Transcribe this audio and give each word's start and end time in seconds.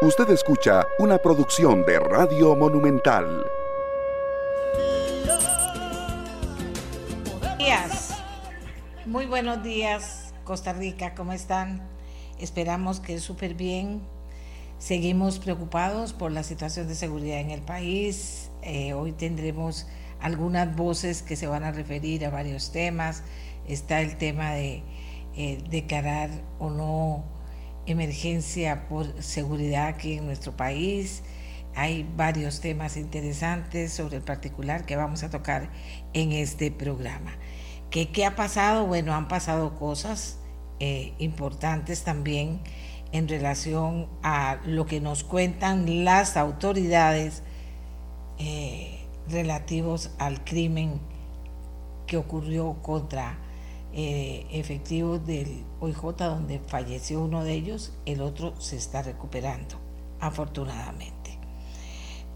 Usted 0.00 0.30
escucha 0.30 0.86
una 1.00 1.18
producción 1.18 1.84
de 1.84 1.98
Radio 1.98 2.54
Monumental. 2.54 3.44
días. 7.58 8.16
Muy 9.06 9.26
buenos 9.26 9.64
días, 9.64 10.32
Costa 10.44 10.72
Rica, 10.72 11.16
¿cómo 11.16 11.32
están? 11.32 11.82
Esperamos 12.38 13.00
que 13.00 13.18
súper 13.18 13.54
bien. 13.54 14.00
Seguimos 14.78 15.40
preocupados 15.40 16.12
por 16.12 16.30
la 16.30 16.44
situación 16.44 16.86
de 16.86 16.94
seguridad 16.94 17.40
en 17.40 17.50
el 17.50 17.62
país. 17.62 18.52
Eh, 18.62 18.92
hoy 18.92 19.10
tendremos 19.10 19.88
algunas 20.20 20.76
voces 20.76 21.22
que 21.22 21.34
se 21.34 21.48
van 21.48 21.64
a 21.64 21.72
referir 21.72 22.24
a 22.24 22.30
varios 22.30 22.70
temas. 22.70 23.24
Está 23.66 24.00
el 24.00 24.16
tema 24.16 24.52
de 24.52 24.84
eh, 25.36 25.60
declarar 25.68 26.30
o 26.60 26.70
no 26.70 27.37
emergencia 27.90 28.88
por 28.88 29.22
seguridad 29.22 29.86
aquí 29.86 30.14
en 30.14 30.26
nuestro 30.26 30.56
país. 30.56 31.22
Hay 31.74 32.08
varios 32.16 32.60
temas 32.60 32.96
interesantes 32.96 33.92
sobre 33.92 34.16
el 34.16 34.22
particular 34.22 34.84
que 34.84 34.96
vamos 34.96 35.22
a 35.22 35.30
tocar 35.30 35.70
en 36.12 36.32
este 36.32 36.70
programa. 36.70 37.36
¿Qué, 37.90 38.10
qué 38.10 38.26
ha 38.26 38.36
pasado? 38.36 38.86
Bueno, 38.86 39.14
han 39.14 39.28
pasado 39.28 39.76
cosas 39.76 40.38
eh, 40.80 41.14
importantes 41.18 42.04
también 42.04 42.60
en 43.12 43.28
relación 43.28 44.08
a 44.22 44.58
lo 44.66 44.86
que 44.86 45.00
nos 45.00 45.24
cuentan 45.24 46.04
las 46.04 46.36
autoridades 46.36 47.42
eh, 48.38 49.06
relativos 49.28 50.10
al 50.18 50.44
crimen 50.44 51.00
que 52.06 52.16
ocurrió 52.16 52.76
contra 52.82 53.38
eh, 54.00 54.46
efectivos 54.52 55.26
del 55.26 55.64
OIJ, 55.80 56.14
donde 56.18 56.60
falleció 56.60 57.20
uno 57.20 57.42
de 57.42 57.54
ellos, 57.54 57.98
el 58.06 58.20
otro 58.20 58.54
se 58.60 58.76
está 58.76 59.02
recuperando, 59.02 59.74
afortunadamente. 60.20 61.36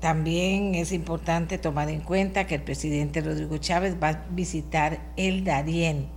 También 0.00 0.74
es 0.74 0.90
importante 0.90 1.58
tomar 1.58 1.88
en 1.88 2.00
cuenta 2.00 2.48
que 2.48 2.56
el 2.56 2.64
presidente 2.64 3.20
Rodrigo 3.20 3.58
Chávez 3.58 3.94
va 4.02 4.08
a 4.08 4.26
visitar 4.30 5.12
el 5.16 5.44
Darién 5.44 6.08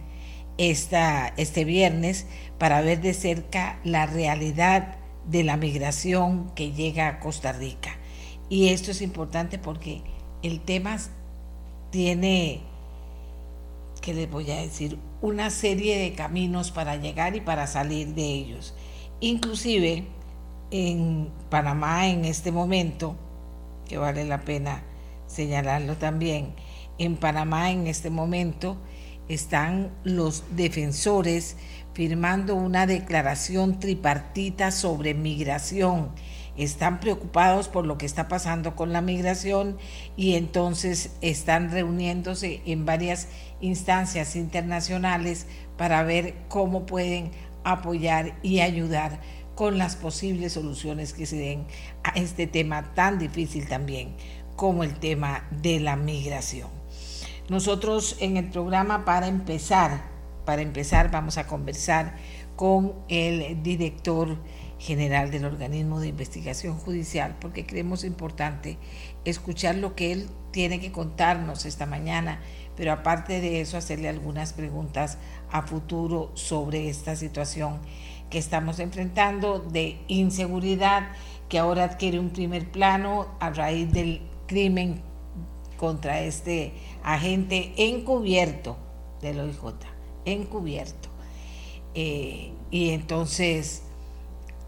esta, 0.57 1.27
este 1.37 1.63
viernes 1.63 2.25
para 2.57 2.81
ver 2.81 3.01
de 3.01 3.13
cerca 3.13 3.79
la 3.83 4.07
realidad 4.07 4.97
de 5.29 5.43
la 5.43 5.57
migración 5.57 6.49
que 6.55 6.71
llega 6.71 7.07
a 7.07 7.19
Costa 7.19 7.51
Rica. 7.51 7.99
Y 8.49 8.69
esto 8.69 8.89
es 8.89 9.03
importante 9.03 9.59
porque 9.59 10.01
el 10.41 10.61
tema 10.61 10.97
tiene 11.91 12.63
que 14.05 14.13
les 14.13 14.29
voy 14.29 14.49
a 14.51 14.61
decir, 14.61 14.99
una 15.25 15.49
serie 15.49 15.97
de 15.97 16.13
caminos 16.13 16.69
para 16.69 16.97
llegar 16.97 17.35
y 17.35 17.41
para 17.41 17.65
salir 17.65 18.13
de 18.13 18.23
ellos. 18.23 18.75
Inclusive 19.19 20.05
en 20.69 21.31
Panamá 21.49 22.07
en 22.07 22.25
este 22.25 22.51
momento, 22.51 23.15
que 23.87 23.97
vale 23.97 24.23
la 24.25 24.41
pena 24.41 24.83
señalarlo 25.25 25.95
también, 25.97 26.53
en 26.99 27.17
Panamá 27.17 27.71
en 27.71 27.87
este 27.87 28.11
momento 28.11 28.77
están 29.27 29.91
los 30.03 30.43
defensores 30.55 31.57
firmando 31.93 32.53
una 32.53 32.85
declaración 32.85 33.79
tripartita 33.79 34.69
sobre 34.69 35.15
migración 35.15 36.11
están 36.57 36.99
preocupados 36.99 37.67
por 37.67 37.85
lo 37.85 37.97
que 37.97 38.05
está 38.05 38.27
pasando 38.27 38.75
con 38.75 38.93
la 38.93 39.01
migración 39.01 39.77
y 40.15 40.35
entonces 40.35 41.11
están 41.21 41.71
reuniéndose 41.71 42.61
en 42.65 42.85
varias 42.85 43.27
instancias 43.61 44.35
internacionales 44.35 45.47
para 45.77 46.03
ver 46.03 46.35
cómo 46.47 46.85
pueden 46.85 47.31
apoyar 47.63 48.37
y 48.43 48.59
ayudar 48.59 49.19
con 49.55 49.77
las 49.77 49.95
posibles 49.95 50.53
soluciones 50.53 51.13
que 51.13 51.25
se 51.25 51.37
den 51.37 51.65
a 52.03 52.11
este 52.11 52.45
tema 52.47 52.93
tan 52.93 53.17
difícil 53.17 53.67
también 53.67 54.15
como 54.55 54.83
el 54.83 54.99
tema 54.99 55.47
de 55.61 55.79
la 55.79 55.95
migración. 55.95 56.69
Nosotros 57.49 58.17
en 58.19 58.37
el 58.37 58.49
programa 58.49 59.05
para 59.05 59.27
empezar, 59.27 60.03
para 60.45 60.61
empezar 60.61 61.11
vamos 61.11 61.37
a 61.37 61.47
conversar 61.47 62.15
con 62.55 62.93
el 63.07 63.61
director 63.63 64.37
general 64.79 65.31
del 65.31 65.45
organismo 65.45 65.99
de 65.99 66.09
investigación 66.09 66.77
judicial, 66.77 67.35
porque 67.39 67.65
creemos 67.65 68.03
importante 68.03 68.77
escuchar 69.23 69.75
lo 69.75 69.95
que 69.95 70.11
él 70.11 70.29
tiene 70.51 70.79
que 70.79 70.91
contarnos 70.91 71.65
esta 71.65 71.85
mañana, 71.85 72.39
pero 72.75 72.91
aparte 72.91 73.41
de 73.41 73.61
eso 73.61 73.77
hacerle 73.77 74.09
algunas 74.09 74.53
preguntas 74.53 75.17
a 75.51 75.61
futuro 75.61 76.31
sobre 76.33 76.89
esta 76.89 77.15
situación 77.15 77.79
que 78.29 78.37
estamos 78.37 78.79
enfrentando 78.79 79.59
de 79.59 79.97
inseguridad 80.07 81.09
que 81.49 81.59
ahora 81.59 81.83
adquiere 81.83 82.19
un 82.19 82.31
primer 82.31 82.69
plano 82.71 83.27
a 83.39 83.51
raíz 83.51 83.91
del 83.91 84.21
crimen 84.47 85.01
contra 85.77 86.21
este 86.21 86.73
agente 87.03 87.73
encubierto 87.77 88.77
del 89.21 89.39
OIJ, 89.39 89.61
encubierto. 90.25 91.09
Eh, 91.93 92.51
y 92.71 92.89
entonces 92.89 93.83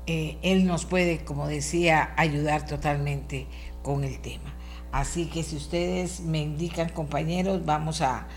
eh, 0.06 0.38
él 0.42 0.66
nos 0.66 0.86
puede, 0.86 1.26
como 1.26 1.48
decía, 1.48 2.14
ayudar 2.16 2.66
totalmente 2.66 3.48
con 3.82 4.04
el 4.04 4.20
tema. 4.20 4.57
Así 4.92 5.30
que 5.30 5.44
si 5.44 5.56
ustedes 5.56 6.22
me 6.22 6.42
indican, 6.42 6.90
compañeros, 6.90 7.66
vamos 7.66 8.02
a, 8.02 8.28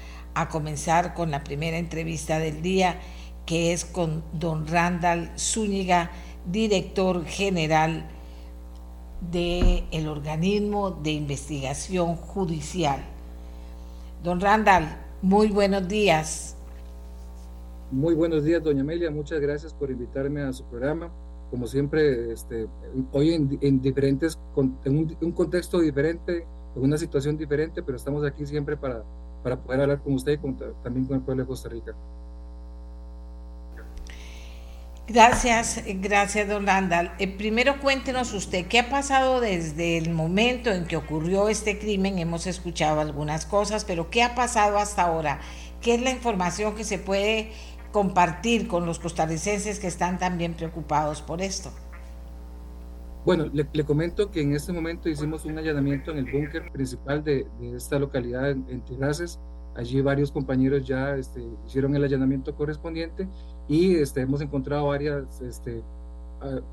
comenzar 0.50 1.12
con 1.12 1.30
la 1.30 1.44
primera 1.44 1.76
entrevista 1.76 2.38
del 2.38 2.62
día, 2.62 2.98
que 3.44 3.74
es 3.74 3.84
con 3.84 4.22
don 4.32 4.66
Randall 4.66 5.30
Zúñiga, 5.38 6.10
director 6.46 7.26
general 7.26 8.08
del 9.30 10.08
organismo 10.08 10.92
de 10.92 11.10
investigación 11.10 12.16
judicial. 12.16 13.00
Don 14.24 14.40
Randall, 14.40 14.88
muy 15.20 15.48
buenos 15.48 15.86
días. 15.86 16.56
Muy 17.90 18.14
buenos 18.14 18.42
días, 18.44 18.62
doña 18.62 18.80
Amelia. 18.80 19.10
Muchas 19.10 19.40
gracias 19.40 19.74
por 19.74 19.90
invitarme 19.90 20.40
a 20.40 20.52
su 20.54 20.64
programa 20.64 21.10
como 21.50 21.66
siempre, 21.66 22.32
este, 22.32 22.66
hoy 23.12 23.34
en, 23.34 23.80
diferentes, 23.82 24.38
en 24.84 25.16
un, 25.20 25.32
contexto 25.32 25.80
diferente, 25.80 26.46
en 26.76 26.82
una 26.82 26.96
situación 26.96 27.36
diferente, 27.36 27.82
pero 27.82 27.96
estamos 27.96 28.24
aquí 28.24 28.46
siempre 28.46 28.76
para, 28.76 29.02
para 29.42 29.60
poder 29.60 29.80
hablar 29.80 30.02
con 30.02 30.14
usted 30.14 30.32
y 30.32 30.52
también 30.82 31.06
con 31.06 31.16
el 31.16 31.22
pueblo 31.22 31.42
de 31.42 31.46
Costa 31.48 31.68
Rica. 31.68 31.94
Gracias, 35.12 35.82
gracias, 35.86 36.48
don. 36.48 36.68
Eh, 37.18 37.26
primero 37.26 37.80
cuéntenos 37.80 38.32
usted, 38.32 38.68
¿qué 38.68 38.78
ha 38.78 38.90
pasado 38.90 39.40
desde 39.40 39.98
el 39.98 40.10
momento 40.10 40.70
en 40.70 40.86
que 40.86 40.96
ocurrió 40.96 41.48
este 41.48 41.80
crimen? 41.80 42.20
Hemos 42.20 42.46
escuchado 42.46 43.00
algunas 43.00 43.44
cosas, 43.44 43.84
pero 43.84 44.08
¿qué 44.08 44.22
ha 44.22 44.36
pasado 44.36 44.78
hasta 44.78 45.02
ahora? 45.02 45.40
¿Qué 45.80 45.94
es 45.94 46.00
la 46.00 46.10
información 46.10 46.76
que 46.76 46.84
se 46.84 46.98
puede 47.00 47.50
compartir 47.92 48.68
con 48.68 48.86
los 48.86 48.98
costarricenses 48.98 49.78
que 49.80 49.86
están 49.86 50.18
también 50.18 50.54
preocupados 50.54 51.22
por 51.22 51.40
esto? 51.40 51.70
Bueno, 53.24 53.46
le, 53.52 53.84
comento 53.84 54.30
que 54.30 54.40
en 54.40 54.54
este 54.54 54.72
momento 54.72 55.08
hicimos 55.08 55.44
un 55.44 55.58
allanamiento 55.58 56.10
en 56.10 56.18
el 56.18 56.32
búnker 56.32 56.70
principal 56.72 57.22
de, 57.22 57.46
esta 57.76 57.98
localidad 57.98 58.50
en, 58.50 58.64
en 58.68 58.82
Allí 59.76 60.00
varios 60.00 60.32
compañeros 60.32 60.86
ya 60.86 61.14
este, 61.16 61.46
hicieron 61.66 61.94
el 61.94 62.02
allanamiento 62.02 62.54
correspondiente 62.56 63.28
y 63.68 63.94
este, 63.94 64.20
hemos 64.20 64.40
encontrado 64.40 64.88
varios 64.88 65.40
este, 65.42 65.82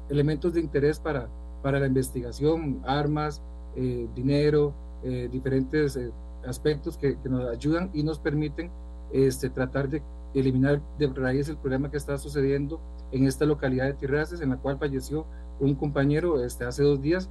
elementos 0.10 0.54
de 0.54 0.62
interés 0.62 1.00
para, 1.00 1.28
para 1.62 1.80
la 1.80 1.88
investigación, 1.88 2.82
armas, 2.86 3.42
eh, 3.76 4.08
dinero, 4.16 4.74
eh, 5.04 5.30
diferentes 5.32 5.96
eh, 5.96 6.12
aspectos 6.48 6.98
que, 6.98 7.20
que, 7.20 7.30
nos 7.30 7.48
ayudan 7.50 7.92
y 7.94 8.02
nos 8.02 8.20
permiten 8.20 8.72
este, 9.12 9.50
tratar 9.50 9.90
de 9.90 10.02
eliminar 10.40 10.82
de 10.98 11.08
raíz 11.08 11.50
el 11.50 11.58
problema 11.58 11.90
que 11.90 11.98
está 11.98 12.18
sucediendo 12.18 12.80
en 13.12 13.26
esta 13.26 13.46
localidad 13.46 13.86
de 13.86 13.94
Tirraces, 13.94 14.42
en 14.42 14.50
la 14.50 14.58
cual 14.58 14.78
falleció 14.78 15.26
un 15.60 15.76
compañero 15.76 16.44
este, 16.44 16.66
hace 16.66 16.84
dos 16.84 17.02
días 17.02 17.30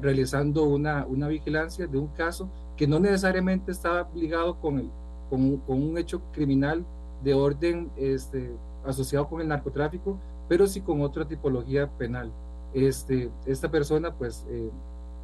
realizando 0.00 0.64
una, 0.64 1.04
una 1.06 1.28
vigilancia 1.28 1.86
de 1.86 1.98
un 1.98 2.08
caso 2.08 2.48
que 2.76 2.86
no 2.86 2.98
necesariamente 2.98 3.70
estaba 3.70 4.08
ligado 4.14 4.58
con, 4.58 4.78
el, 4.78 4.90
con 5.30 5.60
un 5.68 5.98
hecho 5.98 6.22
criminal 6.32 6.84
de 7.22 7.34
orden 7.34 7.90
este, 7.96 8.50
asociado 8.84 9.28
con 9.28 9.40
el 9.40 9.48
narcotráfico, 9.48 10.18
pero 10.48 10.66
sí 10.66 10.80
con 10.80 11.02
otra 11.02 11.26
tipología 11.26 11.88
penal. 11.98 12.32
Este, 12.72 13.30
esta 13.46 13.70
persona 13.70 14.12
pues 14.14 14.46
eh, 14.48 14.70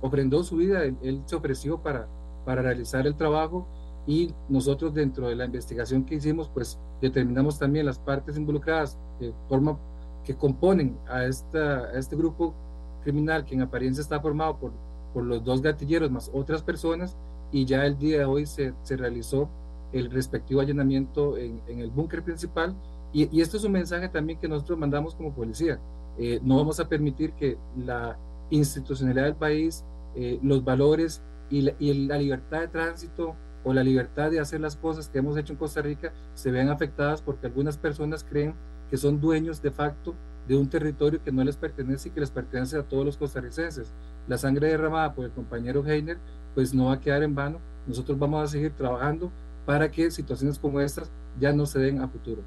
ofrendó 0.00 0.43
su 0.44 0.56
vida, 0.56 0.84
él, 0.84 0.96
él, 1.02 1.22
se 1.25 1.37
ofreció 1.37 1.78
para, 1.78 2.06
para 2.44 2.62
realizar 2.62 3.06
el 3.06 3.16
trabajo 3.16 3.66
y 4.06 4.32
nosotros 4.49 4.94
dentro 4.94 5.29
de 5.29 5.37
la 5.37 5.44
investigación 5.44 6.05
que 6.05 6.17
hicimos, 6.17 6.49
pues 6.49 6.79
determinamos 7.00 7.58
también 7.58 7.87
las 7.87 7.99
partes 7.99 8.37
involucradas 8.37 8.99
de 9.20 9.32
forma 9.49 9.79
que 10.25 10.35
componen 10.37 10.99
a, 11.08 11.25
esta, 11.25 11.85
a 11.85 11.99
este 11.99 12.17
grupo 12.17 12.55
criminal 13.02 13.44
que 13.44 13.55
en 13.55 13.62
apariencia 13.62 14.02
está 14.02 14.20
formado 14.20 14.58
por, 14.58 14.73
por 15.12 15.25
los 15.25 15.43
dos 15.44 15.62
gatilleros 15.62 16.11
más 16.11 16.31
otras 16.32 16.62
personas 16.62 17.17
y 17.52 17.64
ya 17.64 17.85
el 17.87 17.99
día 17.99 18.19
de 18.19 18.25
hoy 18.25 18.47
se, 18.47 18.75
se 18.82 18.97
realizó 18.97 19.49
el 19.93 20.11
respectivo 20.11 20.61
allanamiento 20.61 21.37
en, 21.37 21.61
en 21.67 21.81
el 21.81 21.91
búnker 21.91 22.23
principal 22.23 22.75
y, 23.12 23.37
y, 23.37 23.41
esto 23.41 23.56
es 23.56 23.64
un 23.64 23.73
mensaje 23.73 24.08
también 24.08 24.38
que 24.38 24.46
nosotros 24.46 24.79
mandamos 24.79 25.17
como 25.17 25.32
policía. 25.32 25.81
Eh, 26.17 26.38
no 26.44 26.56
vamos 26.58 26.79
a 26.79 26.88
permitir 26.88 27.32
que 27.32 27.58
la 27.76 28.17
institucionalidad 28.50 29.25
del 29.25 29.35
país, 29.35 29.85
eh, 30.14 30.38
los 30.43 30.62
valores 30.62 31.23
y 31.49 31.62
la, 31.62 31.73
y 31.81 32.06
la 32.06 32.19
libertad 32.19 32.61
de 32.61 32.69
tránsito 32.69 33.35
o 33.64 33.72
la 33.72 33.82
libertad 33.82 34.30
de 34.30 34.40
hacer 34.40 34.60
las 34.60 34.76
cosas 34.76 35.08
que 35.08 35.18
hemos 35.18 35.36
hecho 35.36 35.52
en 35.52 35.58
Costa 35.58 35.82
Rica 35.82 36.12
se 36.34 36.50
vean 36.50 36.68
afectadas 36.68 37.22
porque 37.22 37.46
algunas 37.46 37.76
personas 37.76 38.24
creen 38.24 38.54
que 38.90 38.96
son 38.96 39.20
dueños 39.20 39.62
de 39.62 39.70
facto 39.70 40.14
de 40.48 40.56
un 40.56 40.68
territorio 40.68 41.22
que 41.22 41.30
no 41.30 41.44
les 41.44 41.56
pertenece 41.56 42.08
y 42.08 42.12
que 42.12 42.20
les 42.20 42.30
pertenece 42.30 42.76
a 42.76 42.82
todos 42.82 43.04
los 43.04 43.16
costarricenses. 43.16 43.92
La 44.26 44.38
sangre 44.38 44.68
derramada 44.68 45.14
por 45.14 45.24
el 45.24 45.30
compañero 45.30 45.86
Heiner 45.86 46.18
pues 46.54 46.74
no 46.74 46.86
va 46.86 46.94
a 46.94 47.00
quedar 47.00 47.22
en 47.22 47.34
vano. 47.34 47.58
Nosotros 47.86 48.18
vamos 48.18 48.42
a 48.42 48.48
seguir 48.48 48.72
trabajando 48.72 49.30
para 49.66 49.90
que 49.90 50.10
situaciones 50.10 50.58
como 50.58 50.80
estas 50.80 51.10
ya 51.38 51.52
no 51.52 51.66
se 51.66 51.78
den 51.78 52.00
a 52.00 52.08
futuro. 52.08 52.42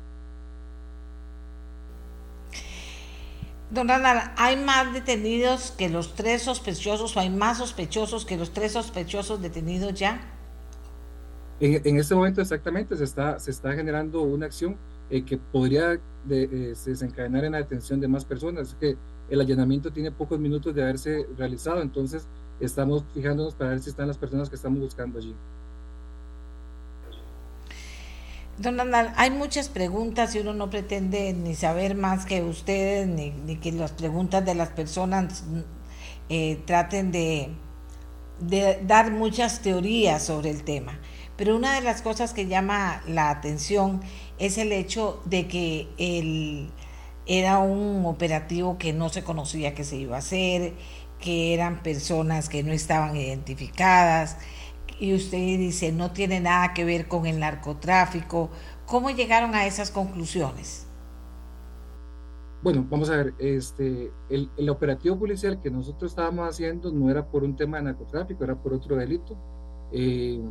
Don 3.71 3.87
Randall, 3.87 4.31
¿hay 4.37 4.57
más 4.57 4.93
detenidos 4.93 5.71
que 5.71 5.89
los 5.89 6.13
tres 6.13 6.43
sospechosos 6.43 7.17
o 7.17 7.19
hay 7.19 7.29
más 7.29 7.57
sospechosos 7.57 8.25
que 8.25 8.37
los 8.37 8.53
tres 8.53 8.73
sospechosos 8.73 9.41
detenidos 9.41 9.93
ya? 9.95 10.32
En, 11.59 11.97
este 11.97 12.15
momento 12.15 12.41
exactamente 12.41 12.97
se 12.97 13.03
está, 13.03 13.39
se 13.39 13.51
está 13.51 13.73
generando 13.73 14.21
una 14.21 14.47
acción 14.47 14.75
eh, 15.09 15.23
que 15.23 15.37
podría 15.37 15.99
eh, 16.29 16.73
desencadenar 16.85 17.45
en 17.45 17.53
la 17.53 17.59
detención 17.59 17.99
de 17.99 18.07
más 18.07 18.25
personas. 18.25 18.69
Es 18.69 18.75
que 18.75 18.97
el 19.29 19.39
allanamiento 19.39 19.91
tiene 19.91 20.11
pocos 20.11 20.39
minutos 20.39 20.75
de 20.75 20.83
haberse 20.83 21.27
realizado, 21.37 21.81
entonces 21.81 22.27
estamos 22.59 23.03
fijándonos 23.13 23.55
para 23.55 23.71
ver 23.71 23.79
si 23.79 23.89
están 23.89 24.07
las 24.07 24.17
personas 24.17 24.49
que 24.49 24.55
estamos 24.55 24.79
buscando 24.79 25.19
allí. 25.19 25.33
Don 28.57 28.77
Randall, 28.77 29.11
hay 29.15 29.31
muchas 29.31 29.67
preguntas 29.67 30.35
y 30.35 30.39
uno 30.39 30.53
no 30.53 30.69
pretende 30.69 31.33
ni 31.33 31.55
saber 31.55 31.95
más 31.95 32.25
que 32.25 32.43
ustedes, 32.43 33.07
ni, 33.07 33.57
que 33.57 33.71
las 33.71 33.91
preguntas 33.91 34.45
de 34.45 34.53
las 34.53 34.69
personas 34.69 35.43
eh, 36.29 36.61
traten 36.65 37.11
de, 37.11 37.49
de, 38.39 38.79
dar 38.85 39.11
muchas 39.11 39.61
teorías 39.61 40.23
sobre 40.23 40.51
el 40.51 40.63
tema. 40.63 40.99
Pero 41.37 41.55
una 41.55 41.75
de 41.75 41.81
las 41.81 42.01
cosas 42.01 42.33
que 42.33 42.47
llama 42.47 43.01
la 43.07 43.29
atención 43.29 44.01
es 44.37 44.57
el 44.57 44.71
hecho 44.71 45.21
de 45.25 45.47
que 45.47 45.87
el, 45.97 46.69
era 47.25 47.59
un 47.59 48.05
operativo 48.05 48.77
que 48.77 48.93
no 48.93 49.09
se 49.09 49.23
conocía 49.23 49.73
que 49.73 49.83
se 49.83 49.97
iba 49.97 50.15
a 50.15 50.19
hacer, 50.19 50.73
que 51.19 51.53
eran 51.53 51.81
personas 51.81 52.49
que 52.49 52.63
no 52.63 52.71
estaban 52.71 53.15
identificadas, 53.15 54.37
y 54.99 55.13
usted 55.13 55.37
dice, 55.37 55.91
no 55.91 56.11
tiene 56.11 56.39
nada 56.39 56.73
que 56.73 56.85
ver 56.85 57.07
con 57.07 57.25
el 57.25 57.39
narcotráfico. 57.39 58.49
¿Cómo 58.85 59.09
llegaron 59.09 59.55
a 59.55 59.65
esas 59.65 59.91
conclusiones? 59.91 60.87
Bueno, 62.61 62.85
vamos 62.89 63.09
a 63.09 63.17
ver, 63.17 63.33
este, 63.39 64.11
el, 64.29 64.69
operativo 64.69 65.19
policial 65.19 65.59
que 65.61 65.69
nosotros 65.69 66.11
estábamos 66.11 66.47
haciendo 66.47 66.91
no 66.91 67.09
era 67.09 67.25
por 67.25 67.43
un 67.43 67.55
tema 67.57 67.77
de 67.77 67.83
narcotráfico, 67.83 68.43
era 68.43 68.55
por 68.55 68.73
otro 68.73 68.95
delito. 68.95 69.37
Eh, 69.91 70.41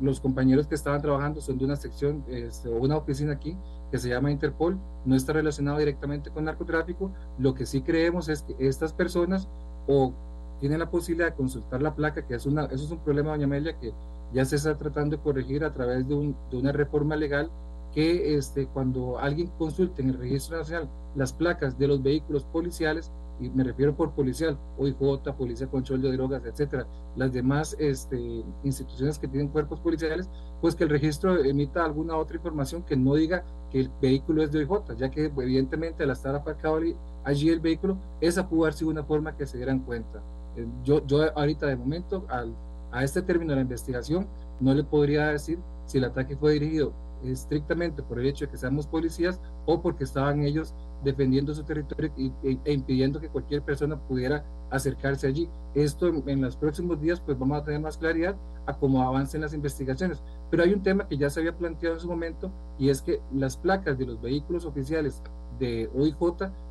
los 0.00 0.20
compañeros 0.20 0.66
que 0.66 0.74
estaban 0.74 1.02
trabajando 1.02 1.40
son 1.40 1.58
de 1.58 1.64
una 1.64 1.76
sección 1.76 2.24
este, 2.28 2.68
o 2.68 2.76
una 2.76 2.96
oficina 2.96 3.32
aquí 3.32 3.56
que 3.90 3.98
se 3.98 4.08
llama 4.08 4.30
Interpol, 4.30 4.78
no 5.04 5.16
está 5.16 5.32
relacionado 5.32 5.78
directamente 5.78 6.30
con 6.30 6.44
narcotráfico. 6.44 7.10
Lo 7.38 7.54
que 7.54 7.66
sí 7.66 7.82
creemos 7.82 8.28
es 8.28 8.42
que 8.42 8.54
estas 8.58 8.92
personas 8.92 9.48
o 9.86 10.12
tienen 10.60 10.78
la 10.78 10.90
posibilidad 10.90 11.30
de 11.30 11.36
consultar 11.36 11.82
la 11.82 11.94
placa, 11.94 12.26
que 12.26 12.34
es 12.34 12.46
una, 12.46 12.66
eso 12.66 12.84
es 12.84 12.90
un 12.90 12.98
problema, 12.98 13.30
doña 13.30 13.46
Amelia, 13.46 13.78
que 13.78 13.92
ya 14.32 14.44
se 14.44 14.56
está 14.56 14.76
tratando 14.76 15.16
de 15.16 15.22
corregir 15.22 15.64
a 15.64 15.72
través 15.72 16.06
de, 16.06 16.34
de 16.50 16.56
una 16.56 16.70
reforma 16.70 17.16
legal 17.16 17.50
que 17.92 18.36
este, 18.36 18.66
cuando 18.66 19.18
alguien 19.18 19.48
consulte 19.58 20.02
en 20.02 20.10
el 20.10 20.18
registro 20.18 20.58
nacional 20.58 20.88
las 21.16 21.32
placas 21.32 21.78
de 21.78 21.88
los 21.88 22.02
vehículos 22.02 22.44
policiales, 22.44 23.10
y 23.40 23.48
me 23.50 23.64
refiero 23.64 23.96
por 23.96 24.12
policial, 24.12 24.58
OIJ, 24.78 25.32
Policía 25.36 25.66
Control 25.66 26.02
de 26.02 26.12
Drogas, 26.12 26.44
etcétera, 26.44 26.86
las 27.16 27.32
demás 27.32 27.74
este, 27.78 28.44
instituciones 28.62 29.18
que 29.18 29.26
tienen 29.26 29.48
cuerpos 29.48 29.80
policiales, 29.80 30.28
pues 30.60 30.74
que 30.74 30.84
el 30.84 30.90
registro 30.90 31.42
emita 31.42 31.84
alguna 31.84 32.16
otra 32.16 32.36
información 32.36 32.82
que 32.82 32.96
no 32.96 33.14
diga 33.14 33.44
que 33.70 33.80
el 33.80 33.90
vehículo 34.00 34.42
es 34.42 34.52
de 34.52 34.64
OIJ, 34.64 34.96
ya 34.96 35.10
que 35.10 35.24
evidentemente 35.24 36.04
al 36.04 36.10
estar 36.10 36.34
aparcado 36.34 36.80
allí 37.24 37.48
el 37.48 37.60
vehículo, 37.60 37.96
esa 38.20 38.48
pudo 38.48 38.64
haber 38.64 38.74
sido 38.74 38.90
una 38.90 39.04
forma 39.04 39.36
que 39.36 39.46
se 39.46 39.56
dieran 39.56 39.80
cuenta. 39.80 40.22
Eh, 40.56 40.66
yo, 40.84 41.04
yo 41.06 41.36
ahorita 41.36 41.66
de 41.66 41.76
momento, 41.76 42.26
al, 42.28 42.54
a 42.92 43.04
este 43.04 43.22
término 43.22 43.52
de 43.52 43.56
la 43.56 43.62
investigación, 43.62 44.26
no 44.60 44.74
le 44.74 44.84
podría 44.84 45.28
decir 45.28 45.58
si 45.86 45.98
el 45.98 46.04
ataque 46.04 46.36
fue 46.36 46.52
dirigido 46.52 46.92
estrictamente 47.24 48.02
por 48.02 48.18
el 48.18 48.26
hecho 48.26 48.46
de 48.46 48.50
que 48.50 48.56
seamos 48.56 48.86
policías 48.86 49.40
o 49.66 49.80
porque 49.80 50.04
estaban 50.04 50.42
ellos 50.42 50.74
defendiendo 51.04 51.54
su 51.54 51.62
territorio 51.64 52.12
e, 52.16 52.58
e, 52.64 52.72
impidiendo 52.72 53.20
que 53.20 53.28
cualquier 53.28 53.62
persona 53.62 53.96
pudiera 53.96 54.44
acercarse 54.70 55.26
allí. 55.26 55.48
Esto 55.74 56.08
en, 56.26 56.40
los 56.40 56.56
próximos 56.56 57.00
días 57.00 57.20
pues 57.20 57.38
vamos 57.38 57.60
a 57.60 57.64
tener 57.64 57.80
más 57.80 57.96
claridad 57.96 58.36
a 58.66 58.76
cómo 58.76 59.02
avancen 59.02 59.40
las 59.40 59.54
investigaciones. 59.54 60.22
Pero 60.50 60.62
hay 60.62 60.72
un 60.72 60.82
tema 60.82 61.08
que 61.08 61.16
ya 61.16 61.30
se 61.30 61.40
había 61.40 61.56
planteado 61.56 61.96
en 61.96 62.00
su 62.00 62.08
momento 62.08 62.50
y 62.78 62.88
es 62.88 63.02
que 63.02 63.20
las 63.32 63.56
placas 63.56 63.98
de 63.98 64.06
los 64.06 64.20
vehículos 64.20 64.64
oficiales 64.64 65.22
de 65.58 65.90
OIJ, 65.94 66.16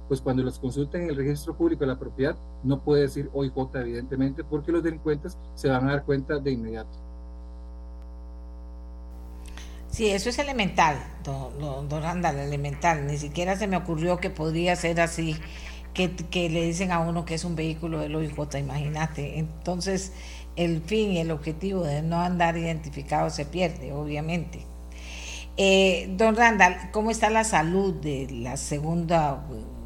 pues 0.07 0.21
cuando 0.21 0.43
los 0.43 0.59
consulten 0.59 1.03
en 1.03 1.09
el 1.09 1.15
registro 1.15 1.55
público 1.55 1.81
de 1.81 1.87
la 1.87 1.99
propiedad, 1.99 2.35
no 2.63 2.79
puede 2.79 3.03
decir 3.03 3.29
OIJ 3.33 3.53
evidentemente 3.75 4.43
porque 4.43 4.71
los 4.71 4.83
delincuentes 4.83 5.37
se 5.55 5.69
van 5.69 5.87
a 5.87 5.91
dar 5.91 6.05
cuenta 6.05 6.39
de 6.39 6.51
inmediato. 6.51 7.08
Sí, 9.91 10.09
eso 10.09 10.29
es 10.29 10.37
elemental, 10.37 10.97
don, 11.23 11.89
don 11.89 12.01
Randall, 12.03 12.37
elemental. 12.37 13.07
Ni 13.07 13.17
siquiera 13.17 13.55
se 13.55 13.67
me 13.67 13.75
ocurrió 13.75 14.17
que 14.17 14.29
podría 14.29 14.75
ser 14.75 15.01
así, 15.01 15.35
que, 15.93 16.15
que 16.15 16.49
le 16.49 16.63
dicen 16.63 16.91
a 16.91 16.99
uno 16.99 17.25
que 17.25 17.33
es 17.33 17.43
un 17.43 17.55
vehículo 17.55 17.99
del 17.99 18.15
OIJ, 18.15 18.59
imagínate. 18.59 19.39
Entonces, 19.39 20.13
el 20.55 20.81
fin 20.81 21.11
y 21.11 21.19
el 21.19 21.31
objetivo 21.31 21.83
de 21.83 22.01
no 22.03 22.21
andar 22.21 22.57
identificado 22.57 23.29
se 23.29 23.45
pierde, 23.45 23.91
obviamente. 23.91 24.67
Eh, 25.57 26.13
don 26.17 26.35
Randall, 26.35 26.91
¿cómo 26.91 27.11
está 27.11 27.29
la 27.29 27.43
salud 27.43 27.93
de 27.95 28.27
la 28.31 28.57
segunda, 28.57 29.45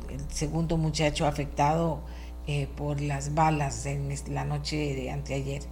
el 0.09 0.19
segundo 0.29 0.77
muchacho 0.77 1.25
afectado 1.25 2.01
eh, 2.45 2.67
por 2.75 3.01
las 3.01 3.33
balas 3.33 3.85
en 3.85 4.13
la 4.29 4.45
noche 4.45 4.95
de 4.95 5.11
anteayer? 5.11 5.63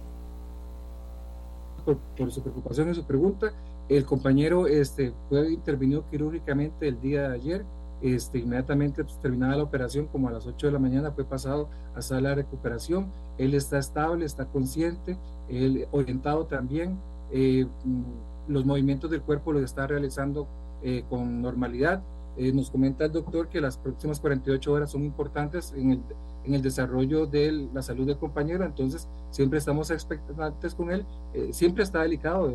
Por, 1.84 1.98
por 1.98 2.32
su 2.32 2.42
preocupación 2.42 2.90
y 2.90 2.94
su 2.94 3.04
pregunta, 3.04 3.52
el 3.96 4.04
compañero 4.06 4.66
este, 4.66 5.12
fue 5.28 5.52
intervenido 5.52 6.04
quirúrgicamente 6.10 6.88
el 6.88 7.00
día 7.00 7.28
de 7.28 7.34
ayer. 7.34 7.64
Este, 8.00 8.38
inmediatamente 8.38 9.04
pues, 9.04 9.20
terminada 9.20 9.56
la 9.56 9.62
operación, 9.62 10.06
como 10.06 10.28
a 10.28 10.32
las 10.32 10.46
8 10.46 10.66
de 10.66 10.72
la 10.72 10.78
mañana, 10.78 11.12
fue 11.12 11.24
pasado 11.24 11.68
a 11.94 12.02
sala 12.02 12.30
de 12.30 12.36
recuperación. 12.36 13.06
Él 13.38 13.54
está 13.54 13.78
estable, 13.78 14.24
está 14.24 14.46
consciente, 14.46 15.16
él 15.48 15.86
orientado 15.92 16.46
también. 16.46 16.98
Eh, 17.30 17.66
mm, 17.84 18.52
los 18.52 18.64
movimientos 18.64 19.10
del 19.10 19.22
cuerpo 19.22 19.52
los 19.52 19.62
está 19.62 19.86
realizando 19.86 20.48
eh, 20.82 21.04
con 21.08 21.42
normalidad. 21.42 22.02
Eh, 22.36 22.50
nos 22.52 22.70
comenta 22.70 23.04
el 23.04 23.12
doctor 23.12 23.48
que 23.48 23.60
las 23.60 23.76
próximas 23.76 24.18
48 24.18 24.72
horas 24.72 24.90
son 24.90 25.04
importantes 25.04 25.72
en 25.76 25.90
el, 25.92 26.02
en 26.44 26.54
el 26.54 26.62
desarrollo 26.62 27.26
de 27.26 27.68
la 27.72 27.82
salud 27.82 28.06
del 28.06 28.16
compañero, 28.16 28.64
entonces 28.64 29.06
siempre 29.30 29.58
estamos 29.58 29.90
expectantes 29.90 30.74
con 30.74 30.90
él. 30.90 31.04
siempre 31.52 31.84
está 31.84 32.00
delicado, 32.02 32.50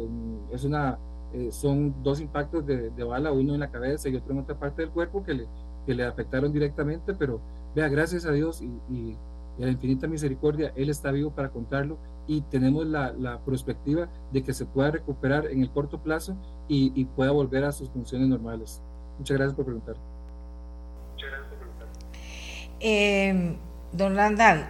es 0.52 0.64
una 0.64 0.98
eh, 1.34 1.50
son 1.52 2.04
dos 2.04 2.22
impactos 2.22 2.66
de, 2.66 3.04
bala, 3.04 3.32
uno 3.32 3.54
en 3.54 3.60
la 3.60 3.70
cabeza 3.70 4.10
y 4.10 4.16
otro 4.16 4.34
en 4.34 4.40
otra 4.40 4.58
parte 4.58 4.82
del 4.82 4.92
cuerpo 4.92 5.24
que 5.24 5.34
le, 5.34 5.48
que 5.86 5.94
le 5.94 6.06
afectaron 6.06 6.52
directamente, 6.52 7.14
pero 7.14 7.42
vea, 7.76 7.90
gracias 7.90 8.26
a 8.26 8.32
Dios 8.32 8.62
y, 8.62 9.16
a 9.58 9.66
la 9.66 9.72
infinita 9.72 10.08
misericordia, 10.08 10.72
Él 10.76 10.90
está 10.90 11.12
vivo 11.12 11.32
para 11.32 11.50
contarlo 11.50 11.98
y 12.28 12.42
tenemos 12.42 12.86
la, 12.86 13.12
la 13.14 13.40
perspectiva 13.40 14.08
de 14.32 14.44
que 14.44 14.54
se 14.54 14.66
pueda 14.66 14.92
recuperar 14.92 15.48
en 15.48 15.62
el 15.62 15.72
corto 15.72 16.00
plazo 16.00 16.38
y, 16.68 17.06
pueda 17.06 17.32
volver 17.32 17.66
a 17.66 17.72
sus 17.72 17.90
funciones 17.90 18.28
normales. 18.28 18.82
Muchas 19.18 19.38
gracias 19.38 19.56
por 19.56 19.66
preguntar. 19.66 19.96
Muchas 21.14 21.30
gracias 21.30 21.50
por 21.50 21.58
preguntar. 21.58 21.88
Eh, 22.80 23.58
don 23.92 24.16
Randall, 24.16 24.68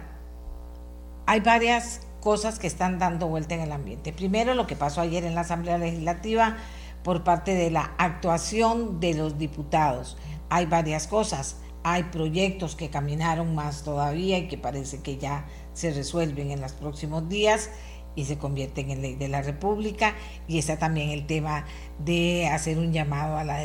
hay 1.26 1.40
varias 1.40 2.07
cosas 2.20 2.58
que 2.58 2.66
están 2.66 2.98
dando 2.98 3.28
vuelta 3.28 3.54
en 3.54 3.60
el 3.60 3.72
ambiente. 3.72 4.12
Primero, 4.12 4.54
lo 4.54 4.66
que 4.66 4.76
pasó 4.76 5.00
ayer 5.00 5.24
en 5.24 5.34
la 5.34 5.42
Asamblea 5.42 5.78
Legislativa 5.78 6.56
por 7.02 7.24
parte 7.24 7.54
de 7.54 7.70
la 7.70 7.94
actuación 7.98 9.00
de 9.00 9.14
los 9.14 9.38
diputados. 9.38 10.16
Hay 10.50 10.66
varias 10.66 11.06
cosas. 11.06 11.56
Hay 11.84 12.04
proyectos 12.04 12.74
que 12.74 12.90
caminaron 12.90 13.54
más 13.54 13.82
todavía 13.82 14.38
y 14.38 14.48
que 14.48 14.58
parece 14.58 15.00
que 15.00 15.16
ya 15.16 15.46
se 15.72 15.92
resuelven 15.92 16.50
en 16.50 16.60
los 16.60 16.72
próximos 16.72 17.28
días 17.28 17.70
y 18.14 18.24
se 18.24 18.36
convierten 18.36 18.90
en 18.90 19.00
ley 19.00 19.14
de 19.14 19.28
la 19.28 19.42
República. 19.42 20.14
Y 20.48 20.58
está 20.58 20.76
también 20.76 21.10
el 21.10 21.26
tema 21.26 21.64
de 22.04 22.48
hacer 22.48 22.78
un 22.78 22.92
llamado 22.92 23.36
a 23.36 23.44
la 23.44 23.64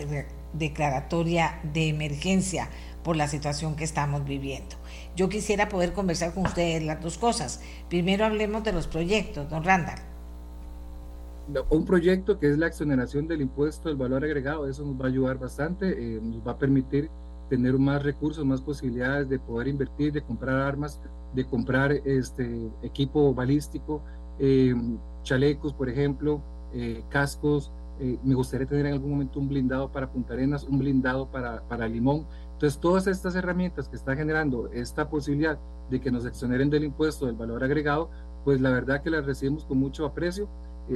declaratoria 0.53 1.60
de 1.63 1.89
emergencia 1.89 2.69
por 3.03 3.15
la 3.15 3.27
situación 3.27 3.75
que 3.75 3.83
estamos 3.83 4.24
viviendo. 4.25 4.75
Yo 5.15 5.29
quisiera 5.29 5.70
poder 5.70 5.93
conversar 5.93 6.34
con 6.34 6.46
ustedes 6.46 6.84
las 6.84 7.01
dos 7.01 7.17
cosas. 7.17 7.62
Primero 7.89 8.25
hablemos 8.25 8.63
de 8.63 8.74
los 8.74 8.88
proyectos, 8.88 9.50
don 9.50 9.63
Randall. 9.63 10.00
Un 11.70 11.86
proyecto 11.86 12.39
que 12.39 12.50
es 12.50 12.58
la 12.58 12.67
exoneración 12.67 13.27
del 13.27 13.41
impuesto 13.41 13.89
del 13.89 13.98
valor 13.98 14.24
agregado, 14.24 14.67
eso 14.67 14.86
nos 14.86 15.00
va 15.00 15.05
a 15.05 15.08
ayudar 15.10 15.38
bastante, 15.38 15.89
eh, 15.89 16.20
nos 16.22 16.46
va 16.48 16.53
a 16.53 16.58
permitir 16.58 17.10
tener 17.50 17.77
más 17.77 18.01
recursos, 18.01 18.46
más 18.46 18.62
posibilidades 18.62 19.27
de 19.27 19.39
poder 19.39 19.67
invertir, 19.67 20.13
de 20.13 20.22
comprar 20.22 20.62
armas, 20.62 21.01
de 21.36 21.46
comprar 21.46 21.91
este 21.91 22.72
equipo 22.82 23.34
balístico, 23.34 24.01
eh, 24.39 24.74
chalecos, 25.24 25.74
por 25.74 25.89
ejemplo, 25.89 26.41
eh, 26.74 27.03
cascos. 27.10 27.72
Me 28.24 28.34
gustaría 28.34 28.67
tener 28.67 28.88
en 28.88 28.93
algún 28.93 29.12
momento 29.12 29.39
un 29.39 29.48
blindado 29.48 29.89
para 29.89 30.12
Punta 30.12 30.34
Arenas, 30.34 30.63
un 30.63 30.79
blindado 30.79 31.29
para, 31.29 31.62
para 31.70 31.88
Limón. 31.88 32.25
Entonces, 32.63 32.79
todas 32.79 33.08
estas 33.08 33.36
herramientas 33.36 33.89
que 33.89 33.98
está 33.98 34.15
generando 34.15 34.70
esta 34.72 35.10
posibilidad 35.10 35.60
de 35.89 36.00
que 36.00 36.10
nos 36.10 36.25
exoneren 36.25 36.70
del 36.70 36.86
impuesto 36.86 37.25
del 37.25 37.36
valor 37.36 37.62
agregado, 37.62 38.10
pues 38.46 38.62
la 38.62 38.70
verdad 38.70 39.03
que 39.03 39.10
las 39.10 39.25
recibimos 39.25 39.65
con 39.65 39.79
mucho 39.79 40.05
aprecio. 40.05 40.48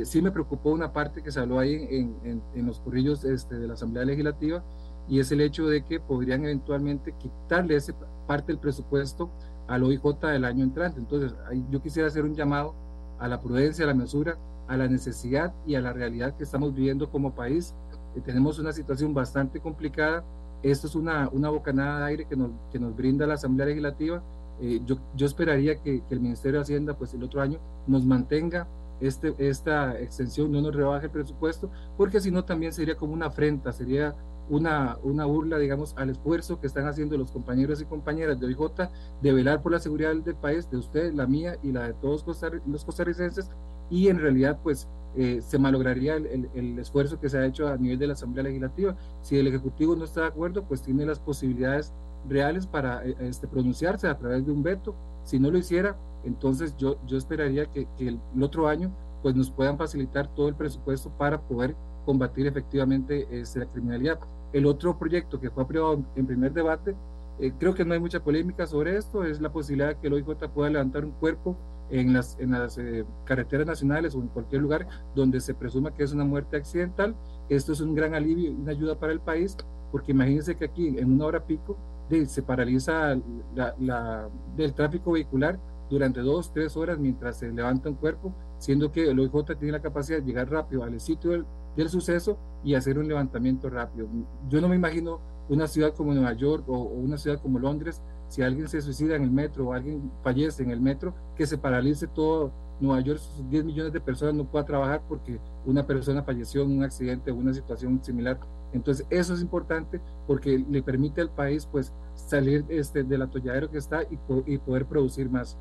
sí 0.06 0.22
me 0.22 0.32
preocupó 0.32 0.72
una 0.72 0.94
parte 0.94 1.22
que 1.22 1.30
se 1.30 1.42
habló 1.42 1.60
ahí 1.60 1.74
en, 1.74 2.16
en, 2.24 2.42
en 2.56 2.66
los 2.66 2.80
corrillos 2.80 3.26
este, 3.26 3.60
de 3.60 3.68
la 3.68 3.74
Asamblea 3.74 4.06
Legislativa, 4.06 4.64
y 5.10 5.20
es 5.20 5.30
el 5.34 5.42
hecho 5.42 5.68
de 5.68 5.84
que 5.84 6.00
podrían 6.00 6.46
eventualmente 6.46 7.14
quitarle 7.20 7.76
esa 7.76 7.94
parte 8.28 8.54
del 8.54 8.60
presupuesto 8.60 9.30
al 9.68 9.84
OIJ 9.84 10.22
del 10.22 10.46
año 10.46 10.64
entrante. 10.64 11.02
Entonces, 11.02 11.36
yo 11.70 11.82
quisiera 11.82 12.08
hacer 12.08 12.24
un 12.24 12.34
llamado 12.34 12.76
a 13.20 13.28
la 13.28 13.42
prudencia, 13.42 13.84
a 13.84 13.88
la 13.88 13.94
mesura, 13.94 14.38
a 14.70 14.78
la 14.78 14.88
necesidad 14.88 15.54
y 15.66 15.76
a 15.76 15.82
la 15.82 15.92
realidad 15.92 16.38
que 16.38 16.44
estamos 16.44 16.74
viviendo 16.74 17.12
como 17.12 17.36
país. 17.36 17.76
Que 18.14 18.22
tenemos 18.22 18.58
una 18.58 18.72
situación 18.72 19.14
bastante 19.14 19.60
complicada. 19.60 20.24
Esto 20.64 20.88
es 20.88 20.96
una, 20.96 21.30
una 21.32 21.50
bocanada 21.50 22.00
de 22.00 22.06
aire 22.06 22.26
que 22.26 22.36
nos, 22.36 22.52
que 22.72 22.80
nos 22.80 22.96
brinda 22.96 23.28
la 23.28 23.36
Asamblea 23.36 23.68
Legislativa. 23.68 24.22
Eh, 24.60 24.82
yo, 24.86 24.98
yo 25.16 25.26
esperaría 25.26 25.76
que, 25.76 26.02
que, 26.02 26.14
el 26.14 26.20
Ministerio 26.20 26.60
de 26.60 26.64
Hacienda, 26.64 26.98
pues 26.98 27.14
el 27.14 27.24
otro 27.24 27.42
año, 27.42 27.60
nos 27.86 28.06
mantenga 28.06 28.68
este, 29.00 29.36
esta 29.38 30.00
extensión, 30.00 30.52
no 30.52 30.62
nos 30.62 30.76
rebaje 30.76 31.06
el 31.06 31.12
presupuesto, 31.12 31.70
porque 31.96 32.20
si 32.20 32.32
no 32.32 32.44
también 32.44 32.74
sería 32.74 32.96
como 32.96 33.14
una 33.14 33.28
afrenta, 33.28 33.72
sería 33.72 34.16
una, 34.50 34.98
una 35.04 35.26
burla, 35.26 35.58
digamos, 35.58 35.94
al 35.98 36.10
esfuerzo 36.10 36.60
que 36.60 36.68
están 36.68 36.88
haciendo 36.88 37.18
los 37.18 37.32
compañeros 37.32 37.82
y 37.82 37.86
compañeras 37.86 38.40
de 38.40 38.48
OIJ 38.48 38.90
de 39.22 39.34
velar 39.34 39.62
por 39.62 39.72
la 39.72 39.80
seguridad 39.80 40.16
del 40.16 40.36
país, 40.36 40.70
de 40.70 40.78
usted, 40.78 41.14
la 41.14 41.28
mía 41.28 41.58
y 41.62 41.72
la 41.72 41.84
de 41.88 41.94
todos 41.94 42.26
los 42.66 42.86
costarricenses, 42.86 43.50
y 43.90 44.08
en 44.08 44.20
realidad, 44.20 44.60
pues, 44.64 44.88
eh, 45.20 45.42
se 45.42 45.58
malograría 45.58 46.16
el, 46.16 46.78
esfuerzo 46.78 47.20
que 47.20 47.28
se 47.28 47.40
ha 47.40 47.46
hecho 47.46 47.68
a 47.68 47.76
nivel 47.76 47.98
de 47.98 48.06
la 48.06 48.14
Asamblea 48.14 48.44
Legislativa. 48.44 48.96
Si 49.24 49.36
el 49.38 49.48
Ejecutivo 49.48 49.96
no 49.96 50.04
está 50.04 50.22
de 50.22 50.28
acuerdo, 50.28 50.64
pues 50.64 50.84
tiene 50.84 51.08
las 51.08 51.20
posibilidades 51.20 51.92
reales 52.30 52.68
para 52.68 53.04
eh, 53.04 53.16
este, 53.22 53.48
pronunciarse 53.48 54.08
a 54.08 54.16
través 54.16 54.46
de 54.46 54.52
un 54.52 54.62
veto. 54.62 54.94
Si 55.24 55.40
no 55.40 55.50
lo 55.50 55.58
hiciera, 55.58 55.98
entonces 56.24 56.76
yo, 56.78 57.00
yo 57.08 57.18
esperaría 57.18 57.66
que, 57.66 57.88
el 57.98 58.20
otro 58.40 58.68
año 58.68 58.92
pues 59.24 59.34
nos 59.34 59.50
puedan 59.50 59.76
facilitar 59.76 60.28
todo 60.36 60.50
el 60.50 60.56
presupuesto 60.56 61.10
para 61.10 61.42
poder 61.42 61.76
combatir 62.06 62.46
efectivamente 62.46 63.28
este, 63.32 63.60
la 63.60 63.66
criminalidad. 63.66 64.20
El 64.54 64.68
otro 64.68 65.00
proyecto 65.00 65.40
que 65.40 65.50
fue 65.50 65.64
aprobado 65.64 66.04
en 66.16 66.28
primer 66.28 66.54
debate, 66.54 66.96
eh, 67.40 67.52
creo 67.58 67.74
que 67.74 67.84
no 67.84 67.96
hay 67.96 68.00
mucha 68.00 68.24
polémica 68.24 68.68
sobre 68.68 68.98
esto, 68.98 69.24
es 69.24 69.42
la 69.42 69.52
posibilidad 69.52 69.90
de 69.90 69.96
que 69.96 70.08
el 70.08 70.14
OIJ 70.14 70.48
pueda 70.54 70.70
levantar 70.70 71.04
un 71.04 71.12
cuerpo 71.12 71.58
en 71.90 72.14
las, 72.14 72.38
en 72.40 72.52
las 72.52 72.78
eh, 72.78 73.06
carreteras 73.26 73.68
nacionales 73.68 74.16
o 74.16 74.22
en 74.22 74.28
cualquier 74.28 74.62
lugar 74.62 74.88
donde 75.16 75.40
se 75.40 75.54
presuma 75.54 75.94
que 75.94 76.04
es 76.04 76.14
una 76.14 76.26
muerte 76.26 76.58
accidental. 76.58 77.16
Esto 77.50 77.74
es 77.74 77.82
un 77.82 77.96
gran 77.96 78.14
alivio 78.14 78.52
una 78.52 78.72
ayuda 78.72 79.00
para 79.00 79.14
el 79.14 79.20
país, 79.20 79.56
porque 79.92 80.12
imagínense 80.12 80.56
que 80.56 80.66
aquí 80.66 80.88
en 80.98 81.12
una 81.12 81.26
hora 81.26 81.46
pico 81.46 81.78
de, 82.10 82.26
se 82.26 82.44
paraliza 82.44 83.18
la, 83.56 83.76
la, 83.80 84.30
del 84.56 84.74
tráfico 84.74 85.12
vehicular 85.12 85.60
durante 85.90 86.20
dos, 86.22 86.52
tres 86.54 86.76
horas 86.76 87.00
mientras 87.00 87.38
se 87.38 87.52
levanta 87.52 87.90
un 87.90 87.96
cuerpo, 87.96 88.34
siendo 88.58 88.92
que 88.92 89.10
el 89.10 89.20
OIJ 89.20 89.58
tiene 89.58 89.72
la 89.72 89.82
capacidad 89.82 90.20
de 90.20 90.26
llegar 90.26 90.50
rápido 90.50 90.84
al 90.84 91.00
sitio 91.00 91.32
del, 91.32 91.46
del 91.76 91.90
suceso 91.90 92.38
y 92.64 92.74
hacer 92.76 92.98
un 93.00 93.08
levantamiento 93.08 93.70
rápido. 93.70 94.08
Yo 94.50 94.60
no 94.60 94.68
me 94.68 94.76
imagino 94.76 95.22
una 95.50 95.68
ciudad 95.68 95.94
como 95.94 96.14
Nueva 96.14 96.34
York 96.34 96.64
o, 96.68 96.78
una 96.78 97.18
ciudad 97.18 97.40
como 97.42 97.60
Londres, 97.60 98.02
si 98.28 98.42
alguien 98.42 98.68
se 98.68 98.82
suicida 98.82 99.16
en 99.16 99.24
el 99.24 99.32
metro 99.32 99.68
o 99.68 99.74
alguien 99.74 100.12
fallece 100.24 100.64
en 100.64 100.72
el 100.72 100.82
metro, 100.82 101.14
que 101.36 101.48
se 101.48 101.58
paralice 101.58 102.08
todo 102.08 102.52
Nueva 102.80 103.02
York, 103.02 103.22
10 103.50 103.66
millones 103.66 103.94
de 103.94 104.00
personas 104.00 104.36
no 104.36 104.46
pueda 104.46 104.66
trabajar 104.66 105.02
porque 105.08 105.40
una 105.66 105.86
persona 105.86 106.24
falleció 106.24 106.64
en 106.64 106.78
un 106.78 106.84
accidente 106.84 107.32
o 107.32 107.36
una 107.36 107.54
situación 107.54 108.04
similar. 108.04 108.40
Entonces, 108.74 109.06
eso 109.10 109.34
es 109.34 109.42
importante 109.42 110.00
porque 110.28 110.64
le 110.70 110.84
permite 110.84 111.22
al 111.22 111.30
país 111.30 111.66
pues 111.66 111.94
salir 112.16 112.66
este, 112.70 113.04
del 113.04 113.22
atolladero 113.22 113.72
que 113.72 113.78
está 113.78 114.04
y, 114.04 114.58
poder 114.58 114.86
producir 114.86 115.30
más. 115.30 115.58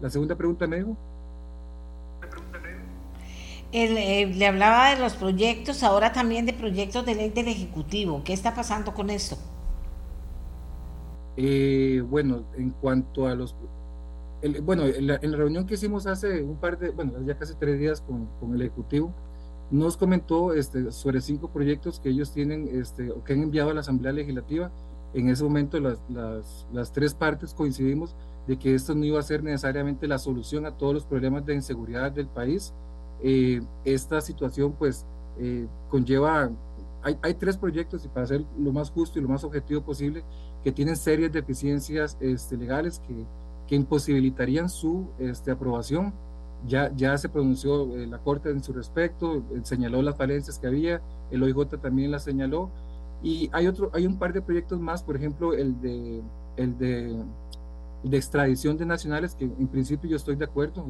La 0.00 0.10
segunda 0.10 0.36
pregunta, 0.36 0.66
me 0.66 0.76
dijo. 0.76 0.96
Eh, 3.70 4.26
le 4.26 4.46
hablaba 4.46 4.94
de 4.94 5.00
los 5.00 5.14
proyectos, 5.14 5.82
ahora 5.82 6.12
también 6.12 6.46
de 6.46 6.52
proyectos 6.52 7.04
de 7.06 7.14
ley 7.14 7.30
del 7.30 7.48
Ejecutivo. 7.48 8.22
¿Qué 8.24 8.32
está 8.32 8.54
pasando 8.54 8.92
con 8.94 9.10
esto? 9.10 9.36
Eh, 11.40 12.02
bueno, 12.04 12.42
en 12.56 12.70
cuanto 12.70 13.28
a 13.28 13.34
los... 13.36 13.54
bueno, 14.64 14.86
en 14.86 15.06
la, 15.06 15.18
reunión 15.18 15.66
que 15.66 15.74
hicimos 15.74 16.08
hace 16.08 16.42
un 16.42 16.56
par 16.56 16.80
de, 16.80 16.90
bueno, 16.90 17.12
ya 17.24 17.38
casi 17.38 17.54
tres 17.54 17.78
días 17.78 18.00
con, 18.00 18.26
con 18.40 18.54
el 18.56 18.62
Ejecutivo, 18.62 19.14
nos 19.70 19.96
comentó 19.96 20.52
este, 20.52 20.90
sobre 20.90 21.20
cinco 21.20 21.48
proyectos 21.52 22.00
que 22.00 22.08
ellos 22.08 22.32
tienen 22.32 22.68
este, 22.72 23.12
o 23.12 23.22
que 23.22 23.34
han 23.34 23.42
enviado 23.42 23.70
a 23.70 23.74
la 23.74 23.80
Asamblea 23.82 24.12
Legislativa. 24.12 24.72
En 25.14 25.28
ese 25.28 25.44
momento 25.44 25.78
las, 25.78 26.00
las, 26.08 26.66
las 26.72 26.92
tres 26.92 27.14
partes 27.14 27.54
coincidimos 27.54 28.16
de 28.48 28.58
que 28.58 28.74
esto 28.74 28.96
no 28.96 29.04
iba 29.04 29.20
a 29.20 29.22
ser 29.22 29.44
necesariamente 29.44 30.08
la 30.08 30.18
solución 30.18 30.66
a 30.66 30.76
todos 30.76 30.92
los 30.92 31.04
problemas 31.04 31.46
de 31.46 31.54
inseguridad 31.54 32.10
del 32.10 32.26
país, 32.26 32.74
eh, 33.22 33.60
esta 33.84 34.20
situación 34.20 34.72
pues 34.72 35.06
eh, 35.38 35.68
conlleva, 35.88 36.50
hay, 37.02 37.16
hay, 37.22 37.34
tres 37.34 37.56
proyectos 37.56 38.04
y 38.04 38.08
para 38.08 38.26
ser 38.26 38.44
lo 38.58 38.72
más 38.72 38.90
justo 38.90 39.18
y 39.18 39.22
lo 39.22 39.28
más 39.28 39.44
objetivo 39.44 39.82
posible, 39.82 40.24
que 40.62 40.72
tienen 40.72 40.96
serias 40.96 41.32
deficiencias 41.32 42.16
este, 42.20 42.56
legales 42.56 43.00
que, 43.00 43.26
que 43.66 43.76
imposibilitarían 43.76 44.68
su 44.68 45.08
este, 45.18 45.50
aprobación. 45.50 46.12
Ya, 46.66 46.90
ya 46.96 47.16
se 47.16 47.28
pronunció 47.28 47.96
eh, 47.96 48.06
la 48.06 48.18
Corte 48.18 48.50
en 48.50 48.62
su 48.64 48.72
respecto, 48.72 49.44
señaló 49.62 50.02
las 50.02 50.16
falencias 50.16 50.58
que 50.58 50.66
había, 50.66 51.00
el 51.30 51.42
OIJ 51.44 51.78
también 51.80 52.10
las 52.10 52.24
señaló, 52.24 52.70
y 53.22 53.48
hay, 53.52 53.66
otro, 53.68 53.90
hay 53.92 54.06
un 54.06 54.18
par 54.18 54.32
de 54.32 54.42
proyectos 54.42 54.80
más, 54.80 55.02
por 55.02 55.16
ejemplo, 55.16 55.52
el 55.52 55.80
de, 55.80 56.22
el 56.56 56.76
de, 56.78 57.16
de 58.02 58.16
extradición 58.16 58.76
de 58.76 58.86
nacionales, 58.86 59.34
que 59.34 59.44
en 59.44 59.68
principio 59.68 60.10
yo 60.10 60.16
estoy 60.16 60.36
de 60.36 60.44
acuerdo, 60.44 60.84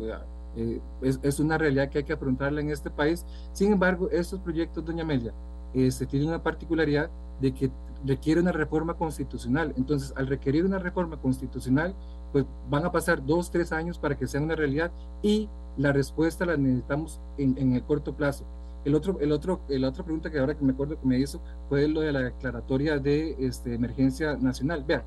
eh, 0.57 0.81
es, 1.03 1.21
es, 1.23 1.41
una 1.41 1.59
realidad 1.59 1.89
que 1.89 1.99
hay 1.99 2.05
que 2.05 2.13
afrontarla 2.13 2.61
en 2.61 2.71
este 2.71 2.91
país. 2.91 3.25
Sin 3.53 3.73
embargo, 3.73 4.09
estos 4.11 4.41
proyectos, 4.41 4.85
doña 4.85 5.03
Amelia, 5.03 5.33
eh, 5.75 5.91
se 5.91 6.07
tienen 6.07 6.29
una 6.29 6.43
particularidad 6.43 7.11
de 7.41 7.53
que 7.53 7.71
requiere 8.05 8.41
una 8.41 8.53
reforma 8.53 8.95
constitucional. 8.95 9.75
Entonces, 9.77 10.13
al 10.17 10.27
requerir 10.27 10.65
una 10.65 10.79
reforma 10.79 11.17
constitucional, 11.17 11.95
pues 12.33 12.45
van 12.71 12.85
a 12.85 12.93
pasar 12.93 13.25
dos, 13.25 13.51
tres 13.51 13.73
años 13.73 13.99
para 13.99 14.17
que 14.17 14.27
sea 14.27 14.41
una 14.41 14.55
realidad 14.55 14.91
y 15.23 15.49
la 15.77 15.93
respuesta 15.93 16.45
la 16.45 16.57
necesitamos 16.57 17.21
en, 17.39 17.57
en 17.59 17.75
el 17.75 17.83
corto 17.83 18.15
plazo. 18.15 18.45
El 18.85 18.95
otro, 18.95 19.19
el 19.21 19.33
otro, 19.33 19.61
la 19.69 19.89
otra 19.89 20.05
pregunta 20.05 20.31
que 20.31 20.39
ahora 20.39 20.57
que 20.57 20.65
me 20.65 20.73
acuerdo 20.73 21.01
que 21.01 21.07
me 21.07 21.19
hizo 21.19 21.41
fue 21.69 21.89
lo 21.89 22.01
de 22.01 22.13
la 22.13 22.21
declaratoria 22.21 22.99
de 22.99 23.37
este, 23.39 23.75
emergencia 23.75 24.37
nacional. 24.37 24.85
Vean, 24.87 25.03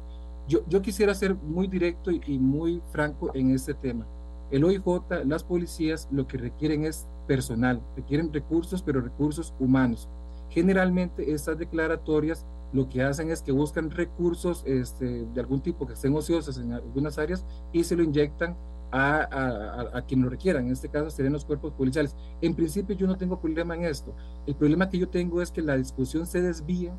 yo, 0.47 0.59
yo 0.67 0.81
quisiera 0.81 1.13
ser 1.13 1.35
muy 1.35 1.67
directo 1.67 2.11
y, 2.11 2.21
y 2.27 2.37
muy 2.37 2.81
franco 2.91 3.31
en 3.33 3.51
este 3.51 3.73
tema. 3.73 4.05
El 4.51 4.65
OIJ, 4.65 4.83
las 5.25 5.43
policías, 5.43 6.09
lo 6.11 6.27
que 6.27 6.37
requieren 6.37 6.83
es 6.83 7.07
personal, 7.25 7.81
requieren 7.95 8.33
recursos, 8.33 8.81
pero 8.83 8.99
recursos 8.99 9.53
humanos. 9.59 10.09
Generalmente 10.51 11.31
estas 11.31 11.57
declaratorias 11.57 12.45
lo 12.73 12.87
que 12.87 13.01
hacen 13.01 13.31
es 13.31 13.41
que 13.41 13.51
buscan 13.51 13.89
recursos 13.89 14.63
este, 14.65 15.25
de 15.25 15.41
algún 15.41 15.61
tipo 15.61 15.87
que 15.87 15.93
estén 15.93 16.15
ociosos 16.15 16.57
en 16.57 16.73
algunas 16.73 17.17
áreas 17.17 17.45
y 17.73 17.83
se 17.83 17.95
lo 17.95 18.03
inyectan 18.03 18.55
a, 18.91 19.21
a, 19.21 19.97
a, 19.97 20.01
quien 20.03 20.21
lo 20.21 20.29
requieran. 20.29 20.65
En 20.65 20.73
este 20.73 20.89
caso 20.89 21.09
serían 21.09 21.33
los 21.33 21.45
cuerpos 21.45 21.73
policiales. 21.73 22.15
En 22.41 22.53
principio 22.53 22.95
yo 22.95 23.07
no 23.07 23.17
tengo 23.17 23.39
problema 23.39 23.75
en 23.75 23.85
esto. 23.85 24.13
El 24.45 24.55
problema 24.55 24.89
que 24.89 24.99
yo 24.99 25.09
tengo 25.09 25.41
es 25.41 25.51
que 25.51 25.61
la 25.61 25.77
discusión 25.77 26.25
se 26.27 26.41
desvía 26.41 26.93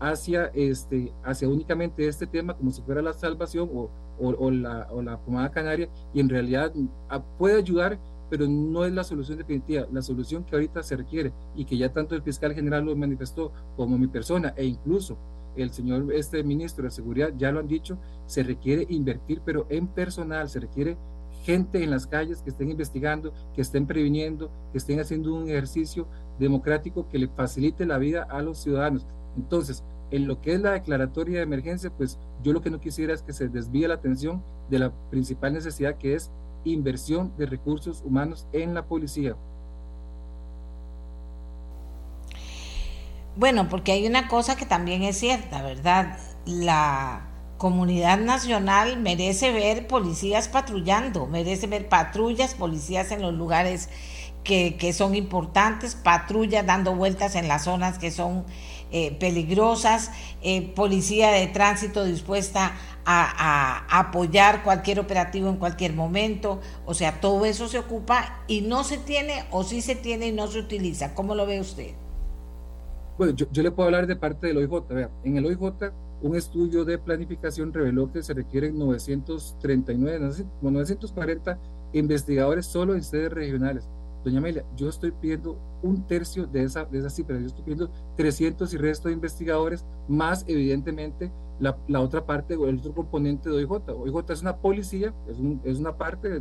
hacia, 0.00 0.46
este, 0.54 1.12
hacia 1.24 1.48
únicamente 1.48 2.06
este 2.06 2.26
tema 2.26 2.54
como 2.54 2.70
si 2.70 2.82
fuera 2.82 3.02
la 3.02 3.12
salvación 3.12 3.70
o, 3.72 3.90
o, 4.18 4.50
la, 4.50 4.88
o 4.90 5.02
la 5.02 5.18
pomada 5.18 5.50
canaria 5.50 5.88
y 6.12 6.20
en 6.20 6.28
realidad 6.28 6.72
ah, 7.08 7.22
puede 7.38 7.58
ayudar, 7.58 7.98
pero 8.30 8.48
no 8.48 8.84
es 8.84 8.92
la 8.92 9.04
solución 9.04 9.38
definitiva. 9.38 9.86
La 9.92 10.00
solución 10.00 10.44
que 10.44 10.54
ahorita 10.54 10.82
se 10.82 10.96
requiere 10.96 11.32
y 11.56 11.64
que 11.64 11.76
ya 11.76 11.92
tanto 11.92 12.14
el 12.14 12.22
fiscal 12.22 12.54
general 12.54 12.84
lo 12.84 12.96
manifestó 12.96 13.52
como 13.76 13.98
mi 13.98 14.06
persona 14.06 14.54
e 14.56 14.64
incluso 14.64 15.18
el 15.56 15.72
señor 15.72 16.12
este 16.14 16.42
ministro 16.44 16.84
de 16.84 16.90
Seguridad 16.90 17.32
ya 17.36 17.50
lo 17.50 17.60
han 17.60 17.66
dicho, 17.66 17.98
se 18.26 18.42
requiere 18.42 18.86
invertir, 18.88 19.42
pero 19.44 19.66
en 19.68 19.88
personal, 19.88 20.48
se 20.48 20.60
requiere 20.60 20.96
gente 21.42 21.82
en 21.82 21.90
las 21.90 22.06
calles 22.06 22.42
que 22.42 22.50
estén 22.50 22.70
investigando, 22.70 23.32
que 23.54 23.62
estén 23.62 23.86
previniendo, 23.86 24.50
que 24.72 24.78
estén 24.78 25.00
haciendo 25.00 25.34
un 25.34 25.48
ejercicio 25.48 26.06
democrático 26.38 27.08
que 27.08 27.18
le 27.18 27.28
facilite 27.28 27.84
la 27.84 27.98
vida 27.98 28.22
a 28.22 28.42
los 28.42 28.58
ciudadanos. 28.58 29.06
Entonces, 29.36 29.82
en 30.10 30.26
lo 30.26 30.40
que 30.40 30.54
es 30.54 30.60
la 30.60 30.72
declaratoria 30.72 31.38
de 31.38 31.44
emergencia, 31.44 31.90
pues 31.90 32.18
yo 32.42 32.52
lo 32.52 32.60
que 32.60 32.70
no 32.70 32.80
quisiera 32.80 33.14
es 33.14 33.22
que 33.22 33.32
se 33.32 33.48
desvíe 33.48 33.88
la 33.88 33.94
atención 33.94 34.42
de 34.68 34.78
la 34.78 34.92
principal 35.10 35.52
necesidad 35.52 35.96
que 35.96 36.14
es 36.14 36.30
inversión 36.64 37.32
de 37.36 37.46
recursos 37.46 38.02
humanos 38.04 38.46
en 38.52 38.74
la 38.74 38.84
policía. 38.86 39.36
Bueno, 43.36 43.68
porque 43.68 43.92
hay 43.92 44.06
una 44.06 44.28
cosa 44.28 44.56
que 44.56 44.66
también 44.66 45.02
es 45.02 45.18
cierta, 45.18 45.62
¿verdad? 45.62 46.18
la 46.46 47.26
comunidad 47.58 48.18
nacional 48.18 48.98
merece 48.98 49.52
ver 49.52 49.86
policías 49.86 50.48
patrullando, 50.48 51.26
merece 51.26 51.66
ver 51.66 51.88
patrullas, 51.88 52.54
policías 52.54 53.10
en 53.12 53.22
los 53.22 53.34
lugares 53.34 53.90
que, 54.44 54.92
son 54.92 55.14
importantes, 55.14 55.94
patrullas 55.94 56.66
dando 56.66 56.94
vueltas 56.94 57.34
en 57.34 57.48
las 57.48 57.64
zonas 57.64 57.98
que 57.98 58.10
son 58.10 58.44
eh, 58.90 59.16
peligrosas, 59.20 60.10
eh, 60.42 60.72
policía 60.74 61.30
de 61.30 61.46
tránsito 61.46 62.04
dispuesta 62.04 62.72
a, 63.04 63.98
apoyar 63.98 64.62
cualquier 64.62 65.00
operativo 65.00 65.48
en 65.48 65.56
cualquier 65.56 65.94
momento, 65.94 66.60
o 66.86 66.94
sea, 66.94 67.20
todo 67.20 67.44
eso 67.44 67.68
se 67.68 67.78
ocupa 67.78 68.42
y 68.46 68.60
no 68.62 68.84
se 68.84 68.98
tiene 68.98 69.44
o 69.50 69.64
sí 69.64 69.80
se 69.80 69.94
tiene 69.94 70.28
y 70.28 70.32
no 70.32 70.46
se 70.46 70.58
utiliza. 70.58 71.14
¿Cómo 71.14 71.34
lo 71.34 71.46
ve 71.46 71.60
usted? 71.60 71.92
Bueno, 73.18 73.34
yo, 73.34 73.46
yo 73.50 73.62
le 73.62 73.70
puedo 73.70 73.86
hablar 73.86 74.06
de 74.06 74.16
parte 74.16 74.46
del 74.46 74.58
OIJ. 74.58 74.88
Vea, 74.88 75.10
en 75.24 75.36
el 75.36 75.46
OIJ 75.46 75.92
un 76.22 76.36
estudio 76.36 76.84
de 76.84 76.98
planificación 76.98 77.72
reveló 77.72 78.12
que 78.12 78.22
se 78.22 78.34
requieren 78.34 78.78
939, 78.78 80.34
940 80.60 81.58
investigadores 81.92 82.66
solo 82.66 82.94
en 82.94 83.02
sedes 83.02 83.32
regionales. 83.32 83.88
Doña 84.24 84.38
Amelia, 84.38 84.64
yo 84.76 84.88
estoy 84.88 85.12
pidiendo 85.12 85.58
un 85.82 86.06
tercio 86.06 86.46
de 86.46 86.62
esa, 86.62 86.84
de 86.84 86.98
esa 86.98 87.10
cifra, 87.10 87.38
yo 87.38 87.46
estoy 87.46 87.62
pidiendo 87.62 87.90
300 88.16 88.72
y 88.74 88.76
resto 88.76 89.08
de 89.08 89.14
investigadores, 89.14 89.84
más 90.08 90.44
evidentemente 90.46 91.32
la, 91.58 92.00
otra 92.00 92.24
parte 92.24 92.56
o 92.56 92.68
el 92.68 92.78
otro 92.78 92.94
componente 92.94 93.48
de 93.48 93.56
OIJ. 93.56 93.88
OIJ 93.88 94.30
es 94.30 94.42
una 94.42 94.56
policía, 94.56 95.14
es, 95.28 95.38
un, 95.38 95.60
es 95.64 95.78
una 95.78 95.96
parte, 95.96 96.40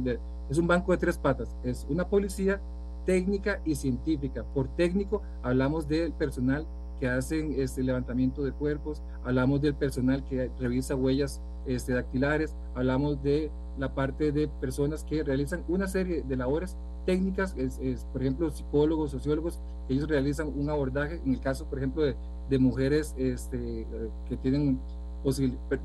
es 0.50 0.58
un 0.58 0.68
banco 0.68 0.92
de 0.92 0.98
tres 0.98 1.18
patas, 1.18 1.56
es 1.64 1.86
una 1.90 2.08
policía 2.08 2.62
técnica 3.06 3.62
y 3.66 3.76
científica. 3.76 4.44
Por 4.54 4.68
técnico 4.76 5.22
hablamos 5.44 5.88
del 5.88 6.14
personal 6.14 6.68
que 7.00 7.08
hacen 7.08 7.54
este 7.58 7.84
levantamiento 7.84 8.44
de 8.44 8.52
cuerpos, 8.52 9.02
hablamos 9.24 9.62
del 9.62 9.76
personal 9.76 10.24
que 10.26 10.52
revisa 10.60 10.96
huellas 10.96 11.42
este, 11.70 11.94
dactilares, 11.94 12.56
hablamos 12.76 13.22
de 13.22 13.52
la 13.78 13.94
parte 13.94 14.32
de 14.32 14.48
personas 14.48 15.04
que 15.04 15.24
realizan 15.24 15.64
una 15.68 15.88
serie 15.88 16.24
de 16.24 16.36
labores 16.36 16.76
técnicas, 17.06 17.56
es, 17.58 18.06
por 18.12 18.22
ejemplo, 18.22 18.52
psicólogos, 18.52 19.12
sociólogos, 19.12 19.60
ellos 19.88 20.08
realizan 20.08 20.48
un 20.48 20.70
abordaje, 20.70 21.22
en 21.24 21.34
el 21.34 21.40
caso, 21.40 21.66
por 21.66 21.78
ejemplo, 21.78 22.04
de, 22.04 22.16
de 22.50 22.60
mujeres 22.60 23.16
este, 23.18 23.88
que 24.28 24.38
tienen 24.38 24.80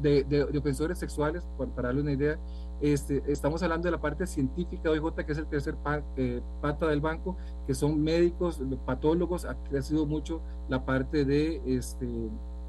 de, 0.00 0.24
de, 0.24 0.44
de, 0.44 0.58
ofensores 0.58 0.98
sexuales, 0.98 1.46
para, 1.58 1.88
darle 1.88 2.02
una 2.02 2.12
idea, 2.12 2.38
este, 2.80 3.22
estamos 3.26 3.62
hablando 3.62 3.86
de 3.86 3.92
la 3.92 4.00
parte 4.00 4.26
científica 4.26 4.82
de 4.84 5.00
OIJ, 5.00 5.24
que 5.24 5.32
es 5.32 5.38
el 5.38 5.46
tercer 5.46 5.76
eh, 6.16 6.40
pata 6.60 6.86
del 6.86 7.00
banco, 7.00 7.36
que 7.66 7.74
son 7.74 8.02
médicos, 8.02 8.60
patólogos, 8.84 9.44
ha 9.44 9.54
crecido 9.64 10.06
mucho 10.06 10.40
la 10.68 10.84
parte 10.84 11.24
de, 11.24 11.60
este, 11.66 12.06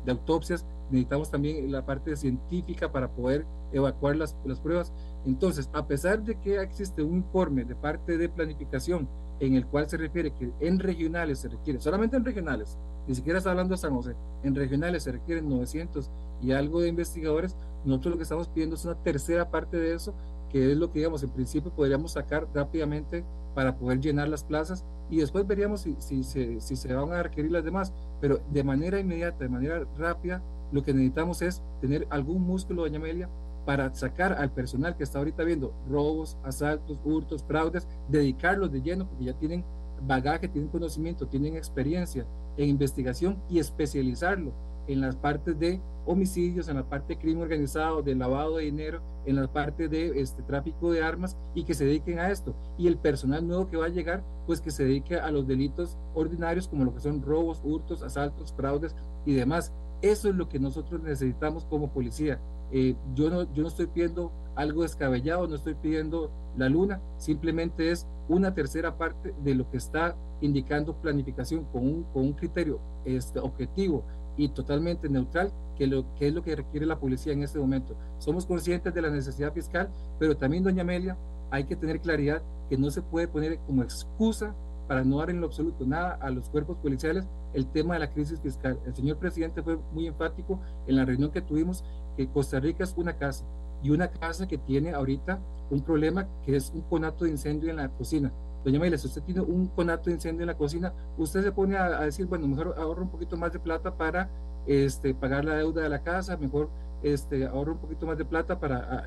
de 0.05 0.12
autopsias, 0.12 0.65
necesitamos 0.89 1.31
también 1.31 1.71
la 1.71 1.85
parte 1.85 2.15
científica 2.15 2.91
para 2.91 3.09
poder 3.09 3.45
evacuar 3.71 4.15
las, 4.15 4.35
las 4.45 4.59
pruebas. 4.59 4.93
Entonces, 5.25 5.69
a 5.74 5.85
pesar 5.85 6.24
de 6.24 6.39
que 6.39 6.62
existe 6.62 7.01
un 7.01 7.17
informe 7.17 7.65
de 7.65 7.75
parte 7.75 8.17
de 8.17 8.29
planificación 8.29 9.07
en 9.39 9.55
el 9.55 9.65
cual 9.65 9.89
se 9.89 9.97
refiere 9.97 10.31
que 10.31 10.51
en 10.59 10.79
regionales 10.79 11.39
se 11.39 11.50
requiere, 11.50 11.79
solamente 11.79 12.15
en 12.15 12.24
regionales, 12.24 12.77
ni 13.07 13.15
siquiera 13.15 13.39
está 13.39 13.51
hablando 13.51 13.74
de 13.74 13.77
San 13.77 13.93
José, 13.93 14.15
en 14.43 14.55
regionales 14.55 15.03
se 15.03 15.12
requieren 15.12 15.50
900 15.50 16.09
y 16.41 16.51
algo 16.51 16.81
de 16.81 16.89
investigadores, 16.89 17.55
nosotros 17.83 18.13
lo 18.13 18.17
que 18.17 18.24
estamos 18.24 18.47
pidiendo 18.47 18.75
es 18.75 18.85
una 18.85 18.95
tercera 18.95 19.50
parte 19.50 19.77
de 19.77 19.93
eso, 19.93 20.13
que 20.50 20.71
es 20.71 20.77
lo 20.77 20.91
que, 20.91 21.00
digamos, 21.00 21.21
en 21.24 21.29
principio 21.31 21.71
podríamos 21.71 22.13
sacar 22.13 22.47
rápidamente 22.53 23.25
para 23.55 23.75
poder 23.75 24.00
llenar 24.00 24.27
las 24.27 24.43
plazas 24.43 24.85
y 25.09 25.17
después 25.17 25.47
veríamos 25.47 25.81
si, 25.81 26.24
se 26.24 26.93
van 26.93 27.13
a 27.13 27.24
requerir 27.24 27.51
las 27.51 27.63
demás, 27.63 27.93
pero 28.21 28.39
de 28.51 28.63
manera 28.63 29.00
inmediata, 29.00 29.39
de 29.39 29.50
manera 29.50 29.88
rápida, 29.97 30.43
lo 30.71 30.83
que 30.83 30.93
necesitamos 30.93 31.41
es 31.41 31.63
tener 31.81 32.05
algún 32.09 32.43
músculo, 32.43 32.83
doña 32.83 32.97
Amelia, 32.97 33.29
para 33.65 33.93
sacar 33.95 34.33
al 34.33 34.51
personal 34.51 34.95
que 34.95 35.03
está 35.03 35.19
ahorita 35.19 35.43
viendo 35.43 35.74
robos, 35.89 36.38
asaltos, 36.43 37.00
hurtos, 37.03 37.44
fraudes, 37.44 37.87
dedicarlos 38.09 38.72
de 38.72 38.81
lleno, 38.81 39.07
porque 39.07 39.25
ya 39.25 39.33
tienen 39.33 39.63
bagaje, 40.05 40.48
tienen 40.48 40.70
conocimiento, 40.70 41.27
tienen 41.27 41.55
experiencia 41.55 42.25
en 42.57 42.70
investigación 42.70 43.41
y 43.50 43.59
especializarlo 43.59 44.51
en 44.87 45.01
las 45.01 45.15
partes 45.15 45.57
de 45.59 45.81
homicidios, 46.05 46.67
en 46.67 46.75
la 46.75 46.87
parte 46.87 47.13
de 47.13 47.19
crimen 47.19 47.43
organizado, 47.43 48.01
de 48.01 48.15
lavado 48.15 48.57
de 48.57 48.65
dinero, 48.65 49.01
en 49.25 49.35
la 49.35 49.51
parte 49.51 49.87
de 49.87 50.19
este, 50.19 50.43
tráfico 50.43 50.91
de 50.91 51.03
armas 51.03 51.35
y 51.53 51.63
que 51.63 51.74
se 51.74 51.85
dediquen 51.85 52.19
a 52.19 52.29
esto. 52.29 52.55
Y 52.77 52.87
el 52.87 52.98
personal 52.98 53.48
nuevo 53.48 53.67
que 53.67 53.77
va 53.77 53.85
a 53.85 53.89
llegar, 53.89 54.24
pues 54.45 54.61
que 54.61 54.71
se 54.71 54.85
dedique 54.85 55.15
a 55.15 55.31
los 55.31 55.48
delitos 55.48 55.98
ordinarios 56.13 56.67
como 56.67 56.85
lo 56.85 56.93
que 56.93 57.01
son 57.01 57.21
robos, 57.21 57.61
hurtos, 57.63 58.03
asaltos, 58.03 58.53
fraudes 58.53 58.95
y 59.25 59.33
demás. 59.33 59.74
Eso 60.01 60.29
es 60.29 60.35
lo 60.35 60.48
que 60.48 60.59
nosotros 60.59 61.01
necesitamos 61.01 61.65
como 61.65 61.91
policía. 61.91 62.39
Eh, 62.71 62.95
yo, 63.13 63.29
no, 63.29 63.51
yo 63.53 63.61
no 63.63 63.69
estoy 63.69 63.87
pidiendo 63.87 64.31
algo 64.55 64.83
descabellado, 64.83 65.48
no 65.48 65.55
estoy 65.55 65.75
pidiendo 65.75 66.31
la 66.57 66.69
luna, 66.69 67.01
simplemente 67.17 67.91
es 67.91 68.07
una 68.29 68.53
tercera 68.53 68.98
parte 68.98 69.33
de 69.43 69.55
lo 69.55 69.69
que 69.69 69.77
está 69.77 70.15
indicando 70.41 70.95
planificación 70.95 71.65
con 71.65 71.85
un, 71.85 72.03
con 72.05 72.24
un 72.24 72.33
criterio 72.33 72.79
este, 73.03 73.39
objetivo 73.39 74.03
y 74.37 74.50
totalmente 74.50 75.09
neutral, 75.09 75.51
que, 75.77 75.87
lo, 75.87 76.05
que 76.15 76.27
es 76.27 76.33
lo 76.33 76.43
que 76.43 76.55
requiere 76.55 76.85
la 76.85 77.00
policía 77.00 77.33
en 77.33 77.43
este 77.43 77.59
momento. 77.59 77.95
Somos 78.19 78.45
conscientes 78.45 78.93
de 78.93 79.01
la 79.01 79.09
necesidad 79.09 79.53
fiscal, 79.53 79.89
pero 80.19 80.35
también, 80.35 80.63
doña 80.63 80.81
Amelia, 80.81 81.17
hay 81.51 81.65
que 81.65 81.75
tener 81.75 82.00
claridad 82.01 82.41
que 82.69 82.77
no 82.77 82.89
se 82.91 83.01
puede 83.01 83.27
poner 83.27 83.59
como 83.59 83.83
excusa 83.83 84.55
para 84.87 85.03
no 85.03 85.17
dar 85.17 85.29
en 85.29 85.41
lo 85.41 85.48
absoluto 85.48 85.85
nada 85.85 86.17
a 86.21 86.29
los 86.29 86.50
cuerpos 86.50 86.77
policiales 86.77 87.27
el 87.53 87.67
tema 87.67 87.95
de 87.95 88.01
la 88.01 88.11
crisis 88.11 88.39
fiscal. 88.39 88.79
El 88.85 88.95
señor 88.95 89.17
presidente 89.17 89.63
fue 89.63 89.77
muy 89.93 90.07
enfático 90.07 90.59
en 90.87 90.95
la 90.95 91.05
reunión 91.05 91.31
que 91.31 91.41
tuvimos 91.41 91.83
que 92.17 92.27
Costa 92.27 92.59
Rica 92.59 92.83
es 92.83 92.93
una 92.98 93.17
casa 93.17 93.45
y 93.81 93.89
una 93.89 94.09
casa 94.09 94.48
que 94.48 94.57
tiene 94.57 94.91
ahorita 94.91 95.39
un 95.69 95.81
problema 95.81 96.27
que 96.45 96.55
es 96.55 96.71
un 96.74 96.81
conato 96.81 97.25
de 97.25 97.31
incendio 97.31 97.69
en 97.69 97.77
la 97.77 97.89
cocina. 97.89 98.31
Doña 98.65 98.79
Amelia, 98.79 98.97
si 98.97 99.05
usted 99.05 99.21
tiene 99.21 99.41
un 99.41 99.67
conato 99.67 100.05
de 100.05 100.13
incendio 100.15 100.41
en 100.41 100.47
la 100.47 100.57
cocina, 100.57 100.91
usted 101.19 101.43
se 101.43 101.51
pone 101.51 101.77
a, 101.77 101.99
decir, 101.99 102.25
bueno, 102.25 102.47
mejor 102.47 102.73
ahorro 102.79 103.03
un 103.03 103.09
poquito 103.09 103.37
más 103.37 103.53
de 103.53 103.59
plata 103.59 103.95
para 103.95 104.27
este, 104.65 105.13
pagar 105.13 105.45
la 105.45 105.53
deuda 105.53 105.83
de 105.83 105.89
la 105.89 106.01
casa, 106.01 106.35
mejor 106.35 106.71
este, 107.03 107.45
ahorro 107.45 107.73
un 107.73 107.77
poquito 107.77 108.07
más 108.07 108.17
de 108.17 108.25
plata 108.25 108.59
para 108.59 109.03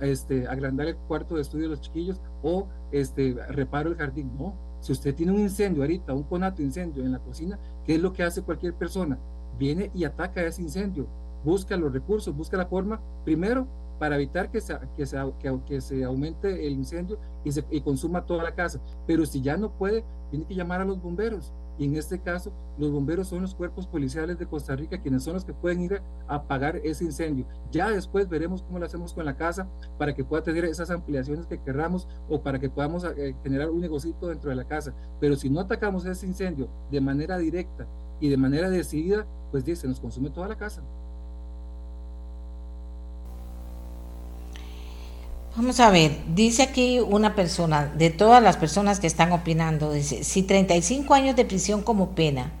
este, 0.00 0.48
agrandar 0.48 0.88
el 0.88 0.96
cuarto 0.96 1.36
de 1.36 1.42
estudio 1.42 1.66
de 1.66 1.70
los 1.70 1.80
chiquillos 1.80 2.20
o 2.42 2.66
este, 2.90 3.36
reparo 3.50 3.90
el 3.90 3.96
jardín. 3.96 4.32
No, 4.36 4.56
si 4.80 4.90
usted 4.90 5.14
tiene 5.14 5.30
un 5.30 5.38
incendio 5.38 5.84
ahorita, 5.84 6.12
un 6.12 6.24
conato 6.24 6.56
de 6.56 6.64
incendio 6.64 7.04
en 7.04 7.12
la 7.12 7.20
cocina, 7.20 7.60
¿qué 7.84 7.94
es 7.94 8.02
lo 8.02 8.12
que 8.12 8.24
hace 8.24 8.42
cualquier 8.42 8.74
persona? 8.74 9.16
Viene 9.60 9.92
y 9.94 10.02
ataca 10.02 10.42
ese 10.42 10.60
incendio, 10.60 11.06
busca 11.44 11.76
los 11.76 11.92
recursos, 11.92 12.36
busca 12.36 12.56
la 12.56 12.66
forma, 12.66 13.00
primero 13.24 13.68
para 14.02 14.16
evitar 14.16 14.50
que 14.50 14.60
se, 14.60 14.76
que 14.96 15.06
se, 15.06 15.16
que, 15.64 15.80
se 15.80 16.02
aumente 16.02 16.66
el 16.66 16.72
incendio 16.72 17.20
y, 17.44 17.52
se, 17.52 17.64
y 17.70 17.82
consuma 17.82 18.26
toda 18.26 18.42
la 18.42 18.52
casa. 18.52 18.80
Pero 19.06 19.24
si 19.24 19.40
ya 19.40 19.56
no 19.56 19.70
puede, 19.78 20.04
tiene 20.28 20.44
que 20.44 20.56
llamar 20.56 20.80
a 20.80 20.84
los 20.84 21.00
bomberos. 21.00 21.52
Y 21.78 21.84
en 21.84 21.94
este 21.94 22.18
caso, 22.20 22.52
los 22.78 22.90
bomberos 22.90 23.28
son 23.28 23.42
los 23.42 23.54
cuerpos 23.54 23.86
policiales 23.86 24.40
de 24.40 24.46
Costa 24.48 24.74
Rica, 24.74 25.00
quienes 25.00 25.22
son 25.22 25.34
los 25.34 25.44
que 25.44 25.52
pueden 25.52 25.82
ir 25.82 26.02
a 26.26 26.34
apagar 26.34 26.78
ese 26.78 27.04
incendio. 27.04 27.46
Ya 27.70 27.90
después 27.90 28.28
veremos 28.28 28.64
cómo 28.64 28.80
lo 28.80 28.86
hacemos 28.86 29.14
con 29.14 29.24
la 29.24 29.36
casa 29.36 29.68
para 29.98 30.16
que 30.16 30.24
pueda 30.24 30.42
tener 30.42 30.64
esas 30.64 30.90
ampliaciones 30.90 31.46
que 31.46 31.62
querramos 31.62 32.08
o 32.28 32.42
para 32.42 32.58
que 32.58 32.68
podamos 32.68 33.04
eh, 33.04 33.36
generar 33.44 33.70
un 33.70 33.82
negocito 33.82 34.26
dentro 34.26 34.50
de 34.50 34.56
la 34.56 34.64
casa. 34.64 34.92
Pero 35.20 35.36
si 35.36 35.48
no 35.48 35.60
atacamos 35.60 36.06
ese 36.06 36.26
incendio 36.26 36.68
de 36.90 37.00
manera 37.00 37.38
directa 37.38 37.86
y 38.18 38.28
de 38.30 38.36
manera 38.36 38.68
decidida, 38.68 39.28
pues 39.52 39.62
se 39.78 39.86
nos 39.86 40.00
consume 40.00 40.30
toda 40.30 40.48
la 40.48 40.56
casa. 40.56 40.82
Vamos 45.54 45.80
a 45.80 45.90
ver, 45.90 46.16
dice 46.34 46.62
aquí 46.62 46.98
una 46.98 47.34
persona, 47.34 47.92
de 47.94 48.08
todas 48.08 48.42
las 48.42 48.56
personas 48.56 49.00
que 49.00 49.06
están 49.06 49.32
opinando, 49.32 49.92
dice, 49.92 50.24
si 50.24 50.42
35 50.42 51.12
años 51.12 51.36
de 51.36 51.44
prisión 51.44 51.82
como 51.82 52.14
pena 52.14 52.52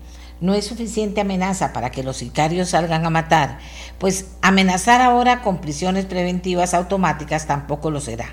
no 0.42 0.52
es 0.52 0.66
suficiente 0.66 1.22
amenaza 1.22 1.72
para 1.72 1.90
que 1.90 2.02
los 2.02 2.18
sicarios 2.18 2.68
salgan 2.68 3.06
a 3.06 3.10
matar, 3.10 3.60
pues 3.96 4.26
amenazar 4.42 5.00
ahora 5.00 5.40
con 5.40 5.62
prisiones 5.62 6.04
preventivas 6.04 6.74
automáticas 6.74 7.46
tampoco 7.46 7.90
lo 7.90 7.98
será. 7.98 8.26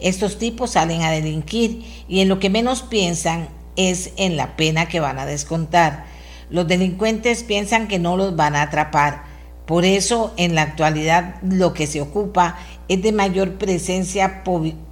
Estos 0.00 0.38
tipos 0.38 0.72
salen 0.72 1.02
a 1.02 1.12
delinquir 1.12 1.84
y 2.08 2.18
en 2.18 2.28
lo 2.28 2.40
que 2.40 2.50
menos 2.50 2.82
piensan 2.82 3.48
es 3.76 4.10
en 4.16 4.36
la 4.36 4.56
pena 4.56 4.88
que 4.88 4.98
van 4.98 5.20
a 5.20 5.26
descontar. 5.26 6.04
Los 6.50 6.66
delincuentes 6.66 7.44
piensan 7.44 7.86
que 7.86 8.00
no 8.00 8.16
los 8.16 8.34
van 8.34 8.56
a 8.56 8.62
atrapar. 8.62 9.22
Por 9.66 9.84
eso 9.84 10.34
en 10.36 10.56
la 10.56 10.62
actualidad 10.62 11.36
lo 11.42 11.74
que 11.74 11.86
se 11.86 12.00
ocupa 12.00 12.56
es 12.90 13.00
de 13.04 13.12
mayor 13.12 13.52
presencia 13.52 14.42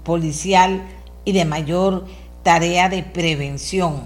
policial 0.04 0.82
y 1.24 1.32
de 1.32 1.44
mayor 1.44 2.04
tarea 2.44 2.88
de 2.88 3.02
prevención. 3.02 4.02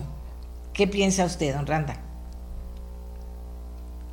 ¿Qué 0.73 0.89
piensa 0.89 1.27
usted, 1.27 1.55
don 1.55 1.67
Randa? 1.67 2.01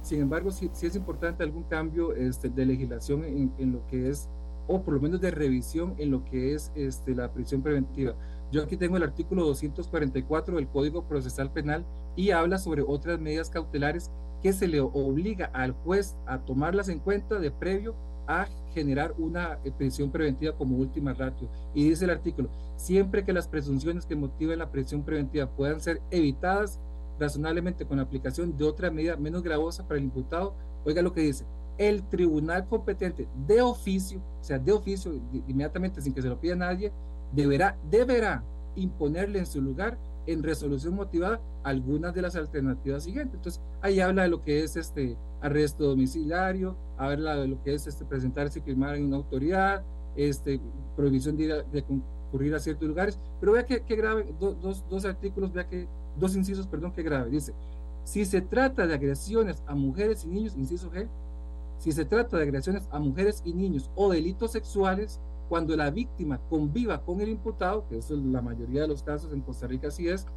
Sin 0.02 0.20
embargo, 0.20 0.52
sí, 0.52 0.70
es 0.82 0.96
importante 0.98 1.44
algún 1.44 1.64
cambio 1.64 2.14
este, 2.14 2.50
de 2.50 2.66
legislación 2.66 3.24
en, 3.24 3.72
lo 3.72 3.88
que 3.88 4.10
es, 4.10 4.28
o 4.68 4.82
por 4.82 4.96
lo 4.96 5.00
menos 5.00 5.22
de 5.22 5.32
revisión 5.32 5.96
en 5.98 6.12
lo 6.12 6.26
que 6.26 6.54
es 6.54 6.74
este, 6.76 7.16
la 7.16 7.32
prisión 7.32 7.62
preventiva. 7.62 8.16
Yo 8.52 8.62
aquí 8.62 8.76
tengo 8.76 8.98
el 8.98 9.04
artículo 9.04 9.46
244 9.46 10.58
del 10.58 10.68
Código 10.68 11.08
Procesal 11.08 11.54
Penal 11.54 11.86
y 12.18 12.32
habla 12.32 12.58
sobre 12.58 12.82
otras 12.82 13.18
medidas 13.22 13.50
cautelares 13.50 14.12
que 14.44 14.52
se 14.52 14.68
le 14.68 14.82
obliga 14.82 15.46
al 15.54 15.72
juez 15.72 16.18
a 16.26 16.40
tomarlas 16.40 16.90
en 16.90 17.00
cuenta 17.00 17.40
de 17.40 17.50
previo 17.50 17.96
a 18.30 18.48
generar 18.76 19.16
una 19.18 19.58
eh, 19.64 19.72
prisión 19.76 20.12
preventiva 20.12 20.56
como 20.56 20.78
última 20.78 21.14
ratio. 21.14 21.50
Y 21.74 21.90
dice 21.90 22.06
el 22.06 22.12
artículo, 22.12 22.50
siempre 22.78 23.26
que 23.26 23.34
las 23.34 23.48
presunciones 23.48 24.06
que 24.06 24.16
motiven 24.16 24.60
la 24.60 24.72
prisión 24.72 25.04
preventiva 25.04 25.50
puedan 25.50 25.82
ser 25.82 26.00
evitadas 26.12 26.80
razonablemente 27.20 27.86
con 27.86 27.98
la 27.98 28.04
aplicación 28.04 28.56
de 28.56 28.64
otra 28.64 28.92
medida 28.92 29.18
menos 29.18 29.42
gravosa 29.42 29.86
para 29.88 29.98
el 29.98 30.06
imputado, 30.06 30.54
oiga 30.86 31.02
lo 31.02 31.12
que 31.12 31.22
dice, 31.22 31.44
el 31.80 32.04
tribunal 32.04 32.68
competente 32.68 33.28
de 33.48 33.62
oficio, 33.62 34.22
o 34.40 34.44
sea, 34.44 34.60
de 34.60 34.72
oficio, 34.72 35.12
inmediatamente 35.48 36.02
sin 36.02 36.14
que 36.14 36.22
se 36.22 36.30
lo 36.30 36.40
pida 36.40 36.56
nadie, 36.56 36.92
deberá, 37.34 37.78
deberá 37.90 38.44
imponerle 38.76 39.40
en 39.40 39.46
su 39.48 39.62
lugar 39.62 39.98
en 40.32 40.44
resolución 40.44 40.96
motivada 40.96 41.42
algunas 41.64 42.14
de 42.14 42.22
las 42.22 42.36
alternativas 42.36 43.04
siguientes. 43.04 43.36
Entonces, 43.36 43.62
ahí 43.82 44.00
habla 44.00 44.24
de 44.24 44.30
lo 44.30 44.44
que 44.44 44.64
es 44.64 44.76
este 44.76 45.18
arresto 45.42 45.86
domiciliario, 45.86 46.76
habla 46.98 47.36
de 47.38 47.48
lo 47.48 47.64
que 47.64 47.74
es 47.74 47.88
este 47.88 48.06
presentarse 48.06 48.60
y 48.60 48.62
firmar 48.62 48.96
en 48.96 49.06
una 49.06 49.18
autoridad, 49.18 49.84
este, 50.16 50.60
prohibición 50.96 51.38
de, 51.38 51.64
de 51.72 51.84
concurrir 51.84 52.54
a 52.56 52.60
ciertos 52.60 52.88
lugares, 52.88 53.20
pero 53.40 53.54
vea 53.54 53.66
que, 53.66 53.80
grave, 53.96 54.34
dos, 54.40 54.84
dos 54.90 55.06
artículos, 55.06 55.52
vea 55.52 55.68
que, 55.68 55.88
dos 56.20 56.36
incisos, 56.36 56.68
perdón, 56.68 56.92
que 56.92 57.04
grave, 57.04 57.30
dice, 57.30 57.54
si 58.04 58.26
se 58.26 58.42
trata 58.42 58.86
de 58.86 58.94
agresiones 58.94 59.64
a 59.68 59.76
mujeres 59.76 60.26
y 60.26 60.28
niños, 60.28 60.56
inciso 60.56 60.92
G, 60.92 61.08
si 61.78 61.92
se 61.92 62.06
trata 62.06 62.38
de 62.38 62.44
agresiones 62.44 62.88
a 62.92 63.00
mujeres 63.00 63.42
y 63.46 63.54
niños 63.54 63.90
o 63.96 64.12
delitos 64.12 64.52
sexuales, 64.52 65.20
cuando 65.50 65.76
la 65.76 65.90
víctima 65.90 66.40
conviva 66.50 67.04
con 67.04 67.20
el 67.20 67.30
imputado, 67.30 67.88
que 67.90 67.98
es 67.98 68.10
la 68.12 68.42
mayoría 68.42 68.84
de 68.84 68.88
los 68.88 69.04
casos 69.04 69.34
en 69.34 69.42
Costa 69.42 69.68
Rica 69.68 69.88
así 69.88 70.08
es, 70.08 70.28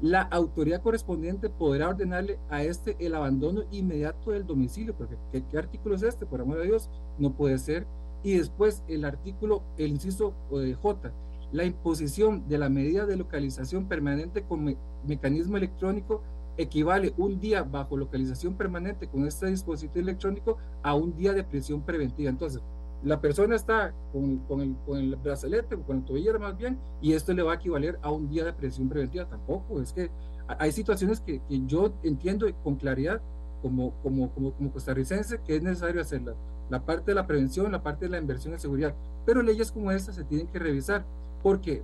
la 0.00 0.22
autoridad 0.22 0.80
correspondiente 0.80 1.50
podrá 1.50 1.90
ordenarle 1.90 2.38
a 2.48 2.62
este 2.62 2.96
el 3.00 3.14
abandono 3.14 3.64
inmediato 3.70 4.30
del 4.30 4.46
domicilio, 4.46 4.94
porque 4.96 5.16
¿qué, 5.30 5.58
artículo 5.58 5.94
es 5.96 6.02
este? 6.02 6.24
Por 6.24 6.40
amor 6.40 6.58
de 6.58 6.66
Dios, 6.66 6.88
no 7.18 7.34
puede 7.34 7.58
ser. 7.58 7.86
Y 8.22 8.34
después 8.34 8.82
el 8.88 9.04
artículo, 9.04 9.62
el 9.76 9.90
inciso 9.90 10.32
eh, 10.52 10.74
J, 10.80 11.12
la 11.52 11.64
imposición 11.64 12.48
de 12.48 12.58
la 12.58 12.68
medida 12.68 13.04
de 13.04 13.16
localización 13.16 13.88
permanente 13.88 14.42
con 14.42 14.74
mecanismo 15.04 15.56
electrónico 15.56 16.22
equivale 16.56 17.12
un 17.16 17.40
día 17.40 17.62
bajo 17.62 17.96
localización 17.96 18.54
permanente 18.54 19.08
con 19.08 19.26
este 19.26 19.46
dispositivo 19.46 20.02
electrónico 20.02 20.58
a 20.82 20.94
un 20.94 21.16
día 21.16 21.32
de 21.32 21.44
prisión 21.44 21.82
preventiva. 21.82 22.30
Entonces, 22.30 22.62
la 23.02 23.20
persona 23.20 23.56
está 23.56 23.94
con, 24.12 24.60
el, 24.60 24.76
con 24.86 24.98
el 24.98 25.16
brazalete 25.16 25.74
o 25.74 25.82
con 25.82 25.98
el 25.98 26.04
tobillera 26.04 26.38
más 26.38 26.56
bien, 26.56 26.78
y 27.00 27.14
esto 27.14 27.32
le 27.32 27.42
va 27.42 27.52
a 27.52 27.54
equivaler 27.56 27.98
a 28.02 28.10
un 28.10 28.28
día 28.28 28.44
de 28.44 28.52
presión 28.52 28.88
preventiva. 28.88 29.26
Tampoco, 29.26 29.80
es 29.80 29.92
que 29.92 30.10
hay 30.46 30.72
situaciones 30.72 31.20
que, 31.20 31.40
yo 31.66 31.92
entiendo 32.02 32.46
con 32.62 32.76
claridad 32.76 33.20
como, 33.62 33.92
como, 34.02 34.30
como, 34.30 34.52
como, 34.52 34.72
costarricense 34.72 35.40
que 35.46 35.56
es 35.56 35.62
necesario 35.62 36.00
hacerla. 36.00 36.34
La 36.68 36.84
parte 36.84 37.10
de 37.10 37.14
la 37.14 37.26
prevención, 37.26 37.72
la 37.72 37.82
parte 37.82 38.06
de 38.06 38.10
la 38.10 38.18
inversión 38.18 38.52
en 38.54 38.60
seguridad, 38.60 38.94
pero 39.24 39.42
leyes 39.42 39.72
como 39.72 39.90
esta 39.90 40.12
se 40.12 40.24
tienen 40.24 40.46
que 40.46 40.58
revisar 40.58 41.04
porque 41.42 41.82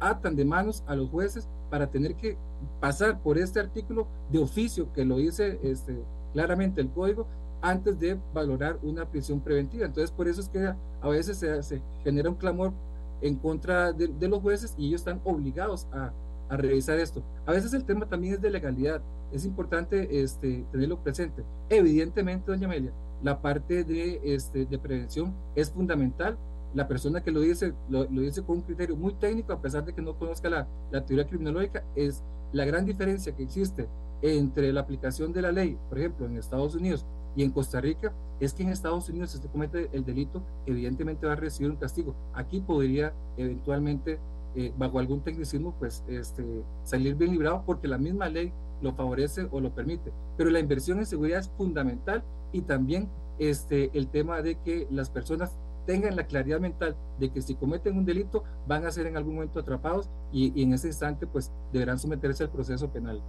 atan 0.00 0.34
de 0.34 0.44
manos 0.44 0.82
a 0.86 0.96
los 0.96 1.08
jueces 1.10 1.48
para 1.70 1.88
tener 1.88 2.14
que 2.16 2.36
pasar 2.80 3.20
por 3.20 3.38
este 3.38 3.60
artículo 3.60 4.08
de 4.30 4.38
oficio 4.38 4.92
que 4.92 5.04
lo 5.04 5.16
dice 5.18 5.60
este, 5.62 6.02
claramente 6.32 6.80
el 6.80 6.90
código 6.90 7.26
antes 7.60 7.98
de 7.98 8.18
valorar 8.32 8.78
una 8.82 9.04
prisión 9.04 9.40
preventiva. 9.40 9.86
Entonces, 9.86 10.10
por 10.10 10.28
eso 10.28 10.40
es 10.40 10.48
que 10.48 10.72
a 11.00 11.08
veces 11.08 11.38
se, 11.38 11.82
genera 12.04 12.30
un 12.30 12.36
clamor 12.36 12.72
en 13.20 13.36
contra 13.36 13.92
de, 13.92 14.28
los 14.28 14.40
jueces 14.40 14.74
y 14.76 14.88
ellos 14.88 15.00
están 15.00 15.20
obligados 15.24 15.86
a, 15.92 16.12
a, 16.48 16.56
revisar 16.56 16.98
esto. 16.98 17.22
A 17.46 17.52
veces 17.52 17.72
el 17.74 17.84
tema 17.84 18.06
también 18.06 18.34
es 18.34 18.40
de 18.40 18.50
legalidad. 18.50 19.02
Es 19.32 19.44
importante 19.44 20.22
este, 20.22 20.64
tenerlo 20.70 20.98
presente. 21.02 21.44
Evidentemente, 21.68 22.50
doña 22.50 22.66
Amelia, 22.66 22.92
la 23.22 23.40
parte 23.42 23.84
de, 23.84 24.20
este, 24.22 24.66
de 24.66 24.78
prevención 24.78 25.34
es 25.54 25.70
fundamental. 25.70 26.38
La 26.74 26.86
persona 26.86 27.22
que 27.22 27.30
lo 27.30 27.40
dice, 27.40 27.72
lo, 27.88 28.04
dice 28.04 28.42
con 28.42 28.58
un 28.58 28.62
criterio 28.62 28.94
muy 28.94 29.14
técnico, 29.14 29.52
a 29.52 29.60
pesar 29.60 29.84
de 29.84 29.94
que 29.94 30.02
no 30.02 30.18
conozca 30.18 30.48
la, 30.48 30.68
la 30.90 31.04
teoría 31.04 31.26
criminológica, 31.26 31.82
es 31.96 32.22
la 32.52 32.64
gran 32.64 32.84
diferencia 32.84 33.34
que 33.34 33.42
existe 33.42 33.88
entre 34.22 34.72
la 34.72 34.80
aplicación 34.80 35.32
de 35.32 35.42
la 35.42 35.52
ley, 35.52 35.78
por 35.88 35.98
ejemplo, 35.98 36.26
en 36.26 36.36
Estados 36.36 36.74
Unidos 36.74 37.06
y 37.36 37.42
en 37.42 37.50
Costa 37.50 37.80
Rica 37.80 38.12
es 38.40 38.54
que 38.54 38.62
en 38.62 38.70
Estados 38.70 39.08
Unidos 39.08 39.30
si 39.30 39.38
usted 39.38 39.50
comete 39.50 39.88
el 39.92 40.04
delito, 40.04 40.42
evidentemente 40.66 41.26
va 41.26 41.32
a 41.32 41.36
recibir 41.36 41.70
un 41.70 41.76
castigo. 41.76 42.14
Aquí 42.34 42.60
podría 42.60 43.12
eventualmente, 43.36 44.18
eh, 44.54 44.72
bajo 44.76 44.98
algún 44.98 45.20
tecnicismo, 45.22 45.74
pues 45.78 46.04
este, 46.08 46.44
salir 46.84 47.14
bien 47.16 47.32
librado 47.32 47.62
porque 47.66 47.88
la 47.88 47.98
misma 47.98 48.28
ley 48.28 48.52
lo 48.80 48.92
favorece 48.92 49.48
o 49.50 49.60
lo 49.60 49.74
permite. 49.74 50.12
Pero 50.36 50.50
la 50.50 50.60
inversión 50.60 50.98
en 50.98 51.06
seguridad 51.06 51.40
es 51.40 51.50
fundamental 51.50 52.22
y 52.52 52.62
también 52.62 53.08
este, 53.38 53.90
el 53.96 54.08
tema 54.08 54.42
de 54.42 54.56
que 54.56 54.86
las 54.90 55.10
personas 55.10 55.56
tengan 55.86 56.16
la 56.16 56.26
claridad 56.26 56.60
mental 56.60 56.96
de 57.18 57.30
que 57.30 57.40
si 57.40 57.54
cometen 57.54 57.96
un 57.96 58.04
delito 58.04 58.44
van 58.66 58.84
a 58.84 58.90
ser 58.90 59.06
en 59.06 59.16
algún 59.16 59.36
momento 59.36 59.58
atrapados 59.58 60.10
y, 60.30 60.52
y 60.54 60.62
en 60.62 60.74
ese 60.74 60.88
instante 60.88 61.26
pues 61.26 61.50
deberán 61.72 61.98
someterse 61.98 62.44
al 62.44 62.50
proceso 62.50 62.90
penal. 62.90 63.22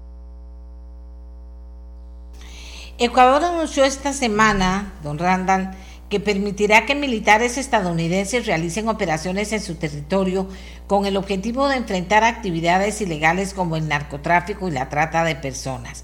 Ecuador 3.01 3.41
anunció 3.45 3.85
esta 3.85 4.11
semana, 4.11 4.91
don 5.03 5.17
Randall, 5.17 5.71
que 6.09 6.19
permitirá 6.19 6.85
que 6.85 6.95
militares 6.95 7.57
estadounidenses 7.57 8.45
realicen 8.45 8.89
operaciones 8.89 9.53
en 9.53 9.61
su 9.61 9.75
territorio 9.75 10.49
con 10.85 11.05
el 11.05 11.15
objetivo 11.15 11.69
de 11.69 11.77
enfrentar 11.77 12.25
actividades 12.25 12.99
ilegales 12.99 13.53
como 13.53 13.77
el 13.77 13.87
narcotráfico 13.87 14.67
y 14.67 14.71
la 14.71 14.89
trata 14.89 15.23
de 15.23 15.37
personas. 15.37 16.03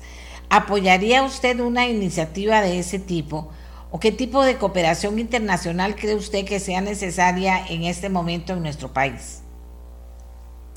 ¿Apoyaría 0.49 1.23
usted 1.23 1.59
una 1.59 1.85
iniciativa 1.85 2.61
de 2.61 2.79
ese 2.79 2.99
tipo? 2.99 3.49
¿O 3.91 3.99
qué 3.99 4.13
tipo 4.13 4.45
de 4.45 4.55
cooperación 4.55 5.19
internacional 5.19 5.97
cree 5.97 6.15
usted 6.15 6.45
que 6.45 6.61
sea 6.61 6.79
necesaria 6.79 7.67
en 7.67 7.83
este 7.83 8.07
momento 8.07 8.53
en 8.53 8.61
nuestro 8.61 8.93
país? 8.93 9.41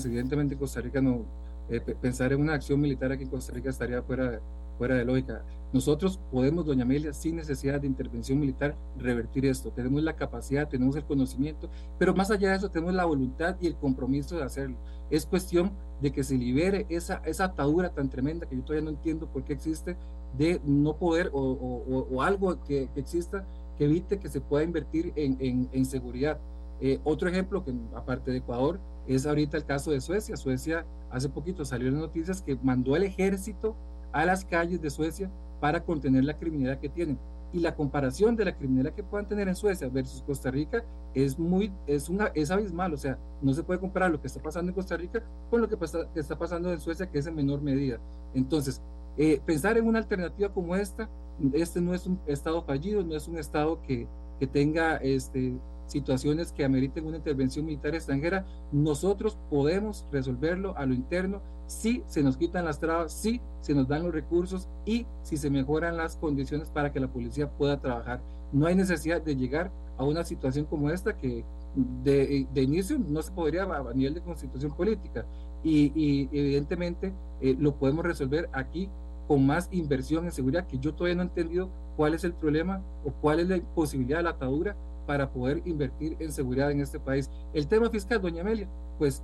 Evidentemente 0.03 0.57
Costa 0.57 0.81
Rica 0.81 0.99
no, 0.99 1.23
eh, 1.69 1.79
pensar 1.79 2.33
en 2.33 2.41
una 2.41 2.55
acción 2.55 2.81
militar 2.81 3.09
aquí 3.13 3.23
en 3.23 3.29
Costa 3.29 3.53
Rica 3.53 3.69
estaría 3.69 4.01
fuera, 4.01 4.41
fuera 4.79 4.95
de 4.95 5.05
lógica. 5.05 5.43
Nosotros 5.71 6.19
podemos, 6.31 6.65
doña 6.65 6.83
Amelia, 6.83 7.13
sin 7.13 7.35
necesidad 7.35 7.79
de 7.81 7.85
intervención 7.85 8.39
militar, 8.39 8.75
revertir 8.97 9.45
esto. 9.45 9.71
Tenemos 9.71 10.01
la 10.01 10.15
capacidad, 10.15 10.67
tenemos 10.67 10.95
el 10.95 11.03
conocimiento, 11.03 11.69
pero 11.99 12.15
más 12.15 12.31
allá 12.31 12.49
de 12.49 12.55
eso 12.55 12.71
tenemos 12.71 12.95
la 12.95 13.05
voluntad 13.05 13.57
y 13.61 13.67
el 13.67 13.75
compromiso 13.75 14.37
de 14.37 14.43
hacerlo. 14.43 14.77
Es 15.11 15.27
cuestión 15.27 15.71
de 16.01 16.11
que 16.11 16.23
se 16.23 16.35
libere 16.35 16.87
esa, 16.89 17.21
esa 17.25 17.43
atadura 17.43 17.89
tan 17.89 18.09
tremenda 18.09 18.47
que 18.47 18.55
yo 18.55 18.63
todavía 18.63 18.85
no 18.85 18.97
entiendo 18.97 19.27
por 19.27 19.43
qué 19.43 19.53
existe, 19.53 19.97
de 20.37 20.61
no 20.63 20.95
poder 20.95 21.29
o, 21.33 21.41
o, 21.41 22.21
algo 22.21 22.63
que, 22.63 22.87
exista 22.95 23.45
que 23.77 23.85
evite 23.85 24.19
que 24.19 24.29
se 24.29 24.41
pueda 24.41 24.63
invertir 24.63 25.11
en, 25.15 25.37
en, 25.39 25.69
en 25.71 25.85
seguridad. 25.85 26.39
Eh, 26.81 26.99
otro 27.03 27.27
ejemplo, 27.27 27.63
que 27.65 27.73
aparte 27.95 28.31
de 28.31 28.37
Ecuador, 28.37 28.79
es 29.07 29.25
ahorita 29.25 29.57
el 29.57 29.65
caso 29.65 29.91
de 29.91 30.01
Suecia. 30.01 30.37
Suecia 30.37 30.85
hace 31.11 31.29
poquito 31.29 31.65
salió 31.65 31.89
en 31.89 31.99
noticias 31.99 32.41
que 32.41 32.55
mandó 32.61 32.95
el 32.95 33.03
ejército 33.03 33.75
a 34.11 34.25
las 34.25 34.45
calles 34.45 34.81
de 34.81 34.89
Suecia 34.89 35.29
para 35.59 35.83
contener 35.83 36.23
la 36.23 36.37
criminalidad 36.37 36.79
que 36.79 36.89
tienen. 36.89 37.19
Y 37.51 37.59
la 37.59 37.75
comparación 37.75 38.35
de 38.35 38.45
la 38.45 38.55
criminalidad 38.55 38.93
que 38.93 39.03
puedan 39.03 39.27
tener 39.27 39.47
en 39.47 39.55
Suecia 39.55 39.89
versus 39.89 40.21
Costa 40.21 40.51
Rica 40.51 40.83
es 41.15 41.39
muy, 41.39 41.71
es 41.87 42.07
una, 42.07 42.27
es 42.35 42.51
abismal. 42.51 42.93
O 42.93 42.97
sea, 42.97 43.17
no 43.41 43.53
se 43.53 43.63
puede 43.63 43.79
comparar 43.79 44.11
lo 44.11 44.21
que 44.21 44.27
está 44.27 44.41
pasando 44.41 44.69
en 44.69 44.75
Costa 44.75 44.95
Rica 44.95 45.23
con 45.49 45.61
lo 45.61 45.67
que, 45.67 45.75
pasa, 45.75 46.07
que 46.13 46.19
está 46.19 46.37
pasando 46.37 46.71
en 46.71 46.79
Suecia, 46.79 47.09
que 47.09 47.17
es 47.17 47.25
en 47.25 47.35
menor 47.35 47.61
medida. 47.61 47.99
Entonces, 48.35 48.81
eh, 49.17 49.41
pensar 49.45 49.77
en 49.77 49.87
una 49.87 49.99
alternativa 49.99 50.53
como 50.53 50.75
esta, 50.75 51.09
este 51.53 51.81
no 51.81 51.93
es 51.93 52.05
un 52.05 52.19
estado 52.27 52.61
fallido, 52.61 53.03
no 53.03 53.15
es 53.15 53.27
un 53.27 53.37
estado 53.37 53.81
que, 53.81 54.07
que 54.39 54.47
tenga 54.47 54.97
este, 54.97 55.59
situaciones 55.89 56.51
que 56.51 56.63
ameriten 56.63 57.05
una 57.05 57.17
intervención 57.17 57.65
militar 57.65 57.95
extranjera, 57.95 58.45
nosotros 58.71 59.37
podemos 59.49 60.05
resolverlo 60.11 60.77
a 60.77 60.85
lo 60.85 60.93
interno 60.93 61.41
si 61.67 62.03
se 62.07 62.23
nos 62.23 62.37
quitan 62.37 62.65
las 62.65 62.79
trabas, 62.79 63.13
si 63.13 63.41
se 63.61 63.75
nos 63.75 63.87
dan 63.87 64.03
los 64.03 64.13
recursos 64.13 64.67
y 64.85 65.05
si 65.21 65.37
se 65.37 65.49
mejoran 65.49 65.97
las 65.97 66.15
condiciones 66.15 66.69
para 66.69 66.91
que 66.91 66.99
la 66.99 67.07
policía 67.07 67.49
pueda 67.49 67.79
trabajar. 67.79 68.21
No 68.51 68.65
hay 68.65 68.75
necesidad 68.75 69.21
de 69.21 69.35
llegar 69.35 69.71
a 69.97 70.03
una 70.03 70.23
situación 70.23 70.65
como 70.65 70.89
esta 70.89 71.15
que 71.15 71.45
de, 71.75 72.47
de 72.51 72.61
inicio 72.61 72.97
no 72.97 73.21
se 73.21 73.31
podría 73.31 73.63
a, 73.63 73.93
nivel 73.93 74.15
de 74.15 74.21
constitución 74.21 74.71
política 74.75 75.25
y, 75.63 75.91
y 75.93 76.29
evidentemente 76.31 77.13
eh, 77.41 77.55
lo 77.59 77.75
podemos 77.75 78.03
resolver 78.03 78.49
aquí 78.53 78.89
con 79.27 79.45
más 79.45 79.69
inversión 79.71 80.25
en 80.25 80.31
seguridad, 80.31 80.65
que 80.65 80.79
yo 80.79 80.95
todavía 80.95 81.15
no 81.15 81.21
he 81.21 81.25
entendido 81.25 81.69
cuál 81.95 82.15
es 82.15 82.23
el 82.23 82.33
problema 82.33 82.81
o 83.05 83.11
cuál 83.11 83.39
es 83.39 83.47
la 83.47 83.59
posibilidad 83.75 84.17
de 84.17 84.23
la 84.23 84.31
atadura 84.31 84.75
para 85.09 85.27
poder 85.27 85.63
invertir 85.65 86.15
en 86.19 86.31
seguridad 86.31 86.69
en 86.69 86.81
este 86.81 86.99
país. 86.99 87.31
El 87.51 87.67
tema 87.67 87.89
fiscal, 87.89 88.21
doña 88.21 88.41
Amelia, 88.41 88.69
pues 88.99 89.23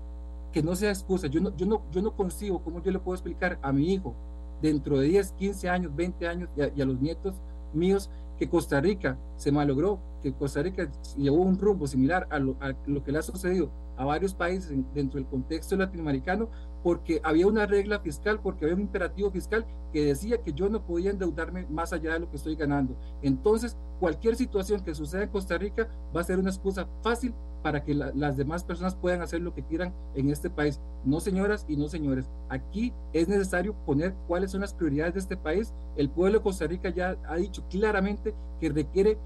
que 0.52 0.64
no 0.64 0.76
sea 0.76 0.90
excusa. 0.90 1.28
Yo 1.28 1.40
no, 1.40 1.56
yo 1.56 1.68
no, 1.68 1.84
yo 1.92 2.02
no 2.02 2.16
consigo 2.16 2.64
cómo 2.64 2.82
yo 2.82 2.92
le 2.92 2.98
puedo 2.98 3.14
explicar 3.14 3.60
a 3.62 3.72
mi 3.72 3.94
hijo 3.94 4.16
dentro 4.64 4.98
de 4.98 5.10
10, 5.10 5.34
15 5.34 5.70
años, 5.70 5.96
20 5.96 6.28
años 6.28 6.50
y 6.58 6.82
a, 6.82 6.86
los 6.86 7.00
nietos 7.00 7.36
míos 7.72 8.10
que 8.40 8.50
Costa 8.50 8.82
Rica 8.82 9.16
se 9.36 9.52
malogró, 9.52 10.00
que 10.24 10.34
Costa 10.34 10.64
Rica 10.64 10.90
llevó 11.18 11.44
un 11.44 11.60
rumbo 11.60 11.86
similar 11.86 12.26
a 12.32 12.40
lo, 12.40 12.58
a 12.62 12.74
lo 12.88 13.04
que 13.04 13.12
le 13.12 13.20
ha 13.20 13.22
sucedido 13.22 13.70
a 13.96 14.06
varios 14.06 14.34
países 14.34 14.76
dentro 14.96 15.20
del 15.20 15.30
contexto 15.30 15.76
latinoamericano, 15.76 16.50
porque 16.86 17.20
había 17.24 17.48
una 17.48 17.66
regla 17.66 17.98
fiscal, 17.98 18.40
porque 18.40 18.66
había 18.66 18.76
un 18.76 18.82
imperativo 18.82 19.32
fiscal 19.32 19.66
que 19.92 20.06
decía 20.06 20.38
que 20.44 20.54
yo 20.54 20.70
no 20.70 20.86
podía 20.86 21.10
endeudarme 21.10 21.66
más 21.66 21.92
allá 21.94 22.14
de 22.14 22.20
lo 22.20 22.30
que 22.30 22.38
estoy 22.38 22.56
ganando. 22.56 22.96
Entonces, 23.24 23.76
cualquier 24.00 24.36
situación 24.36 24.82
que 24.82 24.94
suceda 24.94 25.24
en 25.24 25.30
Costa 25.30 25.58
Rica 25.58 25.88
va 26.16 26.22
a 26.22 26.24
ser 26.24 26.38
una 26.38 26.52
excusa 26.52 26.88
fácil 27.02 27.34
para 27.64 27.84
que 27.84 27.96
las 27.96 28.38
demás 28.38 28.64
personas 28.64 28.94
puedan 28.94 29.24
hacer 29.24 29.42
lo 29.42 29.56
que 29.56 29.64
quieran 29.64 29.96
en 30.14 30.30
este 30.30 30.52
país. 30.52 30.80
No, 31.04 31.20
señoras 31.20 31.66
y 31.68 31.76
no, 31.76 31.88
señores, 31.88 32.30
aquí 32.50 32.94
es 33.14 33.28
necesario 33.28 33.74
poner 33.88 34.14
cuáles 34.28 34.52
son 34.52 34.62
las 34.62 34.76
prioridades 34.76 35.16
de 35.16 35.22
este 35.22 35.38
país. 35.38 35.74
El 35.98 36.12
pueblo 36.12 36.38
de 36.38 36.44
Costa 36.44 36.68
Rica 36.68 36.90
ya 36.90 37.18
ha 37.28 37.38
dicho 37.38 37.64
claramente 37.68 38.36
que 38.60 38.70
requiere 38.70 39.18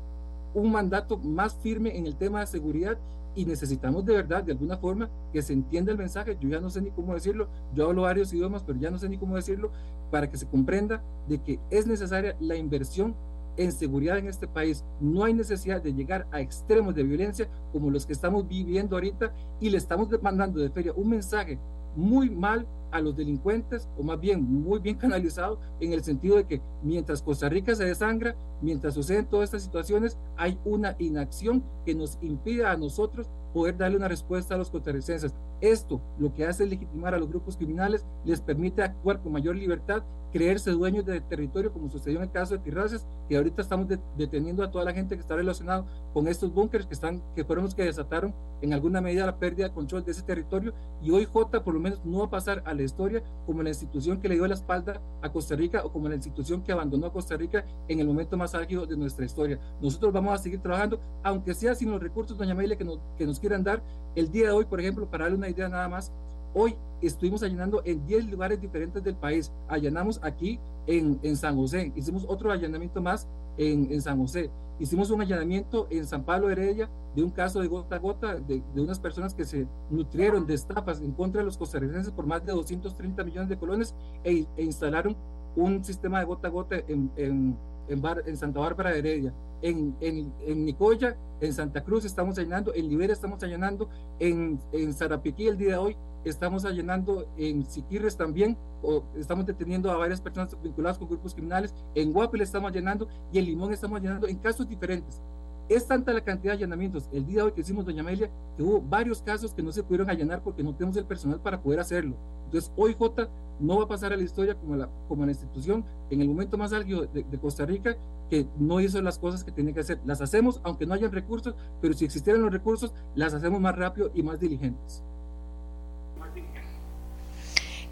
un 0.53 0.71
mandato 0.71 1.17
más 1.17 1.55
firme 1.55 1.97
en 1.97 2.07
el 2.07 2.15
tema 2.15 2.39
de 2.39 2.47
seguridad 2.47 2.97
y 3.35 3.45
necesitamos 3.45 4.05
de 4.05 4.13
verdad, 4.13 4.43
de 4.43 4.51
alguna 4.51 4.77
forma, 4.77 5.09
que 5.31 5.41
se 5.41 5.53
entienda 5.53 5.91
el 5.91 5.97
mensaje. 5.97 6.37
Yo 6.39 6.49
ya 6.49 6.59
no 6.59 6.69
sé 6.69 6.81
ni 6.81 6.91
cómo 6.91 7.13
decirlo, 7.13 7.47
yo 7.73 7.87
hablo 7.87 8.03
varios 8.03 8.33
idiomas, 8.33 8.63
pero 8.63 8.79
ya 8.79 8.89
no 8.89 8.97
sé 8.97 9.09
ni 9.09 9.17
cómo 9.17 9.35
decirlo, 9.35 9.71
para 10.11 10.29
que 10.29 10.37
se 10.37 10.47
comprenda 10.47 11.03
de 11.27 11.41
que 11.41 11.59
es 11.69 11.87
necesaria 11.87 12.35
la 12.39 12.55
inversión 12.55 13.15
en 13.57 13.71
seguridad 13.71 14.17
en 14.17 14.27
este 14.27 14.47
país. 14.47 14.85
No 14.99 15.23
hay 15.23 15.33
necesidad 15.33 15.81
de 15.81 15.93
llegar 15.93 16.27
a 16.31 16.39
extremos 16.39 16.95
de 16.95 17.03
violencia 17.03 17.49
como 17.71 17.91
los 17.91 18.05
que 18.05 18.13
estamos 18.13 18.47
viviendo 18.47 18.95
ahorita 18.95 19.33
y 19.59 19.69
le 19.69 19.77
estamos 19.77 20.09
mandando 20.21 20.59
de 20.59 20.69
feria 20.69 20.93
un 20.93 21.09
mensaje 21.09 21.59
muy 21.95 22.29
mal 22.29 22.65
a 22.91 23.01
los 23.01 23.15
delincuentes, 23.15 23.87
o 23.97 24.03
más 24.03 24.19
bien 24.19 24.43
muy 24.43 24.79
bien 24.79 24.97
canalizado, 24.97 25.59
en 25.79 25.93
el 25.93 26.03
sentido 26.03 26.37
de 26.37 26.45
que 26.45 26.61
mientras 26.83 27.21
Costa 27.21 27.49
Rica 27.49 27.75
se 27.75 27.85
desangra, 27.85 28.35
mientras 28.61 28.93
suceden 28.93 29.25
todas 29.25 29.49
estas 29.49 29.63
situaciones, 29.63 30.17
hay 30.37 30.59
una 30.65 30.95
inacción 30.99 31.63
que 31.85 31.95
nos 31.95 32.17
impide 32.21 32.65
a 32.65 32.77
nosotros 32.77 33.29
poder 33.53 33.77
darle 33.77 33.97
una 33.97 34.07
respuesta 34.07 34.55
a 34.55 34.57
los 34.57 34.69
costarricenses. 34.69 35.33
Esto 35.61 36.01
lo 36.17 36.33
que 36.33 36.45
hace 36.45 36.63
es 36.63 36.69
legitimar 36.69 37.13
a 37.13 37.19
los 37.19 37.29
grupos 37.29 37.57
criminales, 37.57 38.05
les 38.23 38.41
permite 38.41 38.81
actuar 38.81 39.21
con 39.21 39.33
mayor 39.33 39.55
libertad, 39.55 40.03
creerse 40.31 40.71
dueños 40.71 41.05
del 41.05 41.23
territorio, 41.23 41.73
como 41.73 41.89
sucedió 41.89 42.17
en 42.19 42.25
el 42.25 42.31
caso 42.31 42.53
de 42.53 42.59
Tirraces, 42.59 43.05
que 43.27 43.35
ahorita 43.35 43.61
estamos 43.61 43.87
deteniendo 44.15 44.63
a 44.63 44.71
toda 44.71 44.85
la 44.85 44.93
gente 44.93 45.15
que 45.15 45.21
está 45.21 45.35
relacionada 45.35 45.85
con 46.13 46.27
estos 46.27 46.53
búnkeres 46.53 46.85
que, 46.85 46.93
están, 46.93 47.21
que 47.35 47.43
fueron 47.43 47.65
los 47.65 47.75
que 47.75 47.83
desataron 47.83 48.33
en 48.61 48.73
alguna 48.73 49.01
medida 49.01 49.25
la 49.25 49.37
pérdida 49.37 49.67
de 49.67 49.73
control 49.73 50.05
de 50.05 50.11
ese 50.11 50.21
territorio. 50.21 50.73
Y 51.01 51.11
hoy 51.11 51.25
J 51.25 51.63
por 51.63 51.73
lo 51.73 51.79
menos 51.79 52.03
no 52.05 52.19
va 52.19 52.25
a 52.25 52.29
pasar 52.29 52.63
a 52.65 52.73
la 52.79 52.85
historia 52.85 53.23
como 53.45 53.61
la 53.61 53.69
institución 53.69 54.19
que 54.19 54.27
le 54.27 54.35
dio 54.35 54.47
la 54.47 54.55
espalda 54.55 55.01
a 55.21 55.31
Costa 55.31 55.55
Rica 55.55 55.83
o 55.85 55.91
como 55.91 56.09
la 56.09 56.15
institución 56.15 56.63
que 56.63 56.71
abandonó 56.71 57.07
a 57.07 57.13
Costa 57.13 57.37
Rica 57.37 57.65
en 57.87 57.99
el 57.99 58.07
momento 58.07 58.37
más 58.37 58.55
álgido 58.55 58.85
de 58.85 58.97
nuestra 58.97 59.25
historia. 59.25 59.59
Nosotros 59.81 60.13
vamos 60.13 60.33
a 60.33 60.37
seguir 60.37 60.59
trabajando, 60.61 60.99
aunque 61.23 61.53
sea 61.53 61.75
sin 61.75 61.91
los 61.91 62.01
recursos, 62.01 62.37
doña 62.37 62.53
Amelia, 62.53 62.77
que 62.77 62.85
nos, 62.85 62.99
que 63.17 63.25
nos 63.25 63.39
quieran 63.39 63.63
dar. 63.63 63.83
El 64.15 64.31
día 64.31 64.47
de 64.47 64.51
hoy, 64.51 64.65
por 64.65 64.79
ejemplo, 64.79 65.09
para 65.09 65.25
darle 65.25 65.37
una 65.37 65.49
idea 65.49 65.69
nada 65.69 65.87
más, 65.87 66.11
hoy 66.53 66.75
estuvimos 67.01 67.43
allanando 67.43 67.81
en 67.85 68.05
10 68.05 68.31
lugares 68.31 68.59
diferentes 68.59 69.03
del 69.03 69.15
país. 69.15 69.51
Allanamos 69.67 70.19
aquí 70.23 70.59
en, 70.87 71.19
en 71.21 71.35
San 71.35 71.55
José, 71.55 71.91
hicimos 71.95 72.25
otro 72.27 72.51
allanamiento 72.51 73.01
más 73.01 73.27
en, 73.59 73.91
en, 73.91 74.01
San 74.01 74.17
José. 74.17 74.49
Hicimos 74.79 75.11
un 75.11 75.21
allanamiento 75.21 75.87
en 75.91 76.07
San 76.07 76.23
Pablo 76.23 76.49
Heredia 76.49 76.89
de 77.15 77.23
un 77.23 77.29
caso 77.29 77.59
de 77.59 77.67
gota 77.67 77.97
a 77.97 77.99
gota 77.99 78.35
de, 78.35 78.63
de, 78.73 78.81
unas 78.81 78.99
personas 78.99 79.33
que 79.33 79.43
se 79.43 79.67
nutrieron 79.89 80.47
de 80.47 80.53
estafas 80.53 81.01
en 81.01 81.11
contra 81.11 81.41
de 81.41 81.45
los 81.45 81.57
costarricenses 81.57 82.11
por 82.11 82.25
más 82.25 82.45
de 82.45 82.53
230 82.53 83.23
millones 83.23 83.49
de 83.49 83.57
colones 83.57 83.93
e, 84.23 84.45
e 84.55 84.63
instalaron 84.63 85.17
un 85.55 85.83
sistema 85.83 86.19
de 86.19 86.25
gota 86.25 86.47
a 86.47 86.51
gota 86.51 86.77
en, 86.87 87.11
en, 87.17 87.57
en, 87.89 88.01
Bar, 88.01 88.23
en 88.25 88.37
Santa 88.37 88.59
Bárbara 88.61 88.91
de 88.91 88.99
Heredia. 88.99 89.33
En, 89.61 89.93
en, 89.99 90.33
en, 90.47 90.63
Nicoya, 90.63 91.17
en 91.41 91.53
Santa 91.53 91.83
Cruz 91.83 92.05
estamos 92.05 92.37
allanando, 92.37 92.73
en 92.73 92.87
Liberia 92.87 93.11
estamos 93.11 93.43
allanando, 93.43 93.89
en, 94.19 94.57
en 94.71 94.93
Zarapiquí 94.93 95.47
el 95.47 95.57
día 95.57 95.71
de 95.71 95.77
hoy 95.77 95.97
estamos 96.23 96.65
allanando 96.65 97.27
en 97.37 97.65
Siquirres 97.65 98.17
también, 98.17 98.57
o 98.81 99.03
estamos 99.15 99.45
deteniendo 99.45 99.91
a 99.91 99.97
varias 99.97 100.21
personas 100.21 100.55
vinculadas 100.61 100.97
con 100.97 101.09
grupos 101.09 101.33
criminales, 101.33 101.73
en 101.95 102.13
Guapel 102.13 102.41
estamos 102.41 102.71
allanando 102.71 103.07
y 103.31 103.39
en 103.39 103.45
Limón 103.45 103.73
estamos 103.73 103.99
allanando 103.99 104.27
en 104.27 104.37
casos 104.37 104.67
diferentes. 104.67 105.21
Es 105.69 105.85
tanta 105.85 106.11
la 106.13 106.21
cantidad 106.21 106.53
de 106.53 106.57
allanamientos 106.57 107.07
el 107.11 107.27
día 107.27 107.37
de 107.37 107.41
hoy 107.43 107.51
que 107.51 107.61
hicimos, 107.61 107.85
doña 107.85 108.01
Amelia, 108.01 108.31
que 108.57 108.63
hubo 108.63 108.81
varios 108.81 109.21
casos 109.21 109.53
que 109.53 109.61
no 109.61 109.71
se 109.71 109.83
pudieron 109.83 110.09
allanar 110.09 110.41
porque 110.41 110.63
no 110.63 110.73
tenemos 110.73 110.97
el 110.97 111.05
personal 111.05 111.39
para 111.39 111.61
poder 111.61 111.79
hacerlo. 111.79 112.15
Entonces, 112.45 112.71
hoy 112.75 112.95
J 112.97 113.29
no 113.59 113.77
va 113.77 113.83
a 113.83 113.87
pasar 113.87 114.11
a 114.11 114.17
la 114.17 114.23
historia 114.23 114.55
como 114.55 114.75
la, 114.75 114.89
como 115.07 115.25
la 115.25 115.31
institución 115.31 115.85
en 116.09 116.21
el 116.21 116.27
momento 116.27 116.57
más 116.57 116.73
álgido 116.73 117.05
de, 117.05 117.23
de 117.23 117.37
Costa 117.39 117.67
Rica 117.67 117.95
que 118.31 118.47
no 118.57 118.79
hizo 118.79 118.99
las 119.01 119.19
cosas 119.19 119.43
que 119.43 119.51
tenía 119.51 119.73
que 119.73 119.81
hacer. 119.81 119.99
Las 120.05 120.21
hacemos 120.21 120.59
aunque 120.63 120.87
no 120.87 120.95
hayan 120.95 121.11
recursos, 121.11 121.53
pero 121.81 121.93
si 121.93 122.05
existieran 122.05 122.41
los 122.41 122.51
recursos, 122.51 122.93
las 123.13 123.35
hacemos 123.35 123.59
más 123.59 123.75
rápido 123.75 124.09
y 124.15 124.23
más 124.23 124.39
diligentes. 124.39 125.03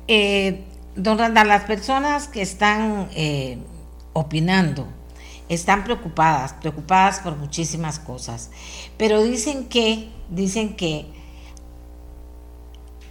Eh, 0.07 0.63
don 0.95 1.17
Randall, 1.17 1.47
las 1.49 1.63
personas 1.65 2.27
que 2.27 2.41
están 2.41 3.09
eh, 3.13 3.57
opinando 4.13 4.87
están 5.49 5.83
preocupadas, 5.83 6.53
preocupadas 6.53 7.19
por 7.19 7.35
muchísimas 7.35 7.99
cosas, 7.99 8.49
pero 8.97 9.23
dicen 9.23 9.65
que, 9.65 10.09
dicen 10.29 10.75
que 10.75 11.05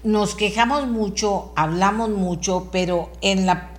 nos 0.04 0.34
quejamos 0.34 0.86
mucho, 0.86 1.52
hablamos 1.56 2.10
mucho, 2.10 2.68
pero 2.72 3.10
en 3.20 3.44
la, 3.44 3.72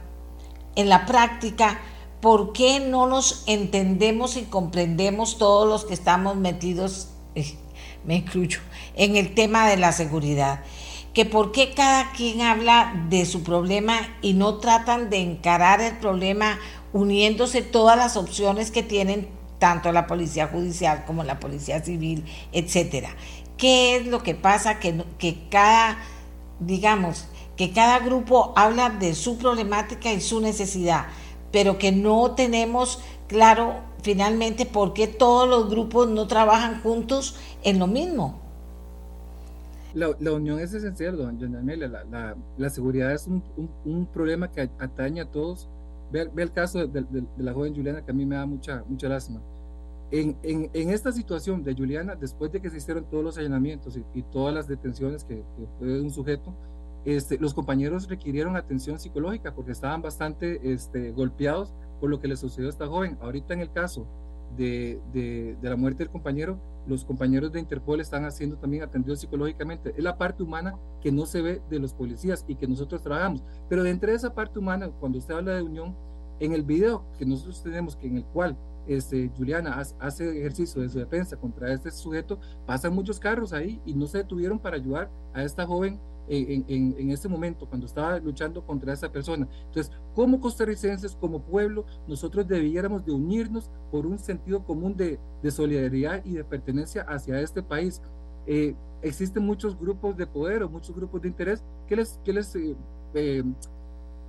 en 0.76 0.90
la 0.90 1.06
práctica, 1.06 1.80
¿por 2.22 2.54
qué 2.54 2.80
no 2.80 3.08
nos 3.08 3.44
entendemos 3.48 4.38
y 4.38 4.44
comprendemos 4.44 5.38
todos 5.38 5.68
los 5.68 5.86
que 5.86 5.94
estamos 5.94 6.36
metidos, 6.36 7.10
eh, 7.36 7.56
me 8.06 8.18
incluyo, 8.18 8.60
en 8.96 9.16
el 9.16 9.34
tema 9.34 9.68
de 9.68 9.78
la 9.78 9.92
seguridad? 9.92 10.62
Que 11.18 11.26
por 11.26 11.52
qué 11.52 11.74
cada 11.74 12.12
quien 12.12 12.42
habla 12.42 12.94
de 13.10 13.26
su 13.26 13.42
problema 13.42 13.96
y 14.22 14.36
no 14.36 14.60
tratan 14.60 15.10
de 15.10 15.18
encarar 15.18 15.82
el 15.82 15.98
problema 15.98 16.60
uniéndose 16.94 17.64
todas 17.64 17.98
las 17.98 18.18
opciones 18.18 18.70
que 18.70 18.84
tienen 18.84 19.28
tanto 19.58 19.92
la 19.92 20.06
policía 20.06 20.46
judicial 20.46 21.06
como 21.08 21.24
la 21.24 21.40
policía 21.40 21.84
civil, 21.84 22.24
etcétera. 22.52 23.10
¿Qué 23.58 23.96
es 23.96 24.06
lo 24.06 24.22
que 24.22 24.36
pasa 24.36 24.80
que, 24.80 25.04
que 25.18 25.40
cada, 25.50 25.98
digamos, 26.60 27.26
que 27.56 27.72
cada 27.72 27.98
grupo 27.98 28.54
habla 28.56 28.92
de 28.92 29.16
su 29.16 29.40
problemática 29.40 30.14
y 30.14 30.22
su 30.22 30.40
necesidad, 30.40 31.08
pero 31.52 31.80
que 31.80 31.92
no 31.92 32.36
tenemos 32.36 33.00
claro 33.28 33.74
finalmente 34.04 34.68
por 34.68 34.94
qué 34.94 35.08
todos 35.08 35.50
los 35.50 35.68
grupos 35.68 36.10
no 36.10 36.28
trabajan 36.28 36.80
juntos 36.84 37.38
en 37.64 37.80
lo 37.80 37.88
mismo? 37.88 38.47
La, 39.98 40.16
la, 40.20 40.32
unión 40.32 40.60
es 40.60 40.76
esencial, 40.76 41.18
don 41.18 41.56
Amelia. 41.56 41.88
La, 41.88 42.04
la, 42.04 42.38
la, 42.56 42.70
seguridad 42.70 43.12
es 43.12 43.26
un, 43.26 43.44
un, 43.58 43.68
un, 43.84 44.06
problema 44.06 44.52
que 44.52 44.62
atañe 44.62 45.22
a 45.22 45.26
todos. 45.26 45.68
Ve, 46.12 46.30
ve 46.32 46.44
el 46.44 46.52
caso 46.52 46.86
de, 46.86 47.02
de, 47.02 47.22
de, 47.22 47.44
la 47.44 47.52
joven 47.52 47.76
Juliana, 47.76 48.06
que 48.06 48.12
a 48.12 48.14
mí 48.14 48.24
me 48.24 48.36
da 48.36 48.46
mucha, 48.46 48.84
mucha 48.88 49.10
lástima. 49.10 49.42
En, 50.12 50.38
en, 50.44 50.70
en, 50.74 50.92
esta 50.92 51.12
situación 51.12 51.64
de 51.64 51.74
Juliana, 51.74 52.16
después 52.16 52.52
de 52.52 52.62
que 52.62 52.70
se 52.70 52.78
hicieron 52.78 53.06
todos 53.10 53.24
los 53.24 53.38
allanamientos 53.40 53.98
y, 53.98 54.06
y 54.14 54.22
todas 54.22 54.54
las 54.54 54.68
detenciones 54.68 55.24
que, 55.24 55.38
que, 55.38 55.68
fue 55.80 56.00
un 56.00 56.12
sujeto, 56.12 56.54
este, 57.04 57.40
los 57.40 57.56
compañeros 57.56 58.08
requirieron 58.08 58.56
atención 58.56 59.00
psicológica 59.00 59.56
porque 59.56 59.72
estaban 59.72 60.04
bastante 60.04 60.60
este, 60.74 61.12
golpeados 61.12 61.74
por 62.00 62.12
lo 62.12 62.20
que 62.20 62.28
le 62.28 62.38
sucedió 62.38 62.68
a 62.68 62.70
esta 62.70 62.86
joven. 62.86 63.18
Ahorita 63.20 63.56
en 63.56 63.62
el 63.62 63.72
caso 63.72 64.06
de, 64.56 65.00
de, 65.14 65.58
la 65.62 65.76
muerte 65.76 66.04
del 66.04 66.12
compañero, 66.12 66.60
los 66.88 67.04
compañeros 67.04 67.52
de 67.52 67.60
Interpol 67.60 68.00
están 68.00 68.26
haciendo 68.26 68.58
también 68.58 68.84
atendidos 68.84 69.20
psicológicamente. 69.20 69.94
Es 69.98 70.04
la 70.04 70.18
parte 70.18 70.44
humana 70.44 70.76
que 71.02 71.12
no 71.12 71.26
se 71.26 71.42
ve 71.42 71.62
de 71.70 71.80
los 71.80 71.94
policías 71.94 72.46
y 72.48 72.56
que 72.56 72.68
nosotros 72.68 73.02
trabajamos. 73.02 73.44
Pero 73.68 73.84
dentro 73.84 74.10
de 74.10 74.16
esa 74.16 74.34
parte 74.34 74.60
humana, 74.60 74.90
cuando 75.00 75.18
usted 75.18 75.34
habla 75.34 75.56
de 75.56 75.64
unión, 75.64 75.96
en 76.40 76.54
el 76.54 76.64
video 76.64 77.04
que 77.18 77.26
nosotros 77.26 77.62
tenemos, 77.64 77.96
que 77.96 78.08
en 78.08 78.18
el 78.18 78.26
cual 78.26 78.58
este, 78.88 79.30
Juliana 79.36 79.84
hace 80.00 80.40
ejercicio 80.40 80.82
de 80.82 80.90
su 80.90 81.00
defensa 81.00 81.36
contra 81.36 81.74
este 81.74 81.92
sujeto, 81.92 82.40
pasan 82.66 82.94
muchos 82.94 83.20
carros 83.20 83.54
ahí 83.54 83.82
y 83.86 83.94
no 83.94 84.08
se 84.08 84.20
detuvieron 84.20 84.60
para 84.60 84.78
ayudar 84.78 85.10
a 85.34 85.44
esta 85.44 85.66
joven 85.66 86.00
en, 86.28 86.66
en, 86.68 86.96
en, 86.98 87.12
este 87.12 87.28
momento, 87.28 87.68
cuando 87.68 87.86
estaba 87.86 88.20
luchando 88.20 88.66
contra 88.66 88.94
esa 88.94 89.12
persona. 89.12 89.48
Entonces, 89.68 89.92
como 90.14 90.40
costarricenses, 90.40 91.16
como 91.16 91.42
pueblo, 91.42 91.86
nosotros 92.08 92.48
debiéramos 92.48 93.06
de 93.06 93.12
unirnos 93.12 93.70
por 93.92 94.06
un 94.06 94.20
sentido 94.20 94.64
común 94.64 94.96
de, 94.96 95.20
de 95.42 95.52
solidaridad 95.52 96.24
y 96.26 96.34
de 96.34 96.44
pertenencia 96.44 97.04
hacia 97.04 97.40
este 97.40 97.64
país. 97.64 98.02
Eh, 98.46 98.76
existen 99.02 99.46
muchos 99.46 99.78
grupos 99.78 100.18
de 100.18 100.26
poder 100.28 100.64
o 100.64 100.70
muchos 100.70 100.96
grupos 100.96 101.22
de 101.22 101.28
interés 101.28 101.64
que 101.88 101.96
les, 101.96 102.20
que 102.24 102.34
les 102.34 102.56
eh, 102.56 102.76
eh, 103.14 103.44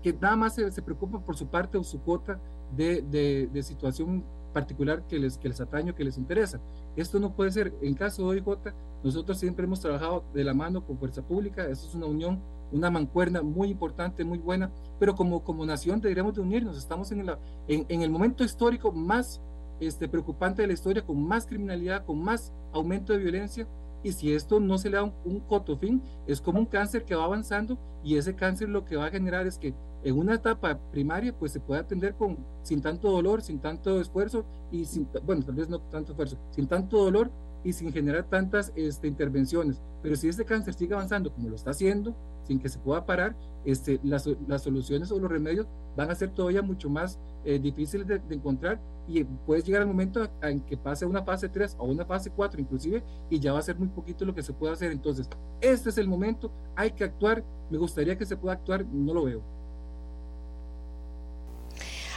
que 0.02 0.12
nada 0.12 0.36
más 0.36 0.54
se, 0.54 0.70
se, 0.70 0.82
preocupan 0.82 1.22
por 1.22 1.36
su 1.36 1.46
parte 1.46 1.76
o 1.76 1.82
su 1.82 2.00
cuota 2.00 2.40
de, 2.76 3.02
de, 3.02 3.48
de 3.52 3.62
situación 3.62 4.24
particular 4.52 5.06
que 5.06 5.18
les, 5.18 5.38
que 5.38 5.48
les 5.48 5.60
atañe 5.60 5.90
o 5.90 5.94
que 5.94 6.04
les 6.04 6.18
interesa. 6.18 6.60
Esto 6.96 7.18
no 7.20 7.34
puede 7.34 7.52
ser. 7.52 7.72
En 7.82 7.94
caso 7.94 8.22
de 8.22 8.40
OIJ, 8.40 8.72
nosotros 9.02 9.38
siempre 9.38 9.64
hemos 9.64 9.80
trabajado 9.80 10.24
de 10.34 10.44
la 10.44 10.54
mano 10.54 10.84
con 10.84 10.98
Fuerza 10.98 11.22
Pública, 11.22 11.66
eso 11.66 11.86
es 11.86 11.94
una 11.94 12.06
unión, 12.06 12.40
una 12.72 12.90
mancuerna 12.90 13.42
muy 13.42 13.68
importante, 13.68 14.24
muy 14.24 14.38
buena, 14.38 14.70
pero 14.98 15.14
como, 15.14 15.44
como 15.44 15.64
nación 15.64 16.00
deberíamos 16.00 16.34
de 16.34 16.40
unirnos, 16.40 16.76
estamos 16.76 17.12
en, 17.12 17.26
la, 17.26 17.38
en, 17.68 17.86
en 17.88 18.02
el 18.02 18.10
momento 18.10 18.44
histórico 18.44 18.92
más 18.92 19.40
este, 19.80 20.08
preocupante 20.08 20.62
de 20.62 20.68
la 20.68 20.74
historia, 20.74 21.04
con 21.04 21.22
más 21.26 21.46
criminalidad, 21.46 22.04
con 22.04 22.22
más 22.22 22.52
aumento 22.72 23.12
de 23.12 23.20
violencia. 23.20 23.66
Y 24.02 24.12
si 24.12 24.32
esto 24.32 24.60
no 24.60 24.78
se 24.78 24.90
le 24.90 24.96
da 24.96 25.04
un, 25.04 25.12
un 25.24 25.40
cotofín, 25.40 26.02
es 26.26 26.40
como 26.40 26.58
un 26.60 26.66
cáncer 26.66 27.04
que 27.04 27.14
va 27.14 27.24
avanzando 27.24 27.78
y 28.04 28.16
ese 28.16 28.34
cáncer 28.34 28.68
lo 28.68 28.84
que 28.84 28.96
va 28.96 29.06
a 29.06 29.10
generar 29.10 29.46
es 29.46 29.58
que 29.58 29.74
en 30.04 30.18
una 30.18 30.34
etapa 30.34 30.78
primaria 30.92 31.36
pues 31.36 31.52
se 31.52 31.60
puede 31.60 31.80
atender 31.80 32.14
con, 32.14 32.38
sin 32.62 32.80
tanto 32.80 33.10
dolor, 33.10 33.42
sin 33.42 33.58
tanto 33.58 34.00
esfuerzo 34.00 34.44
y 34.70 34.84
sin, 34.84 35.08
bueno, 35.24 35.42
tal 35.44 35.56
vez 35.56 35.68
no 35.68 35.80
tanto 35.80 36.12
esfuerzo, 36.12 36.38
sin 36.50 36.66
tanto 36.68 37.02
dolor 37.02 37.30
y 37.64 37.72
sin 37.72 37.92
generar 37.92 38.24
tantas 38.24 38.72
este, 38.76 39.08
intervenciones. 39.08 39.80
Pero 40.02 40.16
si 40.16 40.28
este 40.28 40.44
cáncer 40.44 40.74
sigue 40.74 40.94
avanzando 40.94 41.32
como 41.32 41.48
lo 41.48 41.56
está 41.56 41.70
haciendo, 41.70 42.14
sin 42.44 42.58
que 42.58 42.68
se 42.68 42.78
pueda 42.78 43.04
parar, 43.04 43.36
este, 43.64 44.00
las, 44.02 44.28
las 44.46 44.62
soluciones 44.62 45.10
o 45.12 45.18
los 45.18 45.30
remedios 45.30 45.66
van 45.96 46.10
a 46.10 46.14
ser 46.14 46.30
todavía 46.30 46.62
mucho 46.62 46.88
más 46.88 47.18
eh, 47.44 47.58
difíciles 47.58 48.06
de, 48.06 48.20
encontrar 48.30 48.80
y 49.06 49.24
puedes 49.24 49.64
llegar 49.64 49.82
al 49.82 49.88
momento 49.88 50.28
en 50.42 50.60
que 50.60 50.76
pase 50.76 51.04
una 51.06 51.22
fase 51.22 51.48
3 51.48 51.76
o 51.78 51.86
una 51.86 52.04
fase 52.04 52.30
4 52.30 52.60
inclusive 52.60 53.02
y 53.30 53.40
ya 53.40 53.52
va 53.52 53.58
a 53.58 53.62
ser 53.62 53.76
muy 53.76 53.88
poquito 53.88 54.24
lo 54.24 54.34
que 54.34 54.42
se 54.42 54.52
puede 54.52 54.72
hacer. 54.72 54.92
Entonces, 54.92 55.28
este 55.60 55.90
es 55.90 55.98
el 55.98 56.08
momento, 56.08 56.52
hay 56.76 56.92
que 56.92 57.04
actuar, 57.04 57.44
me 57.70 57.78
gustaría 57.78 58.16
que 58.16 58.26
se 58.26 58.36
pueda 58.36 58.54
actuar, 58.54 58.86
no 58.86 59.12
lo 59.12 59.24
veo. 59.24 59.57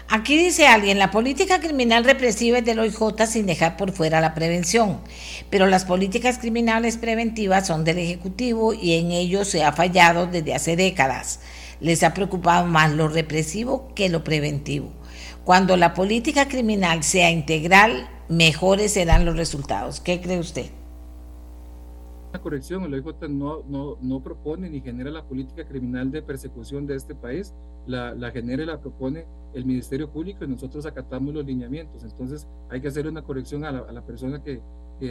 Aquí 0.08 0.38
dice 0.38 0.68
alguien, 0.68 1.00
la 1.00 1.12
política 1.12 1.60
criminal 1.60 2.04
represiva 2.04 2.58
es 2.58 2.66
del 2.66 2.80
OIJ 2.80 3.26
sin 3.28 3.46
dejar 3.46 3.78
por 3.78 3.92
fuera 3.92 4.20
la 4.20 4.34
prevención, 4.34 5.00
pero 5.50 5.68
las 5.68 5.86
políticas 5.86 6.38
criminales 6.38 6.98
preventivas 6.98 7.68
son 7.68 7.86
del 7.86 7.98
Ejecutivo 7.98 8.74
y 8.74 8.96
en 8.96 9.12
ello 9.12 9.46
se 9.46 9.64
ha 9.64 9.72
fallado 9.72 10.28
desde 10.28 10.54
hace 10.54 10.76
décadas. 10.76 11.40
Les 11.80 12.04
ha 12.04 12.14
preocupado 12.14 12.66
más 12.68 12.92
lo 12.92 13.08
represivo 13.08 13.94
que 13.96 14.10
lo 14.10 14.24
preventivo. 14.24 14.92
Cuando 15.46 15.78
la 15.78 15.94
política 15.94 16.48
criminal 16.48 17.04
sea 17.04 17.32
integral, 17.32 18.08
mejores 18.30 18.94
serán 18.94 19.26
los 19.26 19.38
resultados. 19.38 20.00
¿Qué 20.02 20.22
cree 20.22 20.40
usted? 20.40 20.68
Una 22.32 22.42
corrección, 22.42 22.84
el 22.84 22.94
OIJ 22.94 23.30
no, 23.30 23.64
no, 23.68 23.98
no 24.02 24.22
propone 24.22 24.70
ni 24.70 24.82
genera 24.82 25.10
la 25.10 25.24
política 25.24 25.68
criminal 25.68 26.12
de 26.12 26.22
persecución 26.22 26.86
de 26.86 26.96
este 26.96 27.16
país, 27.16 27.54
la, 27.88 28.14
la 28.14 28.32
genera 28.32 28.64
y 28.64 28.66
la 28.68 28.80
propone 28.80 29.26
el 29.54 29.66
Ministerio 29.66 30.10
Público 30.10 30.44
y 30.44 30.48
nosotros 30.48 30.86
acatamos 30.86 31.34
los 31.34 31.46
lineamientos. 31.46 32.04
Entonces 32.04 32.48
hay 32.70 32.82
que 32.82 32.88
hacer 32.88 33.08
una 33.08 33.22
corrección 33.22 33.64
a 33.66 33.72
la, 33.72 34.02
persona 34.06 34.42
que, 34.42 34.62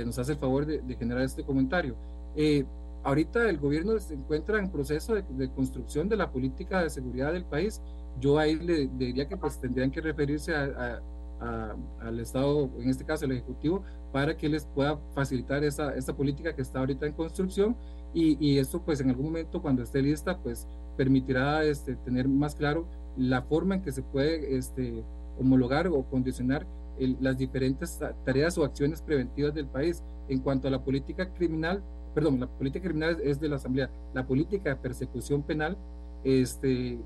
nos 0.04 0.18
hace 0.18 0.32
el 0.32 0.38
favor 0.38 0.66
de, 0.66 0.96
generar 0.96 1.24
este 1.24 1.44
comentario. 1.44 1.96
Eh, 2.36 2.64
ahorita 3.02 3.48
el 3.48 3.58
gobierno 3.58 3.98
se 3.98 4.14
encuentra 4.14 4.58
en 4.58 4.70
proceso 4.70 5.14
de, 5.14 5.50
construcción 5.50 6.08
de 6.08 6.16
la 6.16 6.30
política 6.30 6.82
de 6.82 6.90
seguridad 6.90 7.32
del 7.32 7.44
país. 7.44 7.80
Yo 8.20 8.38
ahí 8.38 8.56
le, 8.56 8.88
diría 8.88 9.28
que 9.28 9.36
pues 9.36 9.58
tendrían 9.58 9.90
que 9.90 10.00
referirse 10.00 10.54
a, 10.54 11.00
al 12.00 12.20
Estado, 12.20 12.70
en 12.78 12.90
este 12.90 13.04
caso 13.04 13.24
el 13.24 13.32
Ejecutivo, 13.32 13.82
para 14.12 14.36
que 14.36 14.48
les 14.48 14.66
pueda 14.66 14.98
facilitar 15.14 15.64
esa, 15.64 15.94
esta 15.94 16.14
política 16.14 16.54
que 16.54 16.60
está 16.62 16.80
ahorita 16.80 17.06
en 17.06 17.12
construcción 17.14 17.76
y, 18.12 18.36
y 18.44 18.58
esto 18.58 18.82
pues 18.82 19.00
en 19.00 19.08
algún 19.08 19.26
momento 19.26 19.62
cuando 19.62 19.82
esté 19.82 20.02
lista 20.02 20.36
pues 20.36 20.66
permitirá 20.96 21.64
este, 21.64 21.96
tener 21.96 22.28
más 22.28 22.54
claro 22.54 22.86
la 23.20 23.42
forma 23.42 23.76
en 23.76 23.82
que 23.82 23.92
se 23.92 24.02
puede 24.02 24.56
este, 24.56 25.04
homologar 25.38 25.86
o 25.88 26.02
condicionar 26.04 26.66
las 27.20 27.36
diferentes 27.36 27.98
tareas 28.24 28.58
o 28.58 28.64
acciones 28.64 29.02
preventivas 29.02 29.54
del 29.54 29.66
país. 29.66 30.02
En 30.28 30.40
cuanto 30.40 30.68
a 30.68 30.70
la 30.70 30.82
política 30.82 31.32
criminal, 31.34 31.82
perdón, 32.14 32.40
la 32.40 32.46
política 32.46 32.84
criminal 32.84 33.18
es 33.22 33.40
de 33.40 33.48
la 33.48 33.56
Asamblea, 33.56 33.90
la 34.14 34.26
política 34.26 34.70
de 34.70 34.76
persecución 34.76 35.42
penal, 35.42 35.76
este, 36.24 36.98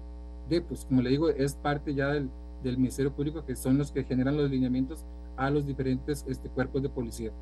de, 0.49 0.61
pues 0.63 0.85
como 0.85 1.03
le 1.03 1.11
digo, 1.11 1.29
es 1.29 1.55
parte 1.55 1.95
ya 1.95 2.09
del, 2.09 2.29
del 2.63 2.77
Ministerio 2.77 3.13
Público, 3.13 3.45
que 3.45 3.57
son 3.57 3.79
los 3.79 3.93
que 3.93 4.05
generan 4.05 4.37
los 4.37 4.51
lineamientos 4.51 5.05
a 5.37 5.51
los 5.51 5.67
diferentes 5.67 6.25
este, 6.29 6.49
cuerpos 6.49 6.83
de 6.83 6.89
policía. 6.89 7.33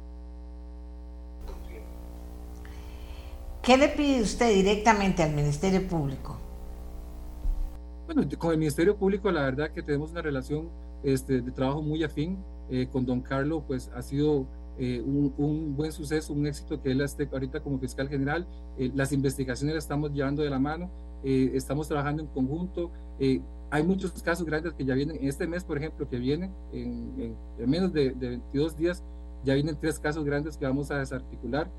¿Qué 3.62 3.76
le 3.76 3.88
pide 3.88 4.22
usted 4.22 4.52
directamente 4.54 5.22
al 5.22 5.34
Ministerio 5.34 5.86
Público? 5.86 6.36
Bueno, 8.14 8.28
con 8.36 8.52
el 8.52 8.58
Ministerio 8.58 8.94
Público 8.96 9.30
la 9.30 9.42
verdad 9.42 9.70
que 9.70 9.82
tenemos 9.82 10.10
una 10.10 10.20
relación 10.20 10.68
este, 11.02 11.40
de 11.40 11.50
trabajo 11.50 11.80
muy 11.80 12.04
afín. 12.04 12.38
Eh, 12.70 12.86
con 12.90 13.04
don 13.06 13.20
Carlos 13.20 13.64
pues 13.66 13.90
ha 13.94 14.02
sido 14.02 14.46
eh, 14.78 15.00
un, 15.00 15.74
buen 15.74 15.92
suceso, 15.92 16.32
un 16.32 16.46
éxito 16.46 16.80
que 16.80 16.90
él 16.90 17.00
esté 17.00 17.28
ahorita 17.32 17.60
como 17.60 17.78
fiscal 17.78 18.08
general. 18.08 18.46
Eh, 18.78 18.90
las 18.94 19.12
investigaciones 19.12 19.74
las 19.74 19.84
estamos 19.84 20.12
llevando 20.12 20.42
de 20.42 20.50
la 20.50 20.58
mano, 20.58 20.90
estamos 21.24 21.88
trabajando 21.88 22.22
en 22.22 22.28
conjunto. 22.28 22.90
hay 23.70 23.82
muchos 23.82 24.10
casos 24.22 24.44
grandes 24.44 24.74
que 24.74 24.84
ya 24.84 24.94
vienen, 24.94 25.18
este 25.22 25.46
mes 25.46 25.64
por 25.64 25.78
ejemplo, 25.78 26.08
que 26.08 26.18
viene 26.18 26.50
en, 26.72 27.36
menos 27.66 27.92
de, 27.92 28.10
de, 28.10 28.28
22 28.30 28.76
días, 28.76 29.02
ya 29.44 29.54
vienen 29.54 29.76
tres 29.80 29.98
casos 29.98 30.24
grandes 30.24 30.56
que 30.56 30.66
vamos 30.66 30.90
a 30.90 30.98
desarticular, 30.98 31.70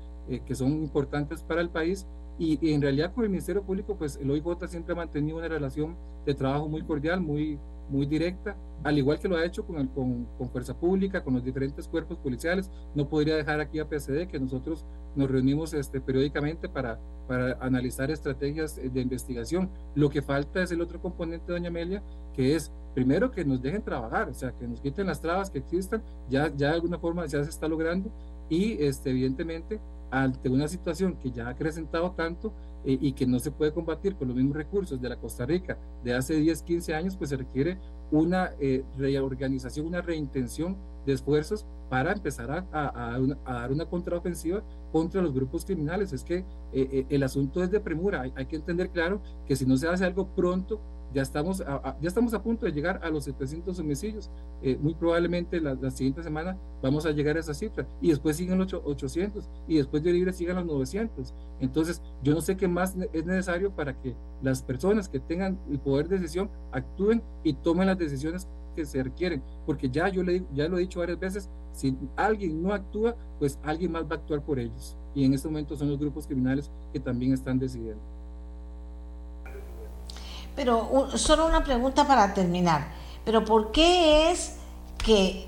que 0.46 0.54
son 0.54 0.72
importantes 0.72 1.42
para 1.42 1.60
el 1.60 1.68
país 1.68 2.06
y, 2.38 2.72
en 2.72 2.82
realidad 2.82 3.12
con 3.14 3.24
el 3.24 3.30
Ministerio 3.30 3.62
Público, 3.62 3.96
pues 3.96 4.16
el 4.16 4.30
OIJ 4.30 4.66
siempre 4.66 4.92
ha 4.92 4.96
mantenido 4.96 5.38
una 5.38 5.48
relación 5.48 5.96
de 6.26 6.34
trabajo 6.34 6.68
muy 6.68 6.82
cordial, 6.82 7.20
muy, 7.20 7.58
muy 7.88 8.06
directa, 8.06 8.56
al 8.82 8.98
igual 8.98 9.20
que 9.20 9.28
lo 9.28 9.36
ha 9.36 9.44
hecho 9.44 9.64
con, 9.64 9.86
con, 9.88 10.26
con, 10.36 10.50
Fuerza 10.50 10.78
Pública, 10.78 11.22
con 11.22 11.34
los 11.34 11.44
diferentes 11.44 11.86
cuerpos 11.86 12.18
policiales. 12.18 12.70
No 12.94 13.08
podría 13.08 13.36
dejar 13.36 13.60
aquí 13.60 13.78
a 13.78 13.88
PCD 13.88 14.26
que 14.26 14.40
nosotros 14.40 14.84
nos 15.14 15.30
reunimos 15.30 15.74
este, 15.74 16.00
periódicamente 16.00 16.68
para, 16.68 16.98
para 17.28 17.56
analizar 17.60 18.10
estrategias 18.10 18.76
de 18.76 19.00
investigación. 19.00 19.70
Lo 19.94 20.10
que 20.10 20.20
falta 20.20 20.62
es 20.62 20.72
el 20.72 20.80
otro 20.80 21.00
componente, 21.00 21.52
doña 21.52 21.68
Amelia, 21.68 22.02
que 22.34 22.56
es 22.56 22.72
primero 22.94 23.30
que 23.30 23.44
nos 23.44 23.62
dejen 23.62 23.82
trabajar, 23.82 24.28
o 24.28 24.34
sea, 24.34 24.52
que 24.52 24.66
nos 24.66 24.80
quiten 24.80 25.06
las 25.06 25.20
trabas 25.20 25.50
que 25.50 25.58
existan, 25.58 26.02
ya, 26.28 26.52
ya 26.56 26.68
de 26.68 26.74
alguna 26.74 26.98
forma 26.98 27.26
ya 27.26 27.42
se 27.42 27.50
está 27.50 27.68
logrando 27.68 28.10
y 28.48 28.82
este, 28.82 29.10
evidentemente 29.10 29.80
ante 30.22 30.48
una 30.48 30.68
situación 30.68 31.16
que 31.16 31.32
ya 31.32 31.48
ha 31.48 31.50
acrecentado 31.50 32.12
tanto 32.12 32.52
eh, 32.84 32.96
y 33.00 33.12
que 33.12 33.26
no 33.26 33.40
se 33.40 33.50
puede 33.50 33.72
combatir 33.72 34.14
con 34.14 34.28
los 34.28 34.36
mismos 34.36 34.56
recursos 34.56 35.00
de 35.00 35.08
la 35.08 35.16
Costa 35.16 35.44
Rica 35.44 35.76
de 36.04 36.14
hace 36.14 36.34
10, 36.36 36.62
15 36.62 36.94
años, 36.94 37.16
pues 37.16 37.30
se 37.30 37.36
requiere 37.36 37.78
una 38.12 38.52
eh, 38.60 38.84
reorganización, 38.96 39.86
una 39.86 40.02
reintención 40.02 40.76
de 41.04 41.14
esfuerzos 41.14 41.66
para 41.90 42.12
empezar 42.12 42.50
a, 42.50 42.64
a, 42.72 43.18
dar 43.52 43.72
una 43.72 43.86
contraofensiva 43.86 44.62
contra 44.92 45.20
los 45.20 45.34
grupos 45.34 45.64
criminales. 45.64 46.12
Es 46.12 46.22
que 46.22 46.44
eh, 46.72 47.06
el 47.08 47.22
asunto 47.24 47.62
es 47.62 47.70
de 47.70 47.80
premura. 47.80 48.22
Hay, 48.36 48.46
que 48.46 48.56
entender 48.56 48.90
claro 48.90 49.20
que 49.46 49.56
si 49.56 49.66
no 49.66 49.76
se 49.76 49.88
hace 49.88 50.04
algo 50.04 50.28
pronto, 50.28 50.80
ya 51.12 51.22
estamos 51.22 51.60
a, 51.60 51.96
ya 52.00 52.08
estamos 52.08 52.34
a 52.34 52.42
punto 52.42 52.66
de 52.66 52.72
llegar 52.72 53.00
a 53.02 53.10
los 53.10 53.24
700 53.24 53.78
homicidios. 53.78 54.30
Eh, 54.62 54.78
muy 54.80 54.94
probablemente 54.94 55.60
la, 55.60 55.90
siguiente 55.90 56.22
semana 56.22 56.56
vamos 56.82 57.06
a 57.06 57.10
llegar 57.10 57.36
a 57.36 57.40
esa 57.40 57.54
cifra 57.54 57.86
y 58.00 58.08
después 58.08 58.36
siguen 58.36 58.58
los 58.58 58.72
800 58.72 59.48
y 59.68 59.76
después 59.76 60.02
de 60.02 60.12
libre 60.12 60.32
sigan 60.32 60.56
los 60.56 60.66
900. 60.66 61.34
Entonces, 61.60 62.02
yo 62.22 62.34
no 62.34 62.40
sé 62.40 62.56
qué 62.56 62.68
más 62.68 62.96
es 63.12 63.24
necesario 63.24 63.70
para 63.70 64.00
que 64.00 64.14
las 64.42 64.62
personas 64.62 65.08
que 65.08 65.20
tengan 65.20 65.58
el 65.70 65.78
poder 65.78 66.08
de 66.08 66.18
decisión 66.18 66.50
actúen 66.72 67.22
y 67.42 67.54
tomen 67.54 67.86
las 67.86 67.98
decisiones 67.98 68.48
que 68.74 68.84
se 68.84 69.02
requieren, 69.02 69.42
porque 69.66 69.88
ya 69.88 70.08
yo 70.08 70.22
le, 70.22 70.44
ya 70.52 70.68
lo 70.68 70.78
he 70.78 70.80
dicho 70.80 70.98
varias 70.98 71.20
veces, 71.20 71.50
si 71.72 71.96
alguien 72.16 72.62
no 72.62 72.72
actúa, 72.72 73.16
pues 73.38 73.58
alguien 73.62 73.92
más 73.92 74.04
va 74.04 74.16
a 74.16 74.18
actuar 74.18 74.42
por 74.42 74.58
ellos. 74.58 74.96
Y 75.14 75.24
en 75.24 75.32
este 75.32 75.48
momento 75.48 75.76
son 75.76 75.88
los 75.88 75.98
grupos 75.98 76.26
criminales 76.26 76.70
que 76.92 77.00
también 77.00 77.32
están 77.32 77.58
decidiendo. 77.58 78.02
Pero 80.56 81.08
solo 81.16 81.46
una 81.46 81.64
pregunta 81.64 82.06
para 82.06 82.32
terminar. 82.34 82.88
Pero 83.24 83.44
¿por 83.44 83.72
qué 83.72 84.30
es 84.30 84.56
que 84.98 85.46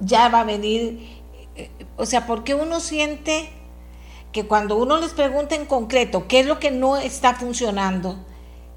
ya 0.00 0.28
va 0.28 0.40
a 0.40 0.44
venir, 0.44 1.22
eh, 1.56 1.70
o 1.96 2.06
sea, 2.06 2.26
por 2.26 2.44
qué 2.44 2.54
uno 2.54 2.80
siente 2.80 3.48
que 4.32 4.46
cuando 4.46 4.76
uno 4.76 4.98
les 4.98 5.12
pregunta 5.12 5.54
en 5.54 5.66
concreto 5.66 6.26
qué 6.26 6.40
es 6.40 6.46
lo 6.46 6.58
que 6.58 6.70
no 6.70 6.96
está 6.96 7.34
funcionando, 7.34 8.16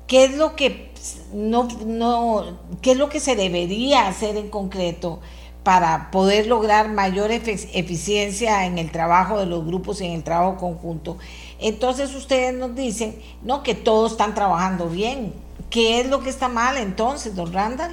qué 0.06 0.26
es 0.26 0.38
lo 0.38 0.56
que 0.56 0.92
no, 1.34 1.68
no, 1.86 2.60
qué 2.82 2.92
es 2.92 2.98
lo 2.98 3.10
que 3.10 3.20
se 3.20 3.36
debería 3.36 4.08
hacer 4.08 4.38
en 4.38 4.50
concreto 4.50 5.20
para 5.64 6.12
poder 6.12 6.48
lograr 6.48 6.90
mayor 6.90 7.32
eficiencia 7.32 8.66
en 8.66 8.78
el 8.78 8.92
trabajo 8.92 9.40
de 9.40 9.48
los 9.48 9.66
grupos 9.66 10.00
y 10.00 10.06
en 10.06 10.14
el 10.14 10.24
trabajo 10.24 10.58
conjunto. 10.58 11.18
Entonces 11.60 12.16
ustedes 12.16 12.54
nos 12.54 12.74
dicen, 12.76 13.20
no, 13.42 13.64
que 13.64 13.76
todos 13.76 14.14
están 14.14 14.34
trabajando 14.34 14.88
bien, 14.88 15.34
¿Qué 15.70 16.00
es 16.00 16.10
lo 16.10 16.22
que 16.22 16.30
está 16.30 16.48
mal 16.48 16.78
entonces, 16.78 17.36
don 17.36 17.52
Randall? 17.52 17.92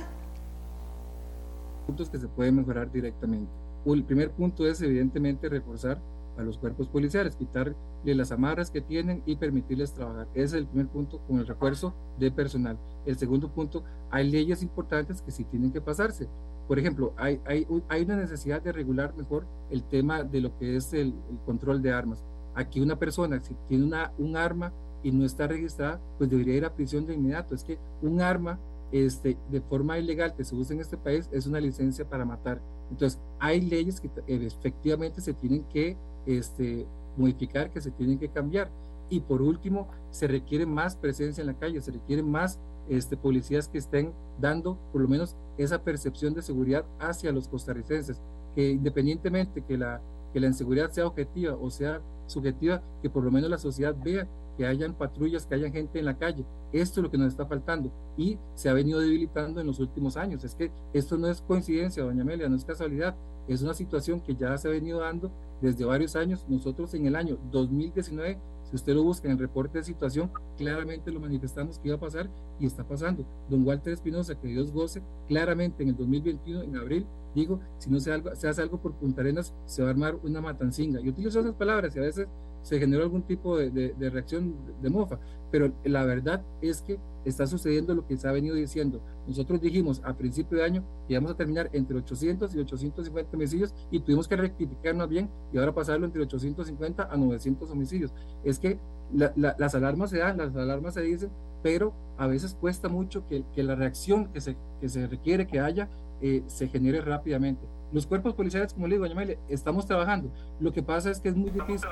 Puntos 1.86 2.08
que 2.08 2.18
se 2.18 2.28
pueden 2.28 2.56
mejorar 2.56 2.90
directamente. 2.90 3.50
El 3.84 4.04
primer 4.04 4.30
punto 4.30 4.66
es 4.66 4.80
evidentemente 4.80 5.48
reforzar 5.48 6.00
a 6.38 6.42
los 6.42 6.56
cuerpos 6.58 6.88
policiales, 6.88 7.36
quitarle 7.36 7.74
las 8.04 8.32
amarras 8.32 8.70
que 8.70 8.80
tienen 8.80 9.22
y 9.26 9.36
permitirles 9.36 9.92
trabajar. 9.92 10.28
Ese 10.34 10.44
es 10.44 10.52
el 10.54 10.66
primer 10.66 10.88
punto 10.88 11.18
con 11.26 11.38
el 11.38 11.46
refuerzo 11.46 11.94
de 12.18 12.30
personal. 12.30 12.78
El 13.06 13.16
segundo 13.18 13.48
punto, 13.48 13.82
hay 14.10 14.30
leyes 14.30 14.62
importantes 14.62 15.20
que 15.20 15.32
sí 15.32 15.44
tienen 15.44 15.72
que 15.72 15.80
pasarse. 15.80 16.28
Por 16.68 16.78
ejemplo, 16.78 17.12
hay, 17.16 17.40
hay, 17.44 17.66
hay 17.88 18.02
una 18.02 18.16
necesidad 18.16 18.62
de 18.62 18.72
regular 18.72 19.14
mejor 19.16 19.46
el 19.70 19.82
tema 19.84 20.22
de 20.22 20.40
lo 20.40 20.56
que 20.58 20.76
es 20.76 20.92
el, 20.92 21.14
el 21.30 21.38
control 21.44 21.82
de 21.82 21.92
armas. 21.92 22.24
Aquí 22.54 22.80
una 22.80 22.96
persona, 22.96 23.40
si 23.40 23.54
tiene 23.68 23.84
una, 23.84 24.12
un 24.16 24.36
arma 24.36 24.72
y 25.04 25.12
no 25.12 25.24
está 25.24 25.46
registrada, 25.46 26.00
pues 26.18 26.28
debería 26.28 26.56
ir 26.56 26.64
a 26.64 26.74
prisión 26.74 27.06
de 27.06 27.14
inmediato. 27.14 27.54
Es 27.54 27.62
que 27.62 27.78
un 28.02 28.20
arma 28.20 28.58
este, 28.90 29.36
de 29.50 29.60
forma 29.60 29.98
ilegal 29.98 30.34
que 30.34 30.44
se 30.44 30.54
usa 30.54 30.74
en 30.74 30.80
este 30.80 30.96
país 30.96 31.28
es 31.30 31.46
una 31.46 31.60
licencia 31.60 32.08
para 32.08 32.24
matar. 32.24 32.60
Entonces, 32.90 33.20
hay 33.38 33.60
leyes 33.60 34.00
que 34.00 34.10
efectivamente 34.26 35.20
se 35.20 35.34
tienen 35.34 35.64
que 35.64 35.96
este, 36.26 36.86
modificar, 37.16 37.70
que 37.70 37.80
se 37.80 37.90
tienen 37.90 38.18
que 38.18 38.28
cambiar. 38.28 38.70
Y 39.10 39.20
por 39.20 39.42
último, 39.42 39.88
se 40.10 40.26
requiere 40.26 40.64
más 40.64 40.96
presencia 40.96 41.42
en 41.42 41.48
la 41.48 41.54
calle, 41.54 41.80
se 41.82 41.92
requieren 41.92 42.30
más 42.30 42.58
este, 42.88 43.16
policías 43.16 43.68
que 43.68 43.78
estén 43.78 44.12
dando 44.40 44.78
por 44.92 45.02
lo 45.02 45.08
menos 45.08 45.36
esa 45.58 45.82
percepción 45.82 46.34
de 46.34 46.42
seguridad 46.42 46.84
hacia 46.98 47.32
los 47.32 47.46
costarricenses, 47.48 48.20
que 48.54 48.70
independientemente 48.70 49.62
que 49.62 49.76
la, 49.76 50.00
que 50.32 50.40
la 50.40 50.46
inseguridad 50.46 50.90
sea 50.90 51.06
objetiva 51.06 51.56
o 51.60 51.70
sea 51.70 52.00
subjetiva, 52.26 52.82
que 53.02 53.10
por 53.10 53.24
lo 53.24 53.30
menos 53.30 53.50
la 53.50 53.58
sociedad 53.58 53.94
vea 54.02 54.26
que 54.56 54.66
hayan 54.66 54.94
patrullas, 54.94 55.46
que 55.46 55.54
haya 55.54 55.70
gente 55.70 55.98
en 55.98 56.04
la 56.04 56.16
calle. 56.16 56.44
Esto 56.72 57.00
es 57.00 57.04
lo 57.04 57.10
que 57.10 57.18
nos 57.18 57.28
está 57.28 57.46
faltando 57.46 57.90
y 58.16 58.38
se 58.54 58.68
ha 58.68 58.72
venido 58.72 59.00
debilitando 59.00 59.60
en 59.60 59.66
los 59.66 59.80
últimos 59.80 60.16
años. 60.16 60.44
Es 60.44 60.54
que 60.54 60.70
esto 60.92 61.16
no 61.16 61.28
es 61.28 61.40
coincidencia, 61.40 62.02
doña 62.02 62.22
Amelia, 62.22 62.48
no 62.48 62.56
es 62.56 62.64
casualidad. 62.64 63.16
Es 63.46 63.62
una 63.62 63.74
situación 63.74 64.20
que 64.20 64.34
ya 64.34 64.56
se 64.56 64.68
ha 64.68 64.70
venido 64.70 65.00
dando 65.00 65.30
desde 65.60 65.84
varios 65.84 66.16
años. 66.16 66.44
Nosotros 66.48 66.94
en 66.94 67.06
el 67.06 67.16
año 67.16 67.38
2019 67.50 68.38
usted 68.76 68.94
lo 68.94 69.02
busca 69.02 69.26
en 69.26 69.32
el 69.32 69.38
reporte 69.38 69.78
de 69.78 69.84
situación, 69.84 70.30
claramente 70.56 71.10
lo 71.10 71.20
manifestamos 71.20 71.78
que 71.78 71.88
iba 71.88 71.96
a 71.96 72.00
pasar 72.00 72.28
y 72.58 72.66
está 72.66 72.84
pasando. 72.86 73.24
Don 73.48 73.66
Walter 73.66 73.92
Espinosa, 73.92 74.34
que 74.34 74.48
Dios 74.48 74.72
goce, 74.72 75.02
claramente 75.28 75.82
en 75.82 75.90
el 75.90 75.96
2021, 75.96 76.62
en 76.62 76.76
abril, 76.76 77.06
digo, 77.34 77.60
si 77.78 77.90
no 77.90 78.00
se, 78.00 78.12
hace 78.12 78.62
algo 78.62 78.80
por 78.80 78.94
Punta 78.94 79.20
Arenas, 79.20 79.54
se 79.66 79.82
va 79.82 79.88
a 79.88 79.90
armar 79.92 80.16
una 80.22 80.40
matancinga. 80.40 81.00
Y 81.00 81.08
utilizo 81.08 81.40
esas 81.40 81.54
palabras 81.54 81.94
y 81.96 81.98
a 81.98 82.02
veces 82.02 82.28
se 82.62 82.78
generó 82.78 83.02
algún 83.02 83.22
tipo 83.22 83.58
de, 83.58 83.70
de, 83.70 84.10
reacción 84.10 84.54
de 84.80 84.90
mofa, 84.90 85.18
pero 85.54 85.72
la 85.84 86.02
verdad 86.02 86.42
es 86.62 86.82
que 86.82 86.98
está 87.24 87.46
sucediendo 87.46 87.94
lo 87.94 88.04
que 88.08 88.16
se 88.16 88.26
ha 88.26 88.32
venido 88.32 88.56
diciendo. 88.56 89.00
Nosotros 89.28 89.60
dijimos 89.60 90.02
a 90.04 90.14
principio 90.14 90.58
de 90.58 90.64
año 90.64 90.84
que 91.06 91.12
íbamos 91.12 91.30
a 91.30 91.36
terminar 91.36 91.70
entre 91.72 91.96
800 91.96 92.52
y 92.56 92.58
850 92.58 93.36
homicidios 93.36 93.72
y 93.92 94.00
tuvimos 94.00 94.26
que 94.26 94.34
rectificarnos 94.34 95.08
bien 95.08 95.30
y 95.52 95.58
ahora 95.58 95.72
pasarlo 95.72 96.06
entre 96.06 96.22
850 96.22 97.04
a 97.08 97.16
900 97.16 97.70
homicidios. 97.70 98.12
Es 98.42 98.58
que 98.58 98.80
las 99.12 99.74
alarmas 99.76 100.10
se 100.10 100.18
dan, 100.18 100.38
las 100.38 100.56
alarmas 100.56 100.94
se 100.94 101.02
dicen, 101.02 101.30
pero 101.62 101.94
a 102.18 102.26
veces 102.26 102.56
cuesta 102.60 102.88
mucho 102.88 103.24
que, 103.28 103.44
la 103.62 103.76
reacción 103.76 104.32
que 104.32 104.40
se, 104.40 104.56
que 104.80 104.88
se 104.88 105.06
requiere 105.06 105.46
que 105.46 105.60
haya 105.60 105.88
eh, 106.20 106.42
se 106.48 106.66
genere 106.66 107.00
rápidamente. 107.00 107.64
Los 107.92 108.08
cuerpos 108.08 108.34
policiales, 108.34 108.74
como 108.74 108.88
le 108.88 108.96
digo, 108.96 109.04
doña 109.04 109.14
Mele, 109.14 109.38
estamos 109.48 109.86
trabajando. 109.86 110.32
Lo 110.58 110.72
que 110.72 110.82
pasa 110.82 111.12
es 111.12 111.20
que 111.20 111.28
es 111.28 111.36
muy 111.36 111.50
difícil. 111.50 111.88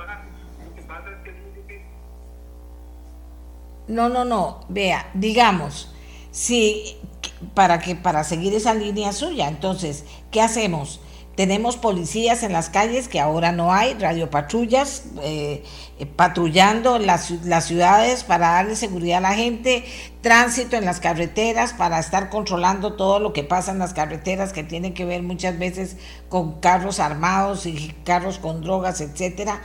No, 3.88 4.08
no, 4.08 4.24
no. 4.24 4.60
Vea, 4.68 5.10
digamos, 5.14 5.90
si 6.30 6.96
para 7.54 7.80
que 7.80 7.96
para 7.96 8.24
seguir 8.24 8.54
esa 8.54 8.74
línea 8.74 9.12
suya, 9.12 9.48
entonces, 9.48 10.04
¿qué 10.30 10.40
hacemos? 10.40 11.00
Tenemos 11.34 11.78
policías 11.78 12.42
en 12.42 12.52
las 12.52 12.68
calles 12.68 13.08
que 13.08 13.18
ahora 13.18 13.52
no 13.52 13.72
hay, 13.72 13.94
radiopatrullas 13.94 15.04
eh, 15.22 15.64
patrullando 16.14 16.98
las, 16.98 17.30
las 17.44 17.64
ciudades 17.64 18.22
para 18.22 18.50
darle 18.50 18.76
seguridad 18.76 19.18
a 19.18 19.30
la 19.30 19.34
gente, 19.34 19.84
tránsito 20.20 20.76
en 20.76 20.84
las 20.84 21.00
carreteras 21.00 21.72
para 21.72 21.98
estar 21.98 22.28
controlando 22.28 22.94
todo 22.94 23.18
lo 23.18 23.32
que 23.32 23.44
pasa 23.44 23.72
en 23.72 23.78
las 23.78 23.94
carreteras 23.94 24.52
que 24.52 24.62
tiene 24.62 24.92
que 24.92 25.06
ver 25.06 25.22
muchas 25.22 25.58
veces 25.58 25.96
con 26.28 26.60
carros 26.60 27.00
armados 27.00 27.64
y 27.64 27.94
carros 28.04 28.38
con 28.38 28.60
drogas, 28.60 29.00
etcétera. 29.00 29.62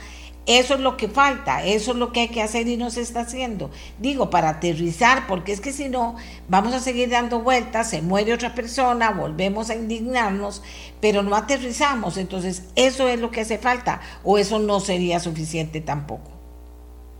Eso 0.48 0.76
es 0.76 0.80
lo 0.80 0.96
que 0.96 1.08
falta, 1.08 1.62
eso 1.62 1.90
es 1.90 1.98
lo 1.98 2.10
que 2.10 2.20
hay 2.20 2.28
que 2.28 2.40
hacer 2.40 2.66
y 2.68 2.78
no 2.78 2.88
se 2.88 3.02
está 3.02 3.20
haciendo. 3.20 3.70
Digo, 4.00 4.30
para 4.30 4.48
aterrizar, 4.48 5.26
porque 5.26 5.52
es 5.52 5.60
que 5.60 5.74
si 5.74 5.90
no, 5.90 6.16
vamos 6.48 6.72
a 6.72 6.80
seguir 6.80 7.10
dando 7.10 7.42
vueltas, 7.42 7.90
se 7.90 8.00
muere 8.00 8.32
otra 8.32 8.54
persona, 8.54 9.10
volvemos 9.10 9.68
a 9.68 9.74
indignarnos, 9.74 10.62
pero 11.02 11.22
no 11.22 11.36
aterrizamos. 11.36 12.16
Entonces, 12.16 12.64
eso 12.76 13.08
es 13.08 13.20
lo 13.20 13.30
que 13.30 13.42
hace 13.42 13.58
falta, 13.58 14.00
o 14.24 14.38
eso 14.38 14.58
no 14.58 14.80
sería 14.80 15.20
suficiente 15.20 15.82
tampoco. 15.82 16.30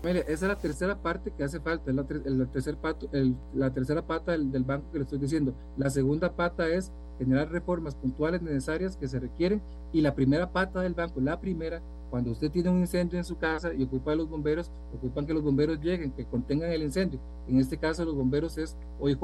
Mire, 0.03 0.21
esa 0.21 0.33
es 0.33 0.43
la 0.43 0.59
tercera 0.59 0.97
parte 0.97 1.31
que 1.37 1.45
hace 1.45 1.61
falta, 1.61 1.91
es 1.91 1.97
la, 1.97 2.47
tercer 2.47 2.79
pato, 2.79 3.11
la 3.53 3.71
tercera 3.75 4.01
pata 4.01 4.33
del 4.33 4.65
banco 4.65 4.91
que 4.91 5.01
le 5.01 5.05
estoy 5.05 5.19
diciendo. 5.19 5.53
La 5.77 5.91
segunda 5.91 6.33
pata 6.35 6.67
es 6.67 6.93
generar 7.19 7.51
reformas 7.51 7.95
puntuales 7.95 8.41
necesarias 8.41 8.97
que 8.97 9.07
se 9.07 9.21
requieren 9.21 9.61
y 9.93 10.01
la 10.01 10.15
primera 10.15 10.51
pata 10.51 10.81
del 10.81 10.95
banco, 10.95 11.21
la 11.21 11.39
primera 11.39 11.83
cuando 12.11 12.31
usted 12.31 12.51
tiene 12.51 12.71
un 12.71 12.81
incendio 12.81 13.19
en 13.19 13.25
su 13.25 13.37
casa 13.37 13.73
y 13.75 13.85
ocupa 13.85 14.13
a 14.13 14.17
los 14.17 14.29
bomberos, 14.29 14.71
ocupan 14.95 15.27
que 15.27 15.35
los 15.35 15.43
bomberos 15.43 15.81
lleguen, 15.81 16.13
que 16.13 16.25
contengan 16.25 16.73
el 16.73 16.83
incendio. 16.83 17.21
En 17.47 17.59
este 17.59 17.79
caso, 17.79 18.05
los 18.05 18.15
bomberos 18.15 18.59
es 18.59 18.77
OIJ, 19.01 19.19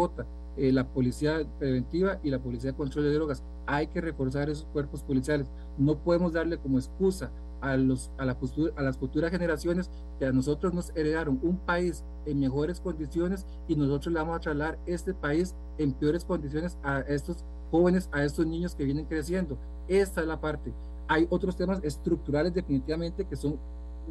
eh, 0.57 0.73
la 0.73 0.87
policía 0.87 1.45
preventiva 1.59 2.19
y 2.23 2.31
la 2.31 2.39
policía 2.39 2.73
de 2.73 2.77
control 2.77 3.05
de 3.05 3.15
drogas. 3.15 3.43
Hay 3.67 3.87
que 3.89 4.01
reforzar 4.01 4.51
esos 4.51 4.67
cuerpos 4.67 5.03
policiales. 5.03 5.51
No 5.79 5.99
podemos 5.99 6.33
darle 6.33 6.59
como 6.59 6.79
excusa 6.79 7.31
a, 7.61 7.77
los, 7.77 8.11
a, 8.19 8.25
la 8.27 8.37
a 8.77 8.83
las 8.83 8.99
futuras 8.99 9.31
generaciones 9.31 9.91
que 10.19 10.27
a 10.27 10.33
nosotros 10.33 10.75
nos 10.75 10.91
heredaron 10.95 11.41
un 11.43 11.57
país 11.57 12.05
en 12.27 12.39
mejores 12.39 12.81
condiciones 12.81 13.47
y 13.69 13.75
nosotros 13.75 14.13
le 14.13 14.21
vamos 14.21 14.37
a 14.37 14.41
trasladar 14.41 14.79
este 14.87 15.15
país 15.15 15.55
en 15.79 15.93
peores 15.93 16.25
condiciones 16.25 16.79
a 16.83 17.01
estos 17.01 17.45
jóvenes, 17.71 18.09
a 18.13 18.23
estos 18.23 18.47
niños 18.47 18.75
que 18.75 18.85
vienen 18.85 19.07
creciendo. 19.07 19.59
Esta 19.89 20.21
es 20.21 20.27
la 20.27 20.41
parte. 20.41 20.73
Hay 21.09 21.27
otros 21.31 21.57
temas 21.57 21.83
estructurales 21.83 22.55
definitivamente 22.55 23.25
que 23.25 23.37
son 23.37 23.59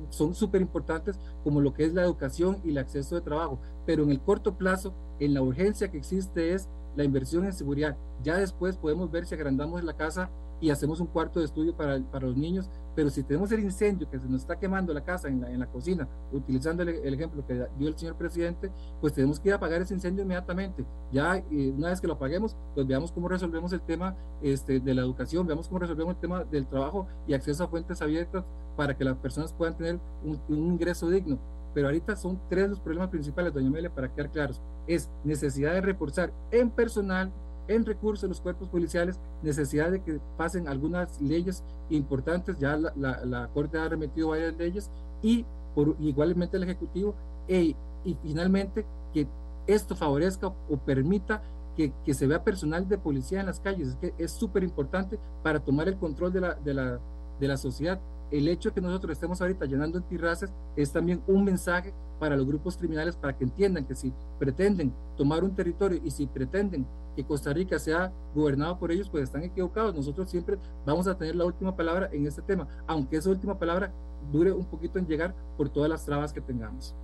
son 0.10 0.34
súper 0.34 0.62
importantes 0.62 1.20
como 1.44 1.62
lo 1.62 1.74
que 1.74 1.86
es 1.86 1.94
la 1.94 2.04
educación 2.04 2.60
y 2.64 2.72
el 2.72 2.78
acceso 2.78 3.16
de 3.16 3.22
trabajo, 3.22 3.60
pero 3.86 4.04
en 4.04 4.12
el 4.12 4.20
corto 4.20 4.58
plazo, 4.58 4.94
en 5.20 5.34
la 5.34 5.42
urgencia 5.42 5.90
que 5.90 5.98
existe 5.98 6.54
es 6.54 6.70
la 6.96 7.04
inversión 7.04 7.46
en 7.46 7.54
seguridad. 7.54 7.98
Ya 8.22 8.38
después 8.38 8.78
podemos 8.78 9.12
ver 9.12 9.26
si 9.26 9.36
agrandamos 9.36 9.84
la 9.84 9.96
casa 9.96 10.30
y 10.64 10.72
hacemos 10.72 11.02
un 11.02 11.08
cuarto 11.08 11.42
de 11.42 11.46
estudio 11.46 11.76
para, 11.76 12.00
para 12.10 12.26
los 12.26 12.38
niños, 12.38 12.70
pero 12.96 13.10
si 13.10 13.22
tenemos 13.22 13.52
el 13.52 13.60
incendio 13.60 14.10
que 14.10 14.18
se 14.18 14.30
nos 14.30 14.44
está 14.44 14.58
quemando 14.58 14.94
la 14.94 15.04
casa 15.04 15.28
en 15.28 15.42
la, 15.42 15.52
en 15.52 15.60
la 15.60 15.68
cocina, 15.68 16.08
utilizando 16.32 16.84
el, 16.84 17.14
ejemplo 17.14 17.46
que 17.46 17.68
dio 17.78 17.90
el 17.90 17.98
señor 17.98 18.16
presidente, 18.16 18.72
pues 19.02 19.12
tenemos 19.12 19.42
que 19.42 19.50
ir 19.50 19.54
a 19.54 19.58
apagar 19.58 19.82
ese 19.82 19.94
incendio 19.94 20.24
inmediatamente. 20.24 20.86
Ya 21.12 21.36
eh, 21.36 21.74
una 21.76 21.90
vez 21.90 22.00
que 22.00 22.08
lo 22.08 22.14
apaguemos, 22.14 22.56
pues 22.76 22.88
veamos 22.88 23.12
cómo 23.12 23.28
resolvemos 23.28 23.74
el 23.74 23.82
tema 23.82 24.16
este, 24.42 24.80
de 24.80 24.94
la 24.94 25.02
educación, 25.02 25.46
veamos 25.46 25.68
cómo 25.68 25.80
resolvemos 25.80 26.14
el 26.16 26.22
tema 26.22 26.46
del 26.46 26.66
trabajo 26.66 27.08
y 27.28 27.34
acceso 27.34 27.66
a 27.66 27.68
fuentes 27.68 28.02
abiertas 28.02 28.46
para 28.78 28.96
que 28.96 29.04
las 29.04 29.18
personas 29.18 29.52
puedan 29.52 29.76
tener 29.76 30.00
un, 30.24 30.40
un 30.48 30.58
ingreso 30.72 31.10
digno. 31.10 31.40
Pero 31.74 31.88
ahorita 31.88 32.16
son 32.16 32.40
tres 32.50 32.70
los 32.70 32.80
problemas 32.80 33.10
principales, 33.10 33.54
doña 33.54 33.68
Amelia, 33.68 33.94
para 33.94 34.14
quedar 34.14 34.32
claros. 34.32 34.62
Es 34.88 35.10
necesidad 35.26 35.74
de 35.74 35.82
reforzar 35.82 36.32
en 36.52 36.70
personal, 36.70 37.34
en 37.68 37.86
recursos 37.86 38.22
de 38.22 38.28
los 38.30 38.42
cuerpos 38.42 38.70
policiales, 38.70 39.20
necesidad 39.42 39.92
de 39.92 40.02
que 40.02 40.20
pasen 40.38 40.68
algunas 40.68 41.22
leyes 41.22 41.64
importantes, 41.90 42.58
ya 42.60 42.78
la, 42.78 42.94
la, 42.96 43.48
Corte 43.54 43.78
ha 43.78 43.90
remitido 43.90 44.30
varias 44.30 44.56
leyes, 44.58 44.90
y 45.22 45.46
por, 45.76 45.96
igualmente 46.00 46.58
el 46.58 46.64
Ejecutivo, 46.64 47.16
e, 47.48 47.76
y 48.06 48.18
finalmente 48.22 48.86
que 49.14 49.28
esto 49.68 49.96
favorezca 49.96 50.48
o 50.48 50.78
permita 50.78 51.42
que, 51.76 51.92
que, 52.06 52.14
se 52.14 52.28
vea 52.28 52.44
personal 52.44 52.88
de 52.88 52.98
policía 52.98 53.40
en 53.40 53.48
las 53.48 53.60
calles, 53.60 53.90
es 53.90 53.96
que 53.96 54.14
es 54.18 54.32
súper 54.32 54.64
importante 54.64 55.18
para 55.42 55.60
tomar 55.60 55.88
el 55.88 55.98
control 55.98 56.34
de 56.34 56.42
la, 56.42 56.54
de 56.56 56.74
la, 56.74 57.00
de 57.40 57.48
la 57.48 57.58
sociedad. 57.58 58.00
El 58.34 58.48
hecho 58.48 58.70
de 58.70 58.76
que 58.76 58.82
nosotros 58.82 59.12
estemos 59.12 59.40
ahorita 59.42 59.68
llenando 59.68 60.00
antirraces 60.00 60.52
es 60.76 60.92
también 60.92 61.22
un 61.28 61.44
mensaje 61.44 61.94
para 62.20 62.36
los 62.36 62.48
grupos 62.48 62.76
criminales 62.76 63.16
para 63.16 63.38
que 63.38 63.44
entiendan 63.44 63.86
que 63.86 63.94
si 63.94 64.12
pretenden 64.40 64.92
tomar 65.16 65.44
un 65.44 65.56
territorio 65.56 66.02
y 66.04 66.10
si 66.10 66.26
pretenden 66.26 66.88
que 67.16 67.24
Costa 67.24 67.54
Rica 67.54 67.78
sea 67.78 68.12
gobernado 68.34 68.80
por 68.80 68.92
ellos, 68.92 69.08
pues 69.08 69.26
están 69.26 69.44
equivocados. 69.44 69.94
Nosotros 69.94 70.32
siempre 70.32 70.58
vamos 70.84 71.06
a 71.06 71.16
tener 71.16 71.36
la 71.36 71.46
última 71.46 71.76
palabra 71.76 72.10
en 72.12 72.26
este 72.26 72.42
tema, 72.42 72.68
aunque 72.88 73.18
esa 73.18 73.30
última 73.30 73.60
palabra 73.60 73.94
dure 74.32 74.52
un 74.52 74.66
poquito 74.66 74.98
en 74.98 75.06
llegar 75.06 75.36
por 75.56 75.70
todas 75.70 75.88
las 75.88 76.04
trabas 76.04 76.34
que 76.34 76.42
tengamos. 76.42 76.96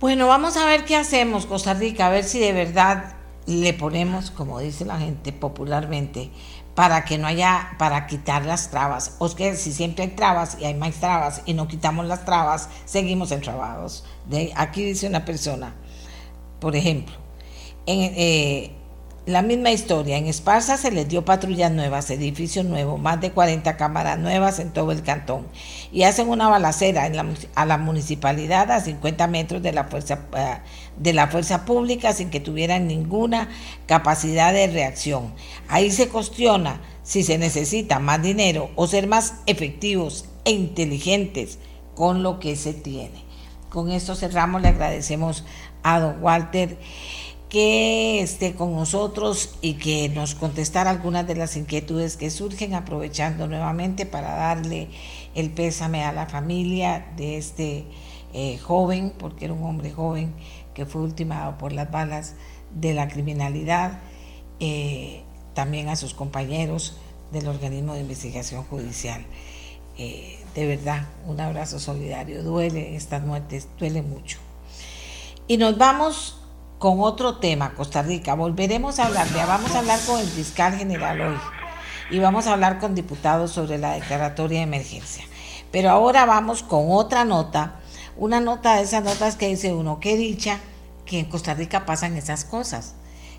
Bueno, 0.00 0.28
vamos 0.28 0.56
a 0.56 0.64
ver 0.64 0.86
qué 0.86 0.96
hacemos, 0.96 1.44
Costa 1.44 1.74
Rica, 1.74 2.06
a 2.06 2.10
ver 2.10 2.24
si 2.24 2.40
de 2.40 2.54
verdad 2.54 3.16
le 3.46 3.74
ponemos, 3.74 4.30
como 4.30 4.58
dice 4.60 4.84
la 4.84 4.98
gente 4.98 5.32
popularmente, 5.32 6.30
para 6.80 7.04
que 7.04 7.18
no 7.18 7.26
haya, 7.26 7.72
para 7.76 8.06
quitar 8.06 8.46
las 8.46 8.70
trabas. 8.70 9.16
O 9.18 9.26
es 9.26 9.34
que 9.34 9.54
si 9.54 9.70
siempre 9.70 10.04
hay 10.04 10.10
trabas 10.12 10.56
y 10.58 10.64
hay 10.64 10.72
más 10.72 10.94
trabas 10.94 11.42
y 11.44 11.52
no 11.52 11.68
quitamos 11.68 12.06
las 12.06 12.24
trabas, 12.24 12.70
seguimos 12.86 13.32
entrabados. 13.32 14.02
De, 14.24 14.50
aquí 14.56 14.82
dice 14.82 15.06
una 15.06 15.26
persona, 15.26 15.74
por 16.58 16.74
ejemplo, 16.74 17.14
en 17.84 18.14
eh, 18.16 18.79
la 19.32 19.42
misma 19.42 19.70
historia, 19.70 20.16
en 20.16 20.26
Esparza 20.26 20.76
se 20.76 20.90
les 20.90 21.08
dio 21.08 21.24
patrullas 21.24 21.70
nuevas, 21.70 22.10
edificios 22.10 22.64
nuevos, 22.64 23.00
más 23.00 23.20
de 23.20 23.32
40 23.32 23.76
cámaras 23.76 24.18
nuevas 24.18 24.58
en 24.58 24.70
todo 24.72 24.92
el 24.92 25.02
cantón 25.02 25.46
y 25.92 26.04
hacen 26.04 26.28
una 26.28 26.48
balacera 26.48 27.06
en 27.06 27.16
la, 27.16 27.26
a 27.54 27.66
la 27.66 27.78
municipalidad 27.78 28.70
a 28.70 28.80
50 28.80 29.26
metros 29.26 29.62
de 29.62 29.72
la, 29.72 29.84
fuerza, 29.84 30.20
eh, 30.36 30.58
de 30.96 31.12
la 31.12 31.28
fuerza 31.28 31.64
pública 31.64 32.12
sin 32.12 32.30
que 32.30 32.40
tuvieran 32.40 32.86
ninguna 32.86 33.48
capacidad 33.86 34.52
de 34.52 34.66
reacción. 34.66 35.34
Ahí 35.68 35.90
se 35.90 36.08
cuestiona 36.08 36.80
si 37.02 37.22
se 37.22 37.38
necesita 37.38 37.98
más 37.98 38.22
dinero 38.22 38.70
o 38.76 38.86
ser 38.86 39.06
más 39.06 39.34
efectivos 39.46 40.26
e 40.44 40.52
inteligentes 40.52 41.58
con 41.94 42.22
lo 42.22 42.40
que 42.40 42.56
se 42.56 42.72
tiene. 42.72 43.24
con 43.68 43.90
esto 43.92 44.16
cerramos. 44.16 44.62
Le 44.62 44.68
agradecemos 44.68 45.44
a 45.82 46.00
don 46.00 46.22
Walter 46.22 46.76
que 47.50 48.22
esté 48.22 48.54
con 48.54 48.72
nosotros 48.72 49.56
y 49.60 49.74
que 49.74 50.08
nos 50.08 50.36
contestara 50.36 50.88
algunas 50.88 51.26
de 51.26 51.34
las 51.34 51.56
inquietudes 51.56 52.16
que 52.16 52.30
surgen, 52.30 52.74
aprovechando 52.74 53.48
nuevamente 53.48 54.06
para 54.06 54.34
darle 54.36 54.88
el 55.34 55.50
pésame 55.50 56.04
a 56.04 56.12
la 56.12 56.26
familia 56.26 57.08
de 57.16 57.36
este 57.36 57.84
eh, 58.32 58.56
joven, 58.58 59.12
porque 59.18 59.46
era 59.46 59.54
un 59.54 59.64
hombre 59.64 59.90
joven 59.90 60.32
que 60.74 60.86
fue 60.86 61.02
ultimado 61.02 61.58
por 61.58 61.72
las 61.72 61.90
balas 61.90 62.34
de 62.72 62.94
la 62.94 63.08
criminalidad, 63.08 63.98
eh, 64.60 65.24
también 65.52 65.88
a 65.88 65.96
sus 65.96 66.14
compañeros 66.14 66.96
del 67.32 67.48
organismo 67.48 67.94
de 67.94 68.00
investigación 68.00 68.62
judicial. 68.62 69.26
Eh, 69.98 70.38
de 70.54 70.66
verdad, 70.66 71.08
un 71.26 71.40
abrazo 71.40 71.80
solidario. 71.80 72.44
Duele 72.44 72.94
estas 72.94 73.24
muertes, 73.24 73.66
duele 73.76 74.02
mucho. 74.02 74.38
Y 75.48 75.56
nos 75.56 75.76
vamos 75.76 76.39
con 76.80 77.00
otro 77.00 77.36
tema, 77.36 77.74
Costa 77.74 78.00
Rica. 78.00 78.34
Volveremos 78.34 78.98
a 78.98 79.06
hablar, 79.06 79.28
ya 79.34 79.44
vamos 79.44 79.74
a 79.74 79.80
hablar 79.80 80.00
con 80.06 80.18
el 80.18 80.26
fiscal 80.26 80.74
general 80.74 81.20
hoy 81.20 81.36
y 82.10 82.18
vamos 82.20 82.46
a 82.46 82.54
hablar 82.54 82.78
con 82.78 82.94
diputados 82.94 83.52
sobre 83.52 83.76
la 83.76 83.92
declaratoria 83.92 84.60
de 84.60 84.64
emergencia. 84.64 85.22
Pero 85.70 85.90
ahora 85.90 86.24
vamos 86.24 86.62
con 86.62 86.86
otra 86.88 87.26
nota, 87.26 87.78
una 88.16 88.40
nota 88.40 88.76
de 88.76 88.84
esas 88.84 89.04
notas 89.04 89.36
que 89.36 89.48
dice 89.48 89.74
uno, 89.74 90.00
qué 90.00 90.16
dicha 90.16 90.58
que 91.04 91.18
en 91.18 91.26
Costa 91.26 91.52
Rica 91.52 91.84
pasan 91.84 92.16
esas 92.16 92.46
cosas, 92.46 92.94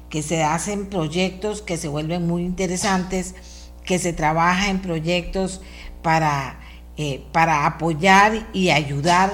que 0.07 0.21
se 0.21 0.43
hacen 0.43 0.85
proyectos 0.85 1.63
que 1.63 1.77
se 1.77 1.87
vuelven 1.87 2.27
muy 2.27 2.43
interesantes, 2.43 3.33
que 3.83 3.97
se 3.97 4.13
trabaja 4.13 4.69
en 4.69 4.83
proyectos 4.83 5.61
para, 6.03 6.59
eh, 6.95 7.25
para 7.31 7.65
apoyar 7.65 8.47
y 8.53 8.69
ayudar 8.69 9.31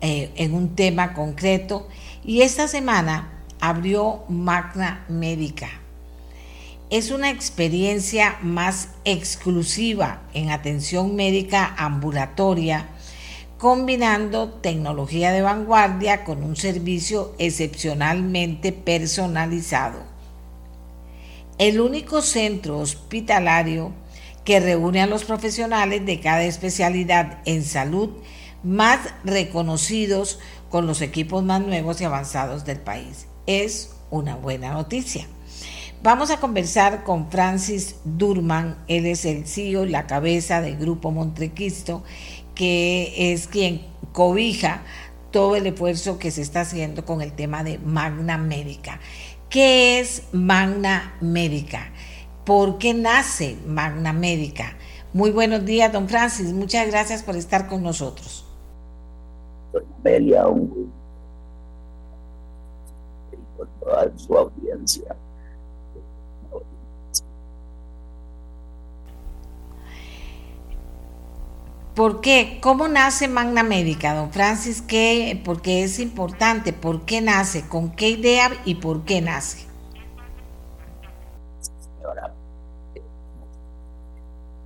eh, 0.00 0.32
en 0.34 0.52
un 0.52 0.74
tema 0.74 1.14
concreto 1.14 1.86
y 2.24 2.42
esta 2.42 2.68
semana 2.68 3.30
abrió 3.60 4.24
Magna 4.28 5.04
Médica. 5.08 5.68
Es 6.90 7.10
una 7.10 7.30
experiencia 7.30 8.38
más 8.42 8.88
exclusiva 9.04 10.22
en 10.34 10.50
atención 10.50 11.14
médica 11.14 11.74
ambulatoria, 11.78 12.88
combinando 13.58 14.48
tecnología 14.48 15.30
de 15.30 15.42
vanguardia 15.42 16.24
con 16.24 16.42
un 16.42 16.56
servicio 16.56 17.34
excepcionalmente 17.38 18.72
personalizado. 18.72 20.00
El 21.58 21.80
único 21.80 22.22
centro 22.22 22.78
hospitalario 22.78 23.92
que 24.44 24.60
reúne 24.60 25.02
a 25.02 25.06
los 25.06 25.24
profesionales 25.24 26.04
de 26.06 26.20
cada 26.20 26.42
especialidad 26.42 27.38
en 27.44 27.62
salud 27.62 28.10
más 28.62 28.98
reconocidos 29.24 30.38
con 30.70 30.86
los 30.86 31.02
equipos 31.02 31.42
más 31.42 31.60
nuevos 31.60 32.00
y 32.00 32.04
avanzados 32.04 32.64
del 32.64 32.78
país. 32.78 33.26
Es 33.46 33.90
una 34.10 34.36
buena 34.36 34.72
noticia. 34.72 35.26
Vamos 36.02 36.30
a 36.30 36.40
conversar 36.40 37.04
con 37.04 37.30
Francis 37.30 37.96
Durman, 38.04 38.78
él 38.88 39.04
es 39.04 39.26
el 39.26 39.46
CEO, 39.46 39.84
la 39.84 40.06
cabeza 40.06 40.62
del 40.62 40.78
Grupo 40.78 41.10
Montrequisto, 41.10 42.02
que 42.54 43.32
es 43.32 43.48
quien 43.48 43.82
cobija 44.12 44.82
todo 45.30 45.56
el 45.56 45.66
esfuerzo 45.66 46.18
que 46.18 46.30
se 46.30 46.40
está 46.40 46.62
haciendo 46.62 47.04
con 47.04 47.20
el 47.20 47.32
tema 47.32 47.62
de 47.64 47.78
Magna 47.78 48.38
Médica. 48.38 48.98
¿Qué 49.50 50.00
es 50.00 50.22
Magna 50.32 51.16
Médica? 51.20 51.92
¿Por 52.46 52.78
qué 52.78 52.94
nace 52.94 53.56
Magna 53.66 54.14
Médica? 54.14 54.76
Muy 55.12 55.30
buenos 55.32 55.66
días, 55.66 55.92
don 55.92 56.08
Francis. 56.08 56.52
Muchas 56.52 56.86
gracias 56.86 57.22
por 57.22 57.36
estar 57.36 57.66
con 57.66 57.82
nosotros 57.82 58.39
doña 59.72 60.48
un 60.48 60.92
con 63.56 63.68
toda 63.80 64.18
su 64.18 64.36
audiencia. 64.36 65.16
¿Por 71.94 72.20
qué? 72.22 72.58
¿Cómo 72.62 72.88
nace 72.88 73.28
Magna 73.28 73.62
Médica, 73.62 74.14
don 74.14 74.32
Francis? 74.32 74.80
¿Qué? 74.80 75.40
Porque 75.44 75.82
es 75.84 75.98
importante. 75.98 76.72
¿Por 76.72 77.04
qué 77.04 77.20
nace? 77.20 77.68
¿Con 77.68 77.90
qué 77.90 78.10
idea 78.10 78.50
y 78.64 78.76
por 78.76 79.04
qué 79.04 79.20
nace? 79.20 79.66
Señora, 81.98 82.32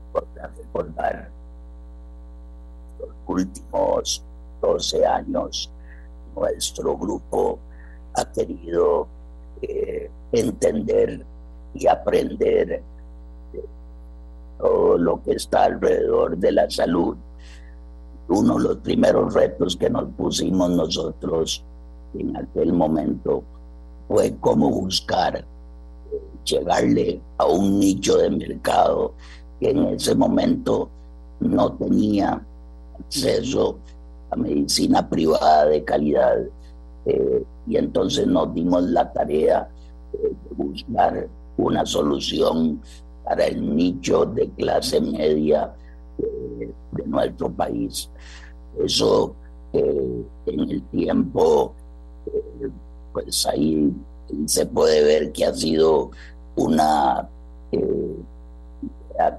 importante 0.06 0.62
recordar 0.62 1.30
los 3.00 3.10
últimos 3.26 4.22
12 4.64 5.06
años, 5.06 5.70
nuestro 6.34 6.96
grupo 6.96 7.58
ha 8.14 8.24
querido 8.32 9.06
eh, 9.62 10.10
entender 10.32 11.24
y 11.74 11.86
aprender 11.86 12.82
todo 14.58 14.98
lo 14.98 15.22
que 15.22 15.32
está 15.32 15.64
alrededor 15.64 16.36
de 16.36 16.52
la 16.52 16.70
salud. 16.70 17.16
Uno 18.28 18.56
de 18.56 18.62
los 18.62 18.76
primeros 18.78 19.34
retos 19.34 19.76
que 19.76 19.90
nos 19.90 20.08
pusimos 20.16 20.70
nosotros 20.70 21.62
en 22.14 22.36
aquel 22.36 22.72
momento 22.72 23.42
fue 24.08 24.34
cómo 24.40 24.70
buscar 24.70 25.44
llegarle 26.44 27.20
a 27.38 27.46
un 27.46 27.80
nicho 27.80 28.18
de 28.18 28.30
mercado 28.30 29.14
que 29.60 29.70
en 29.70 29.84
ese 29.86 30.14
momento 30.14 30.88
no 31.40 31.72
tenía 31.72 32.40
acceso 32.98 33.78
medicina 34.36 35.08
privada 35.08 35.66
de 35.66 35.84
calidad. 35.84 36.38
Eh, 37.06 37.44
y 37.66 37.76
entonces 37.76 38.26
nos 38.26 38.52
dimos 38.54 38.82
la 38.84 39.12
tarea 39.12 39.68
de 40.12 40.32
buscar 40.56 41.28
una 41.56 41.84
solución 41.86 42.80
para 43.24 43.46
el 43.46 43.74
nicho 43.74 44.26
de 44.26 44.48
clase 44.50 45.00
media 45.00 45.72
eh, 46.18 46.70
de 46.92 47.06
nuestro 47.06 47.50
país. 47.50 48.10
Eso 48.82 49.34
eh, 49.72 50.24
en 50.46 50.60
el 50.60 50.82
tiempo, 50.84 51.74
pues 53.12 53.46
ahí 53.46 53.92
se 54.46 54.66
puede 54.66 55.02
ver 55.04 55.32
que 55.32 55.44
ha 55.44 55.54
sido 55.54 56.10
una 56.56 57.28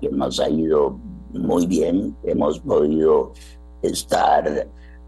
que 0.01 0.09
nos 0.09 0.39
ha 0.39 0.49
ido 0.49 0.97
muy 1.33 1.65
bien. 1.65 2.15
Hemos 2.23 2.59
podido 2.59 3.33
estar 3.87 4.67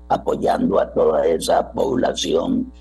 apoyando 0.09 0.80
a 0.80 0.91
toda 0.93 1.25
esa 1.28 1.71
población 1.71 2.71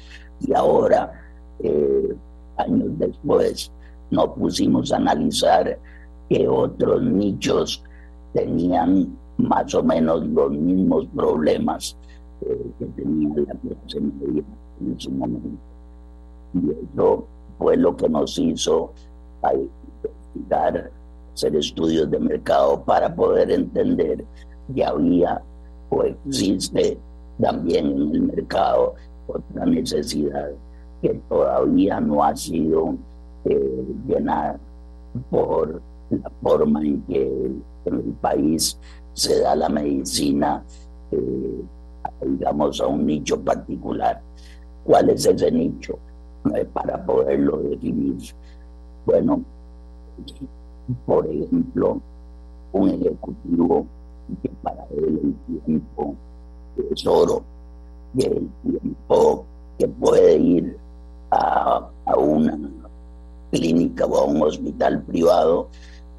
y 0.40 0.52
ahora, 0.54 1.12
eh, 1.60 2.14
años 2.58 2.90
después, 2.98 3.72
nos 4.10 4.28
pusimos 4.30 4.92
a 4.92 4.96
analizar 4.96 5.78
que 6.28 6.48
otros 6.48 7.02
nichos 7.02 7.82
tenían 8.32 9.16
más 9.38 9.74
o 9.74 9.82
menos 9.82 10.26
los 10.26 10.50
mismos 10.50 11.06
problemas 11.14 11.96
eh, 12.42 12.70
que 12.78 12.84
tenía 12.86 13.28
la 13.36 13.54
clase 13.54 13.98
en 13.98 14.94
su 14.98 15.10
momento. 15.10 15.58
Y 16.54 16.70
eso 16.70 17.26
fue 17.58 17.76
lo 17.76 17.96
que 17.96 18.08
nos 18.08 18.38
hizo 18.38 18.92
investigar, 19.52 20.90
hacer 21.32 21.56
estudios 21.56 22.10
de 22.10 22.18
mercado 22.18 22.82
para 22.82 23.14
poder 23.14 23.50
entender 23.50 24.24
que 24.74 24.84
había 24.84 25.42
o 25.90 26.02
existe 26.02 26.98
también 27.40 27.86
en 27.86 28.14
el 28.14 28.22
mercado 28.22 28.94
otra 29.26 29.66
necesidad 29.66 30.50
que 31.02 31.14
todavía 31.28 32.00
no 32.00 32.24
ha 32.24 32.34
sido 32.34 32.94
eh, 33.44 33.84
llenada 34.06 34.58
por 35.30 35.80
la 36.10 36.30
forma 36.42 36.80
en 36.80 37.02
que 37.02 37.22
en 37.84 37.94
el 37.94 38.12
país 38.20 38.78
se 39.12 39.40
da 39.40 39.54
la 39.54 39.68
medicina, 39.68 40.62
eh, 41.10 41.62
digamos, 42.24 42.80
a 42.80 42.86
un 42.86 43.06
nicho 43.06 43.40
particular. 43.40 44.20
¿Cuál 44.84 45.10
es 45.10 45.26
ese 45.26 45.50
nicho? 45.50 45.98
Eh, 46.54 46.64
para 46.72 47.04
poderlo 47.04 47.58
definir. 47.58 48.16
Bueno, 49.04 49.42
por 51.04 51.26
ejemplo, 51.26 52.00
un 52.72 52.90
ejecutivo 52.90 53.86
que 54.42 54.48
para 54.62 54.84
él 54.96 55.20
el 55.48 55.62
tiempo 55.64 56.14
es 56.90 57.06
oro, 57.06 57.42
y 58.14 58.24
el 58.24 58.48
tiempo 58.62 59.44
que 59.78 59.88
puede 59.88 60.38
ir 60.38 60.76
a, 61.30 61.88
una 62.16 62.58
clínica 63.50 64.06
o 64.06 64.16
a 64.16 64.24
un 64.24 64.42
hospital 64.42 65.02
privado, 65.02 65.68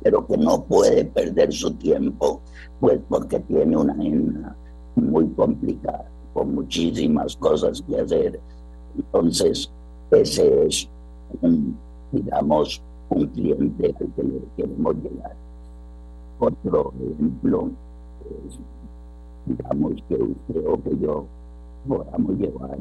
pero 0.04 0.26
que 0.28 0.38
no 0.38 0.64
puede 0.64 1.06
perder 1.06 1.52
su 1.52 1.72
tiempo, 1.74 2.42
pues 2.80 3.00
porque 3.10 3.40
tiene 3.42 3.76
una 3.76 3.94
agenda 3.94 4.56
muy 4.96 5.28
complicada, 5.30 6.06
con 6.34 6.56
muchísimas 6.56 7.36
cosas 7.38 7.82
que 7.82 8.00
hacer. 8.00 8.40
Entonces, 8.96 9.72
ese 10.12 10.66
es 10.68 10.88
un, 11.42 11.76
digamos, 12.12 12.82
un 13.10 13.26
cliente 13.28 13.96
al 14.00 14.14
que 14.14 14.24
le 14.24 14.42
queremos 14.56 14.96
llegar. 14.98 15.36
Otro 16.40 16.94
ejemplo 17.00 17.72
digamos 19.46 19.94
que 20.08 20.16
usted 20.16 20.68
o 20.68 20.82
que 20.84 20.98
yo 21.00 21.26
podamos 21.88 22.38
llevar 22.38 22.78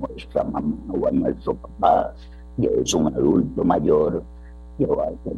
nuestra 0.00 0.44
mamá 0.44 0.76
o 0.88 1.06
a 1.06 1.10
nuestro 1.10 1.54
papá, 1.54 2.14
que 2.56 2.66
es 2.80 2.94
un 2.94 3.08
adulto 3.08 3.64
mayor, 3.64 4.22
que, 4.78 4.86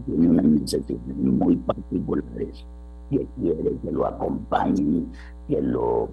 tiene 0.07 0.29
unas 0.29 0.45
necesidades 0.45 1.17
muy 1.17 1.57
particulares, 1.57 2.65
que 3.11 3.27
quiere 3.41 3.77
que 3.83 3.91
lo 3.91 4.07
acompañen, 4.07 5.11
que 5.49 5.61
lo, 5.61 6.09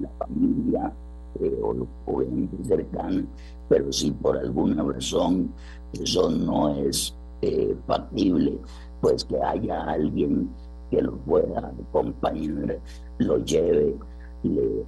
la 0.00 0.08
familia 0.18 0.92
eh, 1.40 1.58
o 1.62 1.72
los 1.72 1.88
jóvenes 2.04 2.48
cercanos, 2.62 3.24
pero 3.68 3.92
si 3.92 4.10
por 4.12 4.36
alguna 4.38 4.82
razón 4.82 5.50
eso 5.92 6.30
no 6.30 6.74
es 6.74 7.14
eh, 7.42 7.76
factible, 7.86 8.58
pues 9.00 9.24
que 9.24 9.40
haya 9.40 9.82
alguien 9.84 10.48
que 10.90 11.02
lo 11.02 11.16
pueda 11.18 11.72
acompañar, 11.88 12.78
lo 13.18 13.38
lleve, 13.38 13.94
le, 14.42 14.84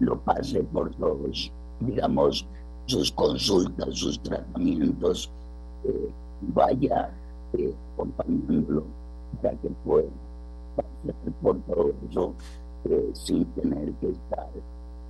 lo 0.00 0.18
pase 0.20 0.62
por 0.64 0.94
todos, 0.96 1.52
digamos, 1.80 2.46
sus 2.86 3.12
consultas, 3.12 3.94
sus 3.94 4.20
tratamientos, 4.22 5.30
eh, 5.84 6.10
vaya 6.54 7.10
eh, 7.52 7.74
acompañándolo 7.94 8.84
para 9.42 9.56
que 9.58 9.68
pueda 9.84 10.08
pasar 10.76 11.32
por 11.42 11.58
todo 11.62 11.92
eso 12.08 12.34
eh, 12.84 13.10
sin 13.12 13.44
tener 13.46 13.92
que 13.94 14.10
estar 14.10 14.48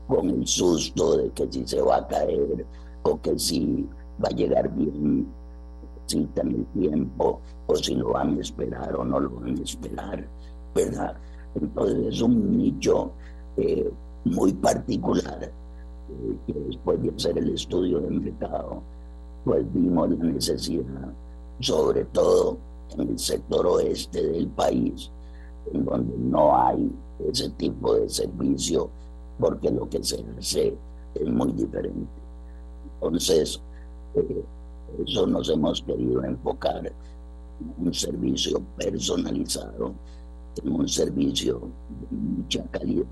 con 0.07 0.31
el 0.31 0.47
susto 0.47 1.19
de 1.19 1.31
que 1.31 1.51
si 1.53 1.67
se 1.67 1.81
va 1.83 1.97
a 1.97 2.07
caer 2.09 2.65
o 3.03 3.21
que 3.21 3.39
si 3.39 3.87
va 4.23 4.29
a 4.29 4.35
llegar 4.35 4.75
bien 4.75 5.27
citan 6.09 6.49
el 6.49 6.67
tiempo 6.81 7.41
o 7.67 7.77
si 7.77 7.95
lo 7.95 8.13
van 8.13 8.37
a 8.37 8.41
esperar 8.41 8.97
o 8.97 9.05
no 9.05 9.21
lo 9.21 9.31
van 9.31 9.59
a 9.59 9.63
esperar, 9.63 10.27
¿verdad? 10.75 11.17
Entonces 11.55 12.15
es 12.15 12.23
un 12.23 12.57
nicho 12.57 13.13
eh, 13.57 13.91
muy 14.25 14.53
particular 14.55 15.43
eh, 15.43 16.37
que 16.47 16.53
después 16.53 17.03
de 17.03 17.11
hacer 17.11 17.39
el 17.39 17.55
estudio 17.55 18.01
de 18.01 18.11
mercado, 18.11 18.83
pues 19.45 19.65
vimos 19.73 20.11
la 20.11 20.25
necesidad, 20.25 21.13
sobre 21.61 22.05
todo 22.07 22.59
en 22.97 23.09
el 23.09 23.19
sector 23.19 23.67
oeste 23.67 24.23
del 24.23 24.49
país, 24.49 25.11
en 25.73 25.85
donde 25.85 26.17
no 26.19 26.57
hay 26.57 26.91
ese 27.29 27.51
tipo 27.51 27.95
de 27.95 28.09
servicio, 28.09 28.89
porque 29.39 29.71
lo 29.71 29.89
que 29.89 30.03
se 30.03 30.25
hace 30.39 30.75
es 31.15 31.29
muy 31.29 31.53
diferente. 31.53 32.09
Entonces, 32.95 33.61
eh, 34.15 34.45
eso 35.05 35.27
nos 35.27 35.49
hemos 35.49 35.83
querido 35.83 36.25
enfocar 36.25 36.87
en 36.87 37.87
un 37.87 37.93
servicio 37.93 38.61
personalizado, 38.77 39.95
en 40.63 40.73
un 40.73 40.89
servicio 40.89 41.61
de 42.11 42.17
mucha 42.17 42.65
calidad, 42.71 43.07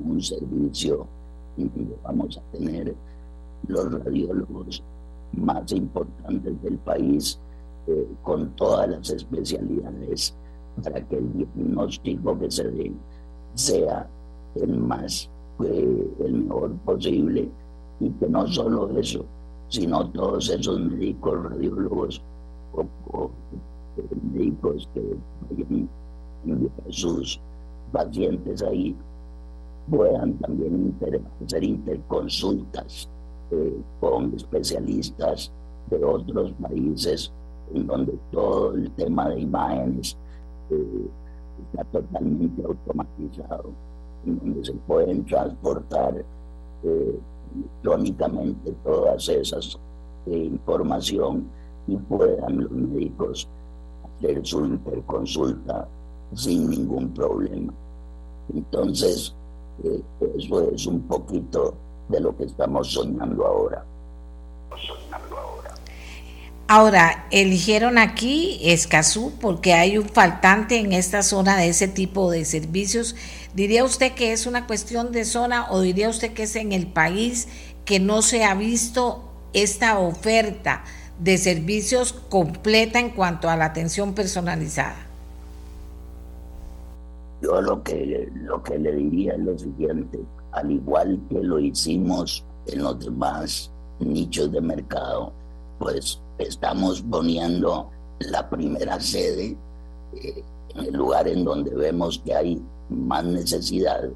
un 0.00 0.20
servicio 0.20 1.06
donde 1.56 1.96
vamos 2.02 2.38
a 2.38 2.56
tener 2.56 2.94
los 3.68 3.92
radiólogos 4.04 4.82
más 5.32 5.72
importantes 5.72 6.62
del 6.62 6.78
país 6.78 7.38
eh, 7.86 8.06
con 8.22 8.50
todas 8.56 8.88
las 8.88 9.10
especialidades 9.10 10.34
para 10.82 11.06
que 11.06 11.16
el 11.16 11.32
diagnóstico 11.32 12.38
que 12.38 12.50
se 12.50 12.70
dé 12.70 12.92
sea 13.54 14.08
el 14.56 14.78
más, 14.78 15.30
eh, 15.64 16.08
el 16.20 16.32
mejor 16.44 16.72
posible. 16.78 17.48
Y 18.00 18.10
que 18.10 18.28
no 18.28 18.46
solo 18.48 18.90
eso, 18.98 19.24
sino 19.68 20.08
todos 20.10 20.50
esos 20.50 20.80
médicos 20.80 21.42
radiólogos 21.44 22.22
o, 22.74 23.30
médicos 24.32 24.88
que 24.94 25.16
sus 26.90 27.40
pacientes 27.92 28.62
ahí 28.62 28.94
puedan 29.88 30.34
también 30.38 30.94
hacer 31.44 31.64
interconsultas 31.64 33.08
eh, 33.50 33.80
con 34.00 34.34
especialistas 34.34 35.52
de 35.90 36.04
otros 36.04 36.52
países 36.60 37.32
en 37.72 37.86
donde 37.86 38.18
todo 38.30 38.74
el 38.74 38.90
tema 38.92 39.28
de 39.30 39.40
imágenes 39.40 40.16
eh, 40.70 41.08
está 41.66 41.84
totalmente 41.84 42.62
automatizado, 42.64 43.70
en 44.26 44.38
donde 44.38 44.64
se 44.64 44.72
pueden 44.72 45.24
transportar 45.24 46.24
eh, 46.82 47.18
electrónicamente 47.54 48.72
todas 48.84 49.28
esas 49.28 49.78
eh, 50.26 50.36
información 50.36 51.46
y 51.86 51.96
puedan 51.96 52.62
los 52.62 52.70
médicos 52.70 53.48
hacer 54.04 54.40
su 54.46 54.64
interconsulta 54.64 55.86
sin 56.34 56.70
ningún 56.70 57.12
problema. 57.12 57.72
Entonces, 58.54 59.34
eh, 59.84 60.02
eso 60.36 60.70
es 60.70 60.86
un 60.86 61.02
poquito 61.02 61.74
de 62.08 62.20
lo 62.20 62.36
que 62.36 62.44
estamos 62.44 62.92
soñando 62.92 63.46
ahora. 63.46 63.84
Soñando 64.70 65.38
ahora. 65.38 65.74
Ahora, 66.66 67.26
eligieron 67.30 67.98
aquí 67.98 68.58
Escazú 68.62 69.32
porque 69.40 69.74
hay 69.74 69.98
un 69.98 70.08
faltante 70.08 70.78
en 70.78 70.92
esta 70.92 71.22
zona 71.22 71.56
de 71.56 71.68
ese 71.68 71.88
tipo 71.88 72.30
de 72.30 72.44
servicios. 72.44 73.14
¿Diría 73.54 73.84
usted 73.84 74.12
que 74.14 74.32
es 74.32 74.46
una 74.46 74.66
cuestión 74.66 75.12
de 75.12 75.24
zona 75.24 75.70
o 75.70 75.80
diría 75.80 76.08
usted 76.08 76.32
que 76.32 76.42
es 76.42 76.56
en 76.56 76.72
el 76.72 76.88
país 76.88 77.46
que 77.84 78.00
no 78.00 78.20
se 78.20 78.44
ha 78.44 78.54
visto 78.54 79.22
esta 79.52 80.00
oferta 80.00 80.82
de 81.20 81.38
servicios 81.38 82.12
completa 82.12 82.98
en 82.98 83.10
cuanto 83.10 83.48
a 83.48 83.56
la 83.56 83.66
atención 83.66 84.12
personalizada? 84.12 85.06
Yo 87.42 87.60
lo 87.60 87.80
que, 87.84 88.28
lo 88.34 88.60
que 88.62 88.76
le 88.76 88.92
diría 88.96 89.34
es 89.34 89.40
lo 89.40 89.56
siguiente, 89.56 90.18
al 90.50 90.72
igual 90.72 91.20
que 91.28 91.40
lo 91.40 91.60
hicimos 91.60 92.44
en 92.66 92.82
los 92.82 93.04
demás 93.04 93.70
nichos 94.00 94.50
de 94.50 94.60
mercado, 94.60 95.32
pues 95.78 96.20
estamos 96.38 97.02
poniendo 97.02 97.88
la 98.18 98.48
primera 98.50 98.98
sede 98.98 99.56
eh, 100.16 100.42
en 100.74 100.86
el 100.86 100.94
lugar 100.94 101.28
en 101.28 101.44
donde 101.44 101.72
vemos 101.74 102.20
que 102.24 102.34
hay 102.34 102.62
más 102.88 103.24
necesidad 103.24 104.08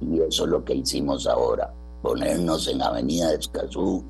y 0.00 0.20
eso 0.20 0.44
es 0.44 0.50
lo 0.50 0.64
que 0.64 0.74
hicimos 0.74 1.26
ahora, 1.26 1.72
ponernos 2.02 2.66
en 2.68 2.82
Avenida 2.82 3.32
Escazú, 3.34 4.02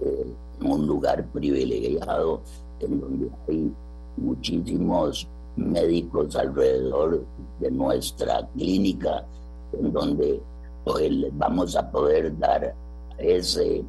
en 0.00 0.70
un 0.70 0.86
lugar 0.86 1.24
privilegiado 1.32 2.40
en 2.80 3.00
donde 3.00 3.30
hay 3.48 3.72
muchísimos 4.16 5.26
médicos 5.56 6.36
alrededor 6.36 7.24
de 7.58 7.70
nuestra 7.70 8.46
clínica, 8.54 9.24
en 9.72 9.92
donde 9.92 10.40
pues, 10.84 11.10
vamos 11.32 11.76
a 11.76 11.90
poder 11.90 12.36
dar 12.38 12.74
ese 13.18 13.84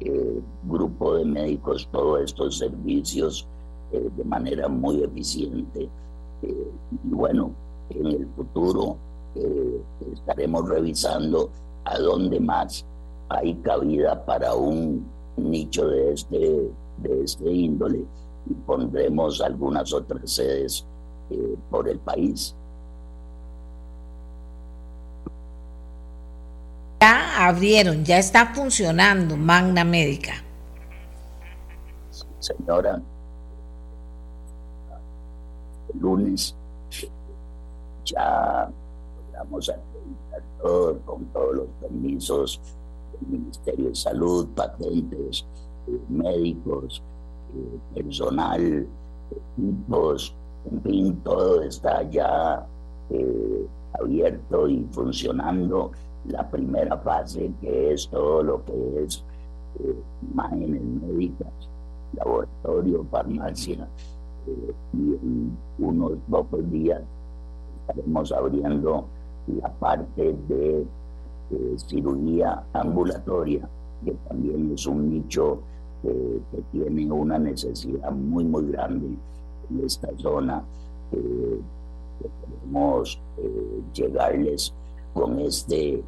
eh, 0.00 0.40
grupo 0.64 1.16
de 1.16 1.24
médicos 1.24 1.88
todos 1.92 2.22
estos 2.22 2.58
servicios 2.58 3.46
eh, 3.92 4.08
de 4.16 4.24
manera 4.24 4.68
muy 4.68 5.02
eficiente. 5.02 5.88
Eh, 6.42 6.70
y 7.04 7.14
bueno, 7.14 7.52
en 7.90 8.06
el 8.06 8.26
futuro 8.34 8.96
estaremos 10.12 10.68
revisando 10.68 11.50
a 11.84 11.98
dónde 11.98 12.38
más 12.40 12.84
hay 13.28 13.54
cabida 13.56 14.24
para 14.24 14.54
un 14.54 15.06
nicho 15.36 15.86
de 15.86 16.12
este, 16.12 16.70
de 16.98 17.24
este 17.24 17.50
índole 17.50 18.04
y 18.50 18.54
pondremos 18.66 19.40
algunas 19.40 19.92
otras 19.92 20.30
sedes 20.30 20.86
por 21.70 21.88
el 21.88 21.98
país. 21.98 22.54
Ya 27.00 27.48
abrieron, 27.48 28.04
ya 28.04 28.18
está 28.18 28.54
funcionando 28.54 29.36
Magna 29.36 29.84
Médica. 29.84 30.34
Señora, 32.38 33.00
el 35.92 36.00
lunes 36.00 36.54
ya 38.04 38.70
vamos 39.42 39.68
a 39.68 39.76
todo 40.62 40.98
con 41.04 41.24
todos 41.26 41.54
los 41.56 41.66
permisos 41.80 42.60
del 43.12 43.40
Ministerio 43.40 43.88
de 43.88 43.94
Salud, 43.94 44.46
patentes, 44.54 45.44
eh, 45.88 45.98
médicos, 46.08 47.02
eh, 47.54 47.78
personal, 47.94 48.86
equipos, 49.56 50.34
en 50.70 50.82
fin, 50.82 51.16
todo 51.24 51.62
está 51.62 52.02
ya 52.08 52.64
eh, 53.10 53.66
abierto 54.00 54.68
y 54.68 54.86
funcionando. 54.92 55.90
La 56.28 56.48
primera 56.48 56.96
fase, 56.98 57.50
que 57.60 57.94
es 57.94 58.08
todo 58.08 58.44
lo 58.44 58.64
que 58.64 59.02
es 59.02 59.24
imágenes 60.30 60.80
médicas, 60.80 61.52
laboratorio, 62.16 63.04
farmacia, 63.10 63.88
y 64.92 65.14
en 65.14 65.58
unos 65.80 66.12
pocos 66.30 66.70
días 66.70 67.02
estaremos 67.80 68.30
abriendo 68.30 69.06
la 69.46 69.68
parte 69.72 70.36
de 70.48 70.86
eh, 71.50 71.74
cirugía 71.76 72.62
ambulatoria, 72.72 73.68
que 74.04 74.12
también 74.28 74.72
es 74.72 74.86
un 74.86 75.10
nicho 75.10 75.60
que 76.02 76.62
tiene 76.72 77.12
una 77.12 77.38
necesidad 77.38 78.10
muy, 78.10 78.44
muy 78.44 78.72
grande 78.72 79.16
en 79.70 79.84
esta 79.84 80.08
zona. 80.18 80.64
que 81.12 82.28
queremos 82.40 83.20
llegarles 83.94 84.74
con 85.14 85.38
este 85.38 86.02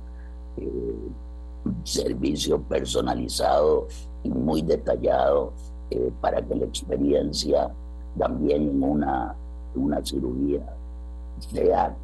servicio 1.85 2.61
personalizado 2.63 3.87
y 4.25 4.31
muy 4.31 4.63
detallado 4.63 5.53
para 6.21 6.43
que 6.43 6.57
la 6.57 6.65
experiencia 6.65 7.71
también 8.19 8.69
en 8.69 8.83
una, 8.83 9.35
una 9.75 10.05
cirugía 10.05 10.65
sea 11.41 11.97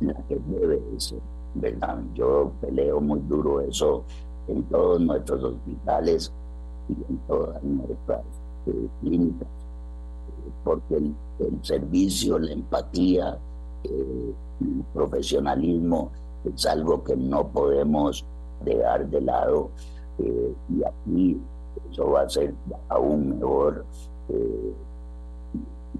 la 0.00 0.14
que 0.28 0.38
debe 0.46 0.80
ser, 0.98 1.20
¿verdad? 1.54 1.98
Yo 2.14 2.52
peleo 2.60 3.00
muy 3.00 3.20
duro 3.20 3.60
eso 3.60 4.04
en 4.48 4.62
todos 4.64 5.00
nuestros 5.00 5.42
hospitales 5.42 6.32
y 6.88 7.12
en 7.12 7.18
todas 7.28 7.62
nuestras 7.62 8.24
eh, 8.66 8.88
clínicas, 9.00 9.48
eh, 9.48 10.50
porque 10.64 10.96
el, 10.96 11.14
servicio, 11.62 12.38
la 12.38 12.52
empatía, 12.52 13.38
eh, 13.84 14.34
el 14.60 14.84
profesionalismo 14.92 16.10
es 16.44 16.66
algo 16.66 17.02
que 17.04 17.16
no 17.16 17.46
podemos 17.48 18.24
dejar 18.64 19.08
de 19.08 19.20
lado 19.20 19.70
y 20.18 20.84
aquí 20.84 21.40
eso 21.90 22.10
va 22.10 22.22
a 22.22 22.28
ser 22.28 22.54
aún 22.90 23.38
mejor. 23.38 23.86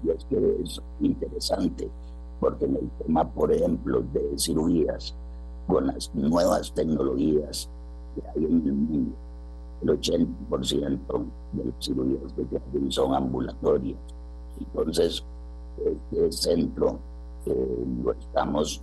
y 0.03 0.09
es 0.09 0.25
que 0.25 0.57
es 0.61 0.81
interesante 0.99 1.89
porque 2.41 2.65
en 2.65 2.75
el 2.75 2.89
tema, 3.05 3.23
por 3.23 3.53
ejemplo, 3.53 4.03
de 4.11 4.33
cirugías, 4.37 5.15
con 5.67 5.87
las 5.87 6.13
nuevas 6.15 6.73
tecnologías 6.73 7.69
que 8.15 8.27
hay 8.27 8.45
en 8.45 8.67
el 8.67 8.73
mundo, 8.73 9.15
el 9.83 9.89
80% 9.89 10.99
de 11.53 11.63
las 11.65 11.73
cirugías 11.79 12.33
que 12.33 12.79
se 12.79 12.91
son 12.91 13.13
ambulatorias. 13.13 13.99
Entonces, 14.59 15.23
este 15.85 16.31
centro 16.31 16.97
eh, 17.45 17.85
lo 18.03 18.11
estamos 18.11 18.81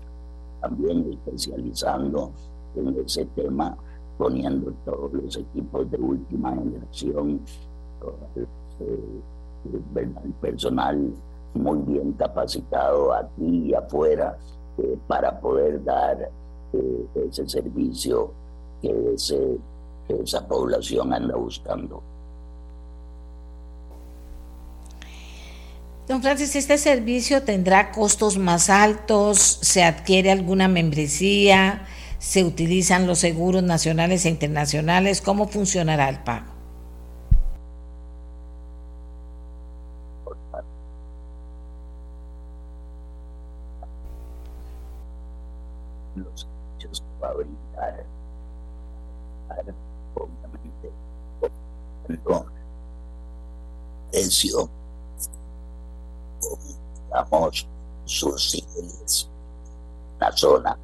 también 0.61 1.11
especializando 1.13 2.31
en 2.77 2.97
ese 3.05 3.25
tema, 3.27 3.77
poniendo 4.17 4.73
todos 4.85 5.13
los 5.13 5.37
equipos 5.37 5.91
de 5.91 5.99
última 5.99 6.55
generación, 6.55 7.41
eh, 8.37 9.21
el 9.97 10.33
personal 10.41 11.13
muy 11.59 11.81
bien 11.81 12.13
capacitado 12.13 13.13
aquí 13.13 13.67
y 13.67 13.75
afuera 13.75 14.37
eh, 14.79 14.97
para 15.07 15.39
poder 15.41 15.83
dar 15.85 16.31
eh, 16.73 17.07
ese 17.29 17.49
servicio 17.49 18.33
que, 18.81 19.17
esa 20.09 20.47
población 20.49 21.13
anda 21.13 21.37
buscando. 21.37 22.03
Don 26.07 26.23
Francis, 26.23 26.57
¿este 26.57 26.79
servicio 26.79 27.43
tendrá 27.43 27.93
costos 27.93 28.39
más 28.39 28.71
altos? 28.71 29.59
¿Se 29.61 29.85
adquiere 29.85 30.31
alguna 30.31 30.67
membresía? 30.67 31.87
¿Se 32.19 32.45
utilizan 32.45 33.07
los 33.07 33.19
seguros 33.19 33.63
nacionales 33.63 34.25
e 34.25 34.31
internacionales? 34.31 35.21
¿Cómo 35.21 35.47
funcionará 35.47 36.09
el 36.09 36.21
pago? 36.21 36.58
Precio 54.11 54.71
digamos, 57.07 57.69
sus 58.05 58.55
niveles 58.55 59.29
la 60.19 60.37
zona. 60.37 60.79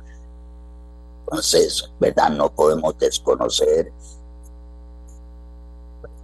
Entonces, 1.21 1.91
¿verdad? 1.99 2.31
No 2.31 2.51
podemos 2.51 2.97
desconocer 2.99 3.93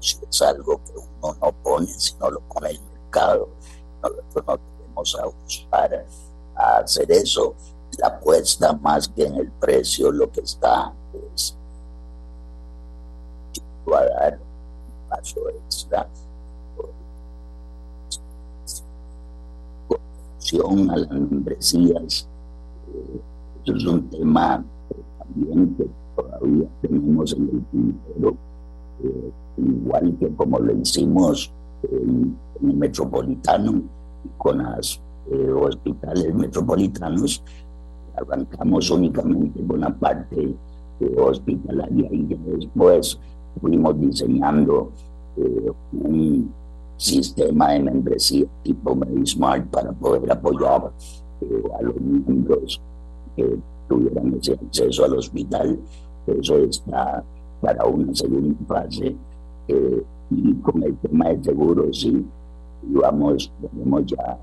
es 0.00 0.42
algo 0.42 0.80
que 0.84 0.92
uno 0.96 1.36
no 1.40 1.52
pone, 1.62 1.86
sino 1.86 2.30
lo 2.30 2.40
pone 2.40 2.70
el 2.70 2.80
mercado. 2.80 3.48
Nosotros 4.02 4.44
no 4.46 4.58
tenemos 4.58 5.16
a 5.16 5.26
buscar 5.26 6.06
a 6.56 6.78
hacer 6.78 7.10
eso. 7.12 7.54
La 8.00 8.08
apuesta 8.08 8.72
más 8.74 9.08
que 9.08 9.24
en 9.24 9.36
el 9.36 9.50
precio, 9.52 10.10
lo 10.10 10.30
que 10.30 10.40
está 10.40 10.92
es 11.34 11.56
va 13.90 14.00
a 14.00 14.04
dar 14.04 14.38
un 14.38 15.08
paso 15.08 15.48
extra 15.50 16.08
a 20.58 20.96
las 20.96 21.10
membresías. 21.10 22.28
Eh, 22.92 23.20
es 23.66 23.84
un 23.84 24.08
tema 24.08 24.64
también 25.18 25.76
que 25.76 25.86
todavía 26.16 26.68
tenemos 26.82 27.32
en 27.32 27.42
el 27.42 27.64
tintero, 27.70 28.36
eh, 29.04 29.32
igual 29.58 30.16
que 30.18 30.28
como 30.34 30.58
lo 30.58 30.72
hicimos 30.76 31.52
en, 31.82 32.36
el 32.62 32.76
metropolitano 32.76 33.82
con 34.38 34.58
los 34.58 35.00
eh, 35.30 35.50
hospitales 35.52 36.34
metropolitanos, 36.34 37.42
arrancamos 38.20 38.90
únicamente 38.90 39.64
con 39.66 39.80
la 39.80 39.90
parte 39.90 40.54
hospitalaria 41.16 42.08
y 42.12 42.24
después 42.24 43.18
fuimos 43.60 43.98
diseñando 43.98 44.92
un 45.92 46.52
sistema 47.00 47.70
de 47.70 47.80
membresía 47.80 48.46
tipo 48.62 48.94
MediSmart 48.94 49.66
para 49.68 49.90
poder 49.92 50.30
apoyar 50.30 50.92
eh, 51.40 51.62
a 51.78 51.82
los 51.82 51.98
miembros 51.98 52.78
que 53.34 53.56
tuvieran 53.88 54.34
ese 54.34 54.52
acceso 54.52 55.06
al 55.06 55.14
hospital. 55.16 55.78
Eso 56.26 56.58
está 56.58 57.24
para 57.62 57.86
una 57.86 58.14
segunda 58.14 58.54
fase. 58.68 59.16
Eh, 59.68 60.02
y 60.30 60.54
con 60.56 60.82
el 60.82 60.94
tema 60.98 61.30
de 61.30 61.42
seguros, 61.42 62.00
sí, 62.00 62.24
vamos, 62.82 63.50
tenemos 63.60 64.04
ya 64.06 64.38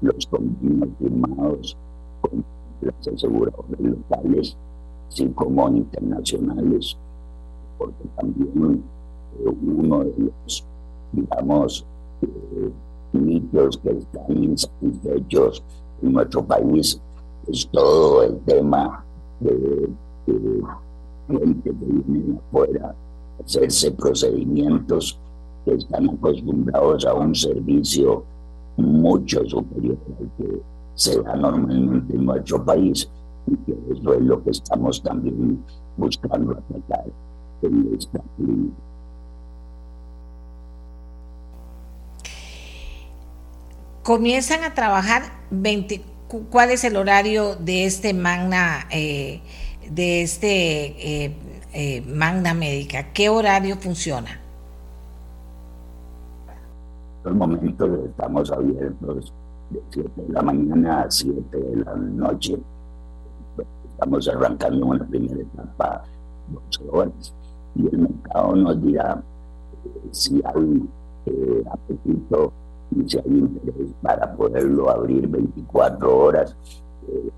los 0.00 0.26
convenios 0.26 0.88
firmados 0.98 1.76
con 2.20 2.44
las 2.82 3.08
aseguradoras 3.08 3.80
locales, 3.80 4.56
así 5.08 5.28
como 5.28 5.68
internacionales, 5.68 6.96
porque 7.78 8.04
también 8.16 8.82
eh, 9.44 9.54
uno 9.66 10.04
de 10.04 10.14
los, 10.18 10.64
digamos, 11.12 11.86
mitos 13.12 13.76
que 13.78 13.90
están 13.90 14.42
insatisfechos 14.42 15.62
en 16.02 16.12
nuestro 16.12 16.44
país 16.44 17.00
es 17.48 17.68
todo 17.68 18.22
el 18.22 18.38
tema 18.40 19.04
de, 19.40 19.88
gente 21.28 21.70
que 21.70 21.72
de 21.72 22.38
afuera 22.38 22.94
hacerse 23.44 23.90
procedimientos 23.92 25.18
que 25.64 25.74
están 25.74 26.10
acostumbrados 26.10 27.04
a 27.04 27.14
un 27.14 27.34
servicio 27.34 28.24
mucho 28.76 29.44
superior 29.46 29.96
al 30.18 30.30
que 30.38 30.62
se 30.94 31.20
da 31.22 31.34
normalmente 31.36 32.14
en 32.14 32.26
nuestro 32.26 32.64
país 32.64 33.08
y 33.46 33.56
que 33.56 33.76
eso 33.90 34.14
es 34.14 34.22
lo 34.22 34.42
que 34.42 34.50
estamos 34.50 35.02
también 35.02 35.64
buscando 35.96 36.52
atacar 36.52 37.04
en 37.62 37.94
esta 37.96 38.20
clínica. 38.36 38.92
comienzan 44.02 44.64
a 44.64 44.74
trabajar 44.74 45.22
20, 45.50 46.02
¿cuál 46.50 46.70
es 46.70 46.84
el 46.84 46.96
horario 46.96 47.56
de 47.56 47.86
este 47.86 48.14
magna, 48.14 48.86
eh, 48.90 49.40
de 49.90 50.22
este 50.22 51.24
eh, 51.24 51.36
eh, 51.72 52.02
magna 52.02 52.54
médica? 52.54 53.12
¿Qué 53.12 53.28
horario 53.28 53.76
funciona? 53.76 54.40
En 57.24 57.30
el 57.30 57.34
momento 57.34 58.04
estamos 58.06 58.50
abiertos 58.50 59.32
de 59.72 59.82
7 59.90 60.10
de 60.16 60.32
la 60.32 60.42
mañana 60.42 61.02
a 61.02 61.10
7 61.10 61.56
de 61.56 61.76
la 61.76 61.94
noche. 61.94 62.58
Estamos 63.90 64.28
arrancando 64.28 64.86
una 64.86 65.04
primera 65.06 65.40
etapa 65.40 66.02
12 66.48 66.90
horas 66.90 67.34
y 67.74 67.86
el 67.86 67.98
mercado 67.98 68.56
nos 68.56 68.82
dirá 68.82 69.22
si 70.10 70.42
hay 70.44 70.88
apetito 71.70 72.52
si 73.06 73.18
hay 73.18 73.24
interés 73.26 73.92
para 74.02 74.34
poderlo 74.34 74.90
abrir 74.90 75.26
24 75.28 76.18
horas, 76.18 76.56
eh, 77.08 77.30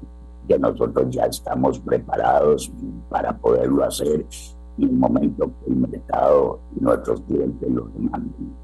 que 0.48 0.58
nosotros 0.58 1.06
ya 1.10 1.24
estamos 1.24 1.78
preparados 1.78 2.70
para 3.08 3.36
poderlo 3.36 3.84
hacer 3.84 4.26
en 4.78 4.84
el 4.84 4.92
momento 4.92 5.46
que 5.46 5.70
el 5.70 5.76
mercado 5.76 6.60
y 6.76 6.80
nuestros 6.80 7.20
clientes 7.22 7.70
lo 7.70 7.86
demanden. 7.86 8.63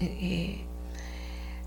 Eh, 0.00 0.60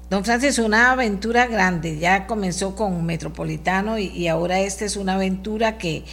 don 0.09 0.23
Francis, 0.23 0.59
una 0.59 0.91
aventura 0.91 1.47
grande, 1.47 1.97
ya 1.97 2.27
comenzó 2.27 2.75
con 2.75 3.05
Metropolitano 3.05 3.97
y, 3.97 4.27
ahora 4.27 4.59
esta 4.59 4.85
es 4.85 4.95
una 4.95 5.15
aventura 5.15 5.77
que 5.77 6.03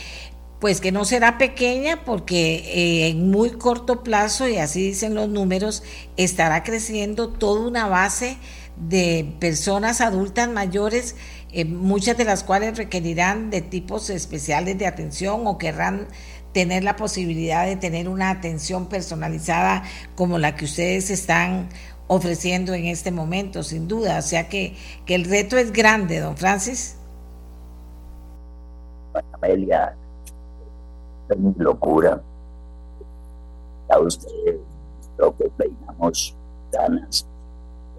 pues 0.60 0.80
que 0.80 0.90
no 0.90 1.04
será 1.04 1.38
pequeña 1.38 2.04
porque 2.04 2.56
eh, 2.56 3.08
en 3.10 3.30
muy 3.30 3.50
corto 3.50 4.02
plazo, 4.02 4.48
y 4.48 4.56
así 4.56 4.82
dicen 4.88 5.14
los 5.14 5.28
números, 5.28 5.84
estará 6.16 6.64
creciendo 6.64 7.28
toda 7.28 7.68
una 7.68 7.86
base 7.86 8.38
de 8.76 9.32
personas 9.38 10.00
adultas 10.00 10.48
mayores 10.48 11.14
eh, 11.50 11.64
muchas 11.64 12.18
de 12.18 12.24
las 12.24 12.44
cuales 12.44 12.76
requerirán 12.76 13.48
de 13.50 13.62
tipos 13.62 14.10
especiales 14.10 14.76
de 14.76 14.86
atención 14.86 15.46
o 15.46 15.56
querrán 15.56 16.06
tener 16.52 16.84
la 16.84 16.96
posibilidad 16.96 17.64
de 17.64 17.76
tener 17.76 18.06
una 18.06 18.28
atención 18.30 18.86
personalizada 18.86 19.82
como 20.14 20.38
la 20.38 20.56
que 20.56 20.66
ustedes 20.66 21.08
están 21.08 21.70
ofreciendo 22.08 22.74
en 22.74 22.86
este 22.86 23.12
momento, 23.12 23.62
sin 23.62 23.86
duda. 23.86 24.18
O 24.18 24.22
sea 24.22 24.48
que, 24.48 24.76
que 25.06 25.14
el 25.14 25.24
reto 25.24 25.56
es 25.56 25.72
grande, 25.72 26.20
don 26.20 26.36
Francis. 26.36 26.96
Amelia, 29.32 29.94
es 31.28 31.38
mi 31.38 31.54
locura. 31.58 32.20
A 33.90 33.98
usted 34.00 34.58
lo 35.16 35.36
que 35.36 35.48
peinamos 35.50 36.34
ganas, 36.72 37.26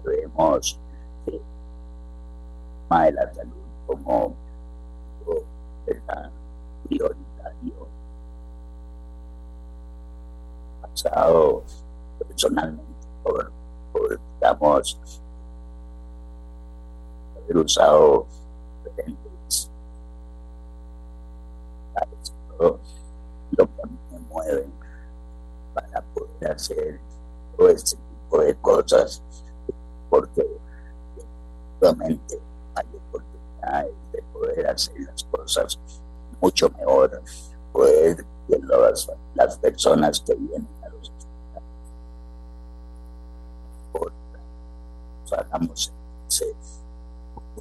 vemos 0.04 0.78
eh, 1.26 1.40
de 2.90 3.12
la 3.12 3.34
salud 3.34 3.52
como 3.86 4.34
prioritario. 6.88 7.88
Pasado 10.82 11.62
personalmente 12.18 12.84
por 13.22 13.59
digamos, 14.40 14.98
haber 17.36 17.56
usado 17.56 18.26
lo 22.58 23.66
que 23.66 23.82
a 23.82 23.86
mí 23.86 23.98
me 24.12 24.18
mueve 24.20 24.66
para 25.74 26.02
poder 26.14 26.52
hacer 26.52 27.00
todo 27.56 27.68
este 27.68 27.96
tipo 27.96 28.38
de 28.42 28.54
cosas, 28.56 29.22
porque 30.08 30.46
realmente 31.80 32.40
hay 32.74 32.86
oportunidades 33.08 33.94
de 34.12 34.22
poder 34.32 34.66
hacer 34.66 35.00
las 35.00 35.24
cosas 35.24 35.78
mucho 36.40 36.70
mejor, 36.70 37.22
poder 37.72 38.24
que 38.48 38.58
las, 38.58 39.10
las 39.34 39.58
personas 39.58 40.20
que 40.20 40.34
vienen 40.34 40.68
hagamos 45.32 45.92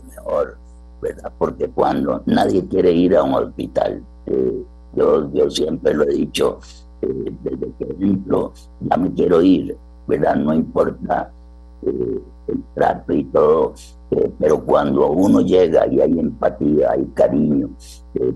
mejor, 0.07 0.57
¿verdad? 1.01 1.31
Porque 1.37 1.67
cuando 1.69 2.21
nadie 2.25 2.65
quiere 2.67 2.91
ir 2.91 3.15
a 3.15 3.23
un 3.23 3.33
hospital, 3.33 4.03
eh, 4.25 4.63
yo, 4.95 5.31
yo 5.33 5.49
siempre 5.49 5.93
lo 5.93 6.03
he 6.03 6.13
dicho, 6.13 6.59
eh, 7.01 7.33
desde 7.43 7.71
que 7.77 7.85
ejemplo 7.85 8.53
ya 8.81 8.97
me 8.97 9.13
quiero 9.13 9.41
ir, 9.41 9.77
¿verdad? 10.07 10.35
No 10.35 10.53
importa 10.53 11.31
eh, 11.85 12.21
el 12.47 12.63
trato 12.73 13.13
y 13.13 13.23
todo, 13.25 13.73
pero 14.39 14.65
cuando 14.65 15.11
uno 15.11 15.41
llega 15.41 15.87
y 15.87 16.01
hay 16.01 16.19
empatía, 16.19 16.91
hay 16.91 17.05
cariño, 17.13 17.69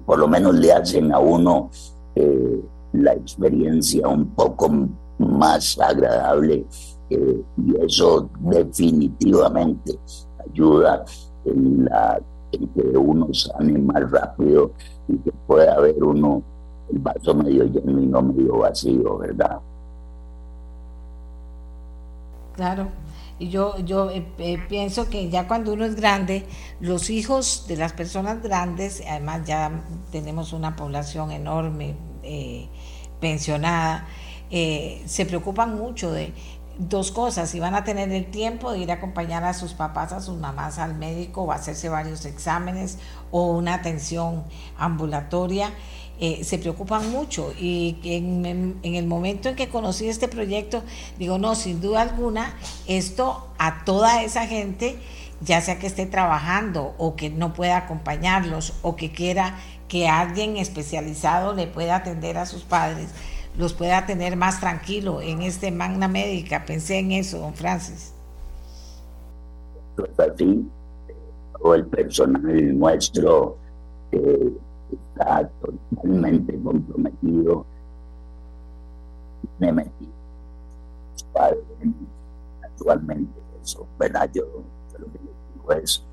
por 0.06 0.20
lo 0.20 0.28
menos 0.28 0.54
le 0.56 0.72
hacen 0.72 1.12
a 1.12 1.18
uno 1.18 1.72
la 2.94 3.14
experiencia 3.14 4.08
un 4.08 4.28
poco 4.28 4.70
más 5.18 5.80
agradable 5.80 6.66
y 7.14 7.86
eso 7.86 8.30
definitivamente 8.40 9.98
ayuda 10.50 11.06
en, 11.46 11.88
que 12.52 12.98
uno 12.98 13.34
sane 13.34 13.80
más 13.80 14.12
rápido 14.12 14.72
y 15.08 15.18
que 15.18 15.32
pueda 15.48 15.80
ver 15.80 16.04
uno 16.04 16.44
el 16.92 17.00
vaso 17.00 17.34
medio 17.34 17.64
lleno 17.66 18.00
y 18.00 18.06
no 18.06 18.22
medio 18.22 18.60
vacío, 18.60 19.18
¿verdad? 19.18 19.60
Claro. 22.56 22.88
Y 23.40 23.50
yo, 23.50 23.78
yo 23.80 24.10
eh, 24.12 24.26
eh, 24.38 24.60
pienso 24.70 25.10
que 25.10 25.30
ya 25.30 25.48
cuando 25.48 25.74
uno 25.74 25.86
es 25.86 25.96
grande, 25.96 26.46
los 26.80 27.10
hijos 27.10 27.66
de 27.68 27.78
las 27.78 27.94
personas 27.94 28.44
grandes, 28.44 29.04
además 29.10 29.48
ya 29.48 29.84
tenemos 30.12 30.54
una 30.54 30.76
población 30.76 31.32
enorme, 31.32 31.96
eh, 32.22 32.68
pensionada, 33.20 34.08
se 34.50 35.26
preocupan 35.26 35.76
mucho 35.76 36.12
de 36.12 36.32
dos 36.78 37.12
cosas, 37.12 37.50
si 37.50 37.60
van 37.60 37.76
a 37.76 37.84
tener 37.84 38.12
el 38.12 38.26
tiempo 38.26 38.72
de 38.72 38.80
ir 38.80 38.92
a 38.92 38.96
acompañar 38.96 39.44
a 39.44 39.54
sus 39.54 39.74
papás, 39.74 40.12
a 40.12 40.22
sus 40.22 40.38
mamás 40.38 40.80
al 40.80 40.96
médico 40.96 41.44
o 41.44 41.52
hacerse 41.52 41.90
varios 41.90 42.26
exámenes 42.26 42.98
o 43.32 43.52
una 43.52 43.76
atención 43.76 44.44
ambulatoria, 44.78 45.72
eh, 46.20 46.44
se 46.44 46.58
preocupan 46.58 47.12
mucho. 47.12 47.54
Y 47.60 47.98
en, 48.04 48.80
en, 48.82 48.96
el 48.96 49.06
momento 49.06 49.50
en 49.50 49.56
que 49.56 49.70
conocí 49.70 50.08
este 50.08 50.28
proyecto, 50.28 50.84
digo, 51.18 51.38
no, 51.38 51.56
sin 51.56 51.82
duda 51.82 52.02
alguna, 52.02 52.56
esto 52.88 53.50
a 53.58 53.84
toda 53.84 54.24
esa 54.24 54.48
gente, 54.48 54.98
ya 55.42 55.62
sea 55.62 55.80
que 55.80 55.88
esté 55.88 56.06
trabajando 56.06 56.96
o 56.98 57.16
que 57.16 57.30
no 57.30 57.54
pueda 57.54 57.78
acompañarlos 57.78 58.74
o 58.82 58.96
que 58.96 59.12
quiera 59.12 59.58
que 59.88 60.08
alguien 60.08 60.58
especializado 60.58 61.54
le 61.54 61.68
pueda 61.68 61.98
atender 61.98 62.38
a 62.38 62.46
sus 62.46 62.64
padres, 62.64 63.10
los 63.58 63.74
pueda 63.74 64.06
tener 64.06 64.36
más 64.36 64.60
tranquilo 64.60 65.22
en 65.22 65.42
este 65.42 65.72
magna 65.72 66.08
médica. 66.08 66.66
Pensé 66.66 67.00
en 67.00 67.12
eso, 67.12 67.40
don 67.40 67.54
Francis. 67.54 68.14
Pues 69.96 70.20
así, 70.20 70.68
todo 71.60 71.76
el 71.76 71.86
personal 71.86 72.78
nuestro 72.78 73.58
eh, 74.12 74.54
está 74.92 75.50
totalmente 75.62 76.60
comprometido. 76.64 77.66
Me 79.60 79.72
metí. 79.72 80.10
actualmente 82.64 83.40
eso, 83.62 83.88
¿verdad? 84.00 84.30
Yo, 84.34 84.44
lo 84.98 85.06
que 85.06 85.20
digo 85.54 85.72
es, 85.74 86.04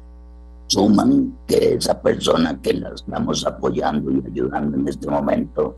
suman 0.67 1.37
que 1.47 1.75
esa 1.75 2.01
persona 2.01 2.61
que 2.61 2.75
la 2.75 2.91
estamos 2.91 3.45
apoyando 3.47 4.11
y 4.13 4.23
ayudando 4.27 4.77
en 4.77 4.89
este 4.89 5.09
momento 5.09 5.75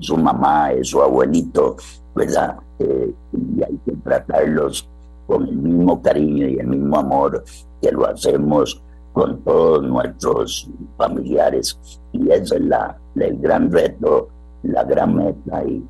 su 0.00 0.16
mamá, 0.16 0.72
es 0.72 0.88
su 0.88 1.00
abuelito, 1.02 1.76
¿verdad? 2.14 2.56
Eh, 2.78 3.12
y 3.32 3.62
hay 3.62 3.78
que 3.84 3.92
tratarlos 4.02 4.88
con 5.26 5.46
el 5.48 5.56
mismo 5.56 6.02
cariño 6.02 6.48
y 6.48 6.58
el 6.58 6.66
mismo 6.66 6.98
amor 6.98 7.44
que 7.80 7.90
lo 7.92 8.06
hacemos 8.06 8.80
con 9.12 9.40
todos 9.42 9.82
nuestros 9.82 10.68
familiares. 10.96 11.78
Y 12.12 12.30
esa 12.30 12.56
es 12.56 12.62
la, 12.62 12.96
el 13.16 13.38
gran 13.38 13.70
reto, 13.70 14.28
la 14.64 14.84
gran 14.84 15.14
meta 15.14 15.64
y, 15.64 15.82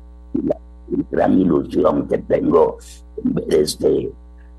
la, 0.43 0.57
gran 1.11 1.39
ilusión 1.39 2.07
que 2.07 2.19
tengo 2.19 2.77
en 3.23 3.33
ver 3.33 3.53
este, 3.55 4.11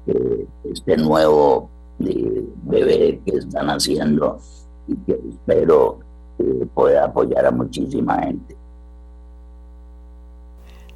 eh, 0.06 0.46
este 0.64 0.96
nuevo 0.96 1.70
eh, 2.00 2.44
bebé 2.64 3.20
que 3.24 3.36
están 3.36 3.68
haciendo 3.68 4.38
y 4.88 4.96
que 4.96 5.20
espero 5.28 6.00
pueda 6.74 7.06
apoyar 7.06 7.46
a 7.46 7.50
muchísima 7.50 8.18
gente. 8.22 8.56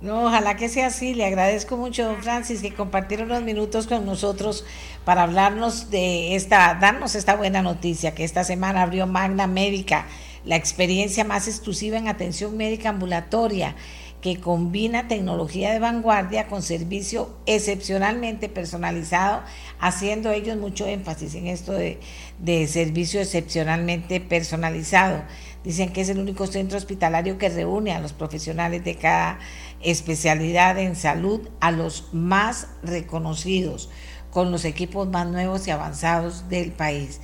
No, 0.01 0.25
ojalá 0.25 0.57
que 0.57 0.69
sea 0.69 0.87
así. 0.87 1.15
Le 1.15 1.27
agradezco 1.27 1.77
mucho, 1.77 2.05
don 2.05 2.23
Francis, 2.23 2.63
que 2.63 2.73
compartieron 2.73 3.31
unos 3.31 3.43
minutos 3.43 3.87
con 3.87 4.07
nosotros 4.07 4.65
para 5.05 5.25
hablarnos 5.25 5.91
de 5.91 6.35
esta, 6.37 6.79
darnos 6.81 7.15
esta 7.15 7.37
buena 7.37 7.61
noticia, 7.61 8.15
que 8.15 8.25
esta 8.25 8.45
semana 8.45 8.83
abrió 8.83 9.07
Magna 9.07 9.47
Médica, 9.47 10.07
la 10.45 10.57
experiencia 10.57 11.25
más 11.25 11.49
exclusiva 11.49 11.99
en 11.99 12.09
atención 12.09 12.57
médica 12.57 12.89
ambulatoria, 12.89 13.77
que 14.23 14.41
combina 14.41 15.09
tecnología 15.09 15.73
de 15.73 15.79
vanguardia 15.79 16.47
con 16.47 16.63
servicio 16.63 17.37
excepcionalmente 17.47 18.49
personalizado, 18.49 19.43
haciendo 19.79 20.31
ellos 20.31 20.57
mucho 20.59 20.87
énfasis 20.87 21.35
en 21.35 21.47
esto 21.47 21.73
de, 21.73 22.01
de 22.39 22.67
servicio 22.67 23.21
excepcionalmente 23.21 24.21
personalizado. 24.21 25.23
Dicen 25.65 25.93
que 25.93 26.01
es 26.01 26.09
el 26.09 26.19
único 26.19 26.47
centro 26.47 26.79
hospitalario 26.79 27.37
que 27.37 27.51
reúne 27.51 27.93
a 27.93 28.01
los 28.01 28.15
profesionales 28.15 28.83
de 28.83 28.97
cada 28.97 29.39
especialidad 29.83 30.79
en 30.79 30.97
salud 30.97 31.49
a 31.61 31.71
los 31.71 32.13
más 32.13 32.69
reconocidos, 32.83 33.91
con 34.31 34.51
los 34.51 34.65
equipos 34.65 35.09
más 35.09 35.27
nuevos 35.27 35.67
y 35.67 35.71
avanzados 35.71 36.49
del 36.49 36.73
país. 36.73 37.21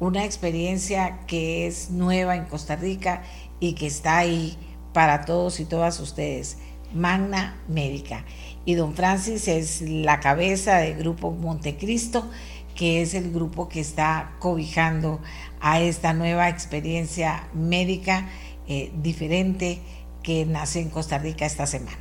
Una 0.00 0.24
experiencia 0.24 1.20
que 1.26 1.66
es 1.66 1.90
nueva 1.90 2.36
en 2.36 2.44
Costa 2.46 2.76
Rica 2.76 3.22
y 3.60 3.74
que 3.74 3.86
está 3.86 4.18
ahí 4.18 4.56
para 4.92 5.24
todos 5.24 5.60
y 5.60 5.64
todas 5.64 6.00
ustedes. 6.00 6.58
Magna 6.94 7.60
Médica. 7.68 8.24
Y 8.64 8.74
don 8.74 8.94
Francis 8.94 9.48
es 9.48 9.82
la 9.82 10.20
cabeza 10.20 10.78
del 10.78 10.96
grupo 10.96 11.30
Montecristo, 11.30 12.28
que 12.74 13.02
es 13.02 13.14
el 13.14 13.32
grupo 13.32 13.68
que 13.68 13.80
está 13.80 14.36
cobijando 14.38 15.20
a 15.60 15.80
esta 15.80 16.12
nueva 16.12 16.48
experiencia 16.48 17.48
médica 17.52 18.28
eh, 18.68 18.92
diferente 18.94 19.80
que 20.22 20.44
nace 20.46 20.80
en 20.80 20.90
Costa 20.90 21.18
Rica 21.18 21.46
esta 21.46 21.66
semana. 21.66 21.98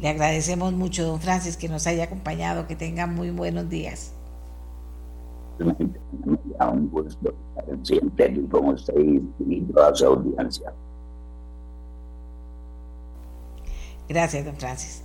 Le 0.00 0.08
agradecemos 0.08 0.72
mucho, 0.72 1.04
don 1.04 1.20
Francis, 1.20 1.56
que 1.56 1.68
nos 1.68 1.86
haya 1.86 2.04
acompañado, 2.04 2.66
que 2.66 2.76
tenga 2.76 3.06
muy 3.06 3.30
buenos 3.30 3.68
días. 3.68 4.12
Gracias, 14.08 14.44
don 14.44 14.56
Francis. 14.56 15.02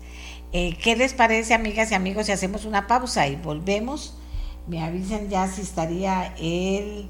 Eh, 0.52 0.78
¿Qué 0.84 0.96
les 0.96 1.14
parece, 1.14 1.54
amigas 1.54 1.92
y 1.92 1.96
amigos, 1.96 2.26
si 2.26 2.32
hacemos 2.32 2.66
una 2.66 2.88
pausa 2.88 3.28
y 3.28 3.36
volvemos? 3.36 4.18
Me 4.68 4.84
avisan 4.84 5.30
ya 5.30 5.48
si 5.48 5.62
estaría 5.62 6.34
el 6.38 7.10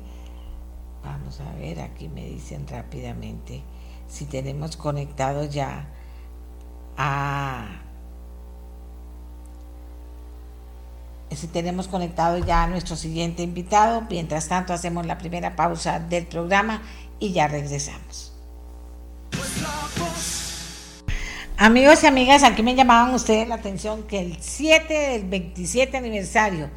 Vamos 1.04 1.40
a 1.40 1.52
ver, 1.56 1.80
aquí 1.80 2.10
me 2.10 2.26
dicen 2.26 2.68
rápidamente 2.68 3.62
si 4.10 4.26
tenemos 4.26 4.76
conectado 4.76 5.46
ya 5.46 5.88
a... 6.98 7.68
Si 11.32 11.48
tenemos 11.48 11.88
conectado 11.88 12.40
ya 12.40 12.64
a 12.64 12.68
nuestro 12.68 12.96
siguiente 12.96 13.44
invitado. 13.44 14.02
Mientras 14.10 14.48
tanto, 14.48 14.74
hacemos 14.74 15.06
la 15.06 15.20
primera 15.20 15.56
pausa 15.56 16.00
del 16.00 16.26
programa 16.26 16.82
y 17.20 17.32
ya 17.32 17.48
regresamos. 17.48 18.34
Amigos 21.56 22.04
y 22.04 22.08
amigas, 22.08 22.42
aquí 22.44 22.64
me 22.64 22.74
llamaban 22.74 23.14
ustedes 23.14 23.48
la 23.48 23.56
atención 23.56 24.04
que 24.04 24.22
el 24.22 24.38
7 24.40 24.94
del 24.94 25.26
27 25.26 25.98
aniversario 25.98 26.70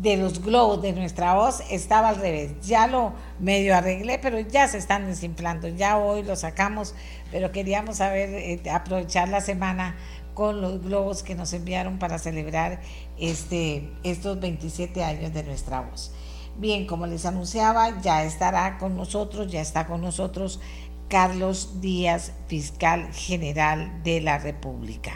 de 0.00 0.16
los 0.16 0.42
globos 0.42 0.82
de 0.82 0.92
nuestra 0.92 1.34
voz 1.34 1.62
estaba 1.70 2.08
al 2.08 2.16
revés. 2.16 2.52
Ya 2.66 2.86
lo 2.86 3.12
medio 3.38 3.76
arreglé, 3.76 4.18
pero 4.18 4.40
ya 4.40 4.68
se 4.68 4.78
están 4.78 5.06
desinflando. 5.06 5.68
Ya 5.68 5.98
hoy 5.98 6.22
lo 6.22 6.36
sacamos, 6.36 6.94
pero 7.30 7.52
queríamos 7.52 7.96
saber, 7.98 8.30
eh, 8.30 8.70
aprovechar 8.70 9.28
la 9.28 9.40
semana 9.40 9.96
con 10.34 10.60
los 10.60 10.82
globos 10.82 11.22
que 11.22 11.34
nos 11.34 11.52
enviaron 11.52 11.98
para 11.98 12.18
celebrar 12.18 12.80
este, 13.18 13.88
estos 14.02 14.40
27 14.40 15.04
años 15.04 15.32
de 15.32 15.44
nuestra 15.44 15.80
voz. 15.80 16.12
Bien, 16.56 16.86
como 16.86 17.06
les 17.06 17.24
anunciaba, 17.24 18.00
ya 18.00 18.24
estará 18.24 18.78
con 18.78 18.96
nosotros, 18.96 19.50
ya 19.50 19.60
está 19.60 19.86
con 19.86 20.00
nosotros 20.00 20.60
Carlos 21.08 21.80
Díaz, 21.80 22.32
fiscal 22.48 23.12
general 23.12 24.02
de 24.02 24.20
la 24.20 24.38
República. 24.38 25.12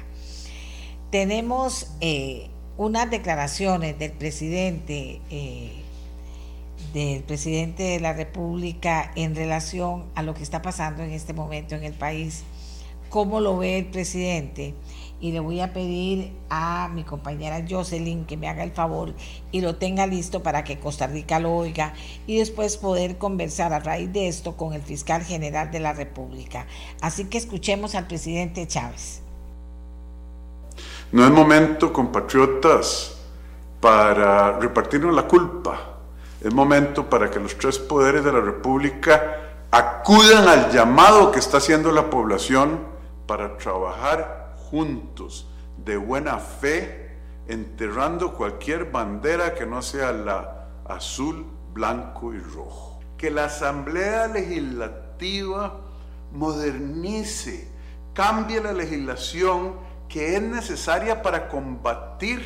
Tenemos 1.11 1.93
eh, 2.01 2.51
unas 2.79 3.11
declaraciones 3.11 3.99
del 3.99 4.13
presidente, 4.13 5.21
eh, 5.31 5.73
del 6.95 7.25
presidente 7.25 7.83
de 7.83 8.01
la 8.01 8.13
República 8.13 9.11
en 9.17 9.35
relación 9.35 10.05
a 10.15 10.23
lo 10.23 10.33
que 10.33 10.45
está 10.45 10.63
pasando 10.63 11.03
en 11.03 11.11
este 11.11 11.35
momento 11.35 11.75
en 11.75 11.83
el 11.83 11.93
país, 11.93 12.45
cómo 13.11 13.41
lo 13.41 13.59
ve 13.59 13.79
el 13.79 13.87
presidente. 13.87 14.75
Y 15.21 15.33
le 15.33 15.41
voy 15.41 15.59
a 15.59 15.73
pedir 15.73 16.31
a 16.49 16.89
mi 16.95 17.03
compañera 17.03 17.65
Jocelyn 17.69 18.25
que 18.25 18.37
me 18.37 18.47
haga 18.47 18.63
el 18.63 18.71
favor 18.71 19.17
y 19.51 19.61
lo 19.61 19.75
tenga 19.75 20.07
listo 20.07 20.45
para 20.45 20.63
que 20.63 20.79
Costa 20.79 21.09
Rica 21.09 21.41
lo 21.41 21.57
oiga 21.57 21.93
y 22.29 22.39
después 22.39 22.77
poder 22.77 23.19
conversar 23.19 23.73
a 23.73 23.81
raíz 23.81 24.13
de 24.13 24.29
esto 24.29 24.57
con 24.57 24.75
el 24.75 24.83
fiscal 24.83 25.25
general 25.25 25.73
de 25.73 25.81
la 25.81 25.93
República. 25.93 26.69
Así 27.01 27.25
que 27.25 27.39
escuchemos 27.39 27.97
al 27.97 28.07
presidente 28.07 28.69
Chávez. 28.69 29.23
No 31.13 31.25
es 31.25 31.31
momento, 31.31 31.93
compatriotas, 31.93 33.19
para 33.81 34.59
repartirnos 34.59 35.15
la 35.15 35.27
culpa. 35.27 35.99
Es 36.41 36.53
momento 36.53 37.09
para 37.09 37.31
que 37.31 37.41
los 37.41 37.57
tres 37.57 37.79
poderes 37.79 38.25
de 38.25 38.33
la 38.33 38.41
República 38.41 39.37
acudan 39.71 40.49
al 40.49 40.71
llamado 40.71 41.31
que 41.31 41.39
está 41.39 41.59
haciendo 41.59 41.93
la 41.93 42.11
población 42.11 42.81
para 43.27 43.57
trabajar 43.57 44.55
juntos, 44.57 45.49
de 45.77 45.97
buena 45.97 46.39
fe, 46.39 47.17
enterrando 47.47 48.35
cualquier 48.35 48.91
bandera 48.91 49.55
que 49.55 49.65
no 49.65 49.81
sea 49.81 50.13
la 50.13 50.69
azul, 50.87 51.47
blanco 51.73 52.35
y 52.35 52.39
rojo. 52.39 53.01
Que 53.17 53.31
la 53.31 53.47
Asamblea 53.47 54.29
Legislativa 54.29 55.81
modernice, 56.33 57.69
cambie 58.13 58.61
la 58.61 58.73
legislación 58.73 59.75
que 60.09 60.37
es 60.37 60.43
necesaria 60.43 61.23
para 61.23 61.49
combatir 61.49 62.43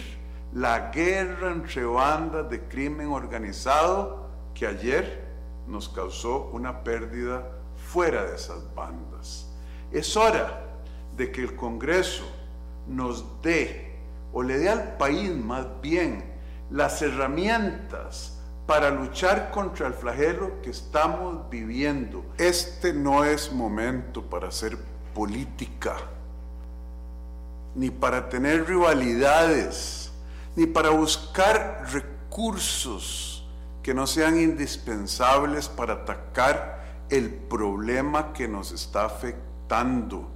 la 0.52 0.90
guerra 0.90 1.52
entre 1.52 1.84
bandas 1.84 2.50
de 2.50 2.60
crimen 2.68 3.08
organizado 3.08 4.28
que 4.54 4.66
ayer 4.66 5.24
nos 5.66 5.88
causó 5.88 6.50
una 6.52 6.82
pérdida 6.82 7.48
fuera 7.76 8.24
de 8.24 8.36
esas 8.36 8.74
bandas. 8.74 9.48
Es 9.90 10.16
hora 10.16 10.64
de 11.16 11.30
que 11.30 11.42
el 11.42 11.56
Congreso 11.56 12.24
nos 12.86 13.40
dé, 13.42 13.98
o 14.32 14.42
le 14.42 14.58
dé 14.58 14.68
al 14.68 14.96
país 14.96 15.30
más 15.34 15.66
bien, 15.80 16.24
las 16.70 17.00
herramientas 17.00 18.40
para 18.66 18.90
luchar 18.90 19.50
contra 19.50 19.86
el 19.86 19.94
flagelo 19.94 20.60
que 20.62 20.70
estamos 20.70 21.48
viviendo. 21.50 22.24
Este 22.38 22.92
no 22.92 23.24
es 23.24 23.52
momento 23.52 24.22
para 24.22 24.48
hacer 24.48 24.78
política 25.14 25.96
ni 27.74 27.90
para 27.90 28.28
tener 28.28 28.66
rivalidades, 28.66 30.12
ni 30.56 30.66
para 30.66 30.90
buscar 30.90 31.86
recursos 31.92 33.46
que 33.82 33.94
no 33.94 34.06
sean 34.06 34.38
indispensables 34.38 35.68
para 35.68 35.94
atacar 35.94 37.04
el 37.10 37.30
problema 37.30 38.32
que 38.32 38.48
nos 38.48 38.72
está 38.72 39.04
afectando. 39.04 40.30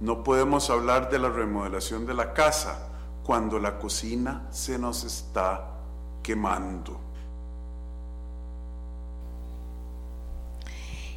No 0.00 0.24
podemos 0.24 0.70
hablar 0.70 1.10
de 1.10 1.18
la 1.18 1.28
remodelación 1.28 2.06
de 2.06 2.14
la 2.14 2.32
casa 2.32 2.88
cuando 3.22 3.58
la 3.58 3.78
cocina 3.78 4.48
se 4.50 4.78
nos 4.78 5.04
está 5.04 5.68
quemando. 6.22 7.00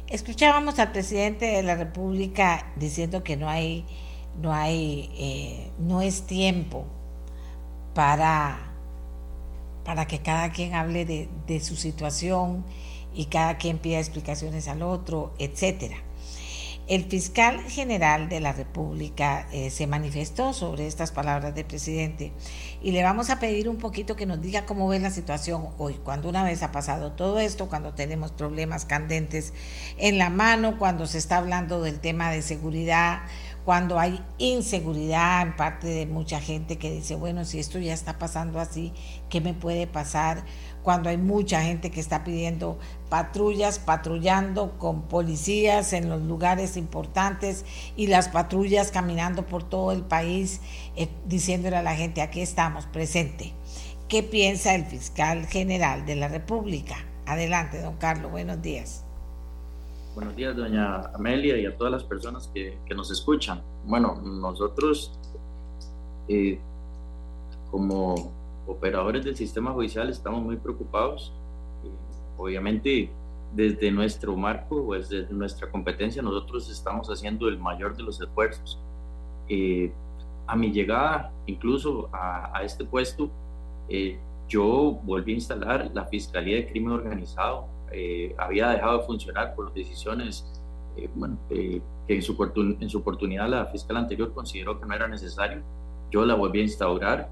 Escuchábamos 0.08 0.78
al 0.78 0.92
presidente 0.92 1.46
de 1.46 1.64
la 1.64 1.74
República 1.74 2.72
diciendo 2.76 3.24
que 3.24 3.36
no 3.36 3.48
hay 3.48 3.84
no 4.40 4.52
hay, 4.52 5.10
eh, 5.16 5.70
no 5.78 6.02
es 6.02 6.22
tiempo 6.26 6.84
para, 7.94 8.58
para 9.84 10.06
que 10.06 10.20
cada 10.20 10.50
quien 10.50 10.74
hable 10.74 11.04
de, 11.04 11.28
de, 11.46 11.60
su 11.60 11.76
situación 11.76 12.64
y 13.14 13.26
cada 13.26 13.56
quien 13.56 13.78
pida 13.78 13.98
explicaciones 13.98 14.68
al 14.68 14.82
otro, 14.82 15.32
etcétera. 15.38 15.96
El 16.88 17.02
fiscal 17.02 17.60
general 17.62 18.28
de 18.28 18.38
la 18.38 18.52
República 18.52 19.48
eh, 19.50 19.70
se 19.70 19.88
manifestó 19.88 20.52
sobre 20.52 20.86
estas 20.86 21.10
palabras 21.10 21.52
del 21.52 21.64
presidente 21.64 22.30
y 22.80 22.92
le 22.92 23.02
vamos 23.02 23.28
a 23.28 23.40
pedir 23.40 23.68
un 23.68 23.78
poquito 23.78 24.14
que 24.14 24.24
nos 24.24 24.40
diga 24.40 24.66
cómo 24.66 24.86
ve 24.86 25.00
la 25.00 25.10
situación 25.10 25.70
hoy, 25.78 25.94
cuando 25.94 26.28
una 26.28 26.44
vez 26.44 26.62
ha 26.62 26.70
pasado 26.70 27.10
todo 27.10 27.40
esto, 27.40 27.68
cuando 27.68 27.94
tenemos 27.94 28.30
problemas 28.30 28.84
candentes 28.84 29.52
en 29.98 30.16
la 30.16 30.30
mano, 30.30 30.78
cuando 30.78 31.08
se 31.08 31.18
está 31.18 31.38
hablando 31.38 31.82
del 31.82 31.98
tema 31.98 32.30
de 32.30 32.40
seguridad, 32.40 33.22
cuando 33.66 33.98
hay 33.98 34.24
inseguridad 34.38 35.42
en 35.42 35.56
parte 35.56 35.88
de 35.88 36.06
mucha 36.06 36.40
gente 36.40 36.78
que 36.78 36.88
dice, 36.92 37.16
bueno, 37.16 37.44
si 37.44 37.58
esto 37.58 37.80
ya 37.80 37.92
está 37.92 38.16
pasando 38.16 38.60
así, 38.60 38.92
¿qué 39.28 39.40
me 39.40 39.54
puede 39.54 39.88
pasar? 39.88 40.44
Cuando 40.84 41.08
hay 41.08 41.16
mucha 41.16 41.60
gente 41.62 41.90
que 41.90 41.98
está 41.98 42.22
pidiendo 42.22 42.78
patrullas, 43.08 43.80
patrullando 43.80 44.78
con 44.78 45.02
policías 45.08 45.94
en 45.94 46.08
los 46.08 46.22
lugares 46.22 46.76
importantes 46.76 47.64
y 47.96 48.06
las 48.06 48.28
patrullas 48.28 48.92
caminando 48.92 49.46
por 49.46 49.68
todo 49.68 49.90
el 49.90 50.02
país 50.02 50.60
eh, 50.94 51.08
diciéndole 51.24 51.76
a 51.76 51.82
la 51.82 51.96
gente, 51.96 52.22
aquí 52.22 52.42
estamos, 52.42 52.86
presente. 52.86 53.52
¿Qué 54.06 54.22
piensa 54.22 54.76
el 54.76 54.86
fiscal 54.86 55.44
general 55.44 56.06
de 56.06 56.14
la 56.14 56.28
República? 56.28 57.04
Adelante, 57.26 57.80
don 57.80 57.96
Carlos, 57.96 58.30
buenos 58.30 58.62
días. 58.62 59.05
Buenos 60.16 60.34
días, 60.34 60.56
doña 60.56 61.00
Amelia, 61.14 61.58
y 61.58 61.66
a 61.66 61.76
todas 61.76 61.92
las 61.92 62.02
personas 62.02 62.50
que, 62.54 62.78
que 62.86 62.94
nos 62.94 63.10
escuchan. 63.10 63.60
Bueno, 63.84 64.14
nosotros, 64.14 65.12
eh, 66.26 66.58
como 67.70 68.32
operadores 68.66 69.26
del 69.26 69.36
sistema 69.36 69.72
judicial, 69.72 70.08
estamos 70.08 70.42
muy 70.42 70.56
preocupados. 70.56 71.34
Eh, 71.84 71.90
obviamente, 72.38 73.10
desde 73.54 73.90
nuestro 73.90 74.34
marco, 74.38 74.86
pues 74.86 75.10
desde 75.10 75.34
nuestra 75.34 75.70
competencia, 75.70 76.22
nosotros 76.22 76.70
estamos 76.70 77.08
haciendo 77.08 77.46
el 77.48 77.58
mayor 77.58 77.94
de 77.94 78.02
los 78.02 78.18
esfuerzos. 78.18 78.80
Eh, 79.50 79.92
a 80.46 80.56
mi 80.56 80.72
llegada, 80.72 81.30
incluso 81.44 82.08
a, 82.10 82.56
a 82.56 82.62
este 82.62 82.86
puesto, 82.86 83.28
yo 84.48 84.98
volví 85.04 85.32
a 85.32 85.34
instalar 85.34 85.90
la 85.92 86.06
Fiscalía 86.06 86.56
de 86.56 86.68
Crimen 86.68 86.92
Organizado 86.92 87.75
eh, 87.92 88.34
había 88.38 88.70
dejado 88.70 88.98
de 88.98 89.04
funcionar 89.04 89.54
por 89.54 89.72
decisiones 89.72 90.44
eh, 90.96 91.08
eh, 91.50 91.80
que 92.06 92.14
en 92.14 92.22
su, 92.22 92.76
en 92.80 92.90
su, 92.90 92.98
oportunidad 92.98 93.48
la 93.48 93.66
fiscal 93.66 93.96
anterior 93.96 94.32
consideró 94.32 94.78
que 94.78 94.86
no 94.86 94.94
era 94.94 95.08
necesario. 95.08 95.62
Yo 96.10 96.24
la 96.24 96.34
volví 96.34 96.60
a 96.60 96.62
instaurar. 96.62 97.28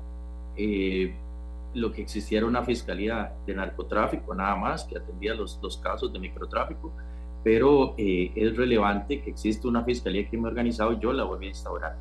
lo 1.75 1.91
que 1.93 2.03
existía 2.03 2.39
era 2.39 2.47
una 2.47 2.63
fiscalía 2.63 3.33
de 3.47 3.55
narcotráfico, 3.55 4.35
nada 4.35 4.55
más, 4.57 4.85
que 4.85 4.97
atendía 4.97 5.35
los, 5.35 5.59
los 5.63 5.77
casos 5.79 6.13
de 6.13 6.19
microtráfico, 6.21 6.93
pero 7.43 7.95
es 7.97 8.57
relevante 8.57 9.21
que 9.21 9.31
existe 9.31 9.67
una 9.67 9.83
fiscalía 9.85 10.23
de 10.23 10.29
crimen 10.29 10.47
organizado, 10.47 10.99
yo 11.01 11.13
la 11.13 11.25
volví 11.25 11.47
a 11.47 11.49
instaurar. 11.49 11.97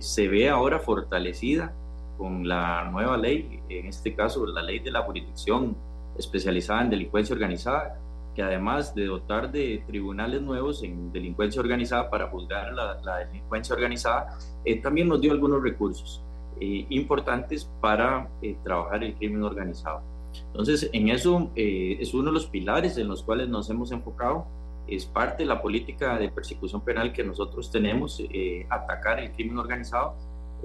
se 0.00 0.28
ve 0.28 0.48
ahora 0.48 0.78
fortalecida 0.78 1.72
con 2.18 2.46
la 2.46 2.88
nueva 2.90 3.16
ley, 3.16 3.60
en 3.68 3.86
este 3.86 4.14
caso 4.14 4.46
la 4.46 4.62
ley 4.62 4.78
de 4.80 4.90
la 4.90 5.02
jurisdicción 5.02 5.74
especializada 6.18 6.82
en 6.82 6.90
delincuencia 6.90 7.34
organizada, 7.34 7.98
que 8.34 8.42
además 8.42 8.94
de 8.94 9.06
dotar 9.06 9.52
de 9.52 9.84
tribunales 9.86 10.40
nuevos 10.40 10.82
en 10.82 11.12
delincuencia 11.12 11.60
organizada 11.60 12.08
para 12.08 12.28
juzgar 12.28 12.72
la, 12.72 13.18
delincuencia 13.26 13.74
organizada, 13.74 14.38
eh, 14.64 14.80
también 14.80 15.08
nos 15.08 15.20
dio 15.20 15.32
algunos 15.32 15.62
recursos 15.62 16.22
eh, 16.60 16.86
importantes 16.90 17.70
para 17.80 18.28
eh, 18.40 18.56
trabajar 18.64 19.04
el 19.04 19.14
crimen 19.14 19.42
organizado. 19.42 20.02
Entonces, 20.46 20.90
en 20.92 21.08
eso 21.08 21.50
eh, 21.56 21.96
es 22.00 22.14
uno 22.14 22.26
de 22.26 22.32
los 22.32 22.46
pilares 22.46 22.96
en 22.98 23.08
los 23.08 23.22
cuales 23.22 23.48
nos 23.48 23.68
hemos 23.70 23.92
enfocado. 23.92 24.46
Es 24.86 25.06
parte 25.06 25.44
de 25.44 25.46
la 25.48 25.62
política 25.62 26.18
de 26.18 26.28
persecución 26.28 26.82
penal 26.82 27.12
que 27.12 27.24
nosotros 27.24 27.70
tenemos, 27.70 28.20
eh, 28.20 28.66
atacar 28.68 29.20
el 29.20 29.32
crimen 29.32 29.58
organizado. 29.58 30.14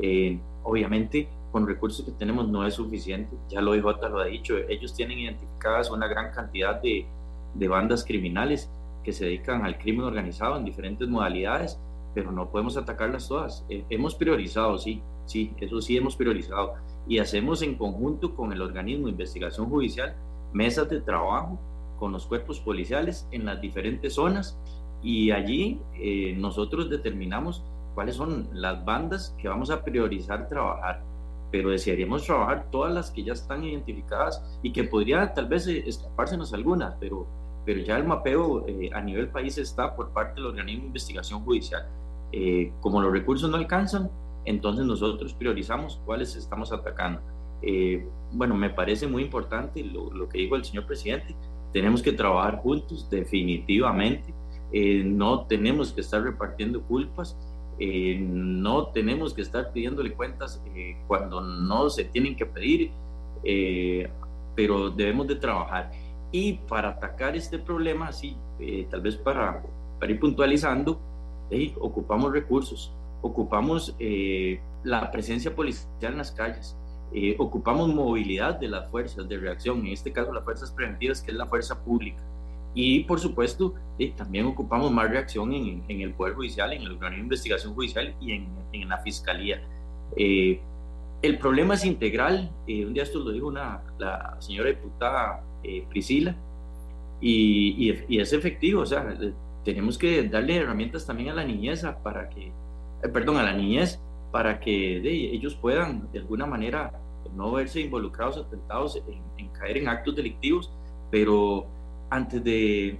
Eh, 0.01 0.39
obviamente, 0.63 1.27
con 1.57 1.65
recursos 1.65 2.05
que 2.05 2.11
tenemos 2.11 2.47
no 2.47 2.67
es 2.67 2.75
suficiente. 2.75 3.35
Ya 3.49 3.61
lo 3.61 3.73
dijo 3.73 3.91
lo 3.91 4.19
ha 4.19 4.25
dicho. 4.25 4.55
Ellos 4.69 4.93
tienen 4.93 5.17
identificadas 5.17 5.89
una 5.89 6.05
gran 6.05 6.31
cantidad 6.31 6.79
de, 6.79 7.07
de 7.55 7.67
bandas 7.67 8.05
criminales 8.05 8.69
que 9.03 9.11
se 9.11 9.25
dedican 9.25 9.65
al 9.65 9.79
crimen 9.79 10.05
organizado 10.05 10.55
en 10.57 10.65
diferentes 10.65 11.07
modalidades, 11.07 11.79
pero 12.13 12.31
no 12.31 12.51
podemos 12.51 12.77
atacarlas 12.77 13.27
todas. 13.27 13.65
hemos 13.69 14.13
priorizado, 14.13 14.77
sí, 14.77 15.01
sí, 15.25 15.51
eso 15.59 15.81
sí 15.81 15.97
hemos 15.97 16.15
priorizado 16.15 16.75
y 17.07 17.17
hacemos 17.17 17.63
en 17.63 17.73
conjunto 17.73 18.35
con 18.35 18.53
el 18.53 18.61
organismo 18.61 19.07
de 19.07 19.13
investigación 19.13 19.67
judicial 19.67 20.15
mesas 20.53 20.87
de 20.89 21.01
trabajo 21.01 21.59
con 21.97 22.11
los 22.11 22.27
cuerpos 22.27 22.59
policiales 22.59 23.27
en 23.31 23.45
las 23.45 23.59
diferentes 23.61 24.13
zonas 24.13 24.59
y 25.01 25.31
allí 25.31 25.81
eh, 25.95 26.35
nosotros 26.37 26.87
determinamos 26.89 27.63
cuáles 27.95 28.15
son 28.15 28.47
las 28.53 28.85
bandas 28.85 29.35
que 29.39 29.47
vamos 29.47 29.71
a 29.71 29.83
priorizar 29.83 30.47
trabajar, 30.47 31.01
pero 31.51 31.69
desearíamos 31.69 32.25
trabajar 32.25 32.67
todas 32.71 32.93
las 32.93 33.11
que 33.11 33.23
ya 33.23 33.33
están 33.33 33.63
identificadas 33.63 34.59
y 34.61 34.71
que 34.71 34.83
podría 34.83 35.33
tal 35.33 35.47
vez 35.47 35.67
eh, 35.67 35.83
escapársenos 35.85 36.53
algunas, 36.53 36.95
pero, 36.99 37.27
pero 37.65 37.81
ya 37.81 37.97
el 37.97 38.03
mapeo 38.03 38.65
eh, 38.67 38.89
a 38.93 39.01
nivel 39.01 39.29
país 39.29 39.57
está 39.57 39.95
por 39.95 40.09
parte 40.11 40.35
del 40.35 40.47
organismo 40.47 40.81
de 40.81 40.87
investigación 40.87 41.43
judicial. 41.43 41.87
como 42.81 43.01
los 43.01 43.11
recursos 43.11 43.49
no 43.49 43.57
alcanzan, 43.57 44.09
entonces 44.47 44.85
nosotros 44.85 45.33
priorizamos 45.33 46.01
cuáles 46.05 46.35
estamos 46.35 46.71
atacando. 46.71 47.21
Eh, 47.61 48.07
bueno, 48.31 48.55
me 48.55 48.69
parece 48.69 49.07
muy 49.07 49.23
importante 49.23 49.83
lo, 49.83 50.29
que 50.29 50.39
dijo 50.39 50.55
el 50.55 50.63
señor 50.63 50.85
presidente, 50.85 51.35
tenemos 51.73 52.01
que 52.01 52.13
trabajar 52.13 52.59
juntos 52.59 53.09
definitivamente, 53.09 54.33
eh, 54.71 55.03
no 55.03 55.45
tenemos 55.45 55.91
que 55.91 56.01
estar 56.01 56.21
repartiendo 56.21 56.81
culpas, 56.81 57.37
eh, 57.79 58.17
no 58.19 58.87
tenemos 58.87 59.33
que 59.33 59.41
estar 59.41 59.71
pidiéndole 59.71 60.13
cuentas 60.13 60.61
cuando 61.07 61.41
no 61.41 61.89
se 61.89 62.05
tienen 62.05 62.35
que 62.35 62.45
pedir, 62.45 62.91
pero 64.55 64.89
debemos 64.89 65.27
de 65.27 65.35
trabajar. 65.35 65.91
Y 66.31 66.53
para 66.53 66.89
atacar 66.89 67.35
este 67.35 67.59
problema, 67.59 68.11
sí, 68.11 68.35
tal 68.89 69.01
vez 69.01 69.15
para, 69.15 69.63
para 69.99 70.11
ir 70.11 70.19
puntualizando, 70.19 70.99
ocupamos 71.79 72.31
recursos, 72.31 72.91
ocupamos 73.21 73.95
eh, 73.99 74.59
la 74.83 75.11
presencia 75.11 75.55
policial 75.55 76.13
en 76.13 76.17
las 76.17 76.31
calles, 76.31 76.75
eh, 77.13 77.35
ocupamos 77.39 77.93
movilidad 77.93 78.59
de 78.59 78.67
las 78.67 78.89
fuerzas 78.89 79.27
de 79.27 79.37
reacción, 79.37 79.79
en 79.79 79.93
este 79.93 80.11
caso 80.11 80.33
las 80.33 80.43
fuerzas 80.43 80.71
preventivas, 80.71 81.21
que 81.21 81.31
es 81.31 81.37
la 81.37 81.45
fuerza 81.45 81.83
pública. 81.83 82.21
Y 82.73 83.03
por 83.05 83.19
supuesto, 83.19 83.73
eh, 83.97 84.13
también 84.15 84.45
ocupamos 84.45 84.91
más 84.91 85.09
reacción 85.09 85.53
en, 85.53 85.83
el 86.01 86.13
Poder 86.13 86.35
Judicial, 86.35 86.73
en 86.73 86.83
el 86.83 86.91
organismo 86.91 87.17
de 87.17 87.23
investigación 87.23 87.73
judicial 87.73 88.15
y 88.19 88.33
en, 88.33 88.47
en 88.71 88.89
la 88.89 88.97
Fiscalía. 88.99 89.61
el 90.15 91.37
problema 91.39 91.73
es 91.73 91.85
integral, 91.85 92.51
un 92.67 92.93
día 92.93 93.03
esto 93.03 93.19
lo 93.19 93.31
dijo 93.31 93.47
una, 93.47 93.81
la 93.97 94.37
señora 94.39 94.69
diputada 94.69 95.43
Priscila, 95.89 96.35
y, 97.19 97.89
y, 97.89 98.05
y, 98.07 98.19
es 98.19 98.31
efectivo, 98.31 98.81
o 98.81 98.85
sea, 98.85 99.17
tenemos 99.65 99.97
que 99.97 100.23
darle 100.29 100.57
herramientas 100.57 101.05
también 101.07 101.29
a 101.29 101.33
la 101.33 101.43
niñeza 101.43 101.97
para 102.03 102.29
que 102.29 102.51
eh, 103.03 103.09
perdón, 103.09 103.37
a 103.37 103.43
la 103.43 103.53
niñez, 103.53 103.99
para 104.31 104.59
que 104.59 104.97
ellos 104.97 105.55
puedan 105.55 106.11
de 106.11 106.19
alguna 106.19 106.45
manera 106.45 106.91
no 107.35 107.51
verse 107.51 107.81
involucrados, 107.81 108.37
atentados 108.37 109.01
en, 109.37 109.49
caer 109.49 109.77
en 109.77 109.87
actos 109.87 110.15
delictivos, 110.15 110.71
pero 111.11 111.67
antes 112.09 112.43
de, 112.43 112.97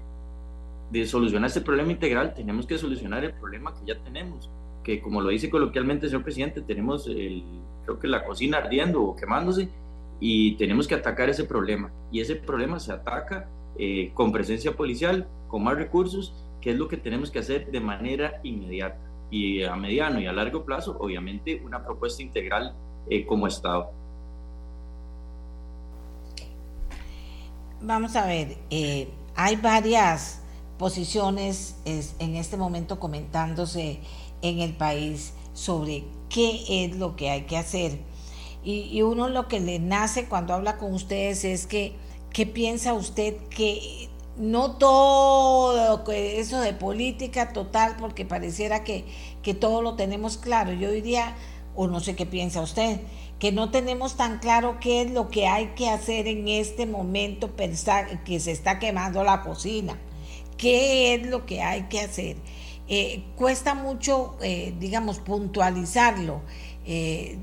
de 0.91 1.05
solucionar 1.05 1.47
este 1.47 1.61
problema 1.61 1.91
integral, 1.91 2.33
tenemos 2.33 2.65
que 2.65 2.77
solucionar 2.77 3.23
el 3.23 3.33
problema 3.33 3.73
que 3.73 3.85
ya 3.85 3.99
tenemos, 3.99 4.49
que 4.83 5.01
como 5.01 5.21
lo 5.21 5.29
dice 5.29 5.49
coloquialmente 5.49 6.05
el 6.05 6.11
señor 6.11 6.23
presidente, 6.23 6.61
tenemos 6.61 7.07
el, 7.07 7.43
creo 7.83 7.99
que 7.99 8.07
la 8.07 8.25
cocina 8.25 8.57
ardiendo 8.57 9.01
o 9.01 9.15
quemándose 9.15 9.69
y 10.19 10.55
tenemos 10.55 10.87
que 10.87 10.95
atacar 10.95 11.29
ese 11.29 11.43
problema. 11.43 11.91
Y 12.11 12.21
ese 12.21 12.35
problema 12.35 12.79
se 12.79 12.91
ataca 12.91 13.49
eh, 13.77 14.11
con 14.13 14.31
presencia 14.31 14.75
policial, 14.75 15.27
con 15.47 15.63
más 15.63 15.75
recursos, 15.75 16.33
que 16.61 16.71
es 16.71 16.77
lo 16.77 16.87
que 16.87 16.97
tenemos 16.97 17.31
que 17.31 17.39
hacer 17.39 17.69
de 17.71 17.79
manera 17.79 18.39
inmediata 18.43 18.99
y 19.29 19.63
a 19.63 19.75
mediano 19.75 20.19
y 20.19 20.25
a 20.25 20.33
largo 20.33 20.63
plazo, 20.63 20.97
obviamente, 20.99 21.61
una 21.65 21.83
propuesta 21.83 22.23
integral 22.23 22.73
eh, 23.09 23.25
como 23.25 23.47
Estado. 23.47 23.91
Vamos 27.81 28.15
a 28.15 28.25
ver, 28.25 28.57
eh, 28.69 29.09
hay 29.35 29.55
varias 29.55 30.39
posiciones 30.79 31.75
en 31.85 32.35
este 32.35 32.57
momento 32.57 32.99
comentándose 32.99 33.99
en 34.41 34.59
el 34.59 34.75
país 34.75 35.33
sobre 35.53 36.03
qué 36.29 36.85
es 36.85 36.95
lo 36.95 37.15
que 37.15 37.29
hay 37.29 37.43
que 37.43 37.57
hacer. 37.57 37.99
Y, 38.63 38.89
y 38.91 39.01
uno 39.03 39.29
lo 39.29 39.47
que 39.47 39.59
le 39.59 39.79
nace 39.79 40.25
cuando 40.25 40.53
habla 40.53 40.77
con 40.77 40.93
ustedes 40.93 41.45
es 41.45 41.67
que, 41.67 41.95
¿qué 42.31 42.45
piensa 42.45 42.93
usted 42.93 43.37
que 43.49 44.09
no 44.37 44.71
todo 44.71 46.03
eso 46.11 46.61
de 46.61 46.73
política 46.73 47.53
total, 47.53 47.95
porque 47.99 48.25
pareciera 48.25 48.83
que, 48.83 49.05
que 49.41 49.53
todo 49.53 49.81
lo 49.81 49.95
tenemos 49.95 50.37
claro. 50.37 50.73
Yo 50.73 50.91
diría, 50.91 51.35
o 51.75 51.87
no 51.87 51.99
sé 51.99 52.15
qué 52.15 52.25
piensa 52.25 52.61
usted, 52.61 52.99
que 53.39 53.51
no 53.51 53.69
tenemos 53.69 54.17
tan 54.17 54.39
claro 54.39 54.77
qué 54.79 55.01
es 55.01 55.11
lo 55.11 55.29
que 55.29 55.47
hay 55.47 55.67
que 55.75 55.89
hacer 55.89 56.27
en 56.27 56.47
este 56.47 56.85
momento 56.85 57.55
pensar 57.55 58.23
que 58.23 58.39
se 58.39 58.51
está 58.51 58.79
quemando 58.79 59.23
la 59.23 59.43
cocina. 59.43 59.99
¿Qué 60.57 61.13
es 61.13 61.27
lo 61.27 61.45
que 61.45 61.61
hay 61.61 61.83
que 61.83 62.01
hacer? 62.01 62.37
Eh, 62.87 63.23
cuesta 63.35 63.75
mucho, 63.75 64.37
eh, 64.41 64.73
digamos, 64.79 65.19
puntualizarlo. 65.19 66.41
Eh, 66.85 67.37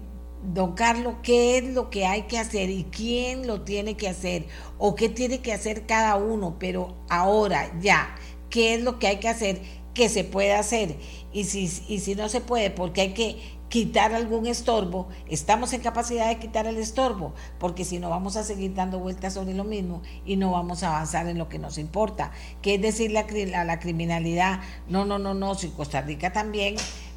don 0.53 0.72
Carlos, 0.74 1.14
¿qué 1.22 1.59
es 1.59 1.64
lo 1.64 1.90
que 1.90 2.07
hay 2.07 2.22
que 2.22 2.38
hacer 2.38 2.70
y 2.70 2.84
quién 2.84 3.47
lo 3.47 3.62
tiene 3.62 3.97
que 3.97 4.09
hacer 4.09 4.47
o 4.78 4.95
qué 4.95 5.09
tiene 5.09 5.40
que 5.40 5.53
hacer 5.53 5.86
cada 5.86 6.16
uno? 6.16 6.57
Pero 6.59 6.97
ahora 7.09 7.70
ya, 7.80 8.16
¿qué 8.51 8.74
es 8.74 8.82
lo 8.82 8.99
que 8.99 9.07
hay 9.07 9.18
que 9.18 9.28
hacer 9.28 9.61
que 9.95 10.09
se 10.09 10.24
puede 10.24 10.55
hacer? 10.55 10.97
Y 11.32 11.45
si, 11.45 11.70
y 11.88 12.01
si 12.01 12.14
no 12.14 12.28
se 12.28 12.40
puede, 12.40 12.70
porque 12.70 13.03
hay 13.03 13.14
que 13.14 13.36
quitar 13.75 14.14
algún 14.14 14.47
estorbo, 14.47 15.09
estamos 15.29 15.72
en 15.72 15.81
capacidad 15.81 16.29
de 16.29 16.39
quitar 16.39 16.68
el 16.68 16.77
estorbo, 16.77 17.35
porque 17.59 17.85
si 17.85 17.99
no 17.99 18.09
vamos 18.09 18.37
a 18.37 18.45
seguir 18.45 18.72
dando 18.72 19.01
vueltas 19.01 19.35
sobre 19.35 19.53
lo 19.53 19.64
mismo 19.64 20.01
y 20.25 20.37
no 20.37 20.53
vamos 20.53 20.85
a 20.85 20.91
avanzar 20.91 21.27
en 21.27 21.39
lo 21.39 21.49
que 21.49 21.59
nos 21.59 21.77
importa, 21.77 22.31
que 22.62 22.77
es 22.77 22.81
decirle 22.81 23.18
a 23.53 23.64
la 23.64 23.81
criminalidad, 23.81 24.61
no, 24.89 25.05
no, 25.05 25.18
no, 25.18 25.35
no, 25.35 25.57
si 25.57 25.70
Costa 25.70 26.03
Rica 26.03 26.33
también 26.33 26.77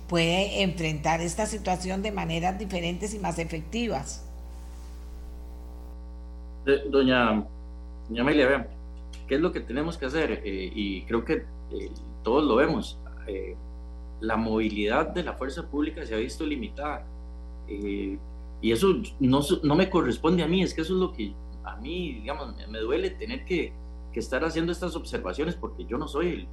puede 0.10 0.64
enfrentar 0.64 1.22
esta 1.22 1.46
situación 1.46 2.02
de 2.02 2.12
maneras 2.12 2.58
diferentes 2.58 3.14
y 3.14 3.20
más 3.20 3.38
efectivas. 3.38 4.26
Doña, 6.90 7.46
doña 8.10 8.22
Amelia, 8.24 8.68
¿qué 9.28 9.36
es 9.36 9.42
lo 9.42 9.52
que 9.52 9.60
tenemos 9.60 9.96
que 9.96 10.08
hacer? 10.08 10.42
Eh, 10.44 10.72
y 10.74 11.04
creo 11.04 11.24
que 11.24 11.34
eh, 11.34 11.92
todos 12.24 12.44
lo 12.46 12.56
vemos. 12.56 12.98
Eh, 13.28 13.56
la 14.20 14.38
movilidad 14.38 15.10
de 15.10 15.24
la 15.24 15.34
fuerza 15.34 15.68
pública 15.70 16.06
se 16.06 16.16
ha 16.16 16.18
visto 16.18 16.46
limitada. 16.46 17.06
y 17.68 18.72
eso 18.72 18.88
no, 19.20 19.42
no, 19.64 19.76
me 19.76 19.90
corresponde 19.90 20.44
a 20.44 20.48
mí, 20.48 20.64
es 20.64 20.74
que 20.74 20.82
eso 20.82 20.94
es 20.94 21.00
lo 21.00 21.12
que 21.12 21.34
a 21.64 21.76
mí, 21.76 22.14
digamos, 22.14 22.56
me, 22.70 22.80
duele 22.80 23.12
tener 23.12 23.46
que, 23.46 23.74
que, 24.14 24.20
estar 24.20 24.44
haciendo 24.44 24.72
estas 24.72 24.96
observaciones 24.96 25.56
porque 25.56 25.86
yo 25.86 25.98
no 25.98 26.08
soy 26.08 26.28
el, 26.30 26.48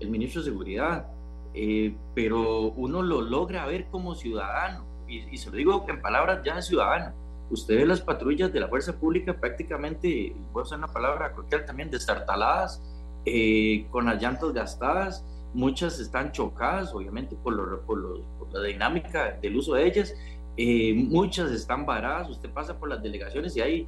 el 0.00 0.10
ministro 0.10 0.42
de 0.42 0.50
Seguridad 0.50 1.06
eh, 1.54 1.94
pero 2.14 2.70
uno 2.70 3.02
lo 3.02 3.20
logra 3.20 3.66
ver 3.66 3.86
como 3.90 4.14
ciudadano, 4.14 4.84
y, 5.08 5.36
se 5.38 5.50
lo 5.50 5.56
digo 5.56 5.84
en 5.88 6.02
palabras 6.02 6.40
ya 6.44 6.56
de 6.56 6.62
ciudadano. 6.62 7.14
Usted 7.50 7.78
ve 7.78 7.86
las 7.86 8.02
patrullas 8.02 8.52
de 8.52 8.60
la 8.60 8.68
fuerza 8.68 8.98
pública 8.98 9.34
prácticamente, 9.34 10.36
voy 10.52 10.60
a 10.60 10.64
usar 10.64 10.78
una 10.78 10.88
palabra 10.88 11.32
coloquial 11.32 11.64
también, 11.64 11.90
destartaladas, 11.90 12.82
eh, 13.24 13.86
con 13.90 14.04
las 14.04 14.20
llantas 14.20 14.52
gastadas, 14.52 15.24
muchas 15.54 16.00
están 16.00 16.32
chocadas, 16.32 16.94
obviamente, 16.94 17.36
por, 17.36 17.54
lo, 17.54 17.80
por, 17.82 18.24
la 18.52 18.62
dinámica 18.62 19.38
del 19.40 19.56
uso 19.56 19.74
de 19.74 19.86
ellas, 19.86 20.14
eh, 20.56 20.94
muchas 20.94 21.50
están 21.52 21.86
varadas, 21.86 22.28
usted 22.30 22.50
pasa 22.50 22.78
por 22.78 22.88
las 22.88 23.02
delegaciones 23.02 23.56
y 23.56 23.60
ahí 23.60 23.86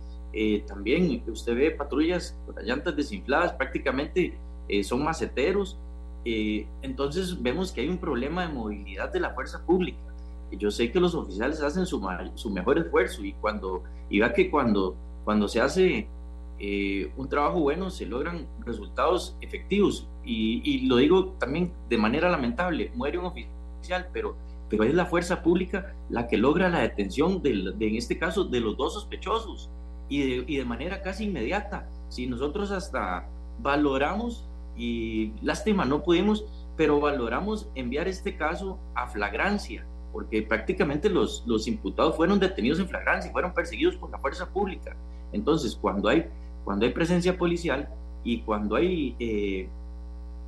también 0.68 1.24
usted 1.26 1.56
ve 1.56 1.70
patrullas 1.72 2.36
con 2.46 2.54
las 2.54 2.64
llantas 2.64 2.94
desinfladas, 2.94 3.52
prácticamente 3.54 4.38
son 4.84 5.02
maceteros, 5.02 5.76
eh, 6.24 6.66
entonces 6.82 7.40
vemos 7.42 7.72
que 7.72 7.80
hay 7.80 7.88
un 7.88 7.98
problema 7.98 8.46
de 8.46 8.52
movilidad 8.52 9.12
de 9.12 9.20
la 9.20 9.30
fuerza 9.30 9.64
pública. 9.64 9.98
Yo 10.52 10.70
sé 10.70 10.90
que 10.90 11.00
los 11.00 11.14
oficiales 11.14 11.62
hacen 11.62 11.86
su, 11.86 12.06
su 12.34 12.50
mejor 12.50 12.78
esfuerzo 12.78 13.24
y 13.24 13.32
cuando 13.34 13.82
y 14.08 14.20
que 14.32 14.50
cuando, 14.50 14.96
cuando 15.24 15.46
se 15.46 15.60
hace 15.60 16.08
eh, 16.58 17.12
un 17.16 17.28
trabajo 17.28 17.60
bueno 17.60 17.88
se 17.90 18.04
logran 18.04 18.46
resultados 18.66 19.36
efectivos 19.40 20.08
y, 20.24 20.62
y, 20.64 20.86
lo 20.86 20.96
digo 20.96 21.36
también 21.38 21.72
de 21.88 21.98
manera 21.98 22.28
lamentable, 22.28 22.90
muere 22.94 23.18
un 23.18 23.26
oficial, 23.26 24.08
pero, 24.12 24.36
pero 24.68 24.84
es 24.84 24.94
la 24.94 25.06
fuerza 25.06 25.42
pública 25.42 25.94
la 26.08 26.28
que 26.28 26.36
logra 26.36 26.68
la 26.68 26.80
detención 26.80 27.42
de, 27.42 27.74
en 27.78 27.96
este 27.96 28.18
caso 28.18 28.44
de 28.44 28.60
los 28.60 28.76
dos 28.76 28.94
sospechosos. 28.94 29.70
y 30.08 30.22
de, 30.22 30.44
y 30.46 30.56
de 30.56 30.64
manera 30.64 31.02
casi 31.02 31.24
inmediata. 31.24 31.88
Si 32.08 32.26
nosotros 32.26 32.70
hasta 32.72 33.28
valoramos, 33.62 34.44
y 34.76 35.32
lástima, 35.42 35.84
no 35.84 36.02
pudimos, 36.02 36.44
pero 36.76 37.00
valoramos 37.00 37.68
enviar 37.74 38.08
este 38.08 38.36
caso 38.36 38.78
a 38.94 39.08
flagrancia, 39.08 39.84
porque 40.12 40.42
prácticamente 40.42 41.10
los, 41.10 41.44
los 41.46 41.68
imputados 41.68 42.16
fueron 42.16 42.38
detenidos 42.38 42.80
en 42.80 42.88
flagrancia, 42.88 43.30
fueron 43.30 43.52
perseguidos 43.52 43.96
por 43.96 44.10
la 44.10 44.18
fuerza 44.18 44.48
pública. 44.48 44.96
Entonces, 45.32 45.76
cuando 45.76 46.08
hay, 46.08 46.26
cuando 46.64 46.86
hay 46.86 46.92
presencia 46.92 47.36
policial 47.36 47.88
y 48.24 48.40
cuando 48.40 48.76
hay 48.76 49.14
eh, 49.18 49.68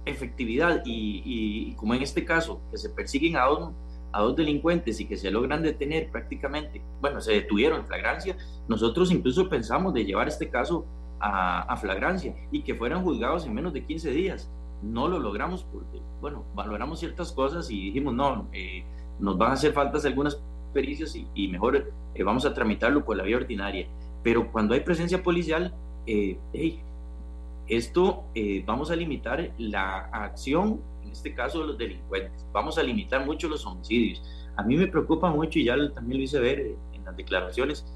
efectividad 0.05 0.83
y, 0.85 1.75
como 1.75 1.95
en 1.95 2.03
este 2.03 2.25
caso, 2.25 2.61
que 2.71 2.79
se 2.79 2.91
persiguen 2.91 3.37
a 3.37 3.45
dos, 3.45 3.71
a 4.13 4.21
dos 4.23 4.37
delincuentes 4.37 5.01
y 5.01 5.07
que 5.07 5.17
se 5.17 5.31
logran 5.31 5.63
detener 5.63 6.11
prácticamente, 6.11 6.83
bueno, 7.01 7.21
se 7.21 7.33
detuvieron 7.33 7.81
en 7.81 7.87
flagrancia, 7.87 8.37
nosotros 8.69 9.11
incluso 9.11 9.49
pensamos 9.49 9.95
de 9.95 10.05
llevar 10.05 10.29
este 10.29 10.49
caso 10.49 10.87
a, 11.21 11.63
a 11.63 11.77
flagrancia 11.77 12.35
y 12.51 12.63
que 12.63 12.75
fueran 12.75 13.03
juzgados 13.05 13.47
en 13.47 13.55
menos 13.55 13.73
de 13.73 13.85
15 13.85 14.11
días. 14.11 14.51
No 14.83 15.07
lo 15.07 15.21
logramos 15.21 15.65
porque, 15.65 16.01
bueno, 16.21 16.45
valoramos 16.55 16.99
ciertas 16.99 17.31
cosas 17.31 17.71
y 17.71 17.85
dijimos, 17.85 18.15
no, 18.15 18.49
eh, 18.53 18.85
nos 19.21 19.39
van 19.39 19.51
a 19.51 19.55
hacer 19.55 19.73
faltas 19.73 20.05
algunas 20.05 20.43
pericias 20.73 21.17
y, 21.35 21.49
mejor 21.49 21.93
eh, 22.15 22.23
vamos 22.23 22.45
a 22.45 22.55
tramitarlo 22.55 23.05
por 23.05 23.17
la 23.17 23.23
vía 23.23 23.37
ordinaria. 23.37 23.87
Pero 24.23 24.51
cuando 24.51 24.75
hay 24.75 24.81
presencia 24.81 25.23
policial, 25.23 25.75
eh, 26.07 26.39
esto 27.77 28.25
eh, 28.35 28.63
vamos 28.67 28.91
a 28.91 28.97
limitar 28.97 29.53
la 29.59 30.07
acción, 30.13 30.81
en 31.05 31.13
este 31.13 31.35
caso 31.35 31.61
de 31.61 31.67
los 31.67 31.79
delincuentes, 31.79 32.47
vamos 32.53 32.79
a 32.79 32.83
limitar 32.83 33.25
mucho 33.25 33.49
los 33.49 33.67
homicidios. 33.67 34.23
A 34.57 34.63
mí 34.63 34.77
me 34.77 34.87
preocupa 34.87 35.31
mucho, 35.31 35.59
y 35.59 35.65
ya 35.65 35.77
también 35.93 36.19
lo 36.19 36.25
hice 36.25 36.41
ver 36.41 36.77
en 36.93 37.05
las 37.05 37.17
declaraciones, 37.17 37.87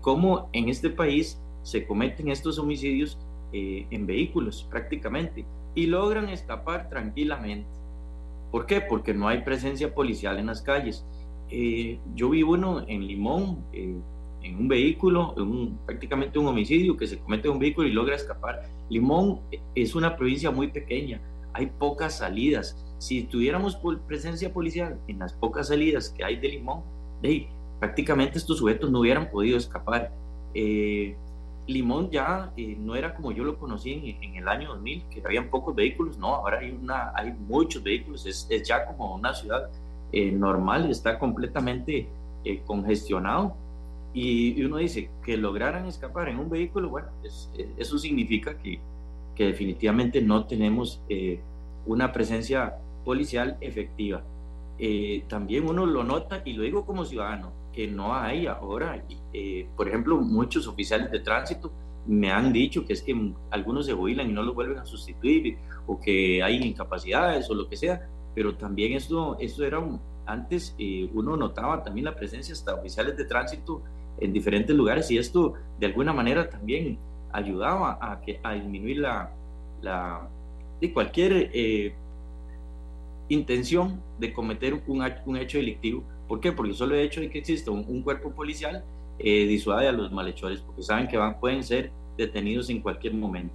cómo 0.00 0.48
en 0.52 0.68
este 0.68 0.90
país 0.90 1.40
se 1.62 1.86
cometen 1.86 2.28
estos 2.28 2.58
homicidios 2.58 3.18
en 3.52 4.06
vehículos 4.06 4.66
prácticamente 4.70 5.46
y 5.74 5.86
logran 5.86 6.28
escapar 6.28 6.88
tranquilamente. 6.88 7.68
¿Por 8.50 8.66
qué? 8.66 8.80
Porque 8.80 9.14
no 9.14 9.28
hay 9.28 9.42
presencia 9.42 9.94
policial 9.94 10.38
en 10.38 10.46
las 10.46 10.62
calles. 10.62 11.04
Eh, 11.50 11.98
yo 12.14 12.30
vi 12.30 12.42
uno 12.42 12.84
en 12.86 13.06
Limón, 13.06 13.64
eh, 13.72 13.96
en 14.42 14.56
un 14.56 14.68
vehículo, 14.68 15.34
prácticamente 15.86 16.38
un 16.38 16.46
homicidio 16.46 16.96
que 16.96 17.06
se 17.06 17.18
comete 17.18 17.48
en 17.48 17.54
un 17.54 17.58
vehículo 17.58 17.88
y 17.88 17.92
logra 17.92 18.16
escapar. 18.16 18.68
Limón 18.88 19.40
es 19.74 19.94
una 19.94 20.16
provincia 20.16 20.50
muy 20.50 20.68
pequeña, 20.68 21.20
hay 21.52 21.66
pocas 21.66 22.18
salidas. 22.18 22.76
Si 22.98 23.22
tuviéramos 23.22 23.78
presencia 24.06 24.52
policial 24.52 24.98
en 25.06 25.18
las 25.18 25.32
pocas 25.32 25.68
salidas 25.68 26.10
que 26.10 26.24
hay 26.24 26.36
de 26.36 26.48
Limón, 26.48 26.82
prácticamente 27.78 28.38
estos 28.38 28.58
sujetos 28.58 28.90
no 28.90 29.00
hubieran 29.00 29.30
podido 29.30 29.56
escapar. 29.56 30.12
Eh, 30.54 31.16
Limón 31.68 32.10
ya 32.10 32.50
eh, 32.56 32.76
no 32.80 32.96
era 32.96 33.14
como 33.14 33.30
yo 33.30 33.44
lo 33.44 33.58
conocí 33.58 34.16
en, 34.20 34.36
el 34.36 34.48
año 34.48 34.70
2000, 34.70 35.04
que 35.10 35.22
habían 35.24 35.50
pocos 35.50 35.74
vehículos, 35.74 36.16
no, 36.16 36.34
ahora 36.34 36.60
hay, 36.60 36.70
una, 36.70 37.12
hay 37.14 37.32
muchos 37.32 37.82
vehículos, 37.82 38.24
es, 38.26 38.48
ya 38.66 38.86
como 38.86 39.14
una 39.14 39.34
ciudad 39.34 39.68
eh, 40.10 40.32
normal, 40.32 40.90
está 40.90 41.18
completamente 41.18 42.08
eh, 42.44 42.62
congestionado. 42.66 43.54
Y, 44.14 44.62
uno 44.64 44.78
dice 44.78 45.10
que 45.24 45.36
lograran 45.36 45.86
escapar 45.86 46.28
en 46.28 46.38
un 46.38 46.48
vehículo, 46.48 46.88
bueno, 46.88 47.08
eso 47.76 47.98
significa 47.98 48.56
que, 48.58 48.80
que, 49.34 49.46
definitivamente 49.46 50.20
no 50.22 50.46
tenemos 50.46 51.02
una 51.86 52.12
presencia 52.12 52.76
policial 53.04 53.56
efectiva. 53.60 54.22
también 55.28 55.68
uno 55.68 55.86
lo 55.86 56.04
nota, 56.04 56.42
y 56.44 56.54
lo 56.54 56.62
digo 56.62 56.84
como 56.84 57.04
ciudadano, 57.04 57.52
que 57.78 57.86
no 57.86 58.12
hay 58.12 58.48
ahora. 58.48 59.04
Eh, 59.32 59.68
por 59.76 59.86
ejemplo, 59.86 60.16
muchos 60.16 60.66
oficiales 60.66 61.12
de 61.12 61.20
tránsito 61.20 61.70
me 62.08 62.32
han 62.32 62.52
dicho 62.52 62.84
que 62.84 62.92
es 62.92 63.02
que 63.02 63.14
algunos 63.50 63.86
se 63.86 63.92
jubilan 63.92 64.28
y 64.28 64.32
no 64.32 64.42
los 64.42 64.52
vuelven 64.52 64.78
a 64.78 64.84
sustituir 64.84 65.58
o 65.86 66.00
que 66.00 66.42
hay 66.42 66.56
incapacidades 66.56 67.48
o 67.48 67.54
lo 67.54 67.68
que 67.68 67.76
sea, 67.76 68.08
pero 68.34 68.56
también 68.56 68.94
esto, 68.94 69.36
esto 69.38 69.64
era 69.64 69.80
antes 70.26 70.74
eh, 70.76 71.08
uno 71.14 71.36
notaba 71.36 71.84
también 71.84 72.06
la 72.06 72.16
presencia 72.16 72.52
hasta 72.52 72.74
oficiales 72.74 73.16
de 73.16 73.24
tránsito 73.26 73.80
en 74.20 74.32
diferentes 74.32 74.74
lugares 74.74 75.10
y 75.10 75.18
esto 75.18 75.54
de 75.78 75.86
alguna 75.86 76.12
manera 76.12 76.48
también 76.48 76.98
ayudaba 77.32 77.98
a, 78.00 78.20
que, 78.20 78.40
a 78.42 78.54
disminuir 78.54 78.98
la, 78.98 79.30
la 79.82 80.28
de 80.80 80.92
cualquier 80.92 81.50
eh, 81.52 81.94
intención 83.28 84.00
de 84.18 84.32
cometer 84.32 84.74
un, 84.86 85.04
un 85.26 85.36
hecho 85.36 85.58
delictivo 85.58 86.02
¿Por 86.28 86.40
qué? 86.40 86.52
Porque 86.52 86.74
solo 86.74 86.94
el 86.94 87.00
hecho 87.00 87.22
de 87.22 87.30
que 87.30 87.38
exista 87.38 87.70
un, 87.70 88.02
cuerpo 88.02 88.30
policial 88.30 88.84
eh, 89.18 89.46
disuade 89.46 89.88
a 89.88 89.92
los 89.92 90.12
malhechores, 90.12 90.60
porque 90.60 90.82
saben 90.82 91.08
que 91.08 91.16
van, 91.16 91.40
pueden 91.40 91.64
ser 91.64 91.90
detenidos 92.18 92.68
en 92.68 92.82
cualquier 92.82 93.14
momento. 93.14 93.54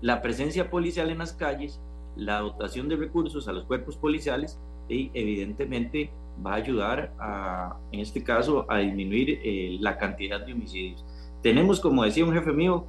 La 0.00 0.22
presencia 0.22 0.70
policial 0.70 1.10
en 1.10 1.18
las 1.18 1.34
calles, 1.34 1.78
la 2.16 2.40
dotación 2.40 2.88
de 2.88 2.96
recursos 2.96 3.46
a 3.46 3.52
los 3.52 3.64
cuerpos 3.64 3.96
policiales, 3.96 4.58
y 4.88 5.10
evidentemente 5.14 6.10
va 6.44 6.52
a 6.52 6.56
ayudar 6.56 7.12
a, 7.18 7.76
en 7.90 8.00
este 8.00 8.22
caso, 8.22 8.66
a 8.68 8.78
disminuir 8.78 9.40
eh, 9.42 9.76
la 9.80 9.98
cantidad 9.98 10.44
de 10.44 10.52
homicidios. 10.52 11.04
Tenemos, 11.42 11.80
como 11.80 12.04
decía 12.04 12.24
un 12.24 12.32
jefe 12.32 12.52
mío, 12.52 12.86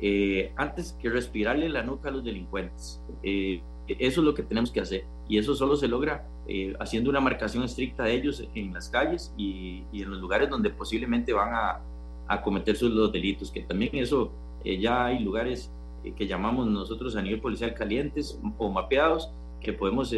eh, 0.00 0.52
antes 0.56 0.96
que 1.00 1.10
respirarle 1.10 1.68
la 1.68 1.82
nuca 1.82 2.08
a 2.08 2.12
los 2.12 2.24
delincuentes. 2.24 3.02
Eh, 3.22 3.60
eso 3.86 4.20
es 4.20 4.24
lo 4.24 4.34
que 4.34 4.42
tenemos 4.42 4.70
que 4.70 4.80
hacer 4.80 5.04
y 5.28 5.38
eso 5.38 5.54
solo 5.54 5.76
se 5.76 5.88
logra 5.88 6.26
eh, 6.48 6.74
haciendo 6.80 7.10
una 7.10 7.20
marcación 7.20 7.62
estricta 7.62 8.04
de 8.04 8.14
ellos 8.14 8.44
en 8.54 8.72
las 8.74 8.88
calles 8.88 9.32
y, 9.36 9.84
en 9.92 10.10
los 10.10 10.20
lugares 10.20 10.50
donde 10.50 10.70
posiblemente 10.70 11.32
van 11.32 11.54
a, 11.54 11.80
a 12.26 12.42
cometer 12.42 12.76
sus 12.76 12.90
los 12.90 13.12
delitos, 13.12 13.52
que 13.52 13.60
también 13.60 13.94
eso 13.94 14.32
eh, 14.64 14.78
ya 14.78 15.06
hay 15.06 15.20
lugares 15.20 15.70
eh, 16.02 16.12
que 16.12 16.26
llamamos 16.26 16.66
nosotros 16.66 17.14
a 17.14 17.22
nivel 17.22 17.40
policial 17.40 17.74
calientes 17.74 18.40
o 18.58 18.70
mapeados 18.70 19.30
que 19.60 19.72
podemos 19.72 20.14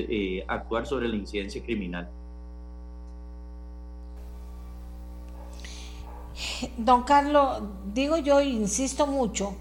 actuar 0.47 0.87
sobre 0.87 1.09
la 1.09 1.17
incidencia 1.17 1.63
criminal. 1.65 2.09
Don 6.77 7.03
Carlos, 7.05 7.63
digo 7.93 8.17
yo, 8.17 8.41
insisto 8.41 9.07
mucho, 9.07 9.57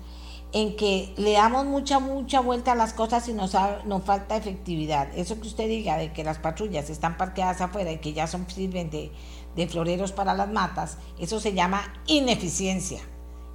en 0.53 0.75
que 0.75 1.13
le 1.17 1.33
damos 1.33 1.65
mucha, 1.65 1.99
mucha 1.99 2.41
vuelta 2.41 2.73
a 2.73 2.75
las 2.75 2.93
cosas 2.93 3.27
y 3.29 3.33
nos, 3.33 3.51
falta 4.03 4.35
efectividad. 4.35 5.07
Eso 5.15 5.39
que 5.39 5.47
usted 5.47 5.67
diga 5.67 5.97
de 5.97 6.11
que 6.11 6.23
las 6.23 6.39
patrullas 6.39 6.89
están 6.89 7.17
parqueadas 7.17 7.61
afuera 7.61 7.91
y 7.91 7.97
que 7.97 8.13
ya 8.13 8.27
son 8.27 8.49
sirven 8.49 8.89
de 8.89 9.67
floreros 9.67 10.11
para 10.11 10.33
las 10.33 10.51
matas, 10.51 10.97
eso 11.19 11.39
se 11.39 11.53
llama 11.53 11.93
ineficiencia. 12.07 13.01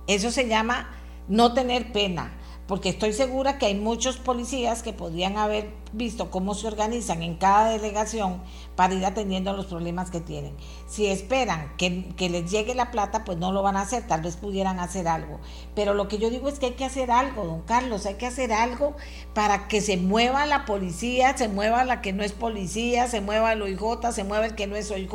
Eso 0.07 0.31
se 0.31 0.49
llama 0.49 0.89
no 1.29 1.53
tener 1.53 1.93
pena 1.93 2.33
porque 2.67 2.89
estoy 2.89 3.13
segura 3.13 3.59
que 3.59 3.67
hay 3.67 3.75
muchos 3.75 4.17
policías 4.17 4.83
que 4.83 4.93
podrían 4.93 5.37
haber 5.37 5.71
visto 5.93 6.31
cómo 6.31 6.55
se 6.55 6.67
organizan 6.67 7.23
en 7.23 7.37
cada 7.37 7.71
delegación 7.71 8.43
para 8.75 8.95
ir 8.95 9.07
atendiendo 9.07 9.53
los 9.53 9.67
problemas 9.67 10.11
que 10.11 10.21
tienen. 10.21 10.55
Si 10.87 11.07
esperan 11.07 11.73
que, 11.79 12.29
les 12.29 12.51
llegue 12.51 12.75
la 12.75 12.91
plata, 12.91 13.25
pues 13.25 13.39
no 13.39 13.53
lo 13.53 13.63
van 13.63 13.77
a 13.77 13.83
hacer, 13.83 14.07
tal 14.07 14.21
vez 14.21 14.37
pudieran 14.37 14.81
hacer 14.81 15.09
algo. 15.09 15.41
Pero 15.75 15.95
lo 15.95 16.09
que 16.09 16.19
yo 16.19 16.29
digo 16.29 16.49
es 16.49 16.59
que 16.59 16.67
hay 16.67 16.73
que 16.73 16.85
hacer 16.85 17.11
algo, 17.11 17.45
don 17.45 17.63
Carlos, 17.63 18.05
hay 18.05 18.15
que 18.15 18.27
hacer 18.27 18.53
algo 18.53 18.95
para 19.33 19.69
que 19.69 19.81
se 19.81 19.97
mueva 19.97 20.45
la 20.45 20.65
policía, 20.65 21.37
se 21.37 21.49
mueva 21.49 21.85
la 21.85 22.03
que 22.03 22.13
no 22.13 22.23
es 22.23 22.33
policía, 22.33 23.07
se 23.07 23.21
mueva 23.21 23.53
el 23.53 23.63
OIJ, 23.63 24.13
se 24.13 24.25
mueva 24.25 24.47
el 24.47 24.55
que 24.55 24.67
no 24.67 24.77
es 24.77 24.91
OIJ, 24.91 25.13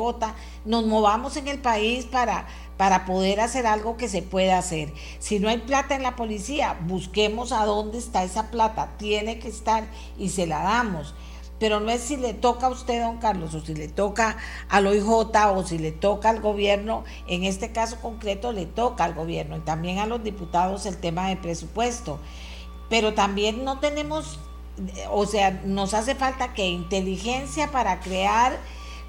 nos 0.64 0.86
movamos 0.86 1.36
en 1.36 1.48
el 1.48 1.60
país 1.60 2.06
para 2.06 2.46
para 2.76 3.04
poder 3.04 3.40
hacer 3.40 3.66
algo 3.66 3.96
que 3.96 4.08
se 4.08 4.22
pueda 4.22 4.58
hacer. 4.58 4.92
Si 5.18 5.38
no 5.38 5.48
hay 5.48 5.58
plata 5.58 5.94
en 5.94 6.02
la 6.02 6.16
policía, 6.16 6.78
busquemos 6.86 7.52
a 7.52 7.64
dónde 7.64 7.98
está 7.98 8.24
esa 8.24 8.50
plata. 8.50 8.90
Tiene 8.98 9.38
que 9.38 9.48
estar 9.48 9.84
y 10.18 10.30
se 10.30 10.46
la 10.46 10.62
damos. 10.62 11.14
Pero 11.62 11.78
no 11.78 11.92
es 11.92 12.00
si 12.00 12.16
le 12.16 12.34
toca 12.34 12.66
a 12.66 12.70
usted, 12.70 13.00
don 13.00 13.18
Carlos, 13.18 13.54
o 13.54 13.64
si 13.64 13.76
le 13.76 13.86
toca 13.86 14.36
al 14.68 14.84
OIJ 14.84 15.08
o 15.08 15.64
si 15.64 15.78
le 15.78 15.92
toca 15.92 16.28
al 16.28 16.40
gobierno. 16.40 17.04
En 17.28 17.44
este 17.44 17.70
caso 17.70 18.00
concreto 18.00 18.52
le 18.52 18.66
toca 18.66 19.04
al 19.04 19.14
gobierno 19.14 19.56
y 19.56 19.60
también 19.60 20.00
a 20.00 20.06
los 20.06 20.24
diputados 20.24 20.86
el 20.86 20.96
tema 20.96 21.28
de 21.28 21.36
presupuesto. 21.36 22.18
Pero 22.90 23.14
también 23.14 23.64
no 23.64 23.78
tenemos, 23.78 24.40
o 25.12 25.24
sea, 25.24 25.62
nos 25.64 25.94
hace 25.94 26.16
falta 26.16 26.52
que 26.52 26.66
inteligencia 26.66 27.70
para 27.70 28.00
crear 28.00 28.58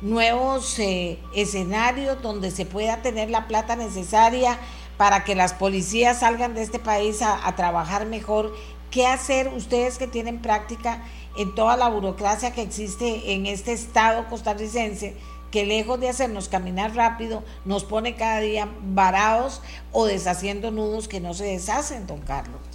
nuevos 0.04 0.78
eh, 0.80 1.18
escenarios 1.34 2.22
donde 2.22 2.52
se 2.52 2.66
pueda 2.66 3.02
tener 3.02 3.30
la 3.30 3.48
plata 3.48 3.76
necesaria 3.76 4.60
para 4.98 5.24
que 5.24 5.34
las 5.34 5.54
policías 5.54 6.20
salgan 6.20 6.54
de 6.54 6.62
este 6.62 6.78
país 6.78 7.22
a, 7.22 7.56
trabajar 7.56 8.06
mejor. 8.06 8.54
¿Qué 8.92 9.08
hacer 9.08 9.48
ustedes 9.48 9.98
que 9.98 10.06
tienen 10.06 10.40
práctica 10.42 11.04
en 11.38 11.56
toda 11.56 11.78
la 11.78 11.90
burocracia 11.90 12.54
que 12.54 12.62
existe 12.62 13.34
en 13.34 13.48
este 13.48 13.74
estado 13.74 14.28
costarricense? 14.30 15.16
que 15.50 15.68
lejos 15.68 16.00
de 16.00 16.10
hacernos 16.10 16.50
caminar 16.50 16.96
rápido, 16.96 17.44
nos 17.64 17.84
pone 17.84 18.16
cada 18.16 18.40
día 18.40 18.68
varados 18.82 19.62
o 19.92 20.06
deshaciendo 20.06 20.72
nudos 20.72 21.08
que 21.08 21.20
no 21.20 21.36
se 21.36 21.46
deshacen, 21.46 22.08
don 22.08 22.22
Carlos. 22.22 22.73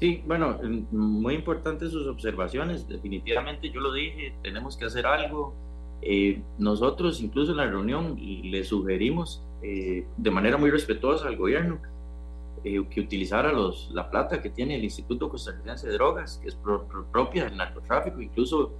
Sí, 0.00 0.22
bueno, 0.26 0.58
muy 0.90 1.34
importantes 1.34 1.90
sus 1.90 2.06
observaciones. 2.06 2.86
Definitivamente 2.86 3.70
yo 3.70 3.80
lo 3.80 3.92
dije, 3.92 4.34
tenemos 4.42 4.76
que 4.76 4.84
hacer 4.84 5.06
algo. 5.06 5.54
Eh, 6.02 6.42
nosotros 6.58 7.20
incluso 7.22 7.52
en 7.52 7.56
la 7.56 7.66
reunión 7.66 8.16
le 8.18 8.62
sugerimos 8.64 9.42
de 9.62 10.30
manera 10.30 10.58
muy 10.58 10.70
respetuosa 10.70 11.26
al 11.26 11.36
gobierno 11.36 11.80
que 12.62 13.00
utilizara 13.00 13.50
los, 13.52 13.90
la 13.92 14.08
plata 14.10 14.40
que 14.40 14.50
tiene 14.50 14.76
el 14.76 14.84
Instituto 14.84 15.28
Costarricense 15.28 15.88
de 15.88 15.94
Drogas, 15.94 16.38
que 16.40 16.48
es 16.48 16.58
propia 17.10 17.46
del 17.46 17.56
narcotráfico, 17.56 18.20
incluso 18.20 18.74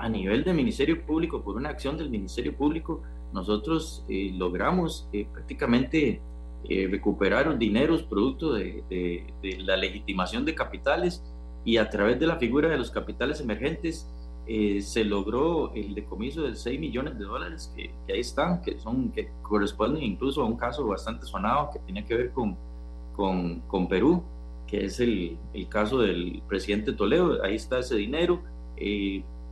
a 0.00 0.08
nivel 0.08 0.44
del 0.44 0.54
Ministerio 0.54 1.04
Público, 1.04 1.42
por 1.42 1.56
una 1.56 1.68
acción 1.68 1.98
del 1.98 2.08
Ministerio 2.08 2.56
Público, 2.56 3.02
nosotros 3.34 4.02
eh, 4.08 4.32
logramos 4.34 5.06
eh, 5.12 5.26
prácticamente 5.30 6.22
eh, 6.68 6.88
recuperar 6.90 7.58
dineros 7.58 8.02
producto 8.02 8.52
de, 8.52 8.84
de, 8.90 9.58
la 9.60 9.76
legitimación 9.76 10.44
de 10.44 10.54
capitales 10.54 11.22
y 11.64 11.78
a 11.78 11.88
través 11.88 12.18
de 12.20 12.26
la 12.26 12.36
figura 12.36 12.68
de 12.68 12.78
los 12.78 12.90
capitales 12.90 13.40
emergentes 13.40 14.08
se 14.80 15.04
logró 15.04 15.72
el 15.74 15.94
decomiso 15.94 16.42
de 16.42 16.56
6 16.56 16.80
millones 16.80 17.16
de 17.16 17.24
dólares 17.24 17.72
que, 17.76 17.92
que, 18.04 18.12
ahí 18.14 18.20
están, 18.20 18.60
que, 18.62 18.80
son, 18.80 19.12
que 19.12 19.28
corresponden 19.42 20.02
incluso 20.02 20.42
a 20.42 20.44
un 20.44 20.56
caso 20.56 20.84
bastante 20.88 21.24
sonado 21.24 21.70
que 21.72 21.78
tiene 21.80 22.04
que 22.04 22.16
ver 22.16 22.32
con, 22.32 22.56
con, 23.14 23.60
con 23.68 23.88
Perú, 23.88 24.24
que 24.66 24.86
es 24.86 24.98
el, 24.98 25.38
el, 25.52 25.68
caso 25.68 25.98
del 25.98 26.42
presidente 26.48 26.92
Toledo. 26.92 27.44
Ahí 27.44 27.54
está 27.54 27.78
ese 27.78 27.96
dinero. 27.96 28.42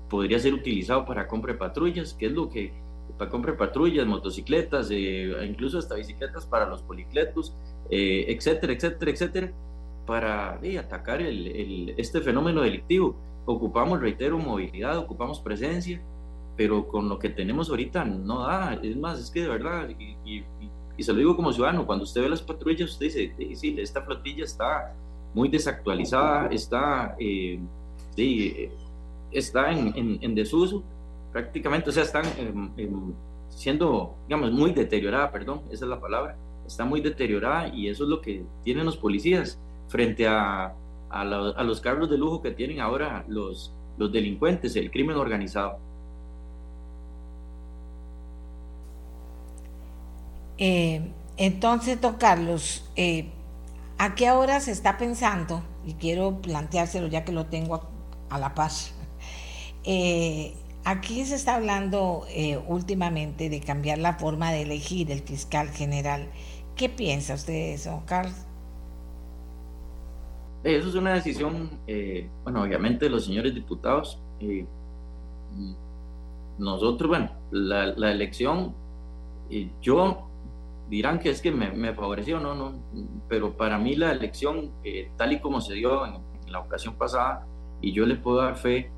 podría 0.09 0.41
ser 0.41 0.55
utilizado 0.55 1.05
para 1.05 1.29
compra 1.29 1.53
de 1.53 1.59
patrullas, 1.61 2.15
que 2.15 2.27
es 2.27 2.33
lo 2.33 2.49
que 2.49 2.73
para 3.17 3.31
comprar 3.31 3.57
patrullas, 3.57 4.07
motocicletas, 4.07 4.89
eh, 4.91 5.33
incluso 5.47 5.79
hasta 5.79 5.95
bicicletas 5.95 6.47
para 6.47 6.67
los 6.67 6.83
policletos, 6.83 7.55
eh, 7.91 8.27
etcétera, 8.29 8.73
etcétera, 8.73 9.11
etcétera, 9.11 9.53
para 10.07 10.61
atacar 10.79 11.23
el, 11.23 11.95
este 11.97 12.21
fenómeno 12.21 12.63
delictivo. 12.63 13.17
Ocupamos, 13.47 14.01
reitero, 14.01 14.39
movilidad, 14.39 14.99
ocupamos 14.99 15.41
presencia, 15.41 16.01
pero 16.57 16.87
con 16.87 17.09
lo 17.09 17.19
que 17.19 17.31
tenemos 17.31 17.71
ahorita 17.71 18.05
no 18.05 18.47
da. 18.47 18.75
Es 18.83 18.97
más, 18.97 19.19
es 19.19 19.31
que 19.31 19.43
de 19.43 19.49
verdad, 19.49 19.89
y, 20.25 20.45
se 21.03 21.13
lo 21.13 21.19
digo 21.19 21.37
como 21.37 21.53
ciudadano, 21.53 21.87
cuando 21.87 22.05
usted 22.05 22.23
ve 22.23 22.29
las 22.29 22.43
patrullas, 22.43 22.91
usted 22.91 23.07
dice, 23.07 23.57
sí, 23.57 23.77
esta 23.79 24.03
flotilla 24.03 24.45
está 24.45 24.95
muy 25.33 25.49
desactualizada, 25.49 26.49
está, 26.49 27.15
eh, 27.19 27.61
está 29.31 29.73
en, 29.73 30.19
en 30.21 30.35
desuso 30.35 30.83
prácticamente, 31.39 31.91
o 31.91 31.93
sea, 31.93 32.03
están 32.03 32.25
siendo, 33.49 34.17
digamos, 34.27 34.51
muy 34.51 34.73
deteriorada, 34.73 35.31
perdón, 35.31 35.63
esa 35.71 35.85
es 35.85 35.89
la 35.89 36.01
palabra, 36.01 36.37
está 36.67 36.85
muy 36.85 37.01
deteriorada 37.01 37.69
y 37.69 37.89
eso 37.89 38.03
es 38.03 38.11
lo 38.11 38.21
que 38.21 38.43
tienen 38.65 38.85
los 38.85 38.97
policías 38.97 39.57
frente 39.87 40.27
a, 40.27 40.75
a, 41.09 41.25
los 41.25 41.81
carros 41.81 42.11
de 42.11 42.19
lujo 42.19 42.43
que 42.43 42.51
tienen 42.51 42.81
ahora 42.81 43.25
los, 43.29 43.73
los 43.99 44.11
delincuentes, 44.11 44.75
el 44.75 44.91
crimen 44.91 45.17
organizado. 45.17 45.79
Eh, 50.59 51.03
entonces, 51.37 52.01
don 52.01 52.15
Carlos, 52.15 52.85
eh, 52.97 53.29
¿a 53.97 54.17
qué 54.17 54.33
hora 54.33 54.59
se 54.59 54.73
está 54.73 54.99
pensando? 54.99 55.63
Y 55.87 55.95
quiero 55.95 56.43
planteárselo 56.43 57.07
ya 57.07 57.25
que 57.25 57.31
lo 57.31 57.47
tengo 57.47 57.81
a, 58.29 58.39
la 58.41 58.55
paz. 58.57 58.93
Eh, 59.91 60.53
Aquí 60.91 61.23
se 61.27 61.35
está 61.35 61.57
hablando 61.57 62.25
eh, 62.31 62.59
últimamente 62.67 63.51
de 63.51 63.61
cambiar 63.61 63.99
la 63.99 64.15
forma 64.15 64.51
de 64.53 64.63
elegir 64.63 65.11
el 65.11 65.21
fiscal 65.21 65.69
general. 65.69 66.31
¿Qué 66.77 66.89
piensa 66.89 67.35
usted 67.35 67.53
de 67.53 67.75
eso, 67.75 68.03
Carlos? 68.07 68.47
Eso 70.65 70.89
es 70.89 70.95
una 70.95 71.13
decisión, 71.13 71.79
eh, 71.87 72.31
bueno, 72.43 72.63
obviamente 72.63 73.05
de 73.05 73.11
los 73.11 73.27
señores 73.27 73.55
diputados. 73.55 74.19
Eh, 74.41 74.65
nosotros, 76.57 77.07
bueno, 77.07 77.33
la, 77.51 78.11
elección, 78.11 78.73
yo 79.83 80.27
dirán 80.89 81.19
que 81.19 81.29
es 81.29 81.43
que 81.43 81.51
me, 81.51 81.93
favoreció, 81.93 82.41
no, 82.41 82.55
no, 82.55 82.73
pero 83.29 83.59
para 83.59 83.77
mí 83.77 83.95
la 83.95 84.11
elección, 84.11 84.73
tal 85.19 85.35
y 85.35 85.41
como 85.41 85.61
se 85.61 85.75
dio 85.75 86.07
en, 86.07 86.15
la 86.47 86.61
ocasión 86.61 86.95
pasada, 86.95 87.47
y 87.83 87.93
yo 87.93 88.07
le 88.07 88.17
puedo 88.17 88.39
dar 88.39 88.57
fe, 88.57 88.91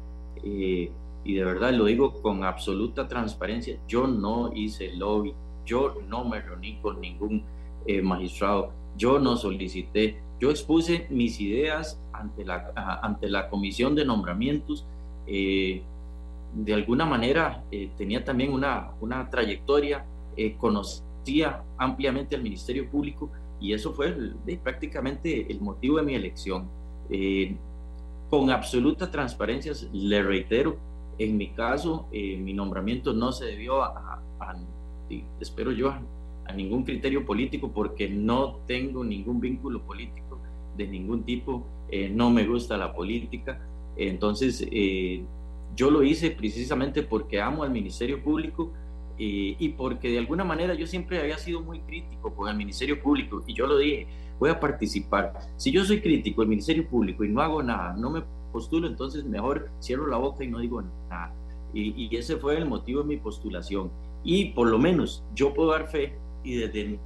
y 1.24 1.34
de 1.34 1.44
verdad 1.44 1.72
lo 1.72 1.84
digo 1.84 2.20
con 2.22 2.44
absoluta 2.44 3.06
transparencia, 3.06 3.78
yo 3.86 4.06
no 4.06 4.52
hice 4.54 4.92
lobby, 4.94 5.34
yo 5.64 5.96
no 6.08 6.24
me 6.24 6.40
reuní 6.40 6.78
con 6.80 7.00
ningún 7.00 7.44
eh, 7.86 8.02
magistrado, 8.02 8.72
yo 8.96 9.18
no 9.18 9.36
solicité, 9.36 10.20
yo 10.40 10.50
expuse 10.50 11.06
mis 11.10 11.40
ideas 11.40 12.00
ante 12.12 12.44
la, 12.44 12.72
ante 13.02 13.28
la 13.28 13.48
comisión 13.48 13.94
de 13.94 14.04
nombramientos. 14.04 14.86
Eh, 15.26 15.82
de 16.54 16.74
alguna 16.74 17.06
manera 17.06 17.62
eh, 17.70 17.90
tenía 17.96 18.24
también 18.24 18.52
una, 18.52 18.90
una 19.00 19.28
trayectoria, 19.30 20.04
conocía 20.56 21.62
ampliamente 21.76 22.34
al 22.34 22.42
Ministerio 22.42 22.88
Público 22.88 23.30
y 23.60 23.74
eso 23.74 23.92
fue 23.92 24.16
prácticamente 24.64 25.52
el 25.52 25.60
motivo 25.60 25.98
de 25.98 26.02
mi 26.02 26.14
elección. 26.14 26.66
con 28.30 28.50
absoluta 28.50 29.10
transparencia, 29.10 29.72
le 29.92 30.22
reitero, 30.22 30.78
en 31.20 31.36
mi 31.36 31.48
caso, 31.48 32.08
eh, 32.12 32.38
mi 32.38 32.54
nombramiento 32.54 33.12
no 33.12 33.30
se 33.30 33.44
debió 33.44 33.82
a, 33.82 34.22
espero 35.38 35.70
yo, 35.70 35.90
a, 35.90 36.52
ningún 36.54 36.82
criterio 36.82 37.26
político 37.26 37.70
porque 37.70 38.08
no 38.08 38.56
tengo 38.66 39.04
ningún 39.04 39.38
vínculo 39.38 39.82
político 39.82 40.40
de 40.76 40.88
ningún 40.88 41.22
tipo, 41.22 41.64
eh, 41.90 42.08
no 42.08 42.30
me 42.30 42.46
gusta 42.46 42.78
la 42.78 42.94
política. 42.94 43.60
Entonces, 43.96 44.66
eh, 44.72 45.22
yo 45.76 45.90
lo 45.90 46.02
hice 46.02 46.30
precisamente 46.30 47.02
porque 47.02 47.40
amo 47.40 47.64
al 47.64 47.70
Ministerio 47.70 48.22
Público 48.22 48.72
y 49.22 49.68
porque 49.76 50.08
de 50.08 50.18
alguna 50.18 50.44
manera 50.44 50.72
yo 50.72 50.86
siempre 50.86 51.20
había 51.20 51.36
sido 51.36 51.60
muy 51.60 51.80
crítico 51.80 52.34
con 52.34 52.48
el 52.48 52.56
Ministerio 52.56 53.02
Público 53.02 53.44
y 53.46 53.52
yo 53.52 53.66
lo 53.66 53.76
dije, 53.76 54.06
voy 54.38 54.48
a 54.48 54.58
participar. 54.58 55.34
Si 55.58 55.70
yo 55.70 55.84
soy 55.84 56.00
crítico 56.00 56.40
del 56.40 56.48
Ministerio 56.48 56.88
Público 56.88 57.22
y 57.22 57.28
no 57.28 57.42
hago 57.42 57.62
nada, 57.62 57.92
no 57.92 58.08
me 58.08 58.22
postulo, 58.50 58.86
entonces 58.86 59.24
mejor 59.24 59.70
cierro 59.80 60.06
la 60.06 60.16
boca 60.16 60.44
y 60.44 60.48
no 60.48 60.58
digo 60.58 60.82
nada. 61.08 61.32
Y, 61.72 62.14
ese 62.16 62.36
fue 62.36 62.56
el 62.56 62.66
motivo 62.66 63.02
de 63.02 63.08
mi 63.08 63.16
postulación. 63.16 63.90
Y 64.24 64.46
por 64.46 64.68
lo 64.68 64.78
menos 64.78 65.22
yo 65.34 65.54
puedo 65.54 65.70
dar 65.70 65.88
fe 65.88 66.14
y 66.42 66.56
desde, 66.56 66.98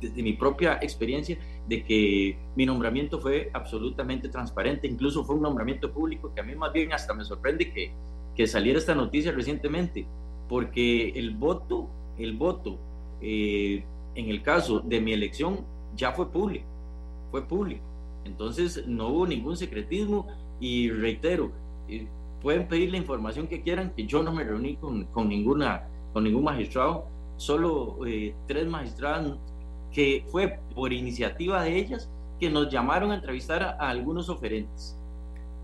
desde 0.00 0.22
mi 0.22 0.32
propia 0.34 0.78
experiencia 0.80 1.38
de 1.68 1.84
que 1.84 2.38
mi 2.54 2.64
nombramiento 2.64 3.20
fue 3.20 3.50
absolutamente 3.52 4.28
transparente, 4.28 4.86
incluso 4.86 5.24
fue 5.24 5.34
un 5.34 5.42
nombramiento 5.42 5.90
público 5.90 6.32
que 6.32 6.40
a 6.40 6.44
mí 6.44 6.54
más 6.54 6.72
bien 6.72 6.92
hasta 6.92 7.14
me 7.14 7.24
sorprende 7.24 7.72
que, 7.72 7.90
que 8.36 8.46
saliera 8.46 8.78
esta 8.78 8.94
noticia 8.94 9.32
recientemente, 9.32 10.06
porque 10.48 11.10
el 11.10 11.34
voto, 11.34 11.88
el 12.18 12.36
voto 12.36 12.78
eh, 13.20 13.82
en 14.14 14.30
el 14.30 14.42
caso 14.42 14.80
de 14.80 15.00
mi 15.00 15.12
elección 15.12 15.60
ya 15.96 16.12
fue 16.12 16.30
público, 16.30 16.66
fue 17.30 17.42
público. 17.42 17.82
Entonces 18.24 18.86
no 18.86 19.08
hubo 19.08 19.26
ningún 19.26 19.56
secretismo 19.56 20.26
y 20.60 20.90
reitero, 20.90 21.52
eh, 21.88 22.06
pueden 22.42 22.68
pedir 22.68 22.90
la 22.90 22.96
información 22.96 23.46
que 23.46 23.62
quieran, 23.62 23.92
que 23.96 24.06
yo 24.06 24.22
no 24.22 24.32
me 24.32 24.44
reuní 24.44 24.76
con, 24.76 25.04
con 25.06 25.28
ninguna, 25.28 25.86
con 26.12 26.24
ningún 26.24 26.44
magistrado, 26.44 27.06
solo 27.36 27.98
eh, 28.06 28.34
tres 28.46 28.66
magistradas 28.66 29.36
que 29.92 30.24
fue 30.28 30.58
por 30.74 30.92
iniciativa 30.92 31.62
de 31.62 31.76
ellas 31.76 32.10
que 32.40 32.50
nos 32.50 32.70
llamaron 32.70 33.12
a 33.12 33.16
entrevistar 33.16 33.62
a, 33.62 33.88
algunos 33.88 34.28
oferentes. 34.28 34.96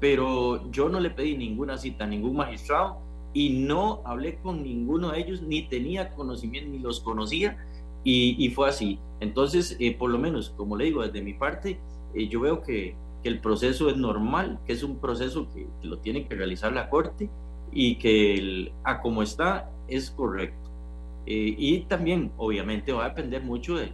Pero 0.00 0.70
yo 0.70 0.88
no 0.88 1.00
le 1.00 1.10
pedí 1.10 1.36
ninguna 1.36 1.78
cita 1.78 2.04
a 2.04 2.06
ningún 2.06 2.36
magistrado 2.36 2.98
y 3.32 3.50
no 3.50 4.00
hablé 4.04 4.36
con 4.36 4.62
ninguno 4.62 5.12
de 5.12 5.20
ellos, 5.20 5.42
ni 5.42 5.62
tenía 5.62 6.10
conocimiento, 6.10 6.70
ni 6.70 6.78
los 6.78 7.00
conocía, 7.00 7.56
y, 8.04 8.50
fue 8.50 8.68
así. 8.68 8.98
Entonces, 9.20 9.76
eh, 9.78 9.96
por 9.96 10.10
lo 10.10 10.18
menos, 10.18 10.50
como 10.56 10.76
le 10.76 10.86
digo, 10.86 11.02
desde 11.02 11.22
mi 11.22 11.34
parte, 11.34 11.78
yo 12.14 12.40
veo 12.40 12.62
que, 12.62 12.96
que 13.22 13.28
el 13.28 13.40
proceso 13.40 13.88
es 13.88 13.96
normal, 13.96 14.58
que 14.66 14.72
es 14.72 14.82
un 14.82 14.96
proceso 14.96 15.48
que, 15.52 15.66
lo 15.82 15.98
tiene 15.98 16.26
que 16.26 16.34
realizar 16.34 16.72
la 16.72 16.90
Corte 16.90 17.30
y 17.72 17.96
que 17.96 18.72
a 18.84 19.00
como 19.00 19.22
está 19.22 19.70
es 19.88 20.10
correcto. 20.10 20.70
Eh, 21.26 21.54
y 21.56 21.80
también, 21.82 22.32
obviamente, 22.36 22.92
va 22.92 23.06
a 23.06 23.08
depender 23.10 23.42
mucho 23.42 23.76
de, 23.76 23.92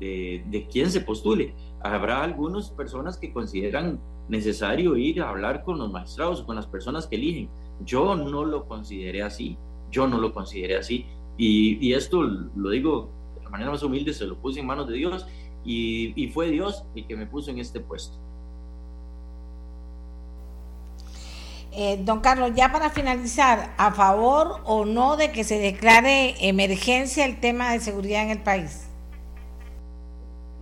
de, 0.00 0.68
quién 0.70 0.90
se 0.90 1.00
postule. 1.00 1.54
Habrá 1.80 2.22
algunas 2.22 2.70
personas 2.70 3.16
que 3.18 3.32
consideran 3.32 4.00
necesario 4.28 4.96
ir 4.96 5.20
a 5.20 5.28
hablar 5.28 5.64
con 5.64 5.78
los 5.78 5.90
magistrados 5.90 6.42
con 6.42 6.56
las 6.56 6.66
personas 6.66 7.06
que 7.06 7.16
eligen. 7.16 7.48
Yo 7.84 8.14
no 8.16 8.44
lo 8.44 8.66
consideré 8.66 9.22
así, 9.22 9.56
yo 9.90 10.06
no 10.06 10.18
lo 10.18 10.32
consideré 10.32 10.76
así. 10.76 11.06
Y, 11.36 11.78
y 11.86 11.94
esto 11.94 12.22
lo 12.22 12.70
digo 12.70 13.10
de 13.36 13.44
la 13.44 13.50
manera 13.50 13.70
más 13.70 13.82
humilde, 13.82 14.12
se 14.12 14.26
lo 14.26 14.36
puse 14.36 14.60
en 14.60 14.66
manos 14.66 14.88
de 14.88 14.94
Dios 14.94 15.26
y, 15.64 16.12
y 16.20 16.28
fue 16.28 16.50
Dios 16.50 16.84
el 16.94 17.06
que 17.06 17.16
me 17.16 17.26
puso 17.26 17.50
en 17.50 17.58
este 17.58 17.80
puesto. 17.80 18.18
Eh, 21.74 22.02
don 22.04 22.20
Carlos, 22.20 22.52
ya 22.54 22.70
para 22.70 22.90
finalizar, 22.90 23.74
¿a 23.78 23.92
favor 23.92 24.60
o 24.64 24.84
no 24.84 25.16
de 25.16 25.32
que 25.32 25.42
se 25.42 25.58
declare 25.58 26.34
emergencia 26.46 27.24
el 27.24 27.40
tema 27.40 27.72
de 27.72 27.80
seguridad 27.80 28.22
en 28.22 28.30
el 28.30 28.42
país? 28.42 28.90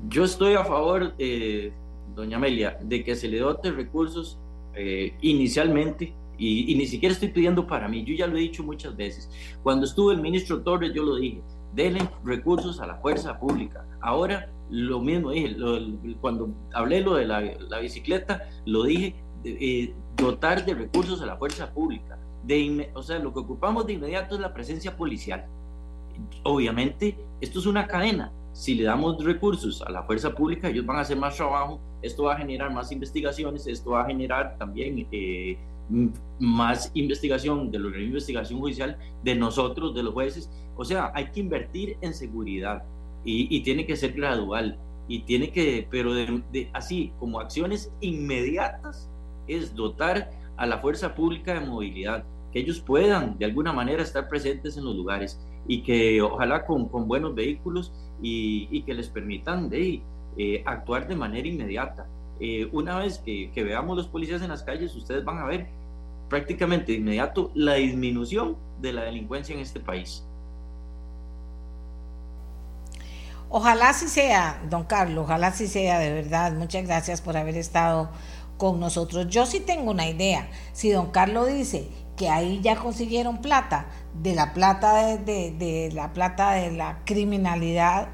Yo 0.08 0.24
estoy 0.24 0.54
a 0.54 0.64
favor, 0.64 1.12
eh, 1.18 1.72
doña 2.14 2.36
Amelia, 2.36 2.78
de 2.80 3.02
que 3.02 3.16
se 3.16 3.26
le 3.26 3.40
dote 3.40 3.72
recursos 3.72 4.38
eh, 4.74 5.14
inicialmente 5.20 6.14
y, 6.38 6.74
ni 6.74 6.86
siquiera 6.86 7.12
estoy 7.12 7.28
pidiendo 7.28 7.66
para 7.66 7.86
mí, 7.88 8.02
yo 8.04 8.14
ya 8.14 8.26
lo 8.26 8.36
he 8.36 8.40
dicho 8.40 8.62
muchas 8.62 8.96
veces. 8.96 9.28
Cuando 9.62 9.84
estuvo 9.84 10.12
el 10.12 10.22
ministro 10.22 10.62
Torres, 10.62 10.92
yo 10.94 11.02
lo 11.02 11.16
dije, 11.16 11.42
denle 11.74 12.08
recursos 12.24 12.80
a 12.80 12.86
la 12.86 12.94
fuerza 12.96 13.38
pública. 13.38 13.84
Ahora, 14.00 14.48
lo 14.70 15.00
mismo 15.00 15.32
dije, 15.32 15.56
cuando 16.20 16.54
hablé 16.72 17.02
lo 17.02 17.14
de 17.14 17.26
la, 17.26 17.80
bicicleta, 17.80 18.48
lo 18.64 18.84
dije, 18.84 19.16
eh, 19.44 19.92
dotar 20.16 20.64
de 20.64 20.74
recursos 20.74 21.20
a 21.22 21.26
la 21.26 21.36
fuerza 21.36 21.72
pública. 21.72 22.18
De, 22.42 22.90
o 22.94 23.02
sea, 23.02 23.18
lo 23.18 23.32
que 23.32 23.40
ocupamos 23.40 23.86
de 23.86 23.94
inmediato 23.94 24.34
es 24.34 24.40
la 24.40 24.52
presencia 24.52 24.96
policial. 24.96 25.46
Obviamente, 26.42 27.16
esto 27.40 27.58
es 27.58 27.66
una 27.66 27.86
cadena. 27.86 28.32
Si 28.52 28.74
le 28.74 28.84
damos 28.84 29.22
recursos 29.22 29.82
a 29.82 29.90
la 29.90 30.02
fuerza 30.02 30.34
pública, 30.34 30.68
ellos 30.68 30.84
van 30.84 30.96
a 30.96 31.00
hacer 31.00 31.16
más 31.16 31.36
trabajo, 31.36 31.80
esto 32.02 32.24
va 32.24 32.34
a 32.34 32.38
generar 32.38 32.72
más 32.72 32.90
investigaciones, 32.90 33.66
esto 33.66 33.90
va 33.90 34.02
a 34.02 34.06
generar 34.06 34.56
también 34.58 35.06
eh, 35.12 35.56
más 36.38 36.90
investigación 36.94 37.70
de 37.70 37.78
la 37.78 37.98
investigación 37.98 38.60
judicial 38.60 38.96
de 39.22 39.34
nosotros, 39.34 39.94
de 39.94 40.02
los 40.02 40.14
jueces. 40.14 40.50
O 40.76 40.84
sea, 40.84 41.12
hay 41.14 41.30
que 41.30 41.40
invertir 41.40 41.96
en 42.00 42.14
seguridad 42.14 42.84
y, 43.24 43.60
tiene 43.62 43.86
que 43.86 43.96
ser 43.96 44.12
gradual 44.12 44.78
y 45.08 45.20
tiene 45.20 45.50
que, 45.50 45.86
pero 45.90 46.14
de, 46.14 46.70
así 46.72 47.12
como 47.18 47.40
acciones 47.40 47.92
inmediatas, 48.00 49.10
es 49.56 49.74
dotar 49.74 50.30
a 50.56 50.66
la 50.66 50.78
fuerza 50.78 51.14
pública 51.14 51.54
de 51.54 51.66
movilidad, 51.66 52.24
que 52.52 52.60
ellos 52.60 52.80
puedan 52.80 53.38
de 53.38 53.46
alguna 53.46 53.72
manera 53.72 54.02
estar 54.02 54.28
presentes 54.28 54.76
en 54.76 54.84
los 54.84 54.94
lugares 54.94 55.40
y 55.66 55.82
que 55.82 56.20
ojalá 56.20 56.66
con, 56.66 56.88
con 56.88 57.06
buenos 57.06 57.34
vehículos 57.34 57.92
y, 58.20 58.68
y, 58.70 58.82
que 58.82 58.94
les 58.94 59.08
permitan 59.08 59.70
de, 59.70 60.02
eh, 60.36 60.62
actuar 60.66 61.08
de 61.08 61.16
manera 61.16 61.46
inmediata. 61.46 62.06
Eh, 62.40 62.68
una 62.72 62.98
vez 62.98 63.18
que, 63.18 63.50
que, 63.54 63.62
veamos 63.62 63.96
los 63.96 64.08
policías 64.08 64.42
en 64.42 64.48
las 64.48 64.62
calles, 64.62 64.94
ustedes 64.94 65.24
van 65.24 65.38
a 65.38 65.44
ver 65.44 65.68
prácticamente 66.28 66.92
de 66.92 66.98
inmediato 66.98 67.50
la 67.54 67.74
disminución 67.74 68.56
de 68.80 68.92
la 68.92 69.02
delincuencia 69.02 69.54
en 69.54 69.60
este 69.60 69.80
país. 69.80 70.24
Ojalá 73.52 73.90
así 73.90 74.06
sea, 74.06 74.62
don 74.70 74.84
Carlos, 74.84 75.24
ojalá 75.24 75.48
así 75.48 75.66
sea 75.66 75.98
de 75.98 76.12
verdad. 76.12 76.52
Muchas 76.52 76.86
gracias 76.86 77.20
por 77.20 77.36
haber 77.36 77.56
estado 77.56 78.08
con 78.60 78.78
nosotros. 78.78 79.26
Yo 79.28 79.46
sí 79.46 79.58
tengo 79.58 79.90
una 79.90 80.06
idea. 80.06 80.50
Si 80.74 80.90
don 80.90 81.10
Carlos 81.10 81.48
dice 81.48 81.88
que 82.14 82.28
ahí 82.28 82.60
ya 82.62 82.76
consiguieron 82.76 83.38
plata, 83.38 83.86
de 84.12 84.34
la 84.34 84.52
plata 84.52 85.16
de, 85.16 85.50
de, 85.52 85.90
la 85.94 86.12
plata 86.12 86.52
de 86.52 86.70
la 86.70 86.98
criminalidad, 87.06 88.10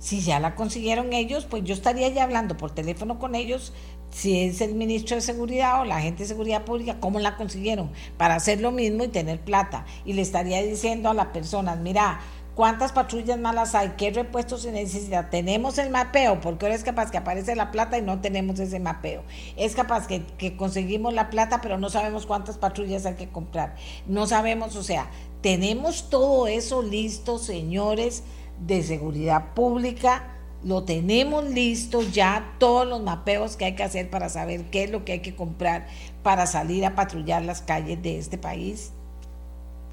si 0.00 0.20
ya 0.20 0.40
la 0.40 0.56
consiguieron 0.56 1.12
ellos, 1.12 1.46
pues 1.46 1.62
yo 1.62 1.74
estaría 1.74 2.08
ya 2.08 2.24
hablando 2.24 2.56
por 2.56 2.72
teléfono 2.72 3.20
con 3.20 3.36
ellos 3.36 3.72
si 4.14 4.40
es 4.40 4.60
el 4.60 4.74
ministro 4.74 5.16
de 5.16 5.22
Seguridad 5.22 5.80
o 5.80 5.84
la 5.84 6.00
gente 6.00 6.22
de 6.22 6.28
Seguridad 6.28 6.64
Pública, 6.64 6.98
cómo 7.00 7.18
la 7.18 7.36
consiguieron 7.36 7.90
para 8.16 8.36
hacer 8.36 8.60
lo 8.60 8.70
mismo 8.70 9.02
y 9.02 9.08
tener 9.08 9.40
plata. 9.40 9.86
Y 10.04 10.12
le 10.12 10.22
estaría 10.22 10.62
diciendo 10.62 11.10
a 11.10 11.14
las 11.14 11.26
personas, 11.26 11.78
mira, 11.80 12.20
¿cuántas 12.54 12.92
patrullas 12.92 13.38
malas 13.38 13.74
hay? 13.74 13.94
¿Qué 13.96 14.10
repuestos 14.10 14.62
se 14.62 14.72
necesita? 14.72 15.30
Tenemos 15.30 15.78
el 15.78 15.90
mapeo, 15.90 16.40
porque 16.40 16.66
ahora 16.66 16.76
es 16.76 16.84
capaz 16.84 17.10
que 17.10 17.18
aparece 17.18 17.54
la 17.56 17.70
plata 17.70 17.98
y 17.98 18.02
no 18.02 18.20
tenemos 18.20 18.58
ese 18.60 18.80
mapeo. 18.80 19.22
Es 19.56 19.74
capaz 19.74 20.06
que, 20.06 20.22
que 20.38 20.56
conseguimos 20.56 21.14
la 21.14 21.30
plata, 21.30 21.60
pero 21.60 21.78
no 21.78 21.90
sabemos 21.90 22.26
cuántas 22.26 22.58
patrullas 22.58 23.06
hay 23.06 23.14
que 23.14 23.28
comprar. 23.28 23.76
No 24.06 24.26
sabemos, 24.26 24.76
o 24.76 24.82
sea, 24.82 25.10
tenemos 25.40 26.10
todo 26.10 26.46
eso 26.46 26.82
listo, 26.82 27.38
señores 27.38 28.22
de 28.66 28.82
seguridad 28.82 29.52
pública 29.54 30.30
lo 30.64 30.84
tenemos 30.84 31.44
listo 31.44 32.00
ya, 32.02 32.54
todos 32.58 32.86
los 32.86 33.02
mapeos 33.02 33.56
que 33.56 33.66
hay 33.66 33.74
que 33.74 33.82
hacer 33.82 34.08
para 34.08 34.30
saber 34.30 34.64
qué 34.70 34.84
es 34.84 34.90
lo 34.90 35.04
que 35.04 35.12
hay 35.12 35.20
que 35.20 35.36
comprar 35.36 35.86
para 36.22 36.46
salir 36.46 36.86
a 36.86 36.94
patrullar 36.94 37.42
las 37.42 37.60
calles 37.60 38.02
de 38.02 38.18
este 38.18 38.38
país, 38.38 38.92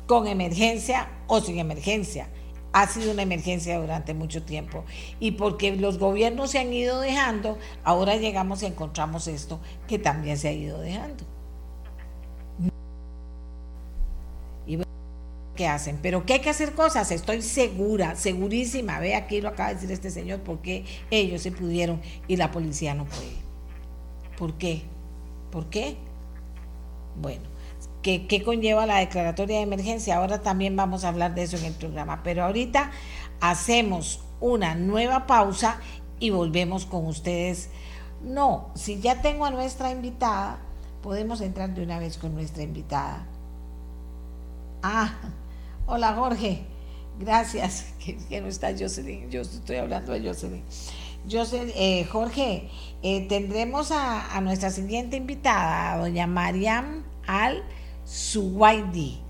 con 0.08 0.28
emergencia 0.28 1.10
o 1.28 1.42
sin 1.42 1.60
emergencia. 1.60 2.30
Ha 2.74 2.88
sido 2.88 3.12
una 3.12 3.24
emergencia 3.24 3.80
durante 3.80 4.14
mucho 4.14 4.44
tiempo. 4.44 4.86
Y 5.20 5.32
porque 5.32 5.76
los 5.76 5.98
gobiernos 6.00 6.52
se 6.52 6.60
han 6.60 6.72
ido 6.74 7.00
dejando, 7.00 7.58
ahora 7.84 8.16
llegamos 8.16 8.64
y 8.64 8.68
encontramos 8.68 9.28
esto 9.28 9.60
que 9.88 10.00
también 10.00 10.38
se 10.38 10.48
ha 10.48 10.54
ido 10.54 10.80
dejando. 10.80 11.26
hacen, 15.68 16.00
pero 16.02 16.26
que 16.26 16.34
hay 16.34 16.40
que 16.40 16.50
hacer 16.50 16.74
cosas, 16.74 17.12
estoy 17.12 17.42
segura, 17.42 18.16
segurísima, 18.16 19.00
ve 19.00 19.16
aquí 19.16 19.42
lo 19.42 19.50
acaba 19.50 19.70
de 19.70 19.76
decir 19.76 19.92
este 19.92 20.10
señor, 20.10 20.42
porque 20.42 20.86
ellos 21.10 21.42
se 21.42 21.52
pudieron 21.52 22.02
y 22.28 22.38
la 22.38 22.52
policía 22.52 22.94
no 22.94 23.06
puede. 23.06 23.42
¿Por 24.38 24.58
qué? 24.58 24.84
¿Por 25.52 25.70
qué? 25.70 25.98
Bueno, 27.22 27.44
¿qué, 28.02 28.28
¿qué 28.28 28.44
conlleva 28.44 28.86
la 28.86 28.98
declaratoria 28.98 29.58
de 29.58 29.64
emergencia? 29.64 30.18
Ahora 30.18 30.42
también 30.42 30.76
vamos 30.76 31.04
a 31.04 31.10
hablar 31.10 31.36
de 31.36 31.44
eso 31.44 31.58
en 31.58 31.66
el 31.66 31.74
programa, 31.74 32.22
pero 32.24 32.44
ahorita 32.44 32.92
hacemos 33.40 34.24
una 34.40 34.76
nueva 34.76 35.28
pausa 35.28 35.80
y 36.20 36.30
volvemos 36.30 36.86
con 36.86 37.06
ustedes. 37.08 37.70
No, 38.24 38.70
si 38.76 39.00
ya 39.00 39.22
tengo 39.22 39.46
a 39.46 39.52
nuestra 39.52 39.92
invitada, 39.92 40.60
podemos 41.02 41.42
entrar 41.42 41.74
de 41.74 41.84
una 41.84 42.00
vez 42.00 42.18
con 42.18 42.34
nuestra 42.36 42.64
invitada. 42.64 43.26
Ah, 44.84 45.14
Hola 45.94 46.14
Jorge, 46.14 46.62
gracias. 47.20 47.94
Que, 48.30 48.40
no 48.40 48.48
está 48.48 48.72
Jocelyn, 48.72 49.30
yo 49.30 49.42
estoy 49.42 49.76
hablando 49.76 50.14
de 50.14 50.26
Jocelyn. 50.26 50.64
Jocelyn 51.30 51.72
eh, 51.76 52.06
Jorge, 52.06 52.70
eh, 53.04 53.28
tendremos 53.28 53.92
a, 53.92 54.40
nuestra 54.42 54.72
siguiente 54.72 55.18
invitada, 55.18 55.94
a 55.94 55.98
doña 55.98 56.28
Mariam 56.28 57.04
Al 57.28 57.64
Suwaidi. 58.12 59.22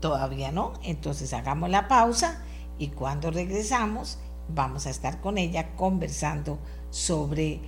Todavía 0.00 0.52
no, 0.52 0.74
entonces 0.84 1.32
hagamos 1.32 1.70
la 1.70 1.88
pausa 1.88 2.44
y 2.78 2.88
cuando 2.88 3.32
regresamos 3.32 4.18
vamos 4.48 4.86
a 4.86 4.90
estar 4.90 5.20
con 5.20 5.36
ella 5.36 5.74
conversando 5.74 6.60
sobre 6.90 7.58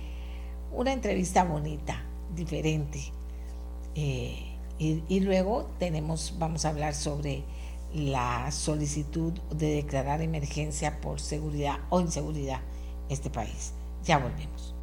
una 0.71 0.93
entrevista 0.93 1.43
bonita, 1.43 2.01
diferente. 2.33 3.11
Eh, 3.95 4.55
y, 4.79 5.19
luego 5.19 5.69
tenemos, 5.79 6.35
vamos 6.37 6.63
a 6.63 6.69
hablar 6.69 6.93
sobre 6.93 7.43
la 7.93 8.51
solicitud 8.51 9.33
de 9.51 9.75
declarar 9.75 10.21
emergencia 10.21 11.01
por 11.01 11.19
seguridad 11.19 11.79
o 11.89 11.99
inseguridad 11.99 12.61
en 13.09 13.13
este 13.13 13.29
país. 13.29 13.73
Ya 14.07 14.17
volvemos. 14.17 14.73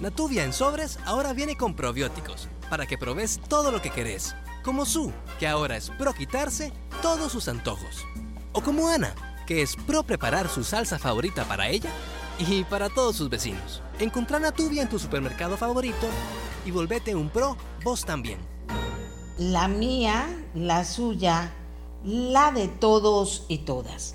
Natuvia 0.00 0.44
en 0.44 0.52
sobres 0.52 0.98
ahora 1.04 1.34
viene 1.34 1.56
con 1.56 1.74
probióticos 1.74 2.48
para 2.70 2.86
que 2.86 2.96
probes 2.96 3.38
todo 3.48 3.70
lo 3.70 3.82
que 3.82 3.90
querés. 3.90 4.34
Como 4.64 4.86
Su, 4.86 5.12
que 5.38 5.46
ahora 5.46 5.76
es 5.76 5.90
pro 5.90 6.14
quitarse 6.14 6.72
todos 7.02 7.32
sus 7.32 7.48
antojos. 7.48 8.04
O 8.52 8.62
como 8.62 8.88
Ana, 8.88 9.14
que 9.46 9.60
es 9.60 9.76
pro 9.76 10.02
preparar 10.02 10.48
su 10.48 10.64
salsa 10.64 10.98
favorita 10.98 11.44
para 11.44 11.68
ella 11.68 11.90
y 12.38 12.64
para 12.64 12.88
todos 12.88 13.16
sus 13.16 13.28
vecinos. 13.28 13.82
Encontrá 13.98 14.40
Natubia 14.40 14.82
en 14.82 14.88
tu 14.88 14.98
supermercado 14.98 15.56
favorito 15.58 16.08
y 16.64 16.70
volvete 16.70 17.14
un 17.14 17.28
pro 17.28 17.56
vos 17.84 18.04
también. 18.04 18.38
La 19.38 19.68
mía, 19.68 20.26
la 20.54 20.84
suya, 20.84 21.52
la 22.06 22.52
de 22.52 22.68
todos 22.68 23.44
y 23.48 23.58
todas. 23.58 24.14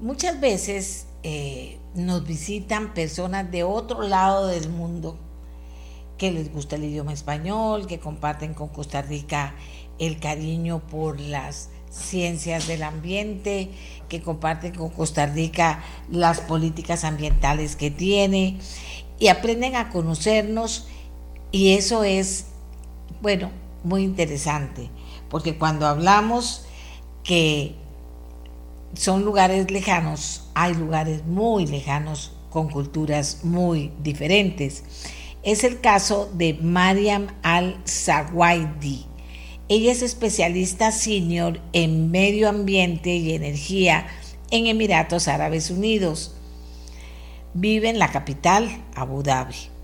Muchas 0.00 0.40
veces 0.40 1.06
eh, 1.22 1.78
nos 1.94 2.26
visitan 2.26 2.92
personas 2.92 3.50
de 3.50 3.62
otro 3.62 4.02
lado 4.02 4.48
del 4.48 4.68
mundo 4.68 5.16
que 6.18 6.32
les 6.32 6.52
gusta 6.52 6.76
el 6.76 6.84
idioma 6.84 7.12
español, 7.12 7.86
que 7.86 8.00
comparten 8.00 8.52
con 8.52 8.68
Costa 8.68 9.00
Rica 9.00 9.54
el 10.00 10.18
cariño 10.18 10.80
por 10.90 11.20
las 11.20 11.70
ciencias 11.90 12.66
del 12.66 12.82
ambiente, 12.82 13.70
que 14.08 14.20
comparte 14.20 14.72
con 14.72 14.90
Costa 14.90 15.26
Rica 15.26 15.84
las 16.10 16.40
políticas 16.40 17.04
ambientales 17.04 17.76
que 17.76 17.92
tiene 17.92 18.58
y 19.20 19.28
aprenden 19.28 19.76
a 19.76 19.90
conocernos 19.90 20.88
y 21.52 21.74
eso 21.74 22.02
es, 22.02 22.46
bueno, 23.22 23.50
muy 23.84 24.02
interesante, 24.02 24.90
porque 25.30 25.58
cuando 25.58 25.86
hablamos 25.86 26.64
que 27.24 27.74
son 28.94 29.24
lugares 29.24 29.70
lejanos, 29.70 30.48
hay 30.54 30.74
lugares 30.74 31.24
muy 31.26 31.66
lejanos 31.66 32.32
con 32.50 32.70
culturas 32.70 33.40
muy 33.44 33.92
diferentes. 34.02 34.84
Es 35.42 35.64
el 35.64 35.80
caso 35.80 36.30
de 36.34 36.54
Mariam 36.54 37.28
al-Zawaidi 37.42 39.08
ella 39.70 39.92
es 39.92 40.00
especialista 40.00 40.92
senior 40.92 41.60
en 41.74 42.10
medio 42.10 42.48
ambiente 42.48 43.16
y 43.16 43.34
energía 43.34 44.06
en 44.50 44.66
Emiratos 44.66 45.28
Árabes 45.28 45.70
Unidos. 45.70 46.34
Vive 47.52 47.90
en 47.90 47.98
la 47.98 48.10
capital, 48.10 48.82
Abu 48.94 49.22
Dhabi. 49.22 49.77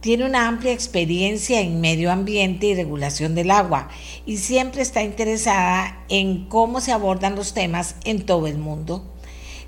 Tiene 0.00 0.24
una 0.24 0.48
amplia 0.48 0.72
experiencia 0.72 1.60
en 1.60 1.82
medio 1.82 2.10
ambiente 2.10 2.68
y 2.68 2.74
regulación 2.74 3.34
del 3.34 3.50
agua 3.50 3.90
y 4.24 4.38
siempre 4.38 4.80
está 4.80 5.02
interesada 5.02 6.04
en 6.08 6.46
cómo 6.48 6.80
se 6.80 6.92
abordan 6.92 7.36
los 7.36 7.52
temas 7.52 7.96
en 8.04 8.24
todo 8.24 8.46
el 8.46 8.56
mundo. 8.56 9.06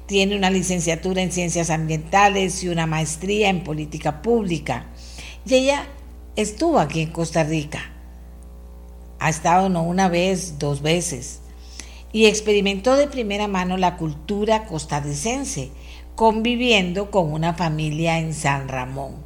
tiene 0.06 0.36
una 0.36 0.50
licenciatura 0.50 1.22
en 1.22 1.32
ciencias 1.32 1.70
ambientales 1.70 2.62
y 2.62 2.68
una 2.68 2.86
maestría 2.86 3.48
en 3.48 3.64
política 3.64 4.20
pública. 4.20 4.86
Y 5.46 5.54
ella 5.54 5.86
estuvo 6.36 6.78
aquí 6.78 7.02
en 7.02 7.12
Costa 7.12 7.44
Rica. 7.44 7.92
Ha 9.20 9.30
estado 9.30 9.68
no 9.68 9.82
una 9.82 10.09
vez, 10.09 10.59
dos 10.59 10.82
veces. 10.82 11.40
Y 12.12 12.26
experimentó 12.26 12.96
de 12.96 13.06
primera 13.06 13.48
mano 13.48 13.76
la 13.76 13.96
cultura 13.96 14.66
costarricense, 14.66 15.70
conviviendo 16.14 17.10
con 17.10 17.32
una 17.32 17.54
familia 17.54 18.18
en 18.18 18.34
San 18.34 18.68
Ramón. 18.68 19.21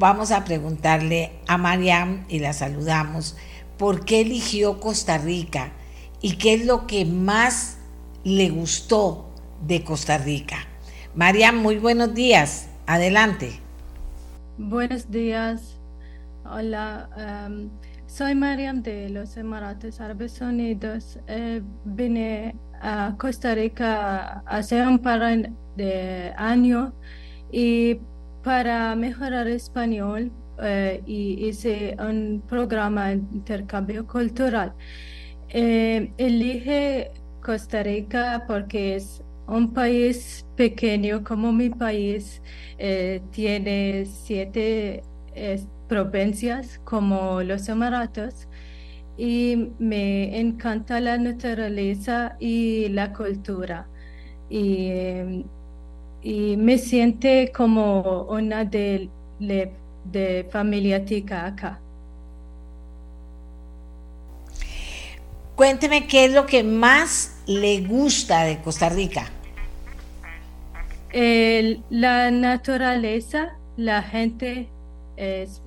Vamos 0.00 0.32
a 0.32 0.44
preguntarle 0.46 1.30
a 1.46 1.58
Mariam, 1.58 2.24
y 2.26 2.38
la 2.38 2.54
saludamos, 2.54 3.36
por 3.76 4.06
qué 4.06 4.22
eligió 4.22 4.80
Costa 4.80 5.18
Rica 5.18 5.72
y 6.22 6.36
qué 6.38 6.54
es 6.54 6.64
lo 6.64 6.86
que 6.86 7.04
más 7.04 7.76
le 8.24 8.48
gustó 8.48 9.28
de 9.60 9.84
Costa 9.84 10.16
Rica. 10.16 10.56
Mariam, 11.14 11.56
muy 11.58 11.76
buenos 11.76 12.14
días. 12.14 12.70
Adelante. 12.86 13.60
Buenos 14.56 15.10
días. 15.10 15.78
Hola. 16.46 17.10
Um, 17.46 17.68
soy 18.06 18.34
Mariam 18.34 18.82
de 18.82 19.10
los 19.10 19.36
Emiratos 19.36 20.00
Árabes 20.00 20.40
Unidos. 20.40 21.18
Eh, 21.26 21.60
vine 21.84 22.56
a 22.80 23.16
Costa 23.18 23.54
Rica 23.54 24.42
hace 24.46 24.80
un 24.80 24.98
par 24.98 25.20
de 25.76 26.32
años 26.38 26.94
y 27.52 28.00
para 28.42 28.94
mejorar 28.96 29.48
español 29.48 30.32
eh, 30.62 31.02
y 31.06 31.46
hice 31.46 31.96
un 31.98 32.42
programa 32.48 33.08
de 33.08 33.14
intercambio 33.14 34.06
cultural. 34.06 34.74
Eh, 35.48 36.12
elige 36.18 37.10
Costa 37.42 37.82
Rica 37.82 38.44
porque 38.46 38.96
es 38.96 39.22
un 39.46 39.72
país 39.72 40.46
pequeño 40.56 41.24
como 41.24 41.52
mi 41.52 41.70
país, 41.70 42.42
eh, 42.78 43.20
tiene 43.32 44.06
siete 44.06 45.02
provincias 45.88 46.80
como 46.84 47.42
los 47.42 47.68
Emiratos 47.68 48.48
y 49.16 49.72
me 49.78 50.38
encanta 50.40 51.00
la 51.00 51.18
naturaleza 51.18 52.36
y 52.40 52.88
la 52.90 53.12
cultura. 53.12 53.88
Y, 54.48 55.44
y 56.22 56.56
me 56.56 56.78
siente 56.78 57.52
como 57.54 58.22
una 58.24 58.64
de, 58.64 59.08
de 59.38 60.48
familia 60.50 61.04
tica 61.04 61.46
acá. 61.46 61.80
Cuénteme 65.60 66.06
qué 66.06 66.24
es 66.24 66.32
lo 66.32 66.46
que 66.46 66.62
más 66.62 67.36
le 67.46 67.82
gusta 67.82 68.44
de 68.44 68.62
Costa 68.62 68.88
Rica. 68.88 69.26
la 71.12 72.30
naturaleza, 72.30 73.58
la 73.76 74.02
gente 74.02 74.68
es, 75.16 75.60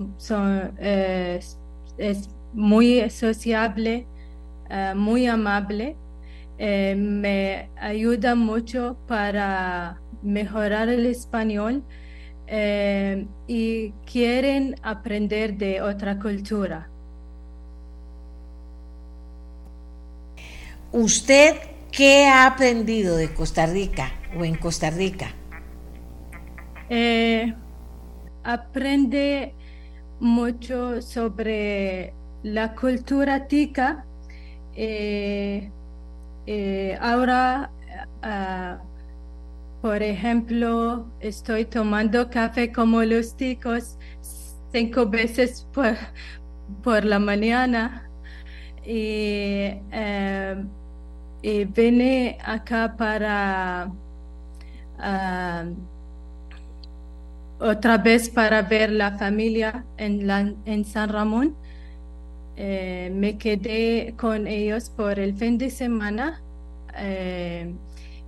muy 2.52 3.08
sociable, 3.08 4.06
eh, 4.68 4.92
muy 4.96 5.26
amable. 5.28 5.96
Eh, 6.58 6.96
me 6.96 7.68
ayuda 7.80 8.34
mucho 8.34 8.96
para 9.06 10.00
mejorar 10.24 10.88
el 10.88 11.06
español 11.06 11.84
eh, 12.46 13.26
y 13.46 13.92
quieren 14.10 14.74
aprender 14.82 15.56
de 15.56 15.80
otra 15.80 16.18
cultura. 16.18 16.88
¿Usted 20.92 21.56
qué 21.90 22.26
ha 22.26 22.46
aprendido 22.46 23.16
de 23.16 23.32
Costa 23.32 23.66
Rica 23.66 24.12
o 24.36 24.44
en 24.44 24.56
Costa 24.56 24.90
Rica? 24.90 25.30
Eh, 26.88 27.54
aprende 28.44 29.54
mucho 30.20 31.00
sobre 31.00 32.12
la 32.42 32.74
cultura 32.74 33.46
tica. 33.46 34.04
Eh, 34.76 35.70
ahora, 37.00 37.70
ah, 38.22 38.78
por 39.84 40.02
ejemplo, 40.02 41.04
estoy 41.20 41.66
tomando 41.66 42.30
café 42.30 42.72
como 42.72 43.02
los 43.02 43.36
ticos 43.36 43.98
cinco 44.72 45.04
veces 45.04 45.68
por, 45.74 45.94
por 46.82 47.04
la 47.04 47.18
mañana. 47.18 48.08
Y 48.82 49.76
eh, 49.92 50.56
vine 51.76 52.38
acá 52.42 52.96
para 52.96 53.92
ah, 54.98 55.66
otra 57.60 57.98
vez 57.98 58.30
para 58.30 58.62
ver 58.62 58.90
la 58.90 59.18
familia 59.18 59.84
en, 59.98 60.56
en 60.64 60.84
San 60.86 61.10
Ramón. 61.10 61.54
Eh, 62.56 63.12
me 63.14 63.36
quedé 63.36 64.14
con 64.16 64.46
ellos 64.46 64.88
por 64.88 65.18
el 65.18 65.34
fin 65.36 65.58
de 65.58 65.68
semana. 65.68 66.40
Eh, 66.96 67.74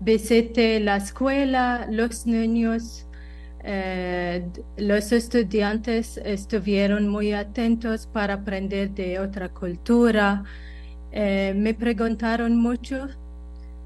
visité 0.00 0.80
la 0.80 0.96
escuela, 0.96 1.86
los 1.90 2.26
niños, 2.26 3.06
los 4.76 5.10
estudiantes 5.12 6.18
estuvieron 6.18 7.08
muy 7.08 7.32
atentos 7.32 8.06
para 8.06 8.34
aprender 8.34 8.90
de 8.90 9.18
otra 9.18 9.48
cultura. 9.48 10.44
Eh, 11.10 11.52
me 11.56 11.74
preguntaron 11.74 12.56
mucho 12.56 13.08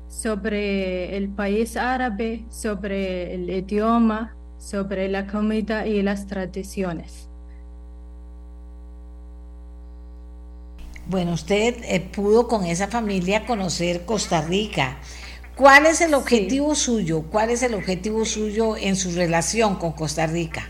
sobre 0.08 1.16
el 1.16 1.28
país 1.28 1.76
árabe, 1.76 2.44
sobre 2.50 3.34
el 3.34 3.48
idioma, 3.48 4.34
sobre 4.58 5.08
la 5.08 5.26
comida 5.26 5.86
y 5.86 6.02
las 6.02 6.26
tradiciones. 6.26 7.28
Bueno, 11.06 11.32
usted 11.32 11.76
eh, 11.84 12.00
pudo 12.00 12.46
con 12.46 12.64
esa 12.66 12.88
familia 12.88 13.46
conocer 13.46 14.04
Costa 14.04 14.42
Rica. 14.42 14.98
¿Cuál 15.60 15.84
es 15.84 16.00
el 16.00 16.14
objetivo 16.14 16.74
suyo? 16.74 17.24
¿Cuál 17.30 17.50
es 17.50 17.62
el 17.62 17.74
objetivo 17.74 18.24
suyo 18.24 18.78
en 18.78 18.96
su 18.96 19.10
relación 19.10 19.76
con 19.76 19.92
Costa 19.92 20.26
Rica? 20.26 20.66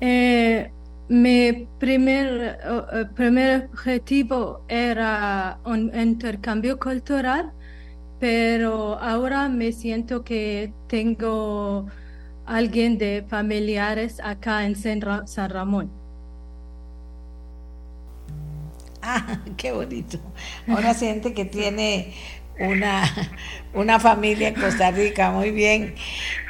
Eh, 0.00 0.68
mi 1.08 1.68
primer, 1.78 2.58
uh, 2.68 3.14
primer 3.14 3.68
objetivo 3.72 4.62
era 4.66 5.60
un 5.64 5.92
intercambio 5.96 6.76
cultural, 6.80 7.52
pero 8.18 8.98
ahora 8.98 9.48
me 9.48 9.70
siento 9.70 10.24
que 10.24 10.72
tengo 10.88 11.86
alguien 12.46 12.98
de 12.98 13.24
familiares 13.28 14.18
acá 14.24 14.66
en 14.66 14.74
San 14.74 15.50
Ramón. 15.50 15.88
Ah, 19.02 19.38
qué 19.56 19.70
bonito. 19.70 20.18
Ahora 20.66 20.94
siente 20.94 21.32
que 21.32 21.44
tiene 21.44 22.12
una, 22.58 23.04
una 23.74 23.98
familia 23.98 24.48
en 24.48 24.54
Costa 24.54 24.90
Rica, 24.90 25.30
muy 25.30 25.50
bien, 25.50 25.94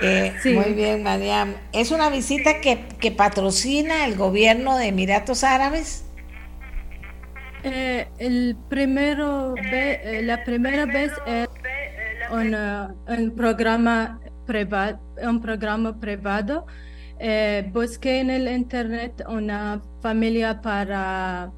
eh, 0.02 0.35
muy 0.44 0.72
bien, 0.74 1.02
Mariam. 1.02 1.55
¿Es 1.72 1.90
una 1.90 2.10
visita 2.10 2.60
que, 2.60 2.85
que, 3.01 3.10
patrocina 3.10 4.05
el 4.06 4.16
gobierno 4.16 4.76
de 4.76 4.89
Emiratos 4.89 5.44
Árabes? 5.44 6.05
Eh, 7.62 8.06
el 8.18 8.56
primero 8.68 9.55
eh, 9.56 10.20
la 10.22 10.44
primera 10.44 10.85
vez 10.85 11.10
es 11.26 11.48
un, 12.31 13.32
programa 13.35 14.20
privado, 14.47 15.01
un 15.22 15.40
programa 15.40 15.98
privado. 15.98 16.66
busqué 17.72 18.20
en 18.20 18.31
el 18.31 18.48
internet 18.48 19.24
una 19.26 19.81
familia 20.02 20.60
para 20.60 21.51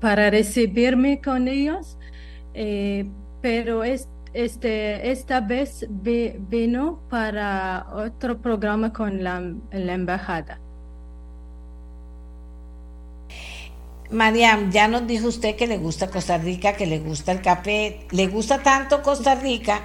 para 0.00 0.30
recibirme 0.30 1.20
con 1.20 1.48
ellos, 1.48 1.98
eh, 2.54 3.06
pero 3.40 3.82
este, 3.84 5.10
esta 5.10 5.40
vez 5.40 5.86
vino 5.90 7.00
para 7.08 7.86
otro 7.92 8.38
programa 8.38 8.92
con 8.92 9.22
la, 9.22 9.42
embajada. 9.72 10.60
Mariam, 14.10 14.70
ya 14.70 14.88
nos 14.88 15.06
dijo 15.06 15.28
usted 15.28 15.54
que 15.56 15.66
le 15.66 15.76
gusta 15.76 16.08
Costa 16.08 16.38
Rica, 16.38 16.74
que 16.74 16.86
le 16.86 16.98
gusta 16.98 17.32
el 17.32 17.42
café, 17.42 18.06
le 18.10 18.26
gusta 18.26 18.62
tanto 18.62 19.02
Costa 19.02 19.34
Rica 19.34 19.82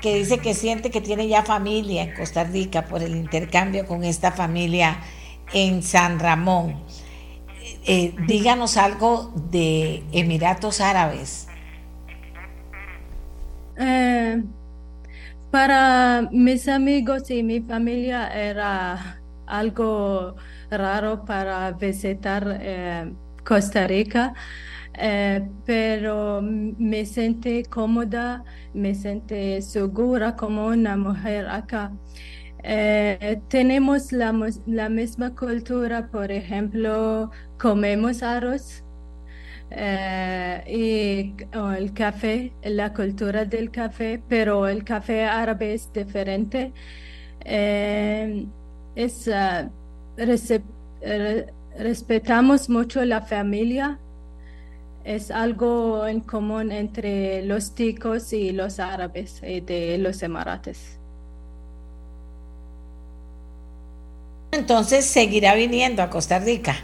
que 0.00 0.16
dice 0.16 0.38
que 0.38 0.52
siente 0.52 0.90
que 0.90 1.00
tiene 1.00 1.28
ya 1.28 1.44
familia 1.44 2.02
en 2.02 2.14
Costa 2.14 2.42
Rica 2.42 2.86
por 2.86 3.04
el 3.04 3.14
intercambio 3.14 3.86
con 3.86 4.02
esta 4.02 4.32
familia 4.32 5.00
en 5.52 5.82
San 5.84 6.18
Ramón. 6.18 6.82
Eh, 7.84 8.14
díganos 8.26 8.76
algo 8.76 9.32
de 9.50 10.04
Emiratos 10.12 10.80
Árabes. 10.80 11.48
Eh, 13.76 14.42
para 15.50 16.28
mis 16.32 16.68
amigos 16.68 17.30
y 17.30 17.42
mi 17.42 17.60
familia 17.60 18.28
era 18.28 19.20
algo 19.46 20.36
raro 20.70 21.24
para 21.24 21.72
visitar 21.72 22.58
eh, 22.60 23.12
Costa 23.44 23.86
Rica. 23.86 24.34
eh, 24.94 25.48
pero 25.64 26.40
me 26.42 27.06
sentí 27.06 27.64
cómoda, 27.64 28.44
me 28.74 28.94
sentí 28.94 29.62
segura 29.62 30.36
como 30.36 30.66
una 30.66 30.96
mujer 30.96 31.48
acá. 31.48 31.92
Eh, 32.64 33.40
tenemos 33.48 34.12
la, 34.12 34.32
la, 34.66 34.88
misma 34.88 35.34
cultura, 35.34 36.08
por 36.08 36.30
ejemplo, 36.30 37.30
comemos 37.58 38.22
arroz 38.22 38.84
eh, 39.70 40.62
y 40.68 41.44
el 41.76 41.92
café, 41.92 42.52
la 42.62 42.92
cultura 42.92 43.44
del 43.44 43.70
café, 43.70 44.22
pero 44.28 44.68
el 44.68 44.84
café 44.84 45.24
árabe 45.24 45.74
es 45.74 45.92
diferente. 45.92 46.72
Eh, 47.44 48.46
uh, 48.96 49.70
respetamos 51.78 52.68
mucho 52.68 53.04
la 53.04 53.22
familia. 53.22 53.98
Es 55.04 55.32
algo 55.32 56.06
en 56.06 56.20
común 56.20 56.70
entre 56.70 57.44
los 57.44 57.74
ticos 57.74 58.32
y 58.32 58.52
los 58.52 58.78
árabes 58.78 59.40
de 59.40 59.98
los 59.98 60.22
emirates. 60.22 61.01
Entonces 64.52 65.06
seguirá 65.06 65.54
viniendo 65.54 66.02
a 66.02 66.10
Costa 66.10 66.38
Rica. 66.38 66.76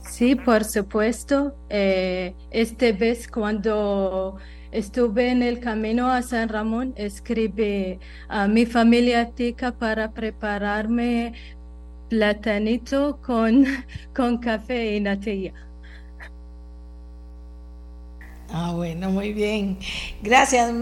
Sí, 0.00 0.34
por 0.34 0.64
supuesto. 0.64 1.54
Eh, 1.68 2.34
este 2.50 2.92
vez 2.92 3.28
cuando 3.28 4.36
estuve 4.72 5.30
en 5.30 5.42
el 5.42 5.60
camino 5.60 6.10
a 6.10 6.22
San 6.22 6.48
Ramón, 6.48 6.92
escribí 6.96 8.00
a 8.28 8.48
mi 8.48 8.66
familia 8.66 9.30
tica 9.30 9.72
para 9.72 10.10
prepararme 10.10 11.34
platanito 12.08 13.20
con, 13.22 13.64
con 14.14 14.38
café 14.38 14.96
y 14.96 15.00
natilla. 15.00 15.52
Ah, 18.48 18.72
bueno, 18.74 19.10
muy 19.10 19.32
bien. 19.32 19.78
Gracias, 20.22 20.72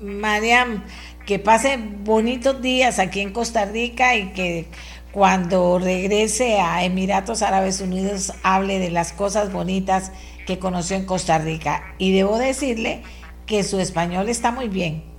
Mariam. 0.00 0.84
Que 1.26 1.38
pase 1.38 1.78
bonitos 2.02 2.60
días 2.60 2.98
aquí 2.98 3.20
en 3.20 3.32
Costa 3.32 3.64
Rica 3.66 4.16
y 4.16 4.32
que 4.32 4.66
cuando 5.12 5.78
regrese 5.78 6.60
a 6.60 6.84
Emiratos 6.84 7.42
Árabes 7.42 7.80
Unidos 7.80 8.32
hable 8.42 8.78
de 8.78 8.90
las 8.90 9.12
cosas 9.12 9.52
bonitas 9.52 10.12
que 10.46 10.58
conoció 10.58 10.96
en 10.96 11.06
Costa 11.06 11.38
Rica. 11.38 11.94
Y 11.98 12.12
debo 12.12 12.38
decirle 12.38 13.02
que 13.46 13.62
su 13.62 13.80
español 13.80 14.28
está 14.28 14.50
muy 14.50 14.68
bien. 14.68 15.10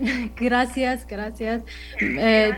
Gracias, 0.36 1.06
gracias. 1.06 1.62
Eh, 2.00 2.52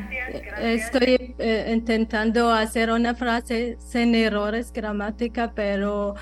estoy 0.60 1.34
eh, 1.38 1.72
intentando 1.74 2.52
hacer 2.52 2.90
una 2.90 3.14
frase 3.14 3.78
sin 3.80 4.14
errores 4.14 4.72
gramática, 4.72 5.52
pero 5.52 6.14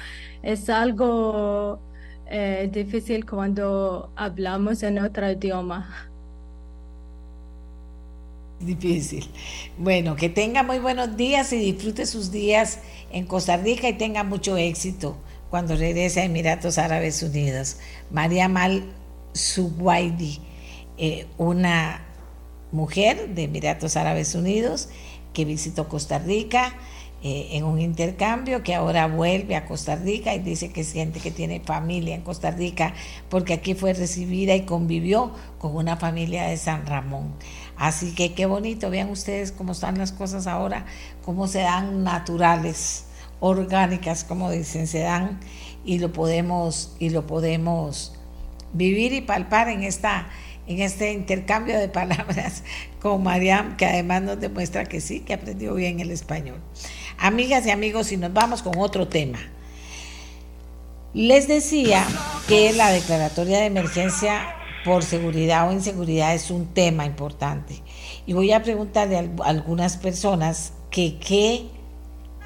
es 0.43 0.71
algo 0.71 1.83
eh, 2.27 2.71
difícil 2.73 3.27
cuando 3.27 4.13
hablamos 4.17 4.83
en 4.83 4.99
otro 4.99 5.31
idioma. 5.31 6.10
Difícil. 8.67 9.27
Bueno, 9.79 10.17
que 10.17 10.29
tenga 10.29 10.63
muy 10.63 10.79
buenos 10.79 11.17
días 11.17 11.53
y 11.53 11.59
disfrute 11.59 12.05
sus 12.05 12.31
días 12.31 12.79
en 13.11 13.25
Costa 13.25 13.57
Rica 13.57 13.89
y 13.89 13.95
tenga 13.95 14.23
mucho 14.23 14.57
éxito 14.59 15.17
cuando 15.49 15.77
regrese 15.77 16.21
a 16.21 16.25
Emiratos 16.25 16.77
Árabes 16.77 17.23
Unidos. 17.23 17.79
María 18.11 18.49
Mal 18.49 18.85
Suwaidi, 19.33 20.41
eh, 20.99 21.27
una 21.39 22.07
mujer 22.71 23.31
de 23.35 23.45
Emiratos 23.45 23.97
Árabes 23.97 24.35
Unidos 24.35 24.91
que 25.33 25.47
visitó 25.47 25.89
Costa 25.89 26.19
Rica 26.19 26.75
eh, 27.23 27.49
en 27.53 27.65
un 27.65 27.79
intercambio, 27.79 28.63
que 28.63 28.75
ahora 28.75 29.07
vuelve 29.07 29.55
a 29.55 29.67
Costa 29.67 29.95
Rica 29.95 30.35
y 30.35 30.39
dice 30.39 30.73
que 30.73 30.85
siente 30.85 31.21
que 31.21 31.31
tiene 31.31 31.61
familia 31.61 32.15
en 32.15 32.23
Costa 32.23 32.51
Rica 32.51 32.95
porque 33.29 33.53
aquí 33.53 33.75
fue 33.75 33.93
recibida 33.93 34.55
y 34.55 34.63
convivió 34.63 35.33
con 35.59 35.77
una 35.77 35.99
familia 35.99 36.45
de 36.45 36.57
San 36.57 36.87
Ramón. 36.87 37.35
Así 37.81 38.15
que 38.15 38.35
qué 38.35 38.45
bonito, 38.45 38.91
vean 38.91 39.09
ustedes 39.09 39.53
cómo 39.53 39.73
están 39.73 39.97
las 39.97 40.13
cosas 40.13 40.47
ahora, 40.47 40.85
cómo 41.25 41.49
se 41.49 41.61
dan 41.61 42.05
naturales, 42.05 43.07
orgánicas, 43.41 44.23
como 44.23 44.51
dicen, 44.51 44.87
se 44.87 44.99
dan 44.99 45.41
y 45.83 45.99
lo 45.99 46.13
podemos 46.13 46.95
y 46.99 47.09
lo 47.09 47.27
podemos 47.27 48.13
vivir 48.75 49.15
y 49.15 49.23
palpar 49.23 49.71
en 49.71 49.83
esta 49.83 50.29
en 50.67 50.81
este 50.83 51.15
intercambio 51.15 51.79
de 51.79 51.89
palabras 52.01 52.65
con 53.01 53.23
Mariam, 53.23 53.79
que 53.79 53.87
además 53.87 54.21
nos 54.21 54.39
demuestra 54.39 54.85
que 54.85 55.01
sí, 55.01 55.21
que 55.21 55.33
aprendió 55.33 55.75
bien 55.75 56.01
el 56.01 56.11
español. 56.11 56.61
Amigas 57.17 57.67
y 57.67 57.71
amigos, 57.71 58.13
y 58.13 58.19
nos 58.19 58.35
vamos 58.35 58.63
con 58.63 58.77
otro 58.77 59.09
tema. 59.09 59.39
Les 61.15 61.49
decía 61.49 62.05
que 62.47 62.75
la 62.75 62.91
declaratoria 62.91 63.61
de 63.61 63.67
emergencia 63.67 64.55
por 64.85 65.03
seguridad 65.03 65.69
o 65.69 65.73
inseguridad 65.73 66.35
es 66.35 66.51
un 66.51 66.67
tema 66.67 67.07
importante. 67.07 67.83
Y 68.27 68.33
voy 68.33 68.53
a 68.53 68.63
preguntarle 68.63 69.17
a 69.19 69.45
algunas 69.45 69.97
personas 69.97 70.73
que 70.91 71.19
qué 71.19 71.69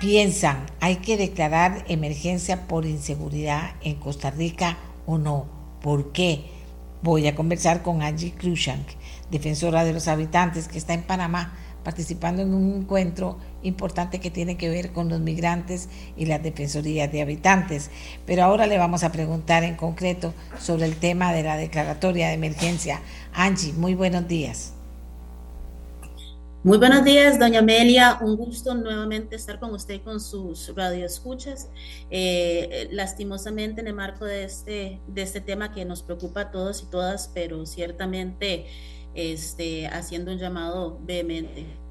piensan, 0.01 0.67
¿hay 0.81 0.97
que 0.97 1.17
declarar 1.17 1.85
emergencia 1.89 2.67
por 2.67 2.85
inseguridad 2.87 3.75
en 3.83 3.95
Costa 3.97 4.31
Rica 4.31 4.79
o 5.07 5.19
no? 5.19 5.47
¿Por 5.81 6.13
qué? 6.13 6.45
Voy 7.03 7.27
a 7.27 7.35
conversar 7.35 7.83
con 7.83 8.03
Angie 8.03 8.33
Krushank, 8.33 8.87
defensora 9.31 9.85
de 9.85 9.93
los 9.93 10.09
habitantes 10.09 10.69
que 10.69 10.79
está 10.79 10.95
en 10.95 11.03
Panamá 11.03 11.55
participando 11.85 12.43
en 12.43 12.55
un 12.55 12.83
encuentro 12.83 13.39
importante 13.65 14.21
que 14.21 14.31
tiene 14.31 14.57
que 14.57 14.69
ver 14.69 14.93
con 14.93 15.09
los 15.09 15.21
migrantes 15.21 15.89
y 16.17 16.27
las 16.27 16.43
defensorías 16.43 17.11
de 17.11 17.23
habitantes. 17.23 17.91
Pero 18.27 18.45
ahora 18.45 18.67
le 18.67 18.79
vamos 18.79 19.03
a 19.03 19.11
preguntar 19.11 19.65
en 19.65 19.75
concreto 19.75 20.33
sobre 20.61 20.87
el 20.87 20.97
tema 20.97 21.33
de 21.33 21.43
la 21.43 21.57
declaratoria 21.57 22.29
de 22.29 22.35
emergencia. 22.35 23.01
Angie, 23.33 23.73
muy 23.73 23.95
buenos 23.95 24.29
días. 24.29 24.75
Muy 26.63 26.79
buenos 26.79 27.05
días, 27.05 27.39
doña 27.39 27.59
Amelia. 27.59 28.17
Un 28.23 28.37
gusto 28.37 28.75
nuevamente 28.75 29.37
estar 29.37 29.61
con 29.61 29.75
usted 29.75 30.01
con 30.01 30.19
sus 30.19 30.75
radioescuchas. 30.75 31.69
Eh, 32.11 32.89
lastimosamente 32.91 33.83
en 33.83 33.89
el 33.89 33.93
marco 33.93 34.25
de 34.25 34.45
este, 34.45 34.99
de 35.07 35.23
este 35.23 35.43
tema 35.43 35.75
que 35.75 35.85
nos 35.85 36.03
preocupa 36.03 36.41
a 36.41 36.51
todos 36.51 36.83
y 36.83 36.87
todas, 36.87 37.31
pero 37.35 37.67
ciertamente 37.67 38.65
este, 39.15 39.89
haciendo 39.89 40.33
un 40.33 40.39
llamado 40.39 40.99
vehemente. 41.03 41.84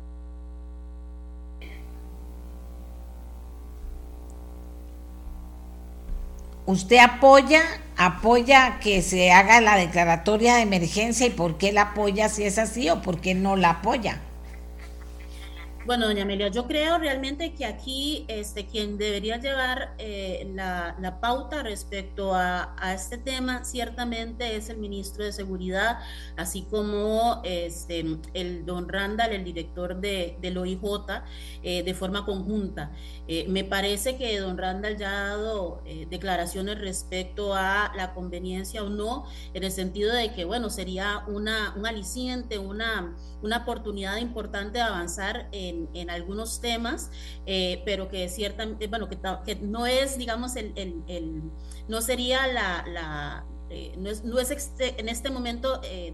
¿Usted 6.65 6.97
apoya, 6.97 7.61
apoya 7.97 8.79
que 8.79 9.01
se 9.01 9.33
haga 9.33 9.59
la 9.59 9.75
declaratoria 9.75 10.55
de 10.55 10.61
emergencia 10.61 11.27
y 11.27 11.29
por 11.29 11.57
qué 11.57 11.73
la 11.73 11.81
apoya 11.81 12.29
si 12.29 12.45
es 12.45 12.57
así 12.57 12.89
o 12.89 13.01
por 13.01 13.19
qué 13.19 13.35
no 13.35 13.57
la 13.57 13.69
apoya? 13.71 14.21
Bueno, 15.85 16.05
doña 16.05 16.23
Amelia, 16.23 16.47
yo 16.47 16.65
creo 16.65 16.97
realmente 16.97 17.53
que 17.53 17.65
aquí 17.65 18.23
este, 18.29 18.67
quien 18.67 18.97
debería 18.97 19.35
llevar 19.35 19.95
eh, 19.97 20.49
la, 20.55 21.17
pauta 21.19 21.61
respecto 21.61 22.33
a, 22.33 22.73
este 22.95 23.17
tema 23.17 23.65
ciertamente 23.65 24.55
es 24.55 24.69
el 24.69 24.77
ministro 24.77 25.25
de 25.25 25.33
Seguridad, 25.33 25.99
así 26.37 26.61
como 26.61 27.41
este, 27.43 28.05
el 28.33 28.65
don 28.65 28.87
Randall, 28.87 29.33
el 29.33 29.43
director 29.43 29.99
de, 29.99 30.37
del 30.39 30.57
OIJ, 30.57 30.79
eh, 31.63 31.83
de 31.83 31.93
forma 31.93 32.25
conjunta. 32.25 32.91
Eh, 33.27 33.45
me 33.49 33.65
parece 33.65 34.15
que 34.15 34.39
don 34.39 34.57
Randall 34.57 34.95
ya 34.95 35.09
ha 35.11 35.37
dado 35.37 35.83
declaraciones 36.09 36.79
respecto 36.79 37.55
a 37.55 37.91
la 37.97 38.13
conveniencia 38.13 38.83
o 38.83 38.89
no, 38.89 39.25
en 39.53 39.65
el 39.65 39.71
sentido 39.71 40.13
de 40.13 40.33
que, 40.33 40.45
bueno, 40.45 40.69
sería 40.69 41.25
una, 41.27 41.73
un 41.75 41.85
aliciente, 41.85 42.57
una, 42.57 43.15
una 43.41 43.57
oportunidad 43.57 44.17
importante 44.17 44.77
de 44.77 44.83
avanzar 44.83 45.49
en 45.51 45.72
en, 45.93 46.09
algunos 46.09 46.61
temas, 46.61 47.09
eh, 47.45 47.81
pero 47.85 48.09
que 48.09 48.29
ciertamente, 48.29 48.87
bueno, 48.87 49.09
que, 49.09 49.17
que, 49.45 49.55
no 49.55 49.85
es, 49.85 50.17
digamos, 50.17 50.55
el, 50.55 50.73
el, 50.75 51.41
no 51.87 52.01
sería 52.01 52.47
la, 52.47 52.85
la 52.87 53.45
eh, 53.75 53.95
no 53.97 54.09
es, 54.11 54.23
no 54.23 54.37
es 54.37 54.51
este, 54.51 54.99
en 55.01 55.09
este 55.09 55.31
momento 55.31 55.81
eh, 55.83 56.13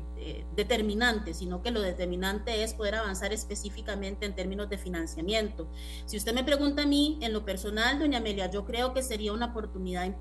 determinante, 0.55 1.33
sino 1.33 1.61
que 1.61 1.71
lo 1.71 1.81
determinante 1.81 2.63
es 2.63 2.73
poder 2.73 2.95
avanzar 2.95 3.33
específicamente 3.33 4.25
en 4.25 4.33
términos 4.33 4.69
de 4.69 4.77
financiamiento. 4.77 5.67
Si 6.05 6.15
usted 6.15 6.33
me 6.33 6.45
pregunta 6.45 6.83
a 6.83 6.85
mí, 6.85 7.19
en 7.21 7.33
lo 7.33 7.43
personal, 7.43 7.99
doña 7.99 8.19
Amelia, 8.19 8.49
yo 8.49 8.65
creo 8.65 8.93
que 8.93 9.03
sería 9.03 9.33
una 9.33 9.47
oportunidad 9.47 10.15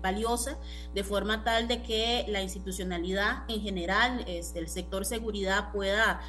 valiosa 0.00 0.58
de 0.94 1.02
forma 1.02 1.42
tal 1.42 1.66
de 1.66 1.82
que 1.82 2.26
la 2.28 2.42
institucionalidad 2.42 3.44
en 3.48 3.60
general, 3.60 4.24
este, 4.28 4.60
el 4.60 4.68
sector 4.68 5.04
seguridad 5.04 5.72
pueda 5.72 6.20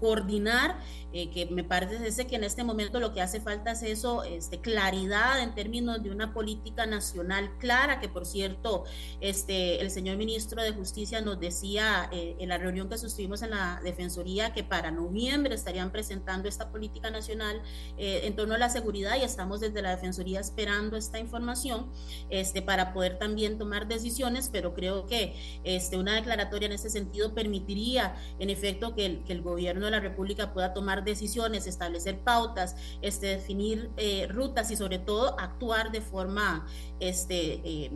coordinar 0.00 0.78
eh, 1.10 1.30
que 1.30 1.46
me 1.46 1.64
parece 1.64 2.26
que 2.26 2.36
en 2.36 2.44
este 2.44 2.64
momento 2.64 3.00
lo 3.00 3.14
que 3.14 3.22
hace 3.22 3.40
falta 3.40 3.72
es 3.72 3.82
eso, 3.82 4.24
este, 4.24 4.60
claridad 4.60 5.42
en 5.42 5.54
términos 5.54 6.02
de 6.02 6.10
una 6.10 6.34
política 6.34 6.84
nacional 6.84 7.56
clara, 7.58 7.98
que 7.98 8.10
por 8.10 8.26
cierto, 8.26 8.84
este, 9.20 9.80
el 9.80 9.90
señor 9.90 10.18
ministro 10.18 10.62
de 10.62 10.72
Justicia 10.72 11.22
nos 11.22 11.40
decía 11.40 12.10
eh, 12.12 12.36
en 12.38 12.50
la 12.50 12.58
reunión 12.58 12.90
que 12.90 12.98
sostuvimos 12.98 13.40
en 13.40 13.50
la 13.50 13.80
Defensoría 13.82 14.52
que 14.52 14.64
para 14.64 14.90
noviembre 14.90 15.54
estarían 15.54 15.92
presentando 15.92 16.46
esta 16.46 16.70
política 16.70 17.10
nacional 17.10 17.62
eh, 17.96 18.20
en 18.24 18.36
torno 18.36 18.54
a 18.54 18.58
la 18.58 18.68
seguridad 18.68 19.16
y 19.18 19.24
estamos 19.24 19.60
desde 19.60 19.80
la 19.80 19.90
Defensoría 19.90 20.40
esperando 20.40 20.98
esta 20.98 21.18
información 21.18 21.90
este, 22.28 22.60
para 22.60 22.92
poder 22.92 23.18
también 23.18 23.56
tomar 23.56 23.88
decisiones, 23.88 24.50
pero 24.52 24.74
creo 24.74 25.06
que 25.06 25.34
este, 25.64 25.96
una 25.96 26.14
declaratoria 26.14 26.66
en 26.66 26.72
ese 26.72 26.90
sentido 26.90 27.34
permitiría 27.34 28.14
en 28.38 28.50
efecto 28.50 28.94
que 28.94 29.22
que 29.28 29.34
el 29.34 29.42
gobierno 29.42 29.84
de 29.84 29.92
la 29.92 30.00
República 30.00 30.52
pueda 30.52 30.72
tomar 30.72 31.04
decisiones, 31.04 31.68
establecer 31.68 32.18
pautas, 32.18 32.74
este, 33.02 33.26
definir 33.26 33.90
eh, 33.98 34.26
rutas 34.28 34.70
y 34.72 34.76
sobre 34.76 34.98
todo 34.98 35.38
actuar 35.38 35.92
de 35.92 36.00
forma 36.00 36.66
este, 36.98 37.60
eh, 37.62 37.90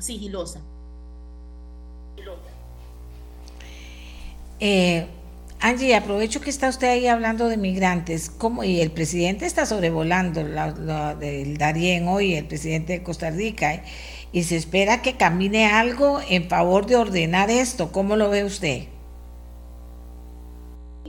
sigilosa. 0.00 0.60
Eh, 4.58 5.06
Angie, 5.60 5.94
aprovecho 5.94 6.40
que 6.40 6.50
está 6.50 6.68
usted 6.68 6.88
ahí 6.88 7.06
hablando 7.06 7.48
de 7.48 7.56
migrantes, 7.56 8.30
¿cómo? 8.30 8.64
y 8.64 8.80
el 8.80 8.90
presidente 8.90 9.44
está 9.44 9.66
sobrevolando 9.66 10.42
la, 10.42 11.14
del 11.14 11.58
Darién 11.58 12.08
hoy, 12.08 12.34
el 12.34 12.46
presidente 12.46 12.94
de 12.94 13.02
Costa 13.02 13.30
Rica, 13.30 13.74
¿eh? 13.74 13.82
y 14.32 14.44
se 14.44 14.56
espera 14.56 15.02
que 15.02 15.16
camine 15.16 15.66
algo 15.66 16.20
en 16.28 16.48
favor 16.48 16.86
de 16.86 16.96
ordenar 16.96 17.50
esto. 17.50 17.92
¿Cómo 17.92 18.16
lo 18.16 18.30
ve 18.30 18.44
usted? 18.44 18.84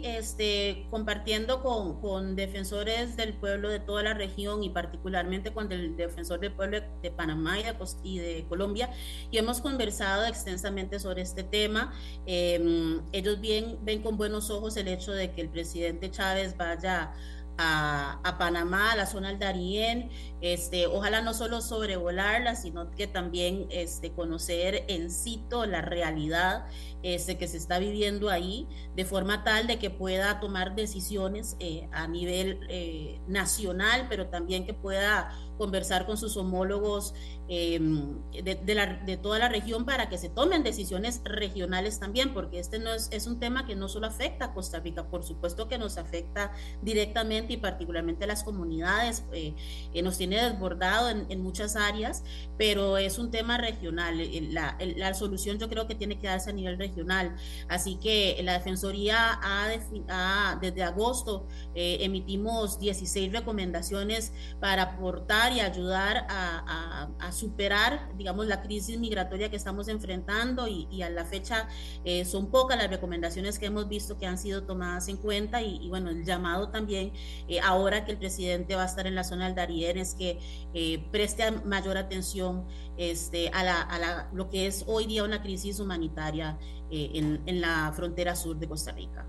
Este, 0.04 0.88
compartiendo 0.90 1.62
con, 1.62 2.36
defensores 2.36 3.16
del 3.16 3.34
pueblo 3.34 3.70
de 3.70 3.80
toda 3.80 4.04
la 4.04 4.14
región 4.14 4.64
y 4.64 4.70
particularmente 4.70 5.52
con 5.54 5.72
el 5.72 5.96
defensor 5.96 6.40
del 6.40 6.52
pueblo 6.54 6.80
de 7.02 7.12
Panamá 7.12 7.58
y 8.04 8.20
de, 8.20 8.46
Colombia 8.48 8.90
y 9.32 9.38
hemos 9.38 9.62
conversado 9.62 10.26
extensamente 10.26 11.00
sobre 11.00 11.22
este 11.22 11.44
tema. 11.44 11.94
Em, 12.26 13.02
ellos 13.12 13.40
ven 13.42 14.02
con 14.02 14.18
buenos 14.18 14.50
ojos 14.50 14.78
el 14.78 14.88
hecho 14.88 15.12
de 15.12 15.32
que 15.32 15.42
el 15.42 15.50
presidente 15.50 16.12
Chávez 16.12 16.56
vaya 16.58 17.04
a, 17.04 17.14
a, 17.62 18.36
Panamá, 18.40 18.94
a 18.94 18.96
la 18.96 19.06
zona 19.06 19.30
del 19.30 19.40
Darién, 19.40 20.10
este, 20.40 20.88
ojalá 20.88 21.22
no 21.22 21.34
solo 21.34 21.62
sobrevolarla, 21.62 22.56
sino 22.56 22.90
que 22.92 23.06
también 23.06 23.68
este, 23.70 24.14
conocer 24.14 24.86
en 24.88 25.12
sitio 25.12 25.66
la 25.66 25.82
realidad 25.82 26.66
este, 27.04 27.38
que 27.38 27.48
se 27.48 27.58
está 27.58 27.78
viviendo 27.78 28.30
ahí, 28.30 28.66
de 28.96 29.04
forma 29.04 29.44
tal 29.44 29.68
de 29.68 29.78
que 29.78 29.90
pueda 29.90 30.40
tomar 30.40 30.74
decisiones 30.74 31.58
eh, 31.60 31.90
a 31.92 32.08
nivel 32.08 32.62
eh, 32.70 33.20
nacional, 33.28 34.08
pero 34.10 34.28
también 34.28 34.66
que 34.66 34.74
pueda 34.74 35.38
conversar 35.58 36.06
con 36.06 36.18
sus 36.18 36.38
homólogos 36.38 37.14
em, 37.50 38.18
de, 38.32 38.76
la, 38.76 38.86
de, 38.86 39.18
toda 39.18 39.40
la 39.40 39.50
región 39.50 39.86
para 39.86 40.08
que 40.08 40.18
se 40.18 40.30
tomen 40.30 40.64
decisiones 40.64 41.22
regionales 41.24 42.00
también, 42.00 42.34
porque 42.34 42.60
este 42.60 42.80
no 42.80 42.94
es, 42.94 43.10
es, 43.12 43.28
un 43.28 43.40
tema 43.40 43.66
que 43.66 43.76
no 43.76 43.90
solo 43.90 44.08
afecta 44.08 44.46
a 44.46 44.54
Costa 44.54 44.80
Rica, 44.80 45.08
por 45.10 45.24
supuesto 45.24 45.68
que 45.68 45.78
nos 45.78 45.98
afecta 45.98 46.52
directamente 46.82 47.54
y 47.54 47.58
particularmente 47.58 48.24
a 48.24 48.28
las 48.28 48.44
comunidades, 48.44 49.26
eh, 49.34 49.56
nos 50.02 50.18
tiene 50.18 50.42
desbordado 50.42 51.10
en, 51.10 51.26
en, 51.30 51.42
muchas 51.42 51.76
áreas, 51.76 52.24
pero 52.58 52.98
es 52.98 53.18
un 53.20 53.32
tema 53.32 53.58
regional. 53.58 54.22
La, 54.54 54.78
la, 54.96 55.14
solución 55.14 55.58
yo 55.58 55.70
creo 55.70 55.88
que 55.88 55.96
tiene 55.96 56.20
que 56.20 56.28
darse 56.28 56.52
a 56.52 56.54
nivel 56.54 56.78
regional. 56.78 57.36
Así 57.68 57.96
que 57.96 58.40
la 58.44 58.54
Defensoría 58.54 59.40
ha, 59.42 59.70
ha 60.10 60.56
desde 60.62 60.84
agosto 60.84 61.48
eh, 61.76 61.98
emitimos 62.02 62.80
16 62.80 63.32
recomendaciones 63.32 64.34
para 64.60 64.84
aportar 64.84 65.54
y 65.54 65.60
ayudar 65.60 66.26
a, 66.30 67.32
superar, 67.40 68.10
digamos, 68.18 68.48
la 68.48 68.62
crisis 68.62 69.00
migratoria 69.00 69.50
que 69.50 69.56
estamos 69.56 69.88
enfrentando 69.88 70.68
y, 70.68 71.02
a 71.02 71.10
la 71.10 71.24
fecha 71.24 71.68
eh, 72.04 72.26
son 72.26 72.52
pocas 72.52 72.78
las 72.78 72.90
recomendaciones 72.90 73.58
que 73.58 73.68
hemos 73.68 73.88
visto 73.88 74.18
que 74.18 74.26
han 74.26 74.38
sido 74.38 74.64
tomadas 74.64 75.08
en 75.08 75.18
cuenta 75.18 75.62
y, 75.62 75.88
bueno, 75.88 76.10
el 76.10 76.26
llamado 76.26 76.70
también 76.70 77.14
eh, 77.48 77.60
ahora 77.62 78.06
que 78.06 78.12
el 78.12 78.18
presidente 78.18 78.76
va 78.76 78.84
a 78.84 78.86
estar 78.86 79.08
en 79.08 79.16
la 79.16 79.24
zona 79.24 79.46
del 79.46 79.56
Darién 79.56 79.98
es 79.98 80.14
que 80.14 80.40
eh, 80.74 81.06
preste 81.12 81.50
mayor 81.52 81.98
atención 81.98 82.66
este, 82.98 83.50
a, 83.54 83.64
la, 83.64 83.82
a 83.82 84.30
lo 84.34 84.50
que 84.50 84.68
es 84.68 84.84
hoy 84.88 85.06
día 85.06 85.24
una 85.24 85.42
crisis 85.42 85.80
humanitaria 85.80 86.58
en, 86.92 87.42
en 87.46 87.62
la 87.62 87.94
frontera 87.96 88.36
sur 88.36 88.58
de 88.58 88.68
Costa 88.68 88.92
Rica. 88.92 89.26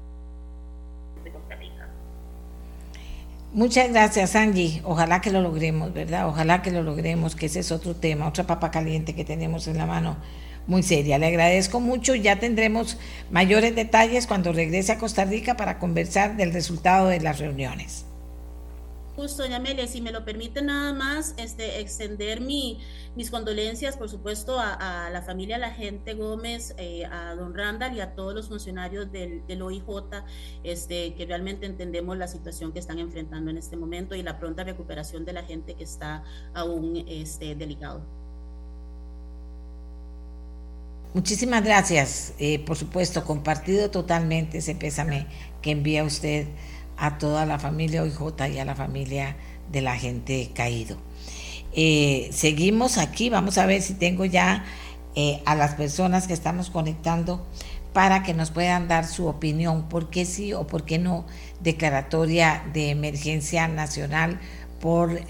De 1.23 1.31
Costa 1.31 1.55
Rica. 1.57 1.70
Muchas 3.53 3.91
gracias, 3.91 4.37
Angie. 4.37 4.81
Ojalá 4.85 5.21
que 5.21 5.33
lo 5.33 5.41
logremos, 5.41 5.93
¿verdad? 5.93 6.29
Ojalá 6.29 6.63
que 6.63 6.71
lo 6.71 6.85
logremos, 6.85 7.35
que 7.35 7.47
ese 7.47 7.61
es 7.61 7.73
otro 7.73 7.97
tema, 7.97 8.29
otra 8.29 8.47
papa 8.47 8.71
caliente 8.71 9.15
que 9.15 9.25
tenemos 9.25 9.67
en 9.67 9.77
la 9.77 9.87
mano 9.87 10.19
muy 10.69 10.85
seria. 10.85 11.19
Le 11.19 11.27
agradezco 11.27 11.81
mucho. 11.81 12.15
Ya 12.15 12.39
tendremos 12.39 12.97
mayores 13.31 13.75
detalles 13.75 14.29
cuando 14.29 14.53
regrese 14.53 14.93
a 14.93 14.99
Costa 14.99 15.25
Rica 15.25 15.57
para 15.57 15.81
conversar 15.81 16.37
del 16.37 16.53
resultado 16.53 17.09
de 17.09 17.21
las 17.21 17.41
reuniones. 17.41 18.05
Justo, 19.21 19.43
doña 19.43 19.57
Amelia, 19.57 19.87
si 19.87 20.01
me 20.01 20.13
lo 20.13 20.25
permite 20.25 20.63
nada 20.63 20.95
más, 20.95 21.35
este, 21.37 21.81
extender 21.81 22.41
mi, 22.41 22.79
mis 23.17 23.31
condolencias, 23.31 23.99
por 23.99 24.09
supuesto, 24.09 24.59
a, 24.59 25.11
la 25.13 25.21
familia 25.21 25.59
La 25.59 25.73
Gente 25.73 26.15
Gómez, 26.15 26.75
eh, 26.79 27.05
a 27.05 27.35
don 27.35 27.55
Randall 27.55 27.95
y 27.95 28.01
a 28.01 28.15
todos 28.15 28.35
los 28.35 28.49
funcionarios 28.49 29.13
del, 29.13 29.47
del, 29.47 29.61
OIJ, 29.61 29.85
este, 30.65 31.13
que 31.13 31.27
realmente 31.27 31.67
entendemos 31.67 32.17
la 32.17 32.29
situación 32.29 32.73
que 32.73 32.79
están 32.79 32.99
enfrentando 32.99 33.51
en 33.51 33.59
este 33.59 33.77
momento 33.77 34.15
y 34.15 34.23
la 34.23 34.39
pronta 34.39 34.65
recuperación 34.65 35.27
de 35.27 35.35
la 35.35 35.43
gente 35.43 35.75
que 35.75 35.85
está 35.85 36.25
aún 36.55 37.05
este, 37.07 37.55
delicado. 37.55 38.01
Muchísimas 41.13 41.63
gracias. 41.63 42.33
Eh, 42.39 42.65
por 42.65 42.79
supuesto, 42.79 43.23
compartido 43.27 43.91
totalmente 43.91 44.59
ese 44.59 44.75
pésame 44.75 45.27
que 45.61 45.73
envía 45.73 46.05
usted 46.05 46.47
a 47.01 47.19
toda 47.19 47.47
la 47.47 47.59
familia 47.59 48.03
OIJ 48.03 48.55
y 48.55 48.59
a 48.59 48.65
la 48.65 48.77
familia 48.77 49.37
de 49.73 49.81
la 49.81 49.97
gente 49.97 50.51
caído. 50.55 50.99
Eh, 51.73 52.29
seguimos 52.33 52.99
aquí, 52.99 53.31
vamos 53.31 53.57
a 53.57 53.67
ver 53.67 53.81
si 53.81 53.95
tengo 53.95 54.27
ya 54.27 54.65
eh, 55.15 55.41
a 55.47 55.55
las 55.55 55.75
personas 55.75 56.27
que 56.27 56.35
estamos 56.35 56.69
conectando 56.69 57.45
para 57.95 58.23
que 58.23 58.35
nos 58.35 58.51
puedan 58.51 58.87
dar 58.87 59.07
su 59.07 59.27
opinión, 59.27 59.89
por 59.89 60.11
qué 60.11 60.25
sí 60.27 60.53
o 60.53 60.67
por 60.67 60.85
qué 60.85 60.99
no 60.99 61.25
declaratoria 61.61 62.65
de 62.73 62.91
emergencia 62.91 63.67
nacional 63.67 64.39
por, 64.79 65.21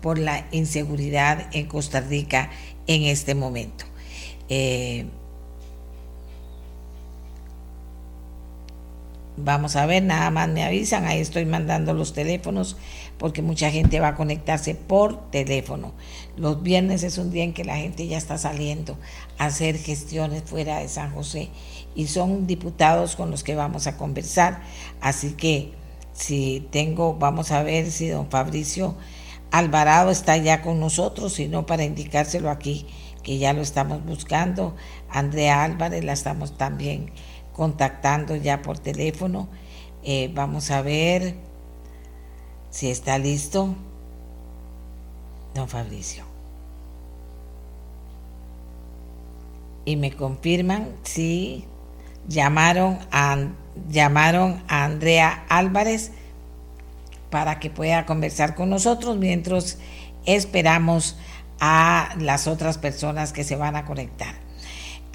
por 0.00 0.18
la 0.18 0.46
inseguridad 0.52 1.48
en 1.52 1.66
Costa 1.66 2.00
Rica 2.00 2.50
en 2.86 3.02
este 3.02 3.34
momento. 3.34 3.84
Eh, 4.48 5.06
Vamos 9.40 9.76
a 9.76 9.86
ver, 9.86 10.02
nada 10.02 10.30
más 10.32 10.48
me 10.48 10.64
avisan, 10.64 11.04
ahí 11.04 11.20
estoy 11.20 11.44
mandando 11.44 11.94
los 11.94 12.12
teléfonos 12.12 12.76
porque 13.18 13.40
mucha 13.40 13.70
gente 13.70 14.00
va 14.00 14.08
a 14.08 14.14
conectarse 14.16 14.74
por 14.74 15.30
teléfono. 15.30 15.92
Los 16.36 16.60
viernes 16.64 17.04
es 17.04 17.18
un 17.18 17.30
día 17.30 17.44
en 17.44 17.52
que 17.52 17.64
la 17.64 17.76
gente 17.76 18.08
ya 18.08 18.18
está 18.18 18.36
saliendo 18.36 18.98
a 19.38 19.46
hacer 19.46 19.78
gestiones 19.78 20.42
fuera 20.44 20.78
de 20.80 20.88
San 20.88 21.12
José 21.12 21.50
y 21.94 22.08
son 22.08 22.48
diputados 22.48 23.14
con 23.14 23.30
los 23.30 23.44
que 23.44 23.54
vamos 23.54 23.86
a 23.86 23.96
conversar. 23.96 24.60
Así 25.00 25.34
que 25.34 25.72
si 26.12 26.66
tengo, 26.72 27.14
vamos 27.14 27.52
a 27.52 27.62
ver 27.62 27.92
si 27.92 28.08
don 28.08 28.28
Fabricio 28.30 28.96
Alvarado 29.52 30.10
está 30.10 30.36
ya 30.36 30.62
con 30.62 30.80
nosotros, 30.80 31.34
si 31.34 31.46
no 31.46 31.64
para 31.64 31.84
indicárselo 31.84 32.50
aquí, 32.50 32.86
que 33.22 33.38
ya 33.38 33.52
lo 33.52 33.62
estamos 33.62 34.04
buscando. 34.04 34.74
Andrea 35.08 35.62
Álvarez 35.62 36.02
la 36.02 36.12
estamos 36.12 36.58
también 36.58 37.12
contactando 37.58 38.36
ya 38.36 38.62
por 38.62 38.78
teléfono. 38.78 39.48
Eh, 40.04 40.30
vamos 40.32 40.70
a 40.70 40.80
ver 40.80 41.34
si 42.70 42.88
está 42.88 43.18
listo. 43.18 43.74
Don 45.56 45.68
Fabricio. 45.68 46.22
Y 49.84 49.96
me 49.96 50.12
confirman 50.12 50.92
si 51.02 51.64
llamaron 52.28 53.00
a, 53.10 53.48
llamaron 53.90 54.62
a 54.68 54.84
Andrea 54.84 55.44
Álvarez 55.48 56.12
para 57.28 57.58
que 57.58 57.70
pueda 57.70 58.06
conversar 58.06 58.54
con 58.54 58.70
nosotros 58.70 59.16
mientras 59.16 59.78
esperamos 60.26 61.16
a 61.58 62.14
las 62.20 62.46
otras 62.46 62.78
personas 62.78 63.32
que 63.32 63.42
se 63.42 63.56
van 63.56 63.74
a 63.74 63.84
conectar. 63.84 64.47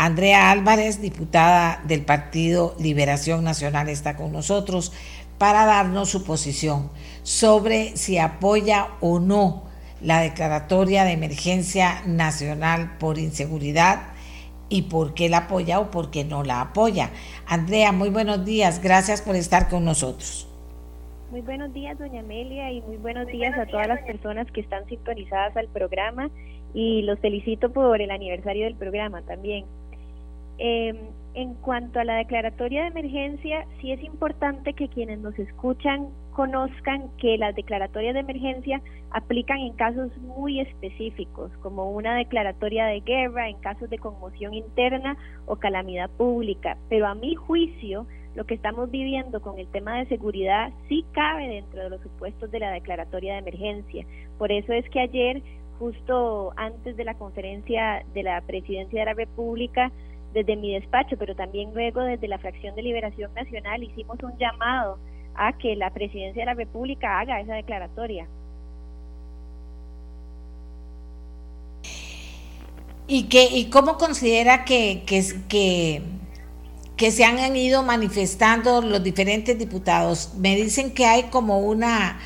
Andrea 0.06 0.52
Álvarez, 0.52 1.02
diputada 1.02 1.82
del 1.86 2.04
Partido 2.04 2.76
Liberación 2.78 3.46
Nacional, 3.46 3.88
está 3.88 4.18
con 4.18 4.34
nosotros 4.34 4.92
para 5.38 5.66
darnos 5.66 6.10
su 6.10 6.26
posición 6.26 6.90
sobre 7.22 7.96
si 7.96 8.18
apoya 8.18 8.90
o 9.00 9.22
no 9.22 9.64
la 10.02 10.20
declaratoria 10.20 11.06
de 11.06 11.14
emergencia 11.14 12.02
nacional 12.06 12.98
por 13.00 13.18
inseguridad 13.18 14.08
y 14.68 14.82
por 14.84 15.14
qué 15.14 15.30
la 15.30 15.38
apoya 15.38 15.80
o 15.80 15.90
por 15.90 16.12
qué 16.12 16.26
no 16.26 16.44
la 16.44 16.60
apoya. 16.60 17.12
Andrea, 17.48 17.94
muy 17.94 18.10
buenos 18.10 18.44
días, 18.44 18.82
gracias 18.82 19.22
por 19.22 19.38
estar 19.38 19.70
con 19.70 19.86
nosotros. 19.86 20.50
Muy 21.32 21.40
buenos 21.40 21.74
días, 21.74 21.98
doña 21.98 22.20
Amelia, 22.20 22.74
y 22.74 22.82
muy 22.82 22.98
buenos 22.98 23.28
días 23.28 23.58
a 23.58 23.68
todas 23.68 23.88
las 23.88 24.02
personas 24.02 24.52
que 24.52 24.60
están 24.60 24.86
sintonizadas 24.88 25.56
al 25.56 25.70
programa 25.70 26.30
y 26.74 27.04
los 27.04 27.20
felicito 27.20 27.72
por 27.72 28.02
el 28.02 28.12
aniversario 28.12 28.66
del 28.66 28.76
programa 28.76 29.22
también. 29.22 29.64
Eh, 30.58 30.94
en 31.36 31.56
cuanto 31.56 32.00
a 32.00 32.04
la 32.04 32.16
declaratoria 32.16 32.84
de 32.84 32.88
emergencia, 32.90 33.66
sí 33.82 33.92
es 33.92 34.04
importante 34.04 34.74
que 34.74 34.88
quienes 34.88 35.20
nos 35.20 35.38
escuchan 35.40 36.10
conozcan 36.34 37.10
que 37.18 37.38
las 37.38 37.56
declaratorias 37.56 38.14
de 38.14 38.20
emergencia 38.20 38.82
aplican 39.12 39.60
en 39.60 39.74
casos 39.74 40.16
muy 40.18 40.60
específicos, 40.60 41.52
como 41.62 41.92
una 41.92 42.16
declaratoria 42.16 42.86
de 42.86 43.00
guerra, 43.00 43.50
en 43.50 43.58
casos 43.58 43.90
de 43.90 43.98
conmoción 43.98 44.54
interna 44.54 45.18
o 45.46 45.56
calamidad 45.56 46.10
pública. 46.12 46.78
Pero 46.90 47.08
a 47.08 47.16
mi 47.16 47.36
juicio, 47.36 48.06
lo 48.36 48.46
que 48.46 48.56
estamos 48.56 48.90
viviendo 48.90 49.42
con 49.42 49.60
el 49.60 49.68
tema 49.68 50.00
de 50.00 50.08
seguridad 50.08 50.72
sí 50.90 51.06
cabe 51.14 51.48
dentro 51.48 51.84
de 51.84 51.90
los 51.90 52.02
supuestos 52.02 52.52
de 52.52 52.60
la 52.60 52.72
declaratoria 52.72 53.34
de 53.34 53.40
emergencia. 53.40 54.06
Por 54.38 54.52
eso 54.52 54.74
es 54.74 54.90
que 54.90 55.00
ayer, 55.00 55.42
justo 55.78 56.54
antes 56.56 56.98
de 56.98 57.04
la 57.06 57.16
conferencia 57.16 58.04
de 58.14 58.24
la 58.24 58.42
Presidencia 58.42 59.00
de 59.00 59.06
la 59.06 59.14
República, 59.14 59.92
desde 60.34 60.56
mi 60.56 60.74
despacho, 60.74 61.16
pero 61.18 61.36
también 61.36 61.74
luego 61.74 62.02
desde 62.02 62.28
la 62.28 62.40
fracción 62.40 62.76
de 62.76 62.82
Liberación 62.82 63.34
Nacional 63.34 63.84
hicimos 63.84 64.18
un 64.24 64.38
llamado 64.38 64.98
a 65.36 65.54
que 65.58 65.76
la 65.76 65.92
Presidencia 65.92 66.42
de 66.42 66.46
la 66.46 66.54
República 66.54 67.20
haga 67.20 67.40
esa 67.40 67.56
declaratoria. 67.56 68.28
¿Y, 73.08 73.24
que, 73.24 73.44
y 73.44 73.70
cómo 73.70 73.98
considera 73.98 74.64
que, 74.66 75.04
que, 75.06 75.24
que, 75.50 76.02
que 76.96 77.12
se 77.12 77.26
han 77.26 77.56
ido 77.56 77.84
manifestando 77.84 78.82
los 78.82 79.04
diferentes 79.04 79.60
diputados? 79.60 80.34
Me 80.38 80.56
dicen 80.56 80.94
que 80.94 81.06
hay 81.06 81.24
como 81.24 81.60
una, 81.60 82.20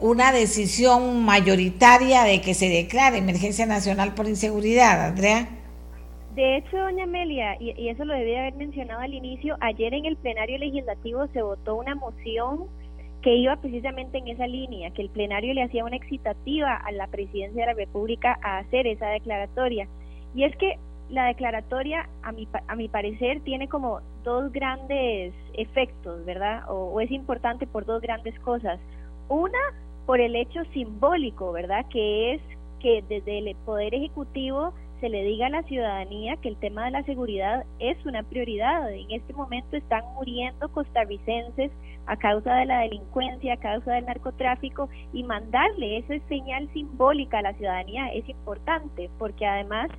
una 0.00 0.32
decisión 0.32 1.24
mayoritaria 1.24 2.24
de 2.24 2.40
que 2.40 2.54
se 2.54 2.68
declare 2.68 3.18
emergencia 3.18 3.66
nacional 3.66 4.14
por 4.14 4.28
inseguridad, 4.28 5.06
Andrea. 5.06 5.48
De 6.36 6.58
hecho, 6.58 6.76
doña 6.76 7.04
Amelia, 7.04 7.56
y, 7.58 7.88
eso 7.88 8.04
lo 8.04 8.12
debía 8.12 8.40
haber 8.40 8.56
mencionado 8.56 9.00
al 9.00 9.14
inicio, 9.14 9.56
ayer 9.60 9.94
en 9.94 10.04
el 10.04 10.16
plenario 10.16 10.58
legislativo 10.58 11.26
se 11.28 11.40
votó 11.40 11.76
una 11.76 11.94
moción 11.94 12.66
que 13.22 13.34
iba 13.36 13.56
precisamente 13.56 14.18
en 14.18 14.28
esa 14.28 14.46
línea, 14.46 14.90
que 14.90 15.00
el 15.00 15.08
plenario 15.08 15.54
le 15.54 15.62
hacía 15.62 15.82
una 15.82 15.96
excitativa 15.96 16.74
a 16.74 16.92
la 16.92 17.06
presidencia 17.06 17.62
de 17.62 17.72
la 17.72 17.78
República 17.78 18.38
a 18.42 18.58
hacer 18.58 18.86
esa 18.86 19.08
declaratoria. 19.08 19.88
Y 20.34 20.44
es 20.44 20.54
que 20.56 20.78
la 21.08 21.24
declaratoria, 21.24 22.06
a 22.22 22.32
mi, 22.32 22.46
a 22.68 22.76
mi 22.76 22.88
parecer, 22.88 23.40
tiene 23.40 23.66
como 23.66 24.02
dos 24.22 24.52
grandes 24.52 25.32
efectos, 25.54 26.22
¿verdad? 26.26 26.70
O, 26.70 26.92
o 26.92 27.00
es 27.00 27.10
importante 27.12 27.66
por 27.66 27.86
dos 27.86 28.02
grandes 28.02 28.38
cosas. 28.40 28.78
Una, 29.30 29.58
por 30.04 30.20
el 30.20 30.36
hecho 30.36 30.62
simbólico, 30.74 31.50
¿verdad? 31.52 31.86
Que 31.88 32.34
es 32.34 32.42
que 32.80 33.02
desde 33.08 33.38
el 33.38 33.56
Poder 33.64 33.94
Ejecutivo 33.94 34.74
se 35.00 35.08
le 35.08 35.22
diga 35.24 35.46
a 35.46 35.50
la 35.50 35.62
ciudadanía 35.64 36.36
que 36.36 36.48
el 36.48 36.56
tema 36.56 36.86
de 36.86 36.90
la 36.92 37.02
seguridad 37.04 37.64
es 37.78 38.04
una 38.06 38.22
prioridad. 38.22 38.90
En 38.92 39.10
este 39.10 39.32
momento 39.32 39.76
están 39.76 40.02
muriendo 40.14 40.68
costarricenses 40.70 41.70
a 42.06 42.16
causa 42.16 42.54
de 42.54 42.66
la 42.66 42.80
delincuencia, 42.80 43.54
a 43.54 43.58
causa 43.58 43.92
del 43.92 44.06
narcotráfico 44.06 44.88
y 45.12 45.22
mandarle 45.24 45.98
esa 45.98 46.18
señal 46.28 46.68
simbólica 46.72 47.38
a 47.38 47.42
la 47.42 47.54
ciudadanía 47.54 48.12
es 48.12 48.28
importante 48.28 49.10
porque 49.18 49.46
además 49.46 49.90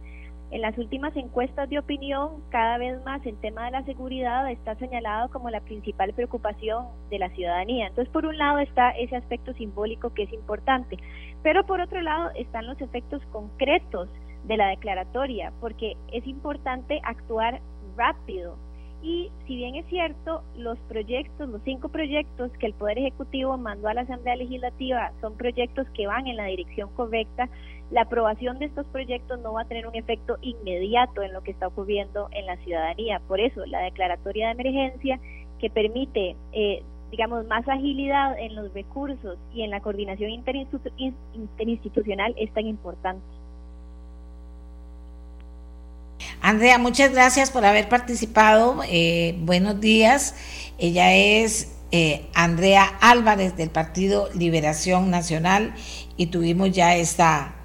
en 0.49 0.61
las 0.61 0.77
últimas 0.77 1.13
encuestas 1.17 1.69
de 1.69 1.77
opinión, 1.77 2.41
cada 2.49 2.77
vez 2.77 3.03
más 3.03 3.25
el 3.25 3.35
tema 3.37 3.65
de 3.65 3.71
la 3.71 3.83
seguridad 3.83 4.49
está 4.49 4.75
señalado 4.75 5.29
como 5.29 5.49
la 5.49 5.59
principal 5.59 6.13
preocupación 6.13 6.85
de 7.09 7.19
la 7.19 7.29
ciudadanía. 7.31 7.87
Entonces, 7.87 8.11
por 8.13 8.25
un 8.25 8.37
lado 8.37 8.59
está 8.59 8.91
ese 8.91 9.17
aspecto 9.17 9.53
simbólico 9.55 10.13
que 10.13 10.23
es 10.23 10.31
importante, 10.31 10.97
pero 11.43 11.65
por 11.65 11.81
otro 11.81 12.01
lado 12.01 12.31
están 12.35 12.65
los 12.65 12.79
efectos 12.79 13.21
concretos 13.33 14.07
de 14.47 14.57
la 14.57 14.69
declaratoria, 14.69 15.53
porque 15.59 15.95
es 16.11 16.25
importante 16.25 16.99
actuar 17.03 17.61
rápido. 17.95 18.57
Y 19.03 19.29
si 19.45 19.55
bien 19.55 19.75
es 19.75 19.85
cierto, 19.87 20.41
los 20.57 20.79
proyectos, 20.89 21.47
los 21.49 21.61
cinco 21.63 21.89
proyectos 21.89 22.51
que 22.59 22.65
el 22.65 22.73
Poder 22.73 22.97
Ejecutivo 22.97 23.55
mandó 23.57 23.89
a 23.89 23.93
la 23.93 24.01
Asamblea 24.01 24.35
Legislativa 24.35 25.11
son 25.21 25.37
proyectos 25.37 25.87
que 25.91 26.07
van 26.07 26.25
en 26.25 26.37
la 26.37 26.45
dirección 26.45 26.89
correcta, 26.95 27.47
la 27.91 28.01
aprobación 28.01 28.59
de 28.59 28.65
estos 28.65 28.85
proyectos 28.87 29.39
no 29.39 29.53
va 29.53 29.61
a 29.61 29.65
tener 29.65 29.87
un 29.87 29.95
efecto 29.95 30.37
inmediato 30.41 31.21
en 31.21 31.31
lo 31.31 31.41
que 31.41 31.51
está 31.51 31.67
ocurriendo 31.67 32.27
en 32.31 32.45
la 32.45 32.57
ciudadanía. 32.57 33.21
Por 33.27 33.39
eso, 33.39 33.65
la 33.65 33.79
declaratoria 33.81 34.47
de 34.47 34.53
emergencia 34.53 35.19
que 35.59 35.69
permite, 35.69 36.35
eh, 36.51 36.83
digamos, 37.11 37.45
más 37.47 37.67
agilidad 37.67 38.37
en 38.37 38.55
los 38.55 38.73
recursos 38.73 39.37
y 39.53 39.61
en 39.61 39.69
la 39.69 39.79
coordinación 39.79 40.31
interinstitucional 40.31 42.33
es 42.37 42.51
tan 42.53 42.67
importante. 42.67 43.36
Andrea, 46.41 46.77
muchas 46.77 47.11
gracias 47.11 47.51
por 47.51 47.65
haber 47.65 47.89
participado. 47.89 48.81
Eh, 48.87 49.35
buenos 49.39 49.79
días. 49.79 50.35
Ella 50.77 51.13
es 51.13 51.69
eh, 51.91 52.27
Andrea 52.33 52.97
Álvarez 53.01 53.55
del 53.55 53.69
Partido 53.69 54.29
Liberación 54.33 55.09
Nacional 55.09 55.73
y 56.15 56.27
tuvimos 56.27 56.71
ya 56.71 56.95
esta, 56.95 57.55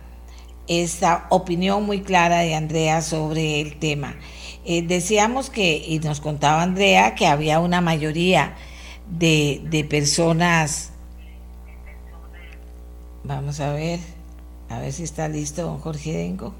esta 0.68 1.26
opinión 1.30 1.84
muy 1.84 2.02
clara 2.02 2.40
de 2.40 2.54
Andrea 2.54 3.02
sobre 3.02 3.60
el 3.60 3.78
tema. 3.78 4.16
Eh, 4.64 4.82
decíamos 4.82 5.50
que, 5.50 5.76
y 5.86 5.98
nos 5.98 6.20
contaba 6.20 6.62
Andrea, 6.62 7.14
que 7.14 7.26
había 7.26 7.58
una 7.58 7.80
mayoría 7.80 8.54
de, 9.10 9.60
de 9.64 9.84
personas. 9.84 10.92
Vamos 13.24 13.60
a 13.60 13.72
ver, 13.72 14.00
a 14.68 14.78
ver 14.78 14.92
si 14.92 15.02
está 15.02 15.28
listo 15.28 15.78
Jorge 15.82 16.12
Dengo. 16.12 16.54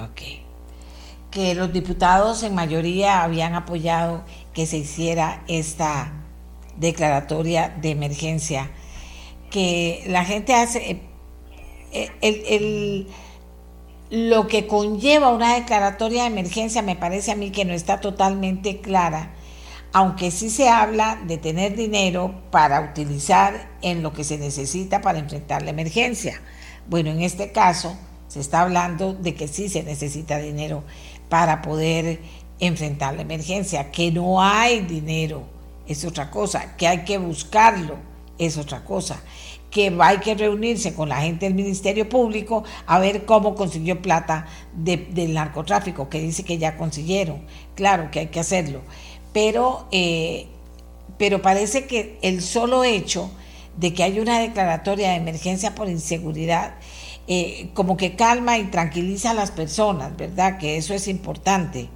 Ok. 0.00 0.20
Que 1.30 1.54
los 1.54 1.72
diputados 1.72 2.42
en 2.42 2.54
mayoría 2.54 3.22
habían 3.22 3.54
apoyado 3.54 4.24
que 4.52 4.66
se 4.66 4.78
hiciera 4.78 5.42
esta 5.48 6.12
declaratoria 6.76 7.68
de 7.80 7.90
emergencia. 7.90 8.70
Que 9.50 10.04
la 10.06 10.24
gente 10.24 10.54
hace. 10.54 11.02
Eh, 11.92 12.10
el, 12.20 13.08
lo 14.10 14.46
que 14.46 14.66
conlleva 14.66 15.32
una 15.32 15.54
declaratoria 15.54 16.22
de 16.22 16.28
emergencia 16.28 16.82
me 16.82 16.96
parece 16.96 17.32
a 17.32 17.36
mí 17.36 17.50
que 17.50 17.64
no 17.64 17.72
está 17.72 18.00
totalmente 18.00 18.80
clara, 18.80 19.34
aunque 19.92 20.30
sí 20.30 20.50
se 20.50 20.68
habla 20.68 21.20
de 21.26 21.38
tener 21.38 21.74
dinero 21.74 22.34
para 22.50 22.80
utilizar 22.80 23.70
en 23.82 24.02
lo 24.02 24.12
que 24.12 24.24
se 24.24 24.38
necesita 24.38 25.00
para 25.00 25.18
enfrentar 25.18 25.62
la 25.62 25.70
emergencia. 25.70 26.40
Bueno, 26.86 27.10
en 27.10 27.22
este 27.22 27.50
caso 27.50 27.96
se 28.34 28.40
está 28.40 28.62
hablando 28.62 29.12
de 29.12 29.36
que 29.36 29.46
sí 29.46 29.68
se 29.68 29.84
necesita 29.84 30.38
dinero 30.38 30.82
para 31.28 31.62
poder 31.62 32.18
enfrentar 32.58 33.14
la 33.14 33.22
emergencia, 33.22 33.92
que 33.92 34.10
no 34.10 34.42
hay 34.42 34.80
dinero 34.80 35.44
es 35.86 36.04
otra 36.04 36.32
cosa, 36.32 36.74
que 36.76 36.88
hay 36.88 37.04
que 37.04 37.16
buscarlo 37.18 37.94
es 38.36 38.58
otra 38.58 38.84
cosa, 38.84 39.22
que 39.70 39.96
hay 40.00 40.18
que 40.18 40.34
reunirse 40.34 40.94
con 40.94 41.10
la 41.10 41.20
gente 41.20 41.46
del 41.46 41.54
Ministerio 41.54 42.08
Público 42.08 42.64
a 42.86 42.98
ver 42.98 43.24
cómo 43.24 43.54
consiguió 43.54 44.02
plata 44.02 44.48
del 44.72 45.32
narcotráfico, 45.32 46.08
que 46.08 46.18
dice 46.18 46.42
que 46.42 46.58
ya 46.58 46.76
consiguieron. 46.76 47.46
Claro 47.76 48.10
que 48.10 48.18
hay 48.18 48.26
que 48.26 48.40
hacerlo, 48.40 48.80
pero, 49.32 49.86
eh, 49.92 50.48
pero 51.18 51.40
parece 51.40 51.86
que 51.86 52.18
el 52.20 52.42
solo 52.42 52.82
hecho 52.82 53.30
de 53.76 53.94
que 53.94 54.02
hay 54.02 54.18
una 54.18 54.40
declaratoria 54.40 55.10
de 55.10 55.16
emergencia 55.18 55.76
por 55.76 55.88
inseguridad 55.88 56.74
eh, 57.26 57.70
como 57.74 57.96
que 57.96 58.16
calma 58.16 58.58
y 58.58 58.64
tranquiliza 58.64 59.30
a 59.30 59.34
las 59.34 59.50
personas, 59.50 60.16
¿verdad? 60.16 60.58
Que 60.58 60.76
eso 60.76 60.94
es 60.94 61.08
importante. 61.08 61.88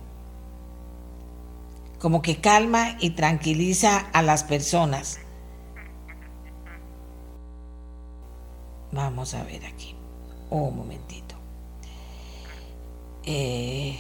Como 1.98 2.22
que 2.22 2.40
calma 2.40 2.96
y 3.00 3.10
tranquiliza 3.10 3.98
a 3.98 4.22
las 4.22 4.44
personas. 4.44 5.20
Vamos 8.92 9.34
a 9.34 9.42
ver 9.44 9.66
aquí. 9.66 9.94
Un 10.50 10.76
momentito. 10.76 11.34
Eh, 13.24 13.98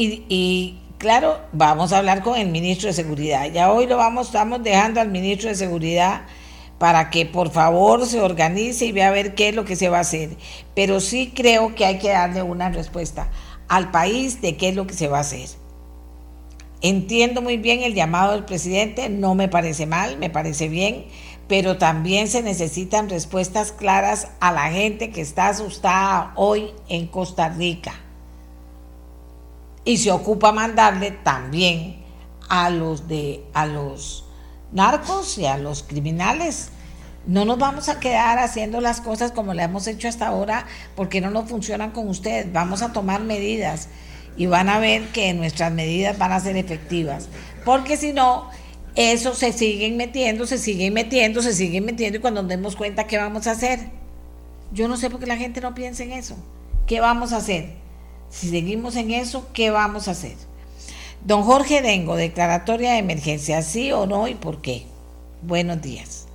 Y, 0.00 0.78
claro, 0.98 1.40
vamos 1.52 1.92
a 1.92 1.98
hablar 1.98 2.22
con 2.22 2.38
el 2.38 2.48
ministro 2.48 2.86
de 2.86 2.92
Seguridad. 2.92 3.50
Ya 3.50 3.72
hoy 3.72 3.88
lo 3.88 3.96
vamos, 3.96 4.28
estamos 4.28 4.62
dejando 4.62 5.00
al 5.00 5.08
ministro 5.08 5.48
de 5.48 5.56
Seguridad 5.56 6.22
para 6.78 7.10
que 7.10 7.26
por 7.26 7.50
favor 7.50 8.06
se 8.06 8.20
organice 8.20 8.86
y 8.86 8.92
vea 8.92 9.08
a 9.08 9.10
ver 9.10 9.34
qué 9.34 9.48
es 9.48 9.56
lo 9.56 9.64
que 9.64 9.74
se 9.74 9.88
va 9.88 9.98
a 9.98 10.02
hacer. 10.02 10.36
Pero 10.76 11.00
sí 11.00 11.32
creo 11.34 11.74
que 11.74 11.84
hay 11.84 11.98
que 11.98 12.10
darle 12.10 12.44
una 12.44 12.68
respuesta 12.68 13.28
al 13.66 13.90
país 13.90 14.40
de 14.40 14.56
qué 14.56 14.68
es 14.68 14.76
lo 14.76 14.86
que 14.86 14.94
se 14.94 15.08
va 15.08 15.18
a 15.18 15.22
hacer. 15.22 15.48
Entiendo 16.80 17.42
muy 17.42 17.56
bien 17.56 17.82
el 17.82 17.94
llamado 17.94 18.34
del 18.34 18.44
presidente, 18.44 19.08
no 19.08 19.34
me 19.34 19.48
parece 19.48 19.86
mal, 19.86 20.16
me 20.18 20.30
parece 20.30 20.68
bien, 20.68 21.06
pero 21.48 21.76
también 21.76 22.28
se 22.28 22.44
necesitan 22.44 23.10
respuestas 23.10 23.72
claras 23.72 24.28
a 24.38 24.52
la 24.52 24.70
gente 24.70 25.10
que 25.10 25.22
está 25.22 25.48
asustada 25.48 26.34
hoy 26.36 26.70
en 26.88 27.08
Costa 27.08 27.48
Rica 27.48 27.94
y 29.88 29.96
se 29.96 30.12
ocupa 30.12 30.52
mandarle 30.52 31.12
también 31.12 31.96
a 32.50 32.68
los 32.68 33.08
de 33.08 33.42
a 33.54 33.64
los 33.64 34.26
narcos 34.70 35.38
y 35.38 35.46
a 35.46 35.56
los 35.56 35.82
criminales. 35.82 36.68
No 37.26 37.46
nos 37.46 37.58
vamos 37.58 37.88
a 37.88 37.98
quedar 37.98 38.38
haciendo 38.38 38.82
las 38.82 39.00
cosas 39.00 39.32
como 39.32 39.54
le 39.54 39.62
hemos 39.62 39.86
hecho 39.86 40.06
hasta 40.06 40.26
ahora 40.26 40.66
porque 40.94 41.22
no 41.22 41.30
nos 41.30 41.48
funcionan 41.48 41.92
con 41.92 42.06
ustedes. 42.06 42.52
Vamos 42.52 42.82
a 42.82 42.92
tomar 42.92 43.22
medidas 43.22 43.88
y 44.36 44.44
van 44.44 44.68
a 44.68 44.78
ver 44.78 45.08
que 45.08 45.32
nuestras 45.32 45.72
medidas 45.72 46.18
van 46.18 46.32
a 46.32 46.40
ser 46.40 46.58
efectivas. 46.58 47.30
Porque 47.64 47.96
si 47.96 48.12
no, 48.12 48.50
eso 48.94 49.34
se 49.34 49.54
siguen 49.54 49.96
metiendo, 49.96 50.46
se 50.46 50.58
siguen 50.58 50.92
metiendo, 50.92 51.40
se 51.40 51.54
siguen 51.54 51.86
metiendo 51.86 52.18
y 52.18 52.20
cuando 52.20 52.42
nos 52.42 52.50
demos 52.50 52.76
cuenta, 52.76 53.06
¿qué 53.06 53.16
vamos 53.16 53.46
a 53.46 53.52
hacer? 53.52 53.88
Yo 54.70 54.86
no 54.86 54.98
sé 54.98 55.08
por 55.08 55.18
qué 55.18 55.24
la 55.24 55.38
gente 55.38 55.62
no 55.62 55.74
piensa 55.74 56.02
en 56.02 56.12
eso. 56.12 56.36
¿Qué 56.86 57.00
vamos 57.00 57.32
a 57.32 57.38
hacer? 57.38 57.87
Si 58.30 58.48
seguimos 58.50 58.96
en 58.96 59.10
eso, 59.10 59.48
¿qué 59.52 59.70
vamos 59.70 60.08
a 60.08 60.12
hacer? 60.12 60.36
Don 61.24 61.42
Jorge 61.42 61.82
Dengo, 61.82 62.16
declaratoria 62.16 62.92
de 62.92 62.98
emergencia, 62.98 63.62
¿sí 63.62 63.92
o 63.92 64.06
no 64.06 64.28
y 64.28 64.34
por 64.34 64.60
qué? 64.62 64.86
Buenos 65.42 65.82
días. 65.82 66.28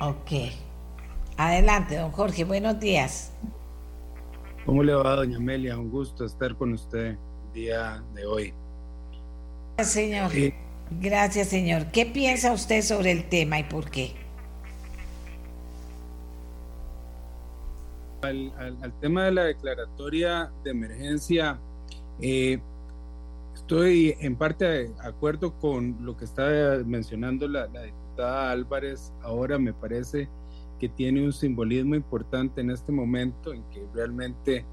Ok. 0.00 0.32
Adelante, 1.36 1.96
don 1.96 2.10
Jorge, 2.12 2.44
buenos 2.44 2.78
días. 2.80 3.32
¿Cómo 4.70 4.84
le 4.84 4.94
va, 4.94 5.16
doña 5.16 5.38
Amelia? 5.38 5.76
Un 5.76 5.90
gusto 5.90 6.24
estar 6.24 6.54
con 6.54 6.72
usted 6.74 7.16
el 7.16 7.52
día 7.52 8.04
de 8.14 8.24
hoy. 8.24 8.54
Gracias, 9.76 9.94
señor. 9.94 10.30
Gracias, 11.00 11.48
señor. 11.48 11.86
¿Qué 11.90 12.06
piensa 12.06 12.52
usted 12.52 12.80
sobre 12.82 13.10
el 13.10 13.28
tema 13.28 13.58
y 13.58 13.64
por 13.64 13.90
qué? 13.90 14.14
Al, 18.22 18.94
tema 19.00 19.24
de 19.24 19.32
la 19.32 19.44
declaratoria 19.46 20.52
de 20.62 20.70
emergencia, 20.70 21.58
eh, 22.20 22.60
estoy 23.56 24.14
en 24.20 24.36
parte 24.36 24.64
de 24.66 24.90
acuerdo 25.02 25.58
con 25.58 25.96
lo 26.00 26.16
que 26.16 26.26
está 26.26 26.44
mencionando 26.86 27.48
la, 27.48 27.66
la 27.66 27.82
diputada 27.82 28.52
Álvarez. 28.52 29.12
Ahora 29.20 29.58
me 29.58 29.72
parece 29.72 30.28
que 30.80 30.88
tiene 30.88 31.22
un 31.22 31.32
simbolismo 31.32 31.94
importante 31.94 32.62
en 32.62 32.70
este 32.70 32.90
momento 32.90 33.52
en 33.52 33.62
que 33.64 33.86
realmente 33.94 34.64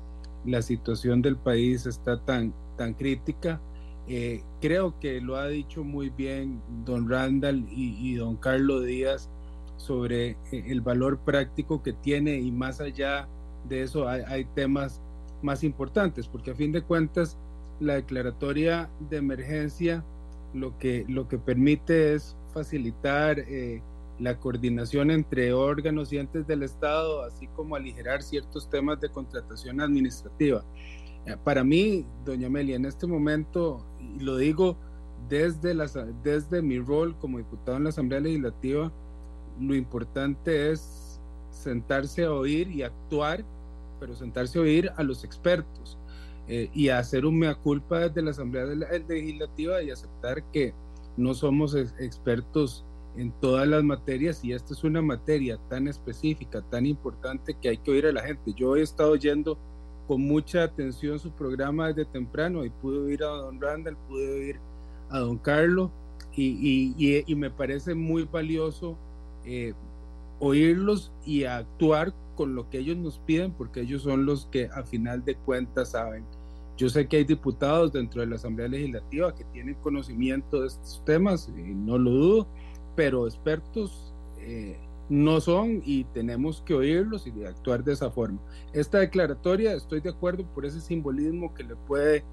la 0.46 0.62
situación 0.62 1.22
del 1.22 1.36
país 1.36 1.86
está 1.86 2.18
tan, 2.24 2.54
tan 2.78 2.94
crítica. 2.94 3.62
Eh, 4.08 4.42
creo 4.62 4.98
que 5.00 5.20
lo 5.20 5.36
ha 5.36 5.48
dicho 5.48 5.84
muy 5.84 6.10
bien 6.10 6.62
don 6.86 7.10
Randall 7.10 7.66
y, 7.70 8.16
don 8.16 8.38
Carlos 8.38 8.86
Díaz 8.86 9.30
sobre 9.76 10.30
eh, 10.30 10.38
el 10.68 10.80
valor 10.80 11.20
práctico 11.20 11.84
que 11.84 11.92
tiene 11.92 12.40
y 12.40 12.52
más 12.52 12.80
allá 12.80 13.28
de 13.68 13.84
eso 13.84 14.08
hay, 14.08 14.46
temas 14.56 15.02
más 15.42 15.64
importantes, 15.66 16.28
porque 16.28 16.52
a 16.52 16.56
fin 16.56 16.72
de 16.72 16.82
cuentas 16.82 17.38
la 17.82 17.96
declaratoria 17.96 18.90
de 19.10 19.18
emergencia 19.18 20.06
lo 20.54 20.78
que, 20.80 21.04
lo 21.10 21.28
que 21.28 21.38
permite 21.38 22.14
es 22.14 22.38
facilitar 22.54 23.40
eh, 23.40 23.82
la 24.20 24.40
coordinación 24.40 25.12
entre 25.12 25.54
órganos 25.54 26.12
y 26.12 26.18
entes 26.18 26.48
del 26.48 26.64
Estado, 26.64 27.24
así 27.24 27.48
como 27.48 27.76
aligerar 27.76 28.24
ciertos 28.24 28.70
temas 28.70 29.00
de 29.00 29.10
contratación 29.10 29.80
administrativa. 29.82 30.64
Eh, 31.26 31.36
para 31.44 31.64
mí, 31.64 32.06
doña 32.26 32.48
Amelia, 32.48 32.76
en 32.76 32.86
este 32.86 33.06
momento, 33.06 33.86
y 34.00 34.24
lo 34.24 34.38
digo 34.38 34.78
desde, 35.30 35.76
desde 36.24 36.62
mi 36.62 36.80
rol 36.80 37.16
como 37.20 37.38
diputado 37.38 37.78
en 37.78 37.84
la 37.84 37.90
Asamblea 37.90 38.22
Legislativa, 38.22 38.92
lo 39.60 39.76
importante 39.76 40.72
es 40.72 41.20
sentarse 41.52 42.24
a 42.24 42.32
oír 42.32 42.70
y 42.70 42.84
actuar, 42.84 43.44
pero 44.00 44.16
sentarse 44.16 44.58
a 44.58 44.62
oír 44.62 44.92
a 44.96 45.04
los 45.04 45.24
expertos 45.24 45.98
eh, 46.48 46.70
y 46.74 46.90
hacer 46.90 47.26
un 47.26 47.40
mea 47.40 47.56
culpa 47.56 48.00
desde 48.00 48.22
la 48.22 48.32
Asamblea 48.32 48.66
Legislativa 48.66 49.82
y 49.84 49.92
aceptar 49.92 50.44
que 50.52 50.74
no 51.18 51.34
somos 51.34 51.76
expertos 51.76 52.86
en 53.18 53.32
todas 53.42 53.68
las 53.68 53.84
materias 53.84 54.44
y 54.44 54.54
esta 54.54 54.74
es 54.74 54.84
una 54.84 55.02
materia 55.02 55.58
tan 55.70 55.88
específica, 55.88 56.62
tan 56.62 56.86
importante 56.86 57.56
que 57.60 57.70
hay 57.70 57.78
que 57.78 57.92
oír 57.92 58.06
a 58.06 58.12
la 58.12 58.22
gente. 58.22 58.54
Yo 58.54 58.76
he 58.76 58.82
estado 58.82 59.12
oyendo 59.12 59.58
con 60.08 60.22
mucha 60.22 60.64
atención 60.64 61.20
su 61.20 61.32
programa 61.32 61.88
desde 61.88 62.06
temprano 62.06 62.64
y 62.64 62.70
pude 62.70 63.00
oír 63.00 63.24
a 63.24 63.28
don 63.28 63.60
Randall, 63.60 63.98
pude 64.08 64.30
oír 64.30 64.60
a 65.10 65.20
don 65.20 65.38
Carlos 65.38 65.90
y, 66.36 67.24
y, 67.28 67.36
me 67.36 67.50
parece 67.50 67.96
muy 67.96 68.24
valioso 68.24 68.96
eh, 69.44 69.74
oírlos 70.40 71.12
y 71.26 71.46
actuar 71.46 72.14
con 72.36 72.54
lo 72.54 72.70
que 72.70 72.78
ellos 72.78 72.98
nos 72.98 73.18
piden 73.18 73.52
porque 73.52 73.82
ellos 73.82 74.04
son 74.04 74.28
los 74.28 74.46
que 74.46 74.70
a 74.72 74.84
final 74.84 75.26
de 75.26 75.36
cuentas 75.36 75.90
saben. 75.92 76.24
Yo 76.78 76.90
sé 76.90 77.08
que 77.08 77.18
hay 77.18 77.24
diputados 77.24 77.92
dentro 77.92 78.22
de 78.22 78.28
la 78.28 78.36
Asamblea 78.36 78.68
Legislativa 78.68 79.34
que 79.34 79.44
tienen 79.46 79.74
conocimiento 79.82 80.62
de 80.62 80.68
estos 80.68 81.02
temas, 81.06 81.50
y 81.58 81.74
no 81.74 81.98
lo 81.98 82.12
dudo, 82.12 82.48
pero 82.98 83.28
expertos 83.28 84.12
eh, 84.40 84.76
no 85.08 85.40
son 85.40 85.84
y 85.86 86.04
tenemos 86.06 86.64
que 86.66 86.74
oírlos 86.74 87.28
y 87.28 87.46
actuar 87.46 87.84
de 87.84 87.94
esa 87.94 88.10
forma. 88.10 88.40
Esta 88.74 88.98
declaratoria, 88.98 89.74
estoy 89.74 90.02
de 90.02 90.10
acuerdo 90.10 90.46
por 90.48 90.66
ese 90.66 90.82
simbolismo 90.82 91.54
que 91.54 91.64
le 91.64 91.76
puede 91.76 92.26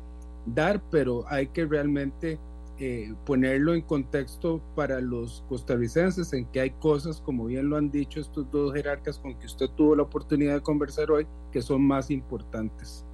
dar, 0.47 0.82
pero 0.91 1.27
hay 1.28 1.49
que 1.49 1.66
realmente 1.66 2.41
eh, 2.78 3.12
ponerlo 3.27 3.74
en 3.74 3.82
contexto 3.82 4.62
para 4.74 5.03
los 5.03 5.45
costarricenses 5.51 6.32
en 6.32 6.47
que 6.47 6.61
hay 6.61 6.70
cosas, 6.70 7.20
como 7.20 7.45
bien 7.45 7.69
lo 7.69 7.77
han 7.77 7.91
dicho 7.91 8.19
estos 8.19 8.51
dos 8.51 8.73
jerarcas 8.73 9.19
con 9.19 9.35
que 9.39 9.45
usted 9.45 9.69
tuvo 9.77 9.95
la 9.95 10.05
oportunidad 10.05 10.55
de 10.55 10.62
conversar 10.62 11.11
hoy, 11.11 11.27
que 11.53 11.61
son 11.61 11.82
más 11.86 12.11
importantes. 12.11 13.05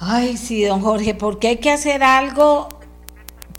Ay, 0.00 0.36
sí, 0.36 0.64
don 0.64 0.80
Jorge, 0.80 1.14
porque 1.14 1.48
hay 1.48 1.56
que 1.58 1.70
hacer 1.70 2.02
algo 2.02 2.75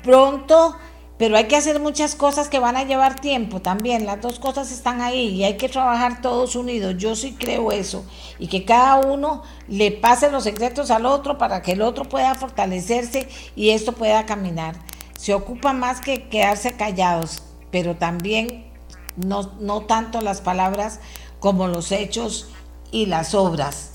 pronto, 0.04 0.76
pero 1.18 1.36
hay 1.36 1.46
que 1.46 1.56
hacer 1.56 1.80
muchas 1.80 2.14
cosas 2.14 2.48
que 2.48 2.60
van 2.60 2.78
a 2.78 2.84
llevar 2.84 3.20
tiempo 3.20 3.60
también. 3.60 4.06
Las 4.06 4.22
dos 4.22 4.40
cosas 4.40 4.72
están 4.72 5.02
ahí 5.02 5.30
y 5.30 5.44
hay 5.44 5.58
que 5.58 5.68
trabajar 5.68 6.22
todos 6.22 6.56
unidos. 6.56 6.96
Yo 6.98 7.16
sí 7.16 7.36
creo 7.38 7.72
eso. 7.72 8.06
Y 8.38 8.48
que 8.48 8.66
cada 8.66 8.98
uno 8.98 9.42
le 9.68 9.92
pase 9.92 10.30
los 10.30 10.44
secretos 10.44 10.92
al 10.92 11.08
otro 11.08 11.38
para 11.40 11.64
que 11.64 11.72
el 11.72 11.82
otro 11.82 12.06
pueda 12.06 12.36
fortalecerse 12.36 13.28
y 13.56 13.72
esto 13.72 13.94
pueda 13.94 14.26
caminar. 14.28 14.76
Se 15.18 15.34
ocupa 15.34 15.74
más 15.74 16.02
que 16.02 16.30
quedarse 16.30 16.74
callados, 16.74 17.42
pero 17.72 17.96
también 17.96 18.68
no, 19.16 19.52
no 19.60 19.82
tanto 19.82 20.22
las 20.22 20.42
palabras 20.42 21.00
como 21.40 21.68
los 21.68 21.92
hechos 21.92 22.50
y 22.92 23.08
las 23.08 23.34
obras. 23.34 23.90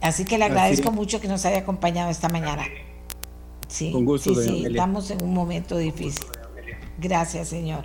Así 0.00 0.24
que 0.24 0.38
le 0.38 0.46
agradezco 0.46 0.90
mucho 0.90 1.20
que 1.20 1.28
nos 1.28 1.44
haya 1.44 1.58
acompañado 1.58 2.10
esta 2.10 2.30
mañana. 2.30 2.64
Sí, 3.70 3.94
sí, 4.18 4.34
sí, 4.34 4.64
estamos 4.66 5.10
en 5.12 5.22
un 5.22 5.32
momento 5.32 5.78
difícil. 5.78 6.26
Gracias, 6.98 7.48
señor. 7.48 7.84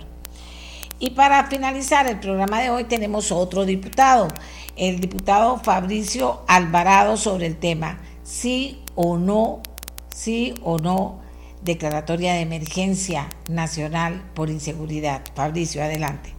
Y 0.98 1.10
para 1.10 1.46
finalizar 1.46 2.08
el 2.08 2.18
programa 2.18 2.60
de 2.60 2.70
hoy 2.70 2.84
tenemos 2.84 3.30
otro 3.30 3.64
diputado, 3.64 4.28
el 4.76 4.98
diputado 4.98 5.58
Fabricio 5.58 6.40
Alvarado 6.48 7.16
sobre 7.16 7.46
el 7.46 7.56
tema, 7.56 8.00
sí 8.24 8.82
o 8.96 9.16
no, 9.16 9.60
sí 10.08 10.54
o 10.62 10.78
no, 10.78 11.20
declaratoria 11.62 12.34
de 12.34 12.40
emergencia 12.40 13.28
nacional 13.48 14.22
por 14.34 14.50
inseguridad. 14.50 15.22
Fabricio, 15.34 15.82
adelante. 15.82 16.34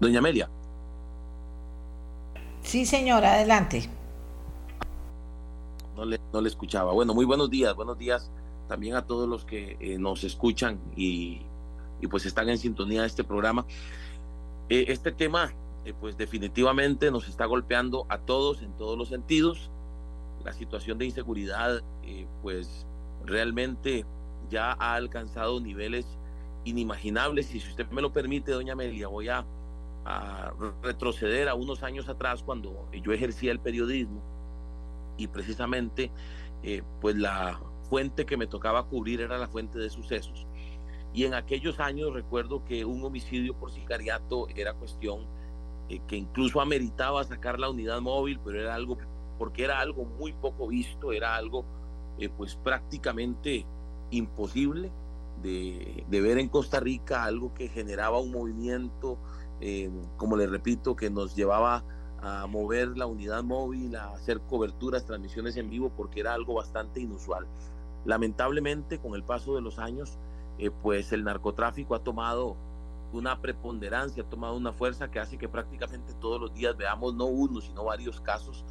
Doña 0.00 0.20
Amelia. 0.20 0.55
Sí, 2.66 2.84
señora, 2.84 3.34
adelante. 3.34 3.88
No 5.94 6.04
le, 6.04 6.18
no 6.32 6.40
le 6.40 6.48
escuchaba. 6.48 6.92
Bueno, 6.92 7.14
muy 7.14 7.24
buenos 7.24 7.48
días, 7.48 7.76
buenos 7.76 7.96
días 7.96 8.28
también 8.66 8.96
a 8.96 9.06
todos 9.06 9.28
los 9.28 9.44
que 9.44 9.76
eh, 9.78 9.98
nos 9.98 10.24
escuchan 10.24 10.80
y, 10.96 11.42
pues 12.10 12.26
están 12.26 12.48
en 12.48 12.58
sintonía 12.58 13.02
de 13.02 13.06
este 13.06 13.22
programa. 13.22 13.64
Eh, 14.68 14.86
este 14.88 15.12
tema, 15.12 15.54
eh, 15.84 15.94
pues 16.00 16.16
definitivamente 16.16 17.12
nos 17.12 17.28
está 17.28 17.46
golpeando 17.46 18.04
a 18.08 18.18
todos 18.18 18.62
en 18.62 18.72
todos 18.72 18.98
los 18.98 19.10
sentidos. 19.10 19.70
La 20.44 20.52
situación 20.52 20.98
de 20.98 21.06
inseguridad, 21.06 21.82
pues 22.42 22.84
realmente 23.24 24.04
ya 24.50 24.72
ha 24.72 24.94
alcanzado 24.94 25.60
niveles 25.60 26.04
inimaginables 26.64 27.54
y 27.54 27.60
si 27.60 27.68
usted 27.68 27.88
me 27.90 28.02
lo 28.02 28.12
permite, 28.12 28.50
doña 28.50 28.72
Amelia, 28.72 29.06
voy 29.06 29.28
a 29.28 29.44
a 30.06 30.52
retroceder 30.82 31.48
a 31.48 31.54
unos 31.54 31.82
años 31.82 32.08
atrás 32.08 32.42
cuando 32.44 32.88
yo 32.92 33.12
ejercía 33.12 33.50
el 33.50 33.58
periodismo 33.58 34.22
y 35.16 35.26
precisamente 35.26 36.12
eh, 36.62 36.82
pues 37.00 37.16
la 37.16 37.60
fuente 37.90 38.24
que 38.24 38.36
me 38.36 38.46
tocaba 38.46 38.84
cubrir 38.84 39.20
era 39.20 39.36
la 39.36 39.48
fuente 39.48 39.78
de 39.78 39.90
sucesos. 39.90 40.46
Y 41.12 41.24
en 41.24 41.34
aquellos 41.34 41.80
años 41.80 42.12
recuerdo 42.14 42.64
que 42.64 42.84
un 42.84 43.02
homicidio 43.02 43.54
por 43.54 43.72
sicariato 43.72 44.46
era 44.54 44.74
cuestión 44.74 45.26
eh, 45.88 46.00
que 46.06 46.16
incluso 46.16 46.60
ameritaba 46.60 47.24
sacar 47.24 47.58
la 47.58 47.68
unidad 47.68 48.00
móvil, 48.00 48.38
pero 48.44 48.60
era 48.60 48.74
algo, 48.74 48.98
porque 49.38 49.64
era 49.64 49.80
algo 49.80 50.04
muy 50.04 50.32
poco 50.32 50.68
visto, 50.68 51.12
era 51.12 51.34
algo 51.34 51.64
eh, 52.18 52.28
pues 52.28 52.54
prácticamente 52.54 53.66
imposible 54.10 54.92
de, 55.42 56.04
de, 56.08 56.20
ver 56.20 56.38
en 56.38 56.48
Costa 56.48 56.78
Rica, 56.78 57.24
algo 57.24 57.52
que 57.54 57.68
generaba 57.68 58.20
un 58.20 58.30
movimiento, 58.30 59.18
eh, 59.60 59.90
como 60.16 60.36
les 60.36 60.50
repito, 60.50 60.96
que 60.96 61.10
nos 61.10 61.34
llevaba 61.34 61.84
a 62.20 62.46
mover 62.46 62.96
la 62.96 63.06
unidad 63.06 63.42
móvil, 63.44 63.96
a 63.96 64.12
hacer 64.12 64.40
coberturas, 64.40 65.04
transmisiones 65.04 65.56
en 65.56 65.70
vivo, 65.70 65.90
porque 65.96 66.20
era 66.20 66.34
algo 66.34 66.54
bastante 66.54 67.00
inusual. 67.00 67.46
Lamentablemente, 68.04 68.98
con 68.98 69.14
el 69.14 69.22
paso 69.22 69.54
de 69.54 69.60
los 69.60 69.78
años, 69.78 70.18
pues 70.82 71.12
el 71.12 71.24
narcotráfico 71.24 71.94
ha 71.94 72.02
tomado 72.02 72.56
una 73.12 73.40
preponderancia, 73.40 74.22
ha 74.22 74.28
tomado 74.28 74.56
una 74.56 74.72
fuerza 74.72 75.10
que 75.10 75.20
hace 75.20 75.38
que 75.38 75.48
prácticamente 75.48 76.14
todos 76.14 76.40
los 76.40 76.54
días 76.54 76.76
veamos 76.76 77.14
no 77.14 77.26
uno, 77.26 77.60
sino 77.60 77.84
varios 77.84 78.20
casos 78.20 78.64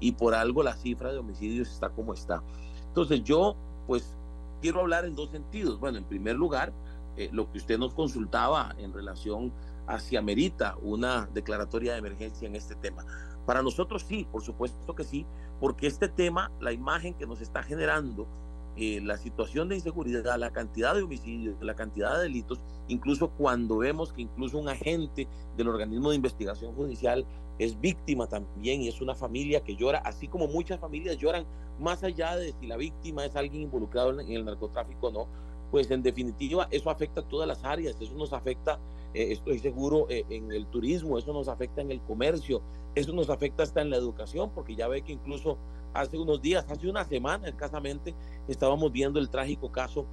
y 0.00 0.12
por 0.12 0.34
algo 0.34 0.62
la 0.62 0.74
cifra 0.74 1.12
de 1.12 1.18
homicidios 1.18 1.68
está 1.68 1.90
como 1.90 2.14
está. 2.14 2.42
Entonces 2.88 3.22
yo 3.24 3.56
pues 3.86 4.16
quiero 4.60 4.80
hablar 4.80 5.04
en 5.04 5.14
dos 5.14 5.30
sentidos. 5.30 5.78
Bueno, 5.80 5.98
en 5.98 6.04
primer 6.04 6.36
lugar, 6.36 6.72
eh, 7.16 7.30
lo 7.32 7.50
que 7.50 7.58
usted 7.58 7.78
nos 7.78 7.94
consultaba 7.94 8.74
en 8.78 8.92
relación 8.92 9.52
hacia 9.88 10.22
Merita 10.22 10.76
una 10.82 11.28
declaratoria 11.32 11.92
de 11.92 11.98
emergencia 11.98 12.46
en 12.46 12.54
este 12.54 12.76
tema. 12.76 13.04
Para 13.46 13.62
nosotros 13.62 14.04
sí, 14.06 14.26
por 14.30 14.42
supuesto 14.42 14.94
que 14.94 15.04
sí, 15.04 15.26
porque 15.58 15.86
este 15.86 16.08
tema, 16.08 16.52
la 16.60 16.72
imagen 16.72 17.14
que 17.14 17.26
nos 17.26 17.40
está 17.40 17.62
generando 17.62 18.28
eh, 18.76 19.00
la 19.02 19.16
situación 19.16 19.68
de 19.68 19.74
inseguridad, 19.74 20.38
la 20.38 20.52
cantidad 20.52 20.94
de 20.94 21.02
homicidios, 21.02 21.56
la 21.60 21.74
cantidad 21.74 22.16
de 22.16 22.24
delitos, 22.24 22.60
incluso 22.86 23.30
cuando 23.30 23.78
vemos 23.78 24.12
que 24.12 24.22
incluso 24.22 24.58
un 24.58 24.68
agente 24.68 25.26
del 25.56 25.68
organismo 25.68 26.10
de 26.10 26.16
investigación 26.16 26.74
judicial 26.74 27.26
es 27.58 27.80
víctima 27.80 28.28
también 28.28 28.82
y 28.82 28.88
es 28.88 29.00
una 29.00 29.16
familia 29.16 29.64
que 29.64 29.74
llora, 29.74 29.98
así 30.04 30.28
como 30.28 30.46
muchas 30.46 30.78
familias 30.78 31.16
lloran, 31.16 31.44
más 31.80 32.04
allá 32.04 32.36
de 32.36 32.54
si 32.60 32.66
la 32.66 32.76
víctima 32.76 33.24
es 33.24 33.34
alguien 33.34 33.62
involucrado 33.62 34.20
en 34.20 34.30
el 34.30 34.44
narcotráfico 34.44 35.08
o 35.08 35.10
no, 35.10 35.28
pues 35.70 35.90
en 35.90 36.02
definitiva 36.02 36.68
eso 36.70 36.90
afecta 36.90 37.20
a 37.20 37.28
todas 37.28 37.46
las 37.46 37.64
áreas, 37.64 37.96
eso 38.00 38.14
nos 38.14 38.32
afecta, 38.32 38.78
eh, 39.14 39.32
estoy 39.32 39.58
seguro, 39.58 40.06
eh, 40.08 40.24
en 40.30 40.52
el 40.52 40.66
turismo, 40.66 41.18
eso 41.18 41.32
nos 41.32 41.48
afecta 41.48 41.80
en 41.80 41.90
el 41.90 42.00
comercio, 42.00 42.62
eso 42.94 43.12
nos 43.12 43.30
afecta 43.30 43.62
hasta 43.62 43.80
en 43.80 43.90
la 43.90 43.96
educación, 43.96 44.50
porque 44.54 44.74
ya 44.74 44.88
ve 44.88 45.02
que 45.02 45.12
incluso 45.12 45.58
hace 45.94 46.18
unos 46.18 46.40
días, 46.40 46.66
hace 46.68 46.88
una 46.88 47.04
semana 47.04 47.48
escasamente, 47.48 48.14
estábamos 48.48 48.92
viendo 48.92 49.18
el 49.18 49.30
trágico 49.30 49.70
caso 49.70 50.06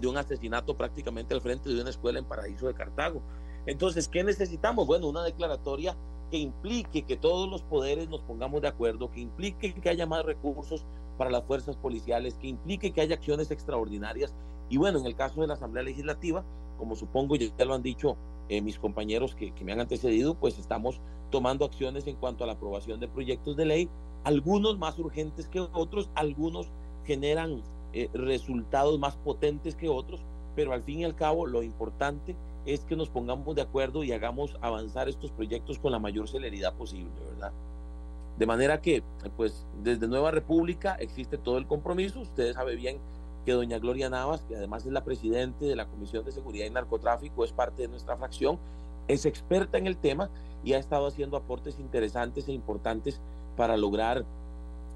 de 0.00 0.06
un 0.06 0.16
asesinato 0.16 0.76
prácticamente 0.76 1.34
al 1.34 1.40
frente 1.40 1.68
de 1.68 1.80
una 1.80 1.90
escuela 1.90 2.18
en 2.18 2.24
Paraíso 2.24 2.66
de 2.66 2.74
Cartago. 2.74 3.20
Entonces, 3.66 4.08
¿qué 4.08 4.24
necesitamos? 4.24 4.86
Bueno, 4.86 5.08
una 5.08 5.22
declaratoria 5.22 5.94
que 6.30 6.38
implique 6.38 7.02
que 7.02 7.16
todos 7.16 7.50
los 7.50 7.62
poderes 7.62 8.08
nos 8.08 8.22
pongamos 8.22 8.62
de 8.62 8.68
acuerdo, 8.68 9.10
que 9.10 9.20
implique 9.20 9.74
que 9.74 9.88
haya 9.88 10.06
más 10.06 10.24
recursos 10.24 10.84
para 11.18 11.30
las 11.30 11.44
fuerzas 11.44 11.76
policiales, 11.76 12.34
que 12.34 12.48
implique 12.48 12.92
que 12.92 13.00
haya 13.02 13.16
acciones 13.16 13.50
extraordinarias. 13.50 14.34
Y 14.70 14.78
bueno, 14.78 14.98
en 14.98 15.06
el 15.06 15.16
caso 15.16 15.42
de 15.42 15.48
la 15.48 15.54
Asamblea 15.54 15.82
Legislativa, 15.82 16.44
como 16.78 16.96
supongo 16.96 17.36
ya 17.36 17.64
lo 17.66 17.74
han 17.74 17.82
dicho 17.82 18.16
eh, 18.48 18.62
mis 18.62 18.78
compañeros 18.78 19.34
que, 19.34 19.52
me 19.62 19.72
han 19.72 19.80
antecedido, 19.80 20.34
pues 20.34 20.58
estamos 20.58 21.00
tomando 21.30 21.64
acciones 21.64 22.06
en 22.06 22.16
cuanto 22.16 22.44
a 22.44 22.46
la 22.46 22.54
aprobación 22.54 22.98
de 23.00 23.08
proyectos 23.08 23.56
de 23.56 23.66
ley 23.66 23.88
algunos 24.24 24.78
más 24.78 24.98
urgentes 24.98 25.48
que 25.48 25.60
otros, 25.60 26.10
algunos 26.14 26.70
generan 27.04 27.62
eh, 27.92 28.08
resultados 28.12 28.98
más 28.98 29.16
potentes 29.16 29.74
que 29.74 29.88
otros, 29.88 30.22
pero 30.54 30.72
al 30.72 30.82
fin 30.82 31.00
y 31.00 31.04
al 31.04 31.14
cabo 31.14 31.46
lo 31.46 31.62
importante 31.62 32.36
es 32.66 32.80
que 32.84 32.96
nos 32.96 33.08
pongamos 33.08 33.54
de 33.56 33.62
acuerdo 33.62 34.04
y 34.04 34.12
hagamos 34.12 34.56
avanzar 34.60 35.08
estos 35.08 35.30
proyectos 35.32 35.78
con 35.78 35.92
la 35.92 35.98
mayor 35.98 36.28
celeridad 36.28 36.74
posible, 36.74 37.10
¿verdad? 37.32 37.52
De 38.38 38.46
manera 38.46 38.80
que, 38.80 39.02
pues, 39.36 39.66
desde 39.82 40.08
Nueva 40.08 40.30
República 40.30 40.94
existe 40.94 41.36
todo 41.36 41.58
el 41.58 41.66
compromiso. 41.66 42.20
Ustedes 42.20 42.54
saben 42.54 42.78
bien 42.78 42.98
que 43.44 43.52
doña 43.52 43.78
Gloria 43.78 44.10
Navas, 44.10 44.42
que 44.42 44.56
además 44.56 44.86
es 44.86 44.92
la 44.92 45.04
presidente 45.04 45.64
de 45.64 45.76
la 45.76 45.86
Comisión 45.86 46.24
de 46.24 46.32
Seguridad 46.32 46.66
y 46.66 46.70
Narcotráfico, 46.70 47.44
es 47.44 47.52
parte 47.52 47.82
de 47.82 47.88
nuestra 47.88 48.16
fracción, 48.16 48.58
es 49.08 49.26
experta 49.26 49.78
en 49.78 49.86
el 49.86 49.96
tema 49.96 50.30
y 50.64 50.74
ha 50.74 50.78
estado 50.78 51.06
haciendo 51.06 51.36
aportes 51.36 51.78
interesantes 51.78 52.48
e 52.48 52.52
importantes 52.52 53.20
para 53.56 53.76
lograr 53.76 54.24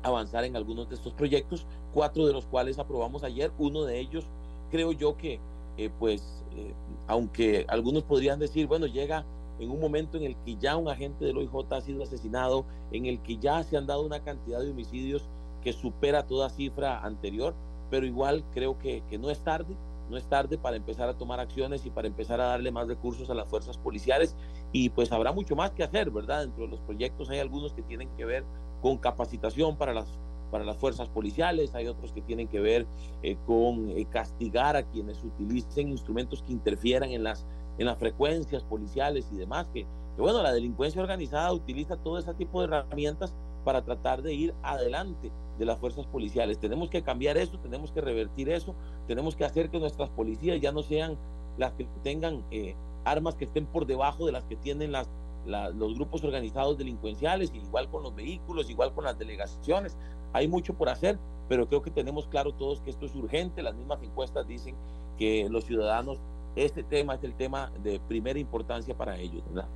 avanzar 0.02 0.44
en 0.44 0.54
algunos 0.56 0.88
de 0.88 0.94
estos 0.94 1.14
proyectos, 1.14 1.66
cuatro 1.92 2.26
de 2.26 2.32
los 2.32 2.46
cuales 2.46 2.78
aprobamos 2.78 3.24
ayer. 3.24 3.50
Uno 3.58 3.84
de 3.84 3.98
ellos, 3.98 4.24
creo 4.70 4.92
yo 4.92 5.16
que, 5.16 5.40
eh, 5.78 5.90
pues, 5.98 6.44
eh, 6.56 6.74
aunque 7.06 7.64
algunos 7.68 8.02
podrían 8.02 8.38
decir, 8.38 8.66
bueno, 8.66 8.86
llega 8.86 9.24
en 9.58 9.70
un 9.70 9.80
momento 9.80 10.16
en 10.16 10.24
el 10.24 10.36
que 10.44 10.56
ya 10.56 10.76
un 10.76 10.88
agente 10.88 11.24
del 11.24 11.38
OIJ 11.38 11.72
ha 11.72 11.80
sido 11.80 12.02
asesinado, 12.02 12.64
en 12.92 13.06
el 13.06 13.20
que 13.20 13.38
ya 13.38 13.62
se 13.62 13.76
han 13.76 13.86
dado 13.86 14.02
una 14.02 14.20
cantidad 14.20 14.60
de 14.60 14.70
homicidios 14.70 15.28
que 15.62 15.72
supera 15.72 16.26
toda 16.26 16.50
cifra 16.50 17.00
anterior, 17.00 17.54
pero 17.90 18.06
igual 18.06 18.44
creo 18.52 18.78
que, 18.78 19.02
que 19.08 19.18
no 19.18 19.30
es 19.30 19.40
tarde, 19.40 19.76
no 20.10 20.16
es 20.16 20.24
tarde 20.26 20.58
para 20.58 20.76
empezar 20.76 21.08
a 21.08 21.14
tomar 21.14 21.40
acciones 21.40 21.86
y 21.86 21.90
para 21.90 22.08
empezar 22.08 22.40
a 22.40 22.46
darle 22.46 22.70
más 22.70 22.86
recursos 22.86 23.30
a 23.30 23.34
las 23.34 23.48
fuerzas 23.48 23.78
policiales 23.78 24.36
y 24.72 24.90
pues 24.90 25.12
habrá 25.12 25.32
mucho 25.32 25.56
más 25.56 25.70
que 25.70 25.82
hacer, 25.82 26.10
¿verdad? 26.10 26.42
Dentro 26.42 26.64
de 26.64 26.70
los 26.70 26.80
proyectos 26.80 27.30
hay 27.30 27.38
algunos 27.38 27.72
que 27.72 27.82
tienen 27.82 28.08
que 28.16 28.24
ver 28.24 28.44
con 28.82 28.98
capacitación 28.98 29.76
para 29.76 29.94
las, 29.94 30.06
para 30.50 30.64
las 30.64 30.76
fuerzas 30.76 31.08
policiales, 31.08 31.74
hay 31.74 31.86
otros 31.86 32.12
que 32.12 32.20
tienen 32.20 32.48
que 32.48 32.60
ver 32.60 32.86
eh, 33.22 33.36
con 33.46 33.90
eh, 33.90 34.06
castigar 34.10 34.76
a 34.76 34.82
quienes 34.82 35.22
utilicen 35.24 35.88
instrumentos 35.88 36.42
que 36.42 36.52
interfieran 36.52 37.10
en 37.10 37.24
las, 37.24 37.46
en 37.78 37.86
las 37.86 37.98
frecuencias 37.98 38.62
policiales 38.62 39.26
y 39.32 39.36
demás, 39.36 39.68
que, 39.72 39.86
que 40.16 40.22
bueno, 40.22 40.42
la 40.42 40.52
delincuencia 40.52 41.00
organizada 41.00 41.52
utiliza 41.52 41.96
todo 41.96 42.18
ese 42.18 42.34
tipo 42.34 42.60
de 42.60 42.66
herramientas 42.66 43.34
para 43.64 43.82
tratar 43.82 44.22
de 44.22 44.34
ir 44.34 44.54
adelante 44.62 45.32
de 45.58 45.64
las 45.64 45.78
fuerzas 45.78 46.06
policiales. 46.06 46.58
Tenemos 46.58 46.90
que 46.90 47.02
cambiar 47.02 47.36
eso, 47.36 47.58
tenemos 47.58 47.92
que 47.92 48.00
revertir 48.00 48.48
eso, 48.48 48.74
tenemos 49.06 49.36
que 49.36 49.44
hacer 49.44 49.70
que 49.70 49.78
nuestras 49.78 50.10
policías 50.10 50.60
ya 50.60 50.72
no 50.72 50.82
sean 50.82 51.16
las 51.56 51.72
que 51.72 51.86
tengan 52.02 52.44
eh, 52.50 52.74
armas 53.04 53.34
que 53.34 53.44
estén 53.44 53.66
por 53.66 53.86
debajo 53.86 54.26
de 54.26 54.32
las 54.32 54.44
que 54.44 54.56
tienen 54.56 54.92
las, 54.92 55.08
los 55.46 55.94
grupos 55.94 56.24
organizados 56.24 56.78
delincuenciales, 56.78 57.52
igual 57.54 57.88
con 57.88 58.02
los 58.02 58.14
vehículos, 58.14 58.70
igual 58.70 58.92
con 58.92 59.04
las 59.04 59.18
delegaciones. 59.18 59.96
Hay 60.32 60.48
mucho 60.48 60.74
por 60.74 60.88
hacer, 60.88 61.18
pero 61.48 61.68
creo 61.68 61.82
que 61.82 61.90
tenemos 61.90 62.26
claro 62.26 62.52
todos 62.52 62.80
que 62.80 62.90
esto 62.90 63.06
es 63.06 63.14
urgente. 63.14 63.62
Las 63.62 63.74
mismas 63.74 64.02
encuestas 64.02 64.48
dicen 64.48 64.74
que 65.18 65.48
los 65.48 65.64
ciudadanos, 65.64 66.18
este 66.56 66.82
tema 66.82 67.14
es 67.14 67.24
el 67.24 67.34
tema 67.34 67.70
de 67.82 68.00
primera 68.00 68.38
importancia 68.38 68.96
para 68.96 69.18
ellos, 69.18 69.42
¿verdad? 69.46 69.68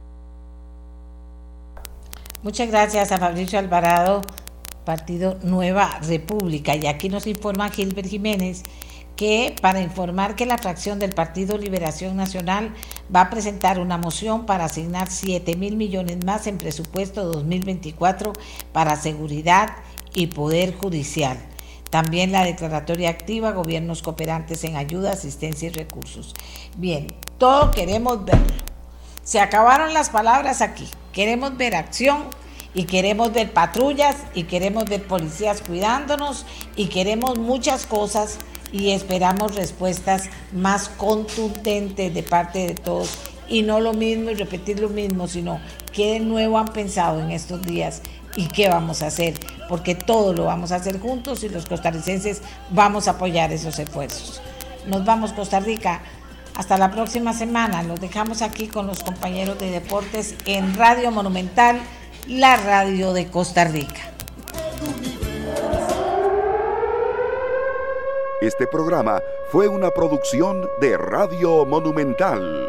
Muchas 2.41 2.71
gracias 2.71 3.11
a 3.11 3.19
Fabricio 3.19 3.59
Alvarado 3.59 4.23
Partido 4.85 5.39
Nueva 5.43 5.99
República. 6.07 6.77
Y 6.77 6.87
aquí 6.87 7.09
nos 7.09 7.27
informa 7.27 7.69
Gilbert 7.69 8.09
Jiménez 8.09 8.63
que 9.17 9.57
para 9.61 9.81
informar 9.81 10.37
que 10.37 10.47
la 10.47 10.57
fracción 10.57 11.01
del 11.01 11.13
Partido 11.13 11.59
Liberación 11.59 12.17
Nacional 12.17 12.73
va 13.15 13.23
a 13.23 13.31
presentar 13.31 13.81
una 13.81 13.99
moción 13.99 14.47
para 14.47 14.67
asignar 14.67 15.11
7 15.11 15.57
mil 15.57 15.77
millones 15.77 16.25
más 16.25 16.47
en 16.47 16.59
presupuesto 16.59 17.25
2024 17.25 18.33
para 18.73 18.95
seguridad 18.95 19.71
y 20.15 20.29
poder 20.29 20.77
judicial. 20.77 21.37
También 21.91 22.31
la 22.31 22.45
declaratoria 22.45 23.11
activa, 23.11 23.51
gobiernos 23.51 24.03
cooperantes 24.03 24.63
en 24.63 24.77
ayuda, 24.77 25.13
asistencia 25.13 25.67
y 25.67 25.73
recursos. 25.73 26.35
Bien, 26.77 27.09
todo 27.39 27.73
queremos 27.73 28.25
verlo. 28.25 28.68
Se 29.29 29.41
acabaron 29.41 29.93
las 29.93 30.09
palabras 30.09 30.63
aquí. 30.63 30.89
Queremos 31.13 31.55
ver 31.59 31.77
acción 31.77 32.29
y 32.73 32.85
queremos 32.85 33.31
ver 33.31 33.53
patrullas 33.53 34.17
y 34.33 34.45
queremos 34.45 34.87
ver 34.87 35.07
policías 35.07 35.61
cuidándonos 35.61 36.47
y 36.77 36.87
queremos 36.87 37.37
muchas 37.37 37.85
cosas 37.85 38.39
y 38.73 38.93
esperamos 38.93 39.55
respuestas 39.55 40.31
más 40.51 40.89
contundentes 40.89 42.15
de 42.15 42.23
parte 42.23 42.69
de 42.69 42.75
todos 42.75 43.19
y 43.47 43.61
no 43.61 43.81
lo 43.81 43.93
mismo 43.93 44.31
y 44.31 44.35
repetir 44.35 44.81
lo 44.81 44.89
mismo, 44.89 45.29
sino 45.29 45.61
qué 45.93 46.15
de 46.15 46.21
nuevo 46.21 46.59
han 46.59 46.69
pensado 46.69 47.21
en 47.21 47.31
estos 47.31 47.61
días 47.61 48.01
y 48.35 48.49
qué 48.49 48.71
vamos 48.71 49.03
a 49.03 49.09
hacer, 49.09 49.35
porque 49.69 49.95
todo 49.95 50.33
lo 50.33 50.47
vamos 50.47 50.73
a 50.73 50.77
hacer 50.77 50.99
juntos 51.01 51.45
y 51.45 51.51
los 51.51 51.67
costarricenses 51.67 52.41
vamos 52.71 53.09
a 53.09 53.11
apoyar 53.11 53.53
esos 53.53 53.79
esfuerzos. 53.79 54.41
Nos 54.87 55.05
vamos 55.05 55.35
Costa 55.35 55.61
Rica. 55.61 56.01
Hasta 56.59 56.77
la 56.77 56.91
próxima 56.91 57.33
semana. 57.33 57.85
Los 57.85 58.01
dejamos 58.01 58.43
aquí 58.43 58.67
con 58.67 58.89
los 58.89 59.05
compañeros 59.05 59.61
de 59.61 59.71
deportes 59.71 60.35
en 60.45 60.75
Radio 60.75 61.13
Monumental 61.13 61.81
la 62.27 62.57
radio 62.57 63.13
de 63.13 63.29
Costa 63.29 63.65
Rica. 63.65 64.13
Este 68.41 68.67
programa 68.67 69.23
fue 69.51 69.69
una 69.69 69.91
producción 69.93 70.69
de 70.81 70.97
Radio 70.99 71.65
Monumental. 71.65 72.69